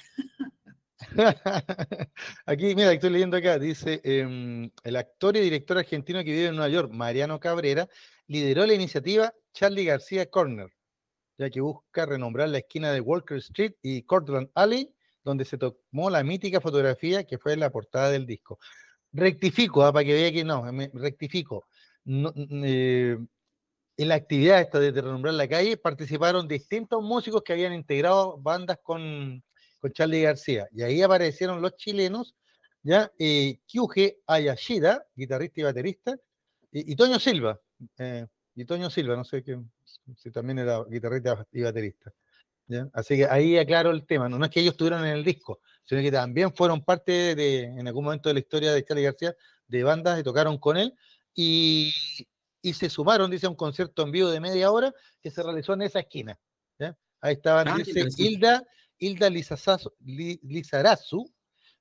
Aquí, 2.46 2.76
mira, 2.76 2.92
estoy 2.92 3.10
leyendo 3.10 3.36
acá, 3.36 3.58
dice, 3.58 4.00
em, 4.04 4.70
el 4.84 4.94
actor 4.94 5.36
y 5.36 5.40
director 5.40 5.78
argentino 5.78 6.20
que 6.20 6.30
vive 6.30 6.46
en 6.46 6.54
Nueva 6.54 6.68
York, 6.68 6.92
Mariano 6.92 7.40
Cabrera, 7.40 7.88
lideró 8.28 8.64
la 8.64 8.74
iniciativa 8.74 9.34
Charlie 9.52 9.84
García 9.84 10.30
Corner, 10.30 10.70
ya 11.36 11.50
que 11.50 11.60
busca 11.60 12.06
renombrar 12.06 12.50
la 12.50 12.58
esquina 12.58 12.92
de 12.92 13.00
Walker 13.00 13.38
Street 13.38 13.72
y 13.82 14.02
Cortland 14.02 14.48
Alley, 14.54 14.94
donde 15.24 15.44
se 15.44 15.58
tomó 15.58 16.08
la 16.08 16.22
mítica 16.22 16.60
fotografía 16.60 17.24
que 17.24 17.38
fue 17.38 17.56
la 17.56 17.70
portada 17.70 18.10
del 18.12 18.26
disco. 18.26 18.60
Rectifico, 19.10 19.84
ah, 19.84 19.92
para 19.92 20.04
que 20.04 20.14
vea 20.14 20.30
que 20.30 20.44
no, 20.44 20.64
rectifico. 20.92 21.66
No, 22.04 22.32
eh, 22.36 23.18
en 23.96 24.08
la 24.08 24.16
actividad 24.16 24.60
esta 24.60 24.80
de 24.80 24.90
renombrar 24.90 25.34
la 25.34 25.48
calle 25.48 25.76
participaron 25.76 26.48
distintos 26.48 27.02
músicos 27.02 27.42
que 27.42 27.52
habían 27.52 27.72
integrado 27.72 28.38
bandas 28.38 28.78
con, 28.82 29.42
con 29.80 29.92
Charlie 29.92 30.22
García. 30.22 30.68
Y 30.72 30.82
ahí 30.82 31.02
aparecieron 31.02 31.62
los 31.62 31.76
chilenos, 31.76 32.34
ya, 32.82 33.10
eh, 33.18 33.60
Kyuge 33.66 34.18
Ayashida, 34.26 35.06
guitarrista 35.14 35.60
y 35.60 35.64
baterista, 35.64 36.16
y, 36.72 36.96
Toño 36.96 37.20
Silva, 37.20 37.60
eh, 37.98 38.26
y 38.56 38.64
Toño 38.64 38.90
Silva, 38.90 39.14
no 39.14 39.24
sé 39.24 39.44
qué, 39.44 39.60
si 40.16 40.30
también 40.32 40.58
era 40.58 40.82
guitarrista 40.84 41.46
y 41.52 41.62
baterista. 41.62 42.12
¿ya? 42.66 42.88
Así 42.92 43.16
que 43.16 43.26
ahí 43.26 43.56
aclaro 43.56 43.92
el 43.92 44.04
tema, 44.04 44.28
no, 44.28 44.38
no 44.38 44.44
es 44.44 44.50
que 44.50 44.60
ellos 44.60 44.72
estuvieron 44.72 45.04
en 45.06 45.12
el 45.12 45.24
disco, 45.24 45.60
sino 45.84 46.02
que 46.02 46.10
también 46.10 46.52
fueron 46.52 46.84
parte 46.84 47.36
de, 47.36 47.62
en 47.62 47.86
algún 47.86 48.04
momento 48.04 48.28
de 48.28 48.34
la 48.34 48.40
historia 48.40 48.72
de 48.72 48.84
Charlie 48.84 49.04
García, 49.04 49.36
de 49.68 49.84
bandas 49.84 50.16
que 50.16 50.24
tocaron 50.24 50.58
con 50.58 50.76
él, 50.76 50.94
y, 51.32 51.92
y 52.64 52.72
se 52.72 52.88
sumaron, 52.88 53.30
dice, 53.30 53.44
a 53.44 53.50
un 53.50 53.56
concierto 53.56 54.02
en 54.02 54.10
vivo 54.10 54.30
de 54.30 54.40
media 54.40 54.70
hora 54.70 54.90
que 55.20 55.30
se 55.30 55.42
realizó 55.42 55.74
en 55.74 55.82
esa 55.82 56.00
esquina. 56.00 56.38
Ahí 57.20 57.34
estaban, 57.34 57.68
ah, 57.68 57.76
dice 57.76 58.06
Hilda, 58.18 58.62
Hilda 58.98 59.30
Lizarazu, 59.30 61.24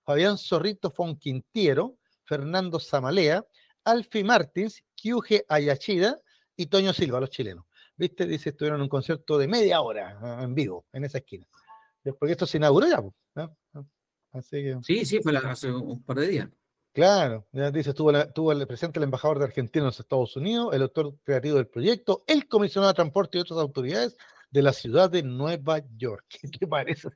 Fabián 0.04 0.38
Zorrito 0.38 0.90
Fonquintiero, 0.92 1.98
Fernando 2.24 2.80
Zamalea, 2.80 3.46
Alfi 3.84 4.24
Martins, 4.24 4.84
Kyuge 4.96 5.46
Ayachida 5.50 6.20
y 6.56 6.68
Toño 6.68 6.94
Silva, 6.94 7.20
los 7.20 7.30
chilenos. 7.30 7.66
¿Viste? 7.96 8.26
Dice, 8.26 8.50
estuvieron 8.50 8.80
en 8.80 8.84
un 8.84 8.90
concierto 8.90 9.38
de 9.38 9.48
media 9.48 9.82
hora 9.82 10.40
en 10.42 10.54
vivo, 10.54 10.86
en 10.94 11.06
esa 11.06 11.18
esquina. 11.18 11.46
Porque 12.20 12.34
esto 12.34 12.46
se 12.46 12.58
inauguró 12.58 12.88
ya. 12.88 13.50
Así 14.32 14.64
que... 14.64 14.80
Sí, 14.82 15.06
sí, 15.06 15.20
fue 15.22 15.38
hace 15.38 15.72
un 15.72 16.04
par 16.04 16.20
de 16.20 16.28
días. 16.28 16.50
Claro, 16.94 17.48
ya 17.52 17.72
dice, 17.72 17.90
estuvo, 17.90 18.11
estuvo 18.11 18.52
el 18.52 18.68
presente 18.68 18.99
el 18.99 19.06
embajador 19.06 19.40
de 19.40 19.45
Argentina 19.45 19.82
en 19.82 19.88
los 19.88 19.99
Estados 19.99 20.36
Unidos, 20.36 20.76
el 20.76 20.84
autor 20.84 21.15
creativo 21.24 21.57
del 21.57 21.68
proyecto, 21.68 22.24
el 22.28 22.48
comisionado 22.48 22.91
de 22.91 22.95
transporte 22.95 23.38
y 23.38 23.41
otras 23.41 23.60
autoridades 23.60 24.15
de 24.52 24.61
la 24.61 24.74
ciudad 24.74 25.10
de 25.10 25.24
Nueva 25.24 25.82
York. 25.98 26.26
¿Qué 26.41 26.48
te 26.48 26.68
parece? 26.68 27.10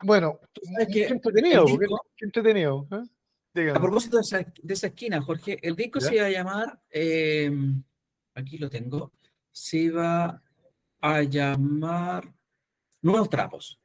Bueno, 0.00 0.38
qué 0.92 1.08
entretenido, 1.08 1.66
qué 2.16 2.24
entretenido. 2.24 2.86
¿eh? 2.92 3.70
A 3.74 3.80
propósito 3.80 4.18
de 4.18 4.74
esa, 4.74 4.86
esquina, 4.86 5.20
Jorge, 5.20 5.58
el 5.60 5.74
disco 5.74 6.00
se 6.00 6.14
iba 6.14 6.26
a 6.26 6.30
llamar, 6.30 6.80
em, 6.90 7.82
aquí 8.34 8.58
lo 8.58 8.70
tengo, 8.70 9.12
se 9.50 9.78
iba 9.78 10.42
a 11.00 11.22
llamar 11.22 12.32
Nuevos 13.02 13.28
Trapos. 13.28 13.80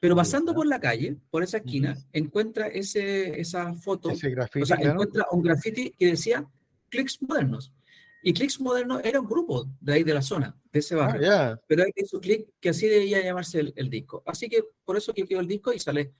Pero 0.00 0.16
pasando 0.16 0.54
por 0.54 0.66
la 0.66 0.80
calle, 0.80 1.16
por 1.30 1.42
esa 1.42 1.58
esquina, 1.58 1.94
encuentra 2.10 2.68
ese, 2.68 3.38
esa 3.38 3.74
foto, 3.74 4.08
o 4.08 4.16
sea, 4.16 4.78
encuentra 4.80 5.26
un 5.30 5.42
graffiti 5.42 5.90
que 5.90 6.06
decía 6.06 6.46
Clicks 6.88 7.22
Modernos. 7.22 7.72
Y 8.22 8.32
Clicks 8.32 8.60
Modernos 8.60 9.02
era 9.04 9.20
un 9.20 9.28
grupo 9.28 9.68
de 9.78 9.92
ahí 9.92 10.02
de 10.02 10.14
la 10.14 10.22
zona, 10.22 10.56
de 10.72 10.78
ese 10.78 10.94
ah, 10.94 10.98
barrio. 10.98 11.60
Pero 11.66 11.84
hay 11.84 12.06
su 12.06 12.18
click 12.18 12.48
que 12.58 12.70
así 12.70 12.88
debía 12.88 13.22
llamarse 13.22 13.72
el, 13.74 13.90
disco. 13.90 14.22
Así 14.26 14.48
que 14.48 14.64
por 14.84 14.96
eso 14.96 15.12
que 15.12 15.26
quedó 15.26 15.40
el 15.40 15.46
disco 15.46 15.70
y 15.72 15.78
sale 15.78 16.12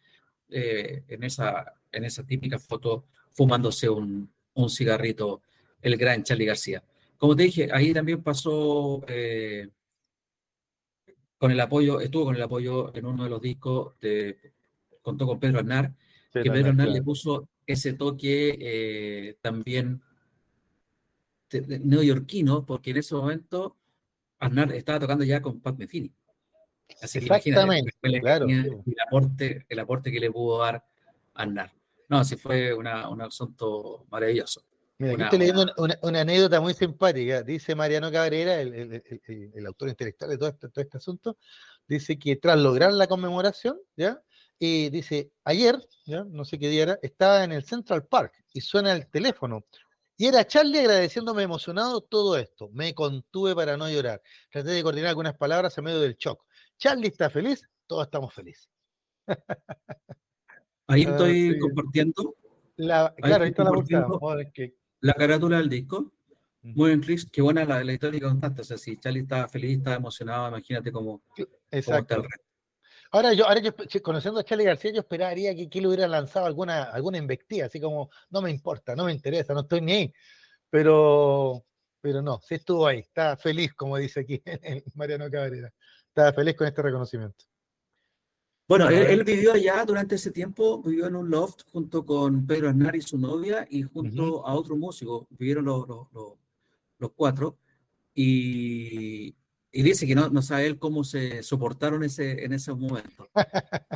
eh, 0.51 1.03
en, 1.09 1.25
esa, 1.25 1.73
en 1.91 2.05
esa 2.05 2.25
típica 2.25 2.59
foto 2.59 3.07
fumándose 3.33 3.89
un, 3.89 4.31
un, 4.55 4.69
cigarrito 4.69 5.43
el 5.81 5.97
gran 5.97 6.23
Charlie 6.23 6.47
García. 6.47 6.83
Como 7.17 7.35
te 7.35 7.45
dije, 7.45 7.69
ahí 7.73 7.95
también 7.95 8.23
pasó 8.23 9.03
eh, 9.07 9.69
con 11.41 11.51
el 11.51 11.59
apoyo, 11.59 12.03
estuvo 12.03 12.27
con 12.27 12.37
el 12.37 12.43
apoyo 12.43 12.95
en 12.95 13.07
uno 13.07 13.25
de 13.25 13.31
los 13.31 13.41
discos, 13.41 13.99
de, 13.99 14.53
contó 15.01 15.27
con 15.27 15.41
Pedro 15.41 15.61
Aznar, 15.61 15.95
que 16.31 16.51
Pedro 16.51 16.69
Aznar 16.69 16.89
le 16.89 17.03
puso 17.03 17.49
ese 17.67 17.95
toque 17.95 18.59
eh, 18.61 19.39
también 19.41 20.03
neoyorquino, 21.51 22.67
porque 22.67 22.91
en 22.91 22.99
ese 22.99 23.15
momento 23.15 23.79
Aznar 24.39 24.71
estaba 24.75 25.01
tocando 25.01 25.25
ya 25.25 25.41
con 25.41 25.63
Pat 25.63 25.79
Metheny. 25.79 26.13
Así 27.01 27.21
Exactamente, 27.21 27.91
claro. 28.21 28.47
El, 28.47 28.83
aporte, 29.07 29.65
el 29.67 29.79
aporte 29.79 30.13
que 30.13 30.21
le 30.21 30.31
pudo 30.31 30.59
dar 30.59 30.85
Aznar. 31.33 31.73
No, 32.11 32.23
sí 32.23 32.37
fue 32.37 32.75
un 32.75 32.87
asunto 32.87 34.05
maravilloso. 34.11 34.63
Mira, 35.01 35.25
estoy 35.25 35.39
leyendo 35.39 35.67
una, 35.79 36.21
anécdota 36.21 36.61
muy 36.61 36.75
simpática. 36.75 37.43
Dice 37.43 37.75
Mariano 37.75 38.13
Cabrera, 38.13 38.61
el, 38.61 39.67
autor 39.67 39.89
intelectual 39.89 40.31
de 40.31 40.37
todo 40.37 40.51
este, 40.51 40.69
todo 40.69 40.83
este, 40.83 40.99
asunto, 40.99 41.39
dice 41.89 42.19
que 42.19 42.37
tras 42.37 42.59
lograr 42.59 42.93
la 42.93 43.07
conmemoración, 43.07 43.81
¿ya? 43.97 44.23
Y 44.59 44.91
dice, 44.91 45.33
ayer, 45.45 45.81
¿ya? 46.05 46.25
no 46.25 46.45
sé 46.45 46.59
qué 46.59 46.69
día 46.69 46.83
era, 46.83 46.99
estaba 47.01 47.45
en 47.45 47.53
el 47.53 47.65
Central 47.65 48.05
Park 48.05 48.45
y 48.53 48.61
suena 48.61 48.93
el 48.93 49.09
teléfono. 49.09 49.65
Y 50.19 50.27
era 50.27 50.47
Charlie 50.47 50.81
agradeciéndome 50.81 51.45
emocionado 51.45 52.03
todo 52.03 52.37
esto. 52.37 52.69
Me 52.75 52.93
contuve 52.93 53.55
para 53.55 53.79
no 53.79 53.89
llorar. 53.89 54.21
Traté 54.51 54.69
de 54.69 54.83
coordinar 54.83 55.09
algunas 55.09 55.35
palabras 55.35 55.79
en 55.79 55.85
medio 55.85 56.01
del 56.01 56.17
shock. 56.17 56.45
Charlie 56.77 57.09
está 57.09 57.31
feliz, 57.31 57.67
todos 57.87 58.05
estamos 58.05 58.35
felices. 58.35 58.69
Ahí 60.87 61.07
ah, 61.07 61.11
estoy 61.11 61.59
compartiendo. 61.59 62.37
La, 62.77 63.15
claro, 63.17 63.45
ahí 63.45 63.51
está 63.51 63.65
la 63.65 63.71
portada. 63.71 64.09
La 65.01 65.15
carátula 65.15 65.59
del 65.59 65.69
disco. 65.69 66.13
Muy 66.63 66.91
bien, 66.91 67.01
Chris. 67.01 67.29
Qué 67.31 67.41
buena 67.41 67.65
la, 67.65 67.83
la 67.83 67.93
historia 67.93 68.21
constante. 68.21 68.63
O 68.63 68.65
sea, 68.65 68.77
si 68.77 68.99
Charlie 68.99 69.21
estaba 69.21 69.49
feliz, 69.49 69.79
estaba 69.79 69.97
emocionado, 69.97 70.49
imagínate 70.49 70.93
cómo, 70.93 71.23
Exacto. 71.71 72.23
Ahora 73.13 73.33
yo, 73.33 73.47
ahora 73.47 73.61
yo, 73.61 74.03
conociendo 74.03 74.39
a 74.39 74.45
Charlie 74.45 74.67
García, 74.67 74.93
yo 74.93 75.01
esperaría 75.01 75.55
que, 75.55 75.69
que 75.69 75.81
le 75.81 75.89
hubiera 75.89 76.07
lanzado 76.07 76.47
alguna, 76.47 76.85
alguna 76.85 77.19
investiga, 77.19 77.67
así 77.67 77.81
como, 77.81 78.09
no 78.31 78.41
me 78.41 78.51
importa, 78.51 78.95
no 78.95 79.05
me 79.05 79.13
interesa, 79.13 79.53
no 79.53 79.63
estoy 79.63 79.81
ni 79.81 79.93
ahí. 79.93 80.13
Pero, 80.69 81.65
pero 82.01 82.23
no, 82.23 82.41
sí 82.41 82.55
estuvo 82.55 82.87
ahí, 82.87 83.01
está 83.01 83.37
feliz, 83.37 83.75
como 83.75 83.97
dice 83.97 84.21
aquí 84.21 84.41
Mariano 84.95 85.29
Cabrera. 85.29 85.73
Estaba 86.07 86.33
feliz 86.33 86.55
con 86.55 86.69
este 86.69 86.83
reconocimiento. 86.83 87.50
Bueno, 88.71 88.89
él, 88.89 89.25
vivió 89.25 89.53
allá 89.53 89.85
durante 89.85 90.15
ese 90.15 90.31
tiempo, 90.31 90.81
vivió 90.81 91.09
en 91.09 91.17
un 91.17 91.29
loft 91.29 91.63
junto 91.73 92.07
con 92.07 92.47
Pedro 92.47 92.69
Aznar 92.69 92.95
y 92.95 93.01
su 93.01 93.19
novia 93.19 93.67
y 93.69 93.83
junto 93.83 94.47
a 94.47 94.55
otro 94.55 94.77
músico, 94.77 95.27
vivieron 95.31 95.65
los, 95.65 95.89
los, 95.89 96.07
los 96.97 97.11
cuatro. 97.17 97.59
Y, 98.15 99.35
y 99.73 99.83
dice 99.83 100.07
que 100.07 100.15
no, 100.15 100.29
no 100.29 100.41
sabe 100.41 100.67
él 100.67 100.79
cómo 100.79 101.03
se 101.03 101.43
soportaron 101.43 102.05
ese, 102.05 102.45
en 102.45 102.53
esos 102.53 102.79
momentos. 102.79 103.27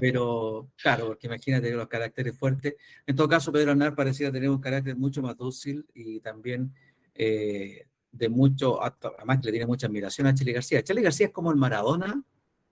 Pero 0.01 0.73
claro, 0.83 1.07
porque 1.07 1.29
imagínate 1.29 1.71
los 1.71 1.87
caracteres 1.87 2.37
fuertes. 2.37 2.75
En 3.07 3.15
todo 3.15 3.29
caso, 3.29 3.53
Pedro 3.53 3.71
Aznar 3.71 3.95
parecía 3.95 4.33
tener 4.33 4.51
un 4.51 4.61
carácter 4.61 4.97
mucho 4.97 5.23
más 5.23 5.37
dócil 5.37 5.87
y 5.95 6.19
también 6.19 6.75
eh, 7.15 7.87
de 8.11 8.29
mucho, 8.29 8.81
además 8.83 9.39
le 9.45 9.53
tiene 9.53 9.67
mucha 9.69 9.87
admiración 9.87 10.27
a 10.27 10.35
Chile 10.35 10.51
García. 10.51 10.83
Chile 10.83 11.01
García 11.01 11.27
es 11.27 11.33
como 11.33 11.53
el 11.53 11.59
Maradona 11.59 12.25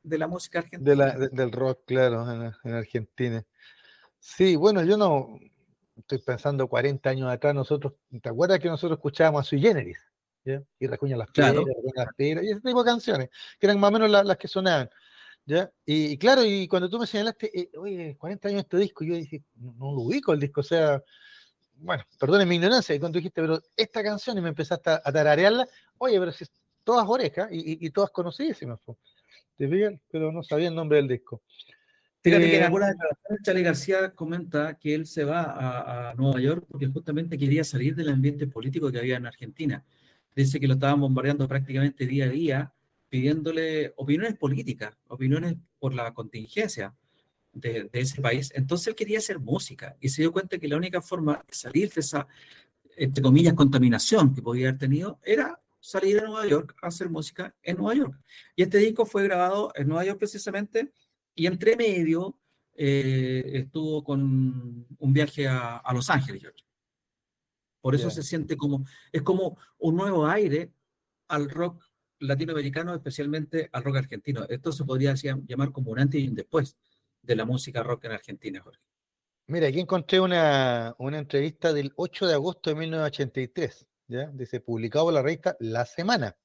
de 0.02 0.18
la 0.18 0.26
música 0.26 0.60
argentina. 0.60 1.16
del 1.30 1.52
rock, 1.52 1.80
claro, 1.86 2.30
en, 2.30 2.52
en, 2.64 2.74
Argentina. 2.74 3.44
Sí, 4.18 4.56
bueno, 4.56 4.82
yo 4.84 4.96
no 4.96 5.38
estoy 5.96 6.18
pensando 6.18 6.68
40 6.68 7.10
años 7.10 7.30
atrás, 7.30 7.54
nosotros, 7.54 7.94
¿te 8.22 8.28
acuerdas 8.28 8.58
que 8.58 8.68
nosotros 8.68 8.98
escuchábamos 8.98 9.42
a 9.42 9.44
Sui 9.44 9.60
Generis? 9.60 9.98
y 10.78 10.86
Racuña 10.86 11.16
las 11.16 11.30
claro. 11.30 11.64
Piedras, 12.16 12.44
y 12.44 12.50
ese 12.50 12.60
tipo 12.60 12.82
de 12.82 12.90
canciones, 12.90 13.30
que 13.58 13.66
eran 13.66 13.78
más 13.78 13.90
o 13.90 13.92
menos 13.92 14.10
las 14.10 14.36
que 14.36 14.48
sonaban. 14.48 14.90
¿ya? 15.44 15.70
Y, 15.84 16.16
claro, 16.18 16.44
y 16.44 16.66
cuando 16.68 16.88
tú 16.88 16.98
me 16.98 17.06
señalaste, 17.06 17.50
eh, 17.58 17.70
oye, 17.78 18.16
40 18.18 18.48
años 18.48 18.62
este 18.62 18.76
disco, 18.78 19.04
yo 19.04 19.14
dije, 19.14 19.42
no, 19.54 19.92
lo 19.92 20.02
ubico 20.02 20.32
el 20.32 20.40
disco, 20.40 20.60
o 20.60 20.64
sea, 20.64 21.02
bueno, 21.74 22.04
perdone 22.18 22.46
mi 22.46 22.56
ignorancia, 22.56 22.94
y 22.94 22.98
cuando 22.98 23.18
dijiste, 23.18 23.40
pero 23.40 23.60
esta 23.76 24.02
canción, 24.02 24.38
y 24.38 24.40
me 24.40 24.48
empezaste 24.48 24.90
a, 24.90 25.00
tararearla, 25.00 25.66
oye, 25.98 26.18
pero 26.18 26.32
si 26.32 26.44
todas 26.84 27.06
orejas 27.08 27.48
y, 27.50 27.90
todas 27.90 28.10
conocidísimas, 28.10 28.80
¿te 29.56 29.68
fijas? 29.68 29.94
Pero 30.10 30.32
no 30.32 30.42
sabía 30.42 30.68
el 30.68 30.74
nombre 30.74 30.98
del 30.98 31.08
disco. 31.08 31.42
Fíjate 32.22 32.44
que 32.44 32.56
en 32.56 32.62
eh, 32.62 32.66
alguna 32.66 32.88
declaraciones 32.88 33.42
Charlie 33.42 33.62
García 33.62 34.10
comenta 34.14 34.78
que 34.78 34.94
él 34.94 35.06
se 35.06 35.24
va 35.24 35.42
a, 35.42 36.10
a, 36.10 36.14
Nueva 36.14 36.40
York 36.40 36.66
porque 36.70 36.86
justamente 36.86 37.36
quería 37.36 37.64
salir 37.64 37.96
del 37.96 38.10
ambiente 38.10 38.46
político 38.46 38.92
que 38.92 38.98
había 38.98 39.16
en 39.16 39.26
Argentina 39.26 39.84
dice 40.34 40.60
que 40.60 40.66
lo 40.66 40.74
estaban 40.74 41.00
bombardeando 41.00 41.46
prácticamente 41.48 42.06
día 42.06 42.26
a 42.26 42.28
día, 42.28 42.72
pidiéndole 43.08 43.92
opiniones 43.96 44.36
políticas, 44.36 44.96
opiniones 45.08 45.56
por 45.78 45.94
la 45.94 46.12
contingencia 46.14 46.94
de, 47.52 47.90
ese 47.92 48.22
país. 48.22 48.50
Entonces 48.54 48.88
él 48.88 48.94
quería 48.94 49.18
hacer 49.18 49.38
música 49.38 49.96
y 50.00 50.08
se 50.08 50.22
dio 50.22 50.32
cuenta 50.32 50.58
que 50.58 50.68
la 50.68 50.76
única 50.76 51.02
forma 51.02 51.44
de 51.46 51.54
salir 51.54 51.90
de 51.92 52.00
esa, 52.00 52.26
entre 52.96 53.22
comillas, 53.22 53.54
contaminación 53.54 54.34
que 54.34 54.42
podía 54.42 54.68
haber 54.68 54.78
tenido 54.78 55.18
era 55.22 55.60
salir 55.82 56.20
a 56.20 56.24
Nueva 56.24 56.46
York 56.46 56.74
a 56.80 56.86
hacer 56.86 57.10
música 57.10 57.54
en 57.62 57.76
Nueva 57.76 57.94
York. 57.94 58.18
Y 58.56 58.62
este 58.62 58.78
disco 58.78 59.04
fue 59.04 59.24
grabado 59.24 59.72
en 59.74 59.88
Nueva 59.88 60.04
York 60.04 60.18
precisamente 60.18 60.92
y 61.34 61.46
entre 61.46 61.76
medio 61.76 62.38
eh, 62.74 63.42
estuvo 63.54 64.02
con 64.02 64.86
un 64.96 65.12
viaje 65.12 65.46
a, 65.48 65.76
a 65.78 65.92
Los 65.92 66.08
Ángeles, 66.08 66.40
George. 66.40 66.64
Por 67.82 67.96
eso 67.96 68.10
se 68.10 68.22
siente 68.22 68.56
como, 68.56 68.86
es 69.10 69.22
como 69.22 69.58
un 69.78 69.96
nuevo 69.96 70.26
aire 70.26 70.72
al 71.26 71.50
rock 71.50 71.84
latinoamericano, 72.20 72.94
especialmente 72.94 73.68
al 73.72 73.82
rock 73.82 73.96
argentino. 73.96 74.46
Esto 74.48 74.70
se 74.70 74.84
podría 74.84 75.14
llamar 75.14 75.72
como 75.72 75.90
un 75.90 75.98
antes 75.98 76.20
y 76.20 76.28
un 76.28 76.34
después 76.36 76.78
de 77.20 77.34
la 77.34 77.44
música 77.44 77.82
rock 77.82 78.04
en 78.04 78.12
Argentina, 78.12 78.60
Jorge. 78.60 78.80
Mira, 79.48 79.66
aquí 79.66 79.80
encontré 79.80 80.20
una, 80.20 80.94
una 80.98 81.18
entrevista 81.18 81.72
del 81.72 81.92
8 81.96 82.28
de 82.28 82.34
agosto 82.34 82.70
de 82.70 82.76
1983, 82.76 83.86
¿ya? 84.12 84.30
Dice, 84.32 84.60
publicado 84.60 85.06
por 85.06 85.14
la 85.14 85.22
revista 85.22 85.56
La 85.60 85.84
Semana. 85.84 86.36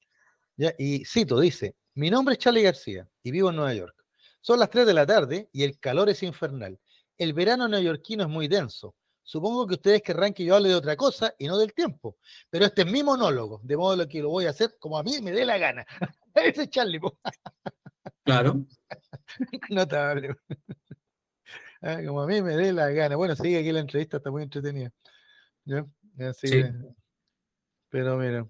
¿ya? 0.56 0.74
Y 0.78 1.04
cito, 1.04 1.38
dice, 1.40 1.76
mi 1.94 2.10
nombre 2.10 2.34
es 2.34 2.38
Charlie 2.38 2.62
García 2.62 3.08
y 3.22 3.30
vivo 3.30 3.50
en 3.50 3.56
Nueva 3.56 3.74
York. 3.74 4.04
Son 4.40 4.58
las 4.58 4.70
3 4.70 4.86
de 4.86 4.94
la 4.94 5.06
tarde 5.06 5.48
y 5.52 5.64
el 5.64 5.78
calor 5.78 6.08
es 6.08 6.22
infernal. 6.22 6.78
El 7.16 7.32
verano 7.32 7.68
neoyorquino 7.68 8.22
es 8.22 8.28
muy 8.28 8.48
denso. 8.48 8.94
Supongo 9.22 9.66
que 9.66 9.74
ustedes 9.74 10.00
querrán 10.00 10.32
que 10.32 10.42
yo 10.42 10.56
hable 10.56 10.70
de 10.70 10.74
otra 10.74 10.96
cosa 10.96 11.34
y 11.36 11.46
no 11.48 11.58
del 11.58 11.74
tiempo. 11.74 12.16
Pero 12.48 12.64
este 12.64 12.82
es 12.82 12.90
mi 12.90 13.02
monólogo, 13.02 13.60
de 13.62 13.76
modo 13.76 14.08
que 14.08 14.22
lo 14.22 14.30
voy 14.30 14.46
a 14.46 14.50
hacer 14.50 14.76
como 14.78 14.96
a 14.96 15.02
mí 15.02 15.20
me 15.20 15.32
dé 15.32 15.44
la 15.44 15.58
gana. 15.58 15.84
Ese 16.34 16.62
es 16.62 16.70
Charlie. 16.70 17.00
Claro. 18.24 18.64
Notable. 19.70 20.34
Ah, 21.82 22.00
como 22.06 22.22
a 22.22 22.26
mí 22.26 22.40
me 22.40 22.56
dé 22.56 22.72
la 22.72 22.88
gana. 22.88 23.16
Bueno, 23.16 23.36
sigue 23.36 23.58
aquí 23.58 23.70
la 23.70 23.80
entrevista, 23.80 24.16
está 24.16 24.30
muy 24.30 24.44
entretenida. 24.44 24.90
sí. 26.32 26.62
Pero 27.90 28.16
mira. 28.16 28.48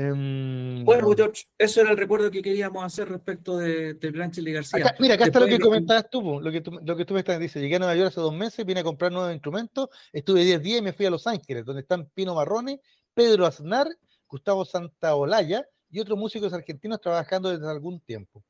Em, 0.00 0.84
bueno, 0.84 1.12
George, 1.16 1.42
eso 1.58 1.80
era 1.80 1.90
el 1.90 1.96
recuerdo 1.96 2.30
que 2.30 2.40
queríamos 2.40 2.84
hacer 2.84 3.08
respecto 3.08 3.56
de, 3.56 3.94
de 3.94 4.10
Blanche 4.12 4.40
y 4.40 4.52
García. 4.52 4.94
mira, 5.00 5.14
acá 5.14 5.24
está 5.24 5.40
lo 5.40 5.46
que 5.46 5.58
comentabas 5.58 6.08
tú, 6.08 6.40
lo 6.40 6.52
que 6.52 6.60
tú, 6.60 6.78
lo 6.84 6.96
que 6.96 7.04
tú 7.04 7.14
me 7.14 7.20
estás 7.20 7.40
diciendo. 7.40 7.64
Llegué 7.64 7.76
a 7.76 7.78
Nueva 7.80 7.96
York 7.96 8.08
hace 8.12 8.20
dos 8.20 8.32
meses, 8.32 8.64
vine 8.64 8.78
a 8.78 8.84
comprar 8.84 9.10
nuevos 9.10 9.32
instrumentos, 9.32 9.88
estuve 10.12 10.44
10 10.44 10.62
días 10.62 10.78
y 10.78 10.82
me 10.82 10.92
fui 10.92 11.06
a 11.06 11.10
Los 11.10 11.26
Ángeles, 11.26 11.64
donde 11.64 11.82
están 11.82 12.08
Pino 12.14 12.36
Marrone, 12.36 12.80
Pedro 13.12 13.44
Aznar, 13.44 13.88
Gustavo 14.28 14.64
Santaolalla 14.64 15.66
y 15.90 15.98
otros 15.98 16.16
músicos 16.16 16.52
argentinos 16.52 17.00
trabajando 17.00 17.50
desde 17.50 17.68
algún 17.68 17.98
tiempo. 17.98 18.44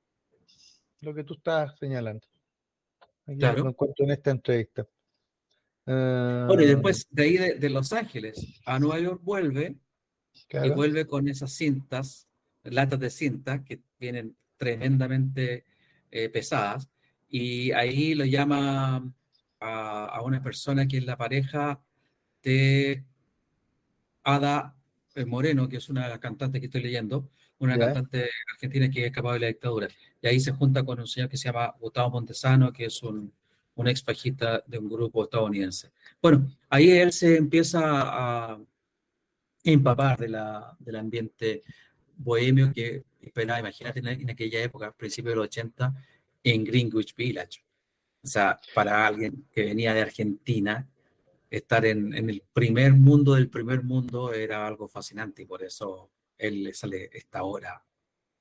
Lo 1.01 1.15
que 1.15 1.24
tú 1.24 1.32
estás 1.32 1.78
señalando. 1.78 2.27
Aquí 3.27 3.39
claro. 3.39 3.65
lo 3.65 3.70
encuentro 3.70 4.05
en 4.05 4.10
esta 4.10 4.32
entrevista. 4.32 4.86
bueno, 5.86 6.60
y 6.60 6.66
ah, 6.66 6.69
después 6.69 7.06
de 7.09 7.23
ahí 7.23 7.36
de 7.59 7.70
Los 7.70 7.90
Ángeles 7.94 8.60
a 8.66 8.78
Nueva 8.78 8.98
York 8.98 9.23
vuelve 9.23 9.78
y 10.51 10.70
vuelve 10.70 11.06
con 11.06 11.28
esas 11.28 11.52
cintas, 11.52 12.28
latas 12.65 13.01
de 13.01 13.10
cinta, 13.10 13.65
que 13.65 13.81
vienen 13.98 14.36
tremendamente 14.56 15.65
eh, 16.10 16.28
pesadas, 16.28 16.89
y 17.28 17.73
ahí 17.73 18.15
lo 18.15 18.24
llama 18.24 19.12
a, 19.60 20.23
una 20.24 20.43
persona 20.43 20.86
que 20.86 20.98
es 20.98 21.05
la 21.05 21.16
pareja 21.16 21.81
de 22.43 23.05
Ada 24.24 24.74
eh, 25.15 25.24
Moreno, 25.24 25.69
que 25.69 25.77
es 25.77 25.89
una 25.89 26.19
cantante 26.19 26.60
que 26.60 26.66
estoy 26.66 26.82
leyendo, 26.82 27.28
una 27.59 27.78
cantante 27.78 28.31
argentina 28.52 28.90
que 28.90 29.01
es 29.01 29.06
escapado 29.06 29.35
de 29.35 29.40
la 29.40 29.47
dictadura. 29.48 29.89
Y 30.23 30.27
ahí 30.27 30.40
se 30.40 30.52
junta 30.52 30.85
con 30.85 31.01
un 31.01 31.06
señor 31.06 31.28
que 31.28 31.36
se 31.36 31.48
llama 31.48 31.74
Gustavo 31.81 32.10
Montesano, 32.10 32.73
que 32.73 32.86
es 32.86 33.02
un, 33.02 33.32
un 33.78 33.89
ex 33.89 34.02
pajita 34.02 34.62
de 34.66 34.78
un 34.78 34.89
grupo 34.89 35.24
estadounidense. 35.24 35.90
Bueno, 36.20 36.51
ahí 36.69 36.90
él 36.90 37.12
se 37.12 37.36
empieza 37.36 37.81
a, 37.82 38.59
empapar 39.65 40.19
de 40.19 40.29
la, 40.29 40.77
del 40.79 40.97
ambiente 40.97 41.63
bohemio 42.17 42.73
que 42.73 43.05
esperaba, 43.21 43.61
imagínate, 43.61 44.01
en, 44.01 44.31
aquella 44.31 44.63
época, 44.63 44.93
principios 44.93 45.33
de 45.33 45.37
los 45.37 45.47
80, 45.47 45.95
en 46.45 46.65
Greenwich 46.65 47.15
Village. 47.15 47.65
O 48.23 48.27
sea, 48.27 48.59
para 48.75 49.07
alguien 49.07 49.47
que 49.53 49.65
venía 49.65 49.95
de 49.95 50.03
Argentina, 50.03 50.89
estar 51.51 51.85
en, 51.87 52.15
en, 52.15 52.31
el 52.31 52.43
primer 52.53 52.93
mundo 52.93 53.35
del 53.35 53.49
primer 53.49 53.83
mundo 53.83 54.33
era 54.33 54.67
algo 54.67 54.89
fascinante 54.89 55.43
y 55.43 55.47
por 55.47 55.63
eso 55.63 56.11
él 56.37 56.65
le 56.65 56.75
sale 56.75 57.11
esta 57.13 57.43
hora. 57.43 57.83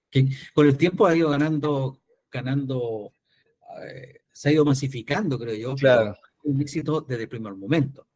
Que 0.10 0.28
con 0.54 0.68
el 0.68 0.78
tiempo 0.78 1.06
ha 1.06 1.16
ido 1.16 1.30
ganando, 1.30 2.00
ganando, 2.32 3.14
eh, 3.86 4.22
se 4.32 4.50
ha 4.50 4.52
ido 4.54 4.66
masificando, 4.66 5.38
creo 5.38 5.56
yo, 5.56 5.76
claro. 5.76 6.16
un 6.44 6.62
éxito 6.62 7.02
desde 7.02 7.24
el 7.24 7.30
primer 7.30 7.54
momento. 7.56 8.08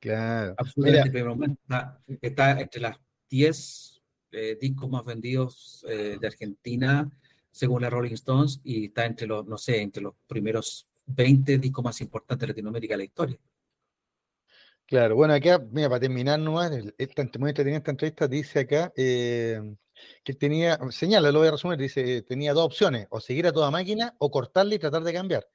Claro. 0.00 0.54
Absolutamente, 0.56 1.08
el 1.08 1.12
primer 1.12 1.28
momento. 1.28 1.60
Está, 2.20 2.58
entre 2.58 2.80
las 2.80 2.96
10 3.28 4.02
eh, 4.32 4.58
discos 4.60 4.88
más 4.88 5.04
vendidos 5.04 5.84
eh, 5.88 6.16
de 6.20 6.26
Argentina, 6.26 7.08
según 7.50 7.82
la 7.82 7.90
Rolling 7.90 8.14
Stones, 8.14 8.60
y 8.64 8.86
está 8.86 9.04
entre 9.04 9.26
los, 9.26 9.46
no 9.46 9.58
sé, 9.58 9.80
entre 9.82 10.02
los 10.02 10.14
primeros 10.26 10.88
20 11.06 11.58
discos 11.58 11.84
más 11.84 12.00
importantes 12.00 12.40
de 12.40 12.52
Latinoamérica 12.52 12.94
de 12.94 12.98
la 12.98 13.04
historia. 13.04 13.38
Claro, 14.86 15.14
bueno, 15.14 15.34
acá, 15.34 15.64
mira, 15.70 15.88
para 15.88 16.00
terminar 16.00 16.40
nomás, 16.40 16.72
esta, 16.98 17.22
muy 17.38 17.50
entretenida 17.50 17.78
esta 17.78 17.92
entrevista, 17.92 18.26
dice 18.26 18.60
acá 18.60 18.92
eh, 18.96 19.60
que 20.24 20.34
tenía, 20.34 20.78
señala, 20.90 21.30
lo 21.30 21.38
voy 21.38 21.48
a 21.48 21.52
resumir, 21.52 21.78
dice, 21.78 22.22
tenía 22.22 22.52
dos 22.52 22.64
opciones, 22.64 23.06
o 23.10 23.20
seguir 23.20 23.46
a 23.46 23.52
toda 23.52 23.70
máquina 23.70 24.16
o 24.18 24.30
cortarle 24.32 24.76
y 24.76 24.78
tratar 24.80 25.04
de 25.04 25.12
cambiar. 25.12 25.46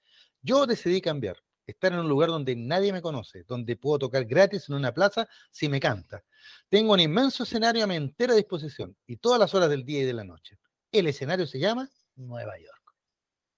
Yo 0.41 0.65
decidí 0.65 1.01
cambiar, 1.01 1.38
estar 1.65 1.93
en 1.93 1.99
un 1.99 2.09
lugar 2.09 2.29
donde 2.29 2.55
nadie 2.55 2.93
me 2.93 3.01
conoce, 3.01 3.43
donde 3.43 3.75
puedo 3.75 3.99
tocar 3.99 4.25
gratis 4.25 4.69
en 4.69 4.75
una 4.75 4.93
plaza 4.93 5.27
si 5.51 5.69
me 5.69 5.79
canta. 5.79 6.23
Tengo 6.69 6.93
un 6.93 6.99
inmenso 6.99 7.43
escenario 7.43 7.83
a 7.83 7.87
mi 7.87 7.95
entera 7.95 8.33
disposición 8.33 8.95
y 9.07 9.17
todas 9.17 9.39
las 9.39 9.53
horas 9.53 9.69
del 9.69 9.83
día 9.83 10.01
y 10.01 10.05
de 10.05 10.13
la 10.13 10.23
noche. 10.23 10.57
El 10.91 11.07
escenario 11.07 11.45
se 11.45 11.59
llama 11.59 11.89
Nueva 12.15 12.53
York. 12.57 12.93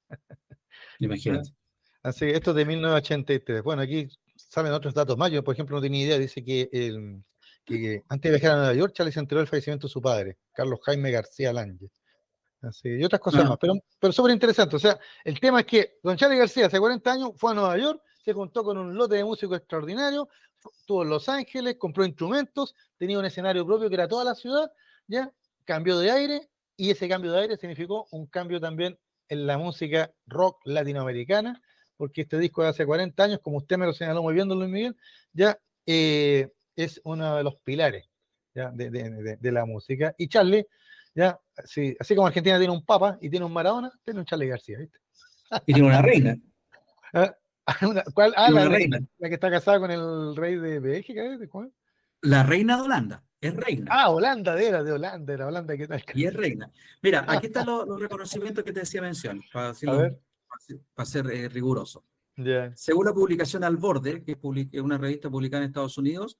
Imagínate. 0.99 1.51
Así, 2.03 2.25
esto 2.25 2.51
es 2.51 2.57
de 2.57 2.65
1983. 2.65 3.63
Bueno, 3.63 3.81
aquí 3.81 4.07
salen 4.35 4.71
otros 4.71 4.93
datos 4.93 5.17
más. 5.17 5.31
Yo, 5.31 5.43
por 5.43 5.53
ejemplo, 5.53 5.75
no 5.75 5.81
tenía 5.81 6.05
idea. 6.05 6.17
Dice 6.17 6.43
que, 6.43 6.69
el, 6.71 7.23
que 7.65 8.01
antes 8.07 8.31
de 8.31 8.37
viajar 8.37 8.57
a 8.57 8.59
Nueva 8.61 8.73
York, 8.73 8.93
Charlie 8.93 9.11
se 9.11 9.19
enteró 9.19 9.39
del 9.41 9.47
fallecimiento 9.47 9.87
de 9.87 9.91
su 9.91 10.01
padre, 10.01 10.37
Carlos 10.53 10.79
Jaime 10.85 11.11
García 11.11 11.51
Lange. 11.51 11.89
Así, 12.61 12.89
y 12.89 13.03
otras 13.03 13.21
cosas 13.21 13.47
más. 13.47 13.57
Pero, 13.59 13.75
pero 13.99 14.13
súper 14.13 14.31
interesante. 14.31 14.75
O 14.75 14.79
sea, 14.79 14.99
el 15.23 15.39
tema 15.39 15.61
es 15.61 15.65
que 15.65 15.99
don 16.03 16.17
Charlie 16.17 16.37
García, 16.37 16.67
hace 16.67 16.79
40 16.79 17.11
años, 17.11 17.31
fue 17.35 17.51
a 17.51 17.53
Nueva 17.53 17.77
York, 17.77 18.01
se 18.23 18.33
juntó 18.33 18.63
con 18.63 18.77
un 18.77 18.95
lote 18.95 19.15
de 19.15 19.23
músicos 19.23 19.57
extraordinario, 19.57 20.27
estuvo 20.79 21.03
en 21.03 21.09
Los 21.09 21.29
Ángeles, 21.29 21.75
compró 21.77 22.05
instrumentos, 22.05 22.75
tenía 22.97 23.19
un 23.19 23.25
escenario 23.25 23.65
propio 23.65 23.89
que 23.89 23.95
era 23.95 24.07
toda 24.07 24.23
la 24.23 24.35
ciudad, 24.35 24.71
ya 25.07 25.31
cambió 25.65 25.99
de 25.99 26.11
aire 26.11 26.49
y 26.75 26.89
ese 26.89 27.07
cambio 27.07 27.31
de 27.31 27.41
aire 27.41 27.57
significó 27.57 28.07
un 28.11 28.25
cambio 28.25 28.59
también 28.59 28.99
en 29.29 29.45
la 29.45 29.57
música 29.57 30.11
rock 30.25 30.59
latinoamericana 30.65 31.61
porque 31.97 32.21
este 32.21 32.37
disco 32.37 32.61
de 32.61 32.69
hace 32.69 32.85
40 32.85 33.21
años, 33.21 33.39
como 33.41 33.57
usted 33.57 33.77
me 33.77 33.85
lo 33.85 33.93
señaló 33.93 34.21
muy 34.21 34.33
bien, 34.33 34.47
don 34.47 34.59
Luis 34.59 34.71
Miguel, 34.71 34.95
ya 35.33 35.59
eh, 35.85 36.49
es 36.75 37.01
uno 37.03 37.35
de 37.35 37.43
los 37.43 37.55
pilares 37.57 38.05
de, 38.53 39.51
la 39.51 39.65
música. 39.65 40.15
Y 40.17 40.29
Charlie, 40.29 40.65
ya, 41.17 41.39
así 41.55 42.15
como 42.15 42.27
Argentina 42.27 42.59
tiene 42.59 42.71
un 42.71 42.85
Papa 42.85 43.17
y 43.19 43.27
tiene 43.27 43.43
un 43.43 43.51
Maradona, 43.51 43.91
tiene 44.05 44.19
un 44.19 44.25
Charlie 44.27 44.49
García, 44.49 44.77
¿viste? 44.77 44.99
Y 45.65 45.73
tiene 45.73 45.87
una 45.87 46.01
reina. 46.01 46.35
Ah, 47.69 47.75
¿Cuál? 48.13 48.33
Ah, 48.37 48.49
la, 48.49 48.69
reina. 48.69 48.97
La 49.17 49.27
que 49.27 49.33
está 49.33 49.51
casada 49.51 49.77
con 49.77 49.91
el 49.91 50.37
rey 50.37 50.55
de 50.55 50.79
Bélgica, 50.79 51.21
¿eh? 51.25 51.49
¿Cuál? 51.49 51.73
La 52.21 52.41
reina 52.43 52.77
de 52.77 52.83
Holanda. 52.83 53.25
Es 53.41 53.53
reina. 53.55 53.91
Ah, 53.91 54.09
Holanda, 54.09 54.57
era 54.61 54.83
de 54.83 54.93
Holanda, 54.93 55.33
era 55.33 55.47
Holanda, 55.47 55.75
¿qué 55.75 55.85
tal? 55.85 56.01
Y 56.13 56.25
es 56.25 56.33
reina. 56.33 56.71
Mira, 57.01 57.25
aquí 57.27 57.47
están 57.47 57.65
los, 57.65 57.99
reconocimientos 57.99 58.63
que 58.63 58.71
te 58.71 58.79
decía 58.81 59.01
mención, 59.01 59.43
para 59.51 59.69
decirlo 59.69 60.17
para 60.93 61.05
ser 61.05 61.29
eh, 61.29 61.49
riguroso. 61.49 62.05
Según 62.75 63.05
la 63.05 63.13
publicación 63.13 63.65
Al 63.65 63.75
Borde, 63.75 64.23
que 64.23 64.37
es 64.71 64.81
una 64.81 64.97
revista 64.97 65.29
publicada 65.29 65.63
en 65.63 65.69
Estados 65.69 65.97
Unidos, 65.97 66.37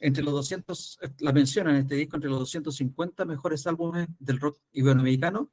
entre 0.00 0.22
los 0.22 0.32
200, 0.34 0.98
eh, 1.02 1.08
la 1.20 1.32
mencionan 1.32 1.74
en 1.74 1.82
este 1.82 1.94
disco, 1.94 2.16
entre 2.16 2.30
los 2.30 2.38
250 2.40 3.24
mejores 3.24 3.66
álbumes 3.66 4.08
del 4.18 4.40
rock 4.40 4.58
iberoamericano, 4.72 5.50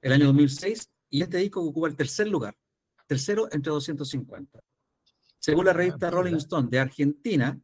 el 0.00 0.12
año 0.12 0.26
2006, 0.26 0.90
y 1.10 1.22
este 1.22 1.38
disco 1.38 1.62
ocupa 1.62 1.88
el 1.88 1.96
tercer 1.96 2.28
lugar, 2.28 2.56
tercero 3.06 3.48
entre 3.52 3.70
250. 3.72 4.60
Según 5.38 5.64
la 5.64 5.70
ah, 5.70 5.74
revista 5.74 6.10
Rolling 6.10 6.36
Stone 6.36 6.68
de 6.70 6.78
Argentina, 6.80 7.60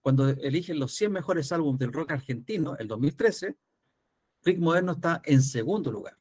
cuando 0.00 0.28
eligen 0.28 0.78
los 0.78 0.92
100 0.94 1.12
mejores 1.12 1.50
álbumes 1.52 1.78
del 1.78 1.92
rock 1.92 2.12
argentino, 2.12 2.76
el 2.76 2.86
2013, 2.86 3.56
Rick 4.42 4.58
Moderno 4.58 4.92
está 4.92 5.22
en 5.24 5.42
segundo 5.42 5.90
lugar. 5.90 6.18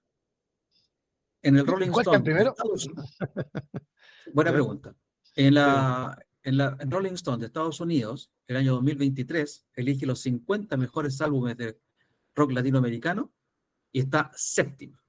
En 1.41 1.57
el 1.57 1.68
Rolling 1.68 1.90
Stone. 1.90 2.22
primero? 2.22 2.56
Buena 4.34 4.52
pregunta. 4.53 4.95
En 5.35 5.56
la, 5.56 6.18
en 6.44 6.57
la 6.57 6.78
Rolling 6.88 7.14
Stone 7.14 7.40
de 7.40 7.48
Estados 7.48 7.80
Unidos, 7.80 8.32
el 8.48 8.57
año 8.57 8.74
2023, 8.74 9.65
elige 9.76 10.06
los 10.06 10.20
50 10.20 10.76
mejores 10.78 11.20
álbumes 11.22 11.57
de 11.57 11.80
rock 12.36 12.52
latinoamericano 12.52 13.32
y 13.91 13.99
está 13.99 14.32
séptimo. 14.36 14.99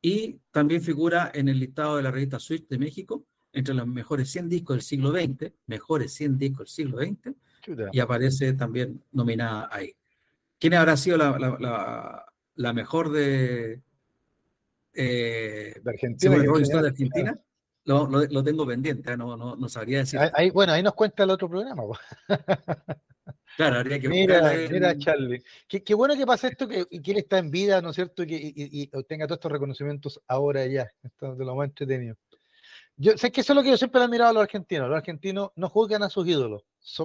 Y 0.00 0.40
también 0.50 0.82
figura 0.82 1.30
en 1.34 1.48
el 1.48 1.58
listado 1.58 1.96
de 1.96 2.02
la 2.02 2.10
revista 2.10 2.38
Switch 2.38 2.68
de 2.68 2.78
México 2.78 3.26
entre 3.52 3.74
los 3.74 3.86
mejores 3.86 4.30
100 4.30 4.48
discos 4.48 4.76
del 4.76 4.82
siglo 4.82 5.12
XX, 5.12 5.52
mejores 5.66 6.12
100 6.14 6.38
discos 6.38 6.58
del 6.58 6.68
siglo 6.68 6.98
XX, 6.98 7.36
y 7.92 8.00
aparece 8.00 8.52
también 8.52 9.02
nominada 9.12 9.68
ahí. 9.72 9.94
¿Quién 10.58 10.74
habrá 10.74 10.96
sido 10.96 11.16
la, 11.16 11.38
la, 11.38 12.26
la 12.56 12.72
mejor 12.72 13.10
de, 13.10 13.82
eh, 14.94 15.74
de 15.82 15.90
Argentina. 15.90 16.36
de 16.36 16.88
Argentina. 16.88 17.40
Lo, 17.84 18.06
lo, 18.06 18.42
tengo 18.42 18.66
pendiente, 18.66 19.12
¿eh? 19.12 19.16
no, 19.16 19.36
no, 19.36 19.56
no, 19.56 19.68
sabría 19.68 19.98
decir. 19.98 20.18
Ahí, 20.32 20.50
bueno, 20.50 20.72
ahí 20.72 20.82
nos 20.82 20.94
cuenta 20.94 21.24
el 21.24 21.30
otro 21.30 21.48
programa. 21.48 21.82
Claro, 23.56 23.76
habría 23.76 24.00
que 24.00 24.08
Mira, 24.08 24.52
mira 24.68 24.98
Charlie. 24.98 25.40
Qué, 25.68 25.84
qué, 25.84 25.94
bueno 25.94 26.16
que 26.16 26.26
pasa 26.26 26.48
esto, 26.48 26.66
que, 26.66 26.86
que 26.86 27.10
él 27.12 27.18
está 27.18 27.38
en 27.38 27.52
vida, 27.52 27.80
¿no 27.80 27.90
es 27.90 27.94
cierto? 27.94 28.24
Y 28.24 28.26
que 28.26 28.52
y, 28.56 28.90
obtenga 28.92 29.28
todos 29.28 29.36
estos 29.36 29.52
reconocimientos 29.52 30.20
ahora 30.26 30.66
ya. 30.66 30.90
Esto 31.04 31.36
de 31.36 31.44
lo 31.44 31.54
más 31.54 31.68
entretenido. 31.68 32.16
Yo 32.96 33.16
sé 33.16 33.30
que 33.30 33.42
eso 33.42 33.52
es 33.52 33.56
lo 33.56 33.62
que 33.62 33.70
yo 33.70 33.76
siempre 33.76 34.00
he 34.00 34.04
admirado 34.04 34.30
a 34.30 34.32
los 34.32 34.42
argentinos. 34.42 34.88
Los 34.88 34.96
argentinos 34.96 35.50
no 35.54 35.68
juzgan 35.68 36.02
a 36.02 36.10
sus 36.10 36.26
ídolos. 36.26 36.64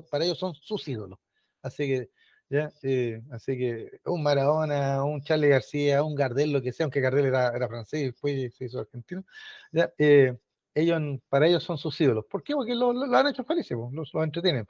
para 0.09 0.25
ellos 0.25 0.39
son 0.39 0.55
sus 0.55 0.87
ídolos. 0.87 1.19
Así 1.61 1.87
que 1.87 2.09
¿ya? 2.49 2.71
Eh, 2.81 3.21
así 3.31 3.57
que 3.57 3.99
un 4.05 4.23
Maradona, 4.23 5.03
un 5.03 5.21
Charlie 5.21 5.49
García, 5.49 6.03
un 6.03 6.15
Gardel, 6.15 6.51
lo 6.51 6.61
que 6.61 6.73
sea, 6.73 6.85
aunque 6.85 7.01
Gardel 7.01 7.25
era, 7.25 7.55
era 7.55 7.67
francés 7.67 8.01
y 8.01 8.05
después 8.05 8.55
se 8.55 8.65
hizo 8.65 8.79
argentino, 8.79 9.23
¿ya? 9.71 9.91
Eh, 9.97 10.35
ellos, 10.73 11.01
para 11.29 11.47
ellos 11.47 11.63
son 11.63 11.77
sus 11.77 11.99
ídolos. 11.99 12.25
¿Por 12.25 12.43
qué? 12.43 12.53
Porque 12.53 12.75
lo, 12.75 12.91
han 12.91 13.27
hecho 13.27 13.43
felices, 13.43 13.77
los, 13.91 14.13
los 14.13 14.23
entretienen. 14.23 14.65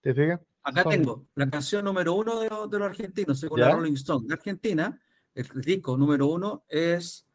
¿Te 0.00 0.14
fijas? 0.14 0.40
Acá 0.64 0.84
tengo 0.84 1.26
la 1.34 1.48
canción 1.48 1.84
número 1.84 2.14
uno 2.14 2.40
de, 2.40 2.48
de 2.48 2.78
los 2.78 2.88
argentinos, 2.88 3.38
según 3.38 3.60
la 3.60 3.72
Rolling 3.72 3.94
Stone. 3.94 4.26
De 4.26 4.34
Argentina, 4.34 5.00
el 5.34 5.48
disco 5.62 5.96
número 5.96 6.26
uno 6.26 6.64
es 6.68 7.26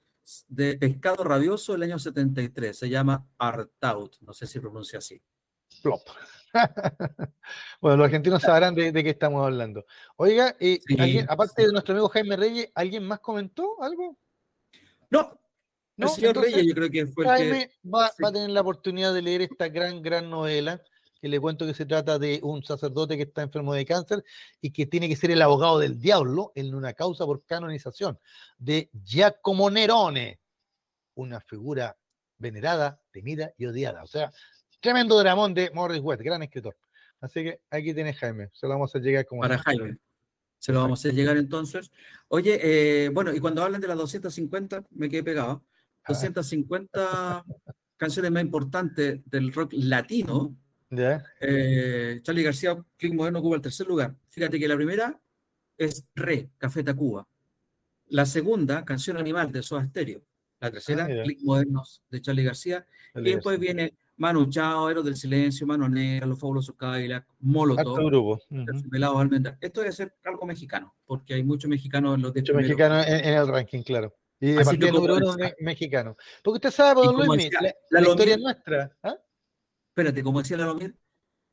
de 0.47 0.77
Pescado 0.77 1.23
Rabioso 1.23 1.73
del 1.73 1.83
año 1.83 1.99
73. 1.99 2.77
Se 2.77 2.89
llama 2.89 3.25
Artaud. 3.37 4.11
No 4.21 4.33
sé 4.33 4.47
si 4.47 4.59
pronuncia 4.59 4.99
así. 4.99 5.21
Plop. 5.81 6.01
bueno, 7.81 7.97
los 7.97 8.05
argentinos 8.05 8.41
sabrán 8.41 8.75
de, 8.75 8.91
qué 8.91 9.09
estamos 9.09 9.45
hablando. 9.45 9.85
Oiga, 10.15 10.55
eh, 10.59 10.79
aparte 11.27 11.65
de 11.65 11.71
nuestro 11.71 11.93
amigo 11.93 12.09
Jaime 12.09 12.35
Reyes, 12.35 12.71
¿alguien 12.73 13.05
más 13.05 13.19
comentó 13.19 13.81
algo? 13.81 14.17
No, 15.09 15.39
no, 15.97 16.07
el 16.07 16.13
señor 16.13 16.37
Reyes 16.37 16.65
yo 16.65 16.73
creo 16.73 16.89
que 16.89 17.07
fue 17.07 17.25
Jaime 17.25 17.61
el 17.63 17.67
que... 17.67 17.89
va, 17.89 18.11
va, 18.23 18.29
a 18.29 18.31
tener 18.31 18.49
la 18.49 18.61
oportunidad 18.61 19.13
de 19.13 19.21
leer 19.21 19.41
esta 19.41 19.67
gran, 19.67 20.01
gran 20.01 20.29
novela, 20.29 20.81
que 21.19 21.27
le 21.27 21.39
cuento 21.39 21.65
que 21.65 21.73
se 21.73 21.85
trata 21.85 22.19
de 22.19 22.39
un 22.43 22.63
sacerdote 22.63 23.17
que 23.17 23.23
está 23.23 23.41
enfermo 23.41 23.73
de 23.73 23.85
cáncer 23.85 24.23
y 24.61 24.71
que 24.71 24.85
tiene 24.85 25.09
que 25.09 25.15
ser 25.15 25.31
el 25.31 25.41
abogado 25.41 25.79
del 25.79 25.99
diablo 25.99 26.51
en 26.55 26.73
una 26.73 26.93
causa 26.93 27.25
por 27.25 27.43
canonización 27.43 28.19
de 28.57 28.89
Giacomo 29.03 29.69
Nerone, 29.69 30.39
una 31.15 31.41
figura 31.41 31.97
venerada, 32.37 33.01
temida 33.11 33.51
y 33.57 33.65
odiada. 33.65 34.03
O 34.03 34.07
sea, 34.07 34.31
Tremendo 34.79 35.17
dramón 35.17 35.53
de 35.53 35.71
Morris 35.71 36.01
West, 36.01 36.21
gran 36.21 36.43
escritor. 36.43 36.77
Así 37.19 37.43
que 37.43 37.61
aquí 37.69 37.93
tienes 37.93 38.17
Jaime, 38.19 38.49
se 38.53 38.67
lo 38.67 38.73
vamos 38.73 38.95
a 38.95 38.99
llegar 38.99 39.25
como... 39.25 39.41
Para 39.41 39.57
Jaime. 39.57 39.97
Se 40.59 40.71
lo 40.71 40.81
vamos 40.81 40.99
a 40.99 41.01
hacer 41.01 41.13
llegar 41.13 41.37
entonces. 41.37 41.91
Oye, 42.29 42.59
eh, 42.61 43.09
bueno, 43.09 43.33
y 43.33 43.39
cuando 43.39 43.63
hablan 43.63 43.81
de 43.81 43.87
las 43.87 43.97
250, 43.97 44.85
me 44.91 45.09
quedé 45.09 45.23
pegado. 45.23 45.63
250 46.07 47.45
canciones 47.97 48.31
más 48.31 48.43
importantes 48.43 49.19
del 49.25 49.51
rock 49.53 49.73
latino. 49.73 50.55
Eh, 50.89 52.19
Charlie 52.21 52.43
García, 52.43 52.77
Click 52.95 53.13
Moderno 53.13 53.39
ocupa 53.39 53.55
el 53.55 53.61
tercer 53.61 53.87
lugar. 53.87 54.15
Fíjate 54.29 54.59
que 54.59 54.67
la 54.67 54.75
primera 54.75 55.19
es 55.77 56.07
Re, 56.15 56.49
Café 56.57 56.83
Tacuba. 56.83 57.27
La 58.09 58.25
segunda, 58.25 58.85
Canción 58.85 59.17
Animal 59.17 59.51
de 59.51 59.63
Soda 59.63 59.85
Stereo. 59.85 60.21
La 60.59 60.71
tercera, 60.71 61.05
ah, 61.05 61.23
Click 61.23 61.39
Modernos 61.43 62.03
de 62.09 62.21
Charlie 62.21 62.43
García. 62.43 62.85
y 63.15 63.21
después 63.21 63.59
viene 63.59 63.95
Manu 64.17 64.49
Chao, 64.49 64.89
Héroes 64.89 65.05
del 65.05 65.15
Silencio, 65.15 65.67
Mano 65.67 65.87
Negra, 65.87 66.25
Los 66.25 66.39
Fabulosos 66.39 66.75
Cadillac, 66.75 67.25
Molotov, 67.39 67.97
grupo. 68.05 68.39
Esto 69.61 69.81
debe 69.81 69.91
ser 69.91 70.15
algo 70.23 70.45
mexicano, 70.45 70.95
porque 71.05 71.35
hay 71.35 71.43
muchos 71.43 71.69
mexicanos 71.69 72.15
en 72.15 72.23
los 72.23 72.33
de 72.33 72.41
Muchos 72.41 72.55
mexicanos 72.55 73.05
en, 73.07 73.33
el 73.33 73.47
ranking, 73.47 73.83
claro. 73.83 74.13
Y 74.39 74.51
de 74.51 74.63
partida 74.63 74.91
número 74.91 75.15
uno 75.15 75.35
mexicano. 75.59 76.15
Porque 76.43 76.57
usted 76.57 76.71
sabe, 76.71 77.01
don 77.01 77.25
Luis, 77.25 77.49
la, 77.51 77.73
la, 77.89 78.01
historia 78.01 78.35
es 78.35 78.41
nuestra. 78.41 78.97
¿ah? 79.03 79.15
Espérate, 79.89 80.21
como 80.21 80.41
decía 80.41 80.57
la 80.57 80.65
Lomir, 80.65 80.95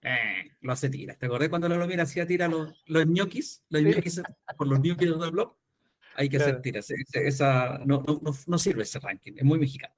eh, 0.02 0.50
lo 0.60 0.72
hace 0.72 0.90
tira. 0.90 1.14
¿Te 1.14 1.26
acordás 1.26 1.48
cuando 1.48 1.68
la 1.68 1.76
Lomir 1.76 2.00
hacía 2.00 2.26
tira 2.26 2.46
los, 2.46 2.82
los 2.86 3.06
ñoquis? 3.06 3.64
Los 3.70 3.82
ñoquis 3.82 4.22
por 4.56 4.66
los 4.66 4.80
ñoquis 4.80 5.18
del 5.18 5.30
blog. 5.30 5.56
Hay 6.16 6.28
que 6.28 6.36
hacer 6.36 6.60
tiras. 6.60 6.86
Esa, 7.12 7.78
no, 7.84 8.04
no, 8.06 8.20
no, 8.46 8.58
sirve 8.58 8.82
ese 8.82 9.00
ranking, 9.00 9.32
es 9.36 9.44
muy 9.44 9.58
mexicano. 9.58 9.94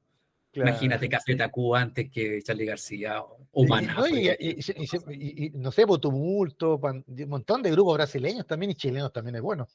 Imagínate 0.52 1.08
Café 1.08 1.36
Tacuba 1.36 1.80
antes 1.80 2.10
que 2.10 2.40
Charlie 2.40 2.64
García 2.64 3.20
o 3.20 3.66
Maná. 3.66 3.96
Y, 4.08 5.50
no 5.54 5.70
sé, 5.70 5.82
por 5.82 6.00
pues, 6.00 6.00
tumulto, 6.00 6.80
un 6.80 7.28
montón 7.28 7.62
de 7.62 7.70
grupos 7.70 7.96
brasileños 7.96 8.46
también 8.46 8.70
y 8.70 8.74
chilenos 8.74 9.12
también 9.12 9.36
es 9.36 9.42
bueno. 9.42 9.68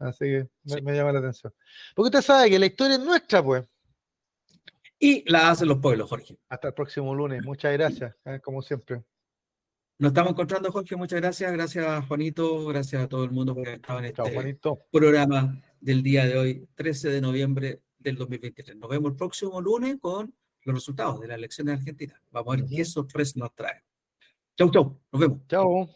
Así 0.00 0.24
que 0.24 0.48
me, 0.82 0.96
llama 0.96 1.12
la 1.12 1.18
atención. 1.18 1.52
Porque 1.94 2.06
usted 2.06 2.22
sabe 2.22 2.50
que 2.50 2.58
la 2.58 2.66
historia 2.66 2.96
es 2.96 3.04
nuestra, 3.04 3.42
pues. 3.42 3.64
Y 4.98 5.30
la 5.30 5.50
hacen 5.50 5.68
los 5.68 5.78
pueblos, 5.78 6.08
Jorge. 6.08 6.38
Hasta 6.48 6.68
el 6.68 6.74
próximo 6.74 7.14
lunes. 7.14 7.42
Muchas 7.44 7.72
gracias, 7.72 8.14
eh, 8.24 8.40
como 8.42 8.62
siempre. 8.62 9.02
Nos 9.98 10.10
estamos 10.10 10.32
encontrando, 10.32 10.72
Jorge. 10.72 10.96
Muchas 10.96 11.20
gracias. 11.20 11.52
Gracias, 11.52 12.06
Juanito. 12.06 12.66
Gracias 12.66 13.02
a 13.02 13.08
todo 13.08 13.24
el 13.24 13.30
mundo 13.30 13.54
por 13.54 13.68
haber 13.68 13.76
estado 13.76 13.98
en 14.40 14.46
este 14.48 14.70
programa 14.90 15.62
del 15.78 16.02
día 16.02 16.26
de 16.26 16.38
hoy, 16.38 16.68
13 16.74 17.10
de 17.10 17.20
noviembre 17.20 17.82
del 17.98 18.16
2023. 18.16 18.76
Nos 18.76 18.88
vemos 18.88 19.10
el 19.10 19.16
próximo 19.16 19.60
lunes 19.60 19.98
con 20.00 20.34
los 20.64 20.74
resultados 20.74 21.20
de 21.20 21.28
la 21.28 21.34
elección 21.34 21.66
de 21.66 21.74
Argentina. 21.74 22.20
Vamos 22.30 22.54
a 22.54 22.56
ver 22.56 22.66
qué 22.66 22.84
sorpresa 22.84 23.34
nos 23.36 23.54
trae. 23.54 23.82
Chau, 24.56 24.70
chau. 24.70 25.00
Nos 25.12 25.20
vemos. 25.20 25.46
Chau. 25.46 25.90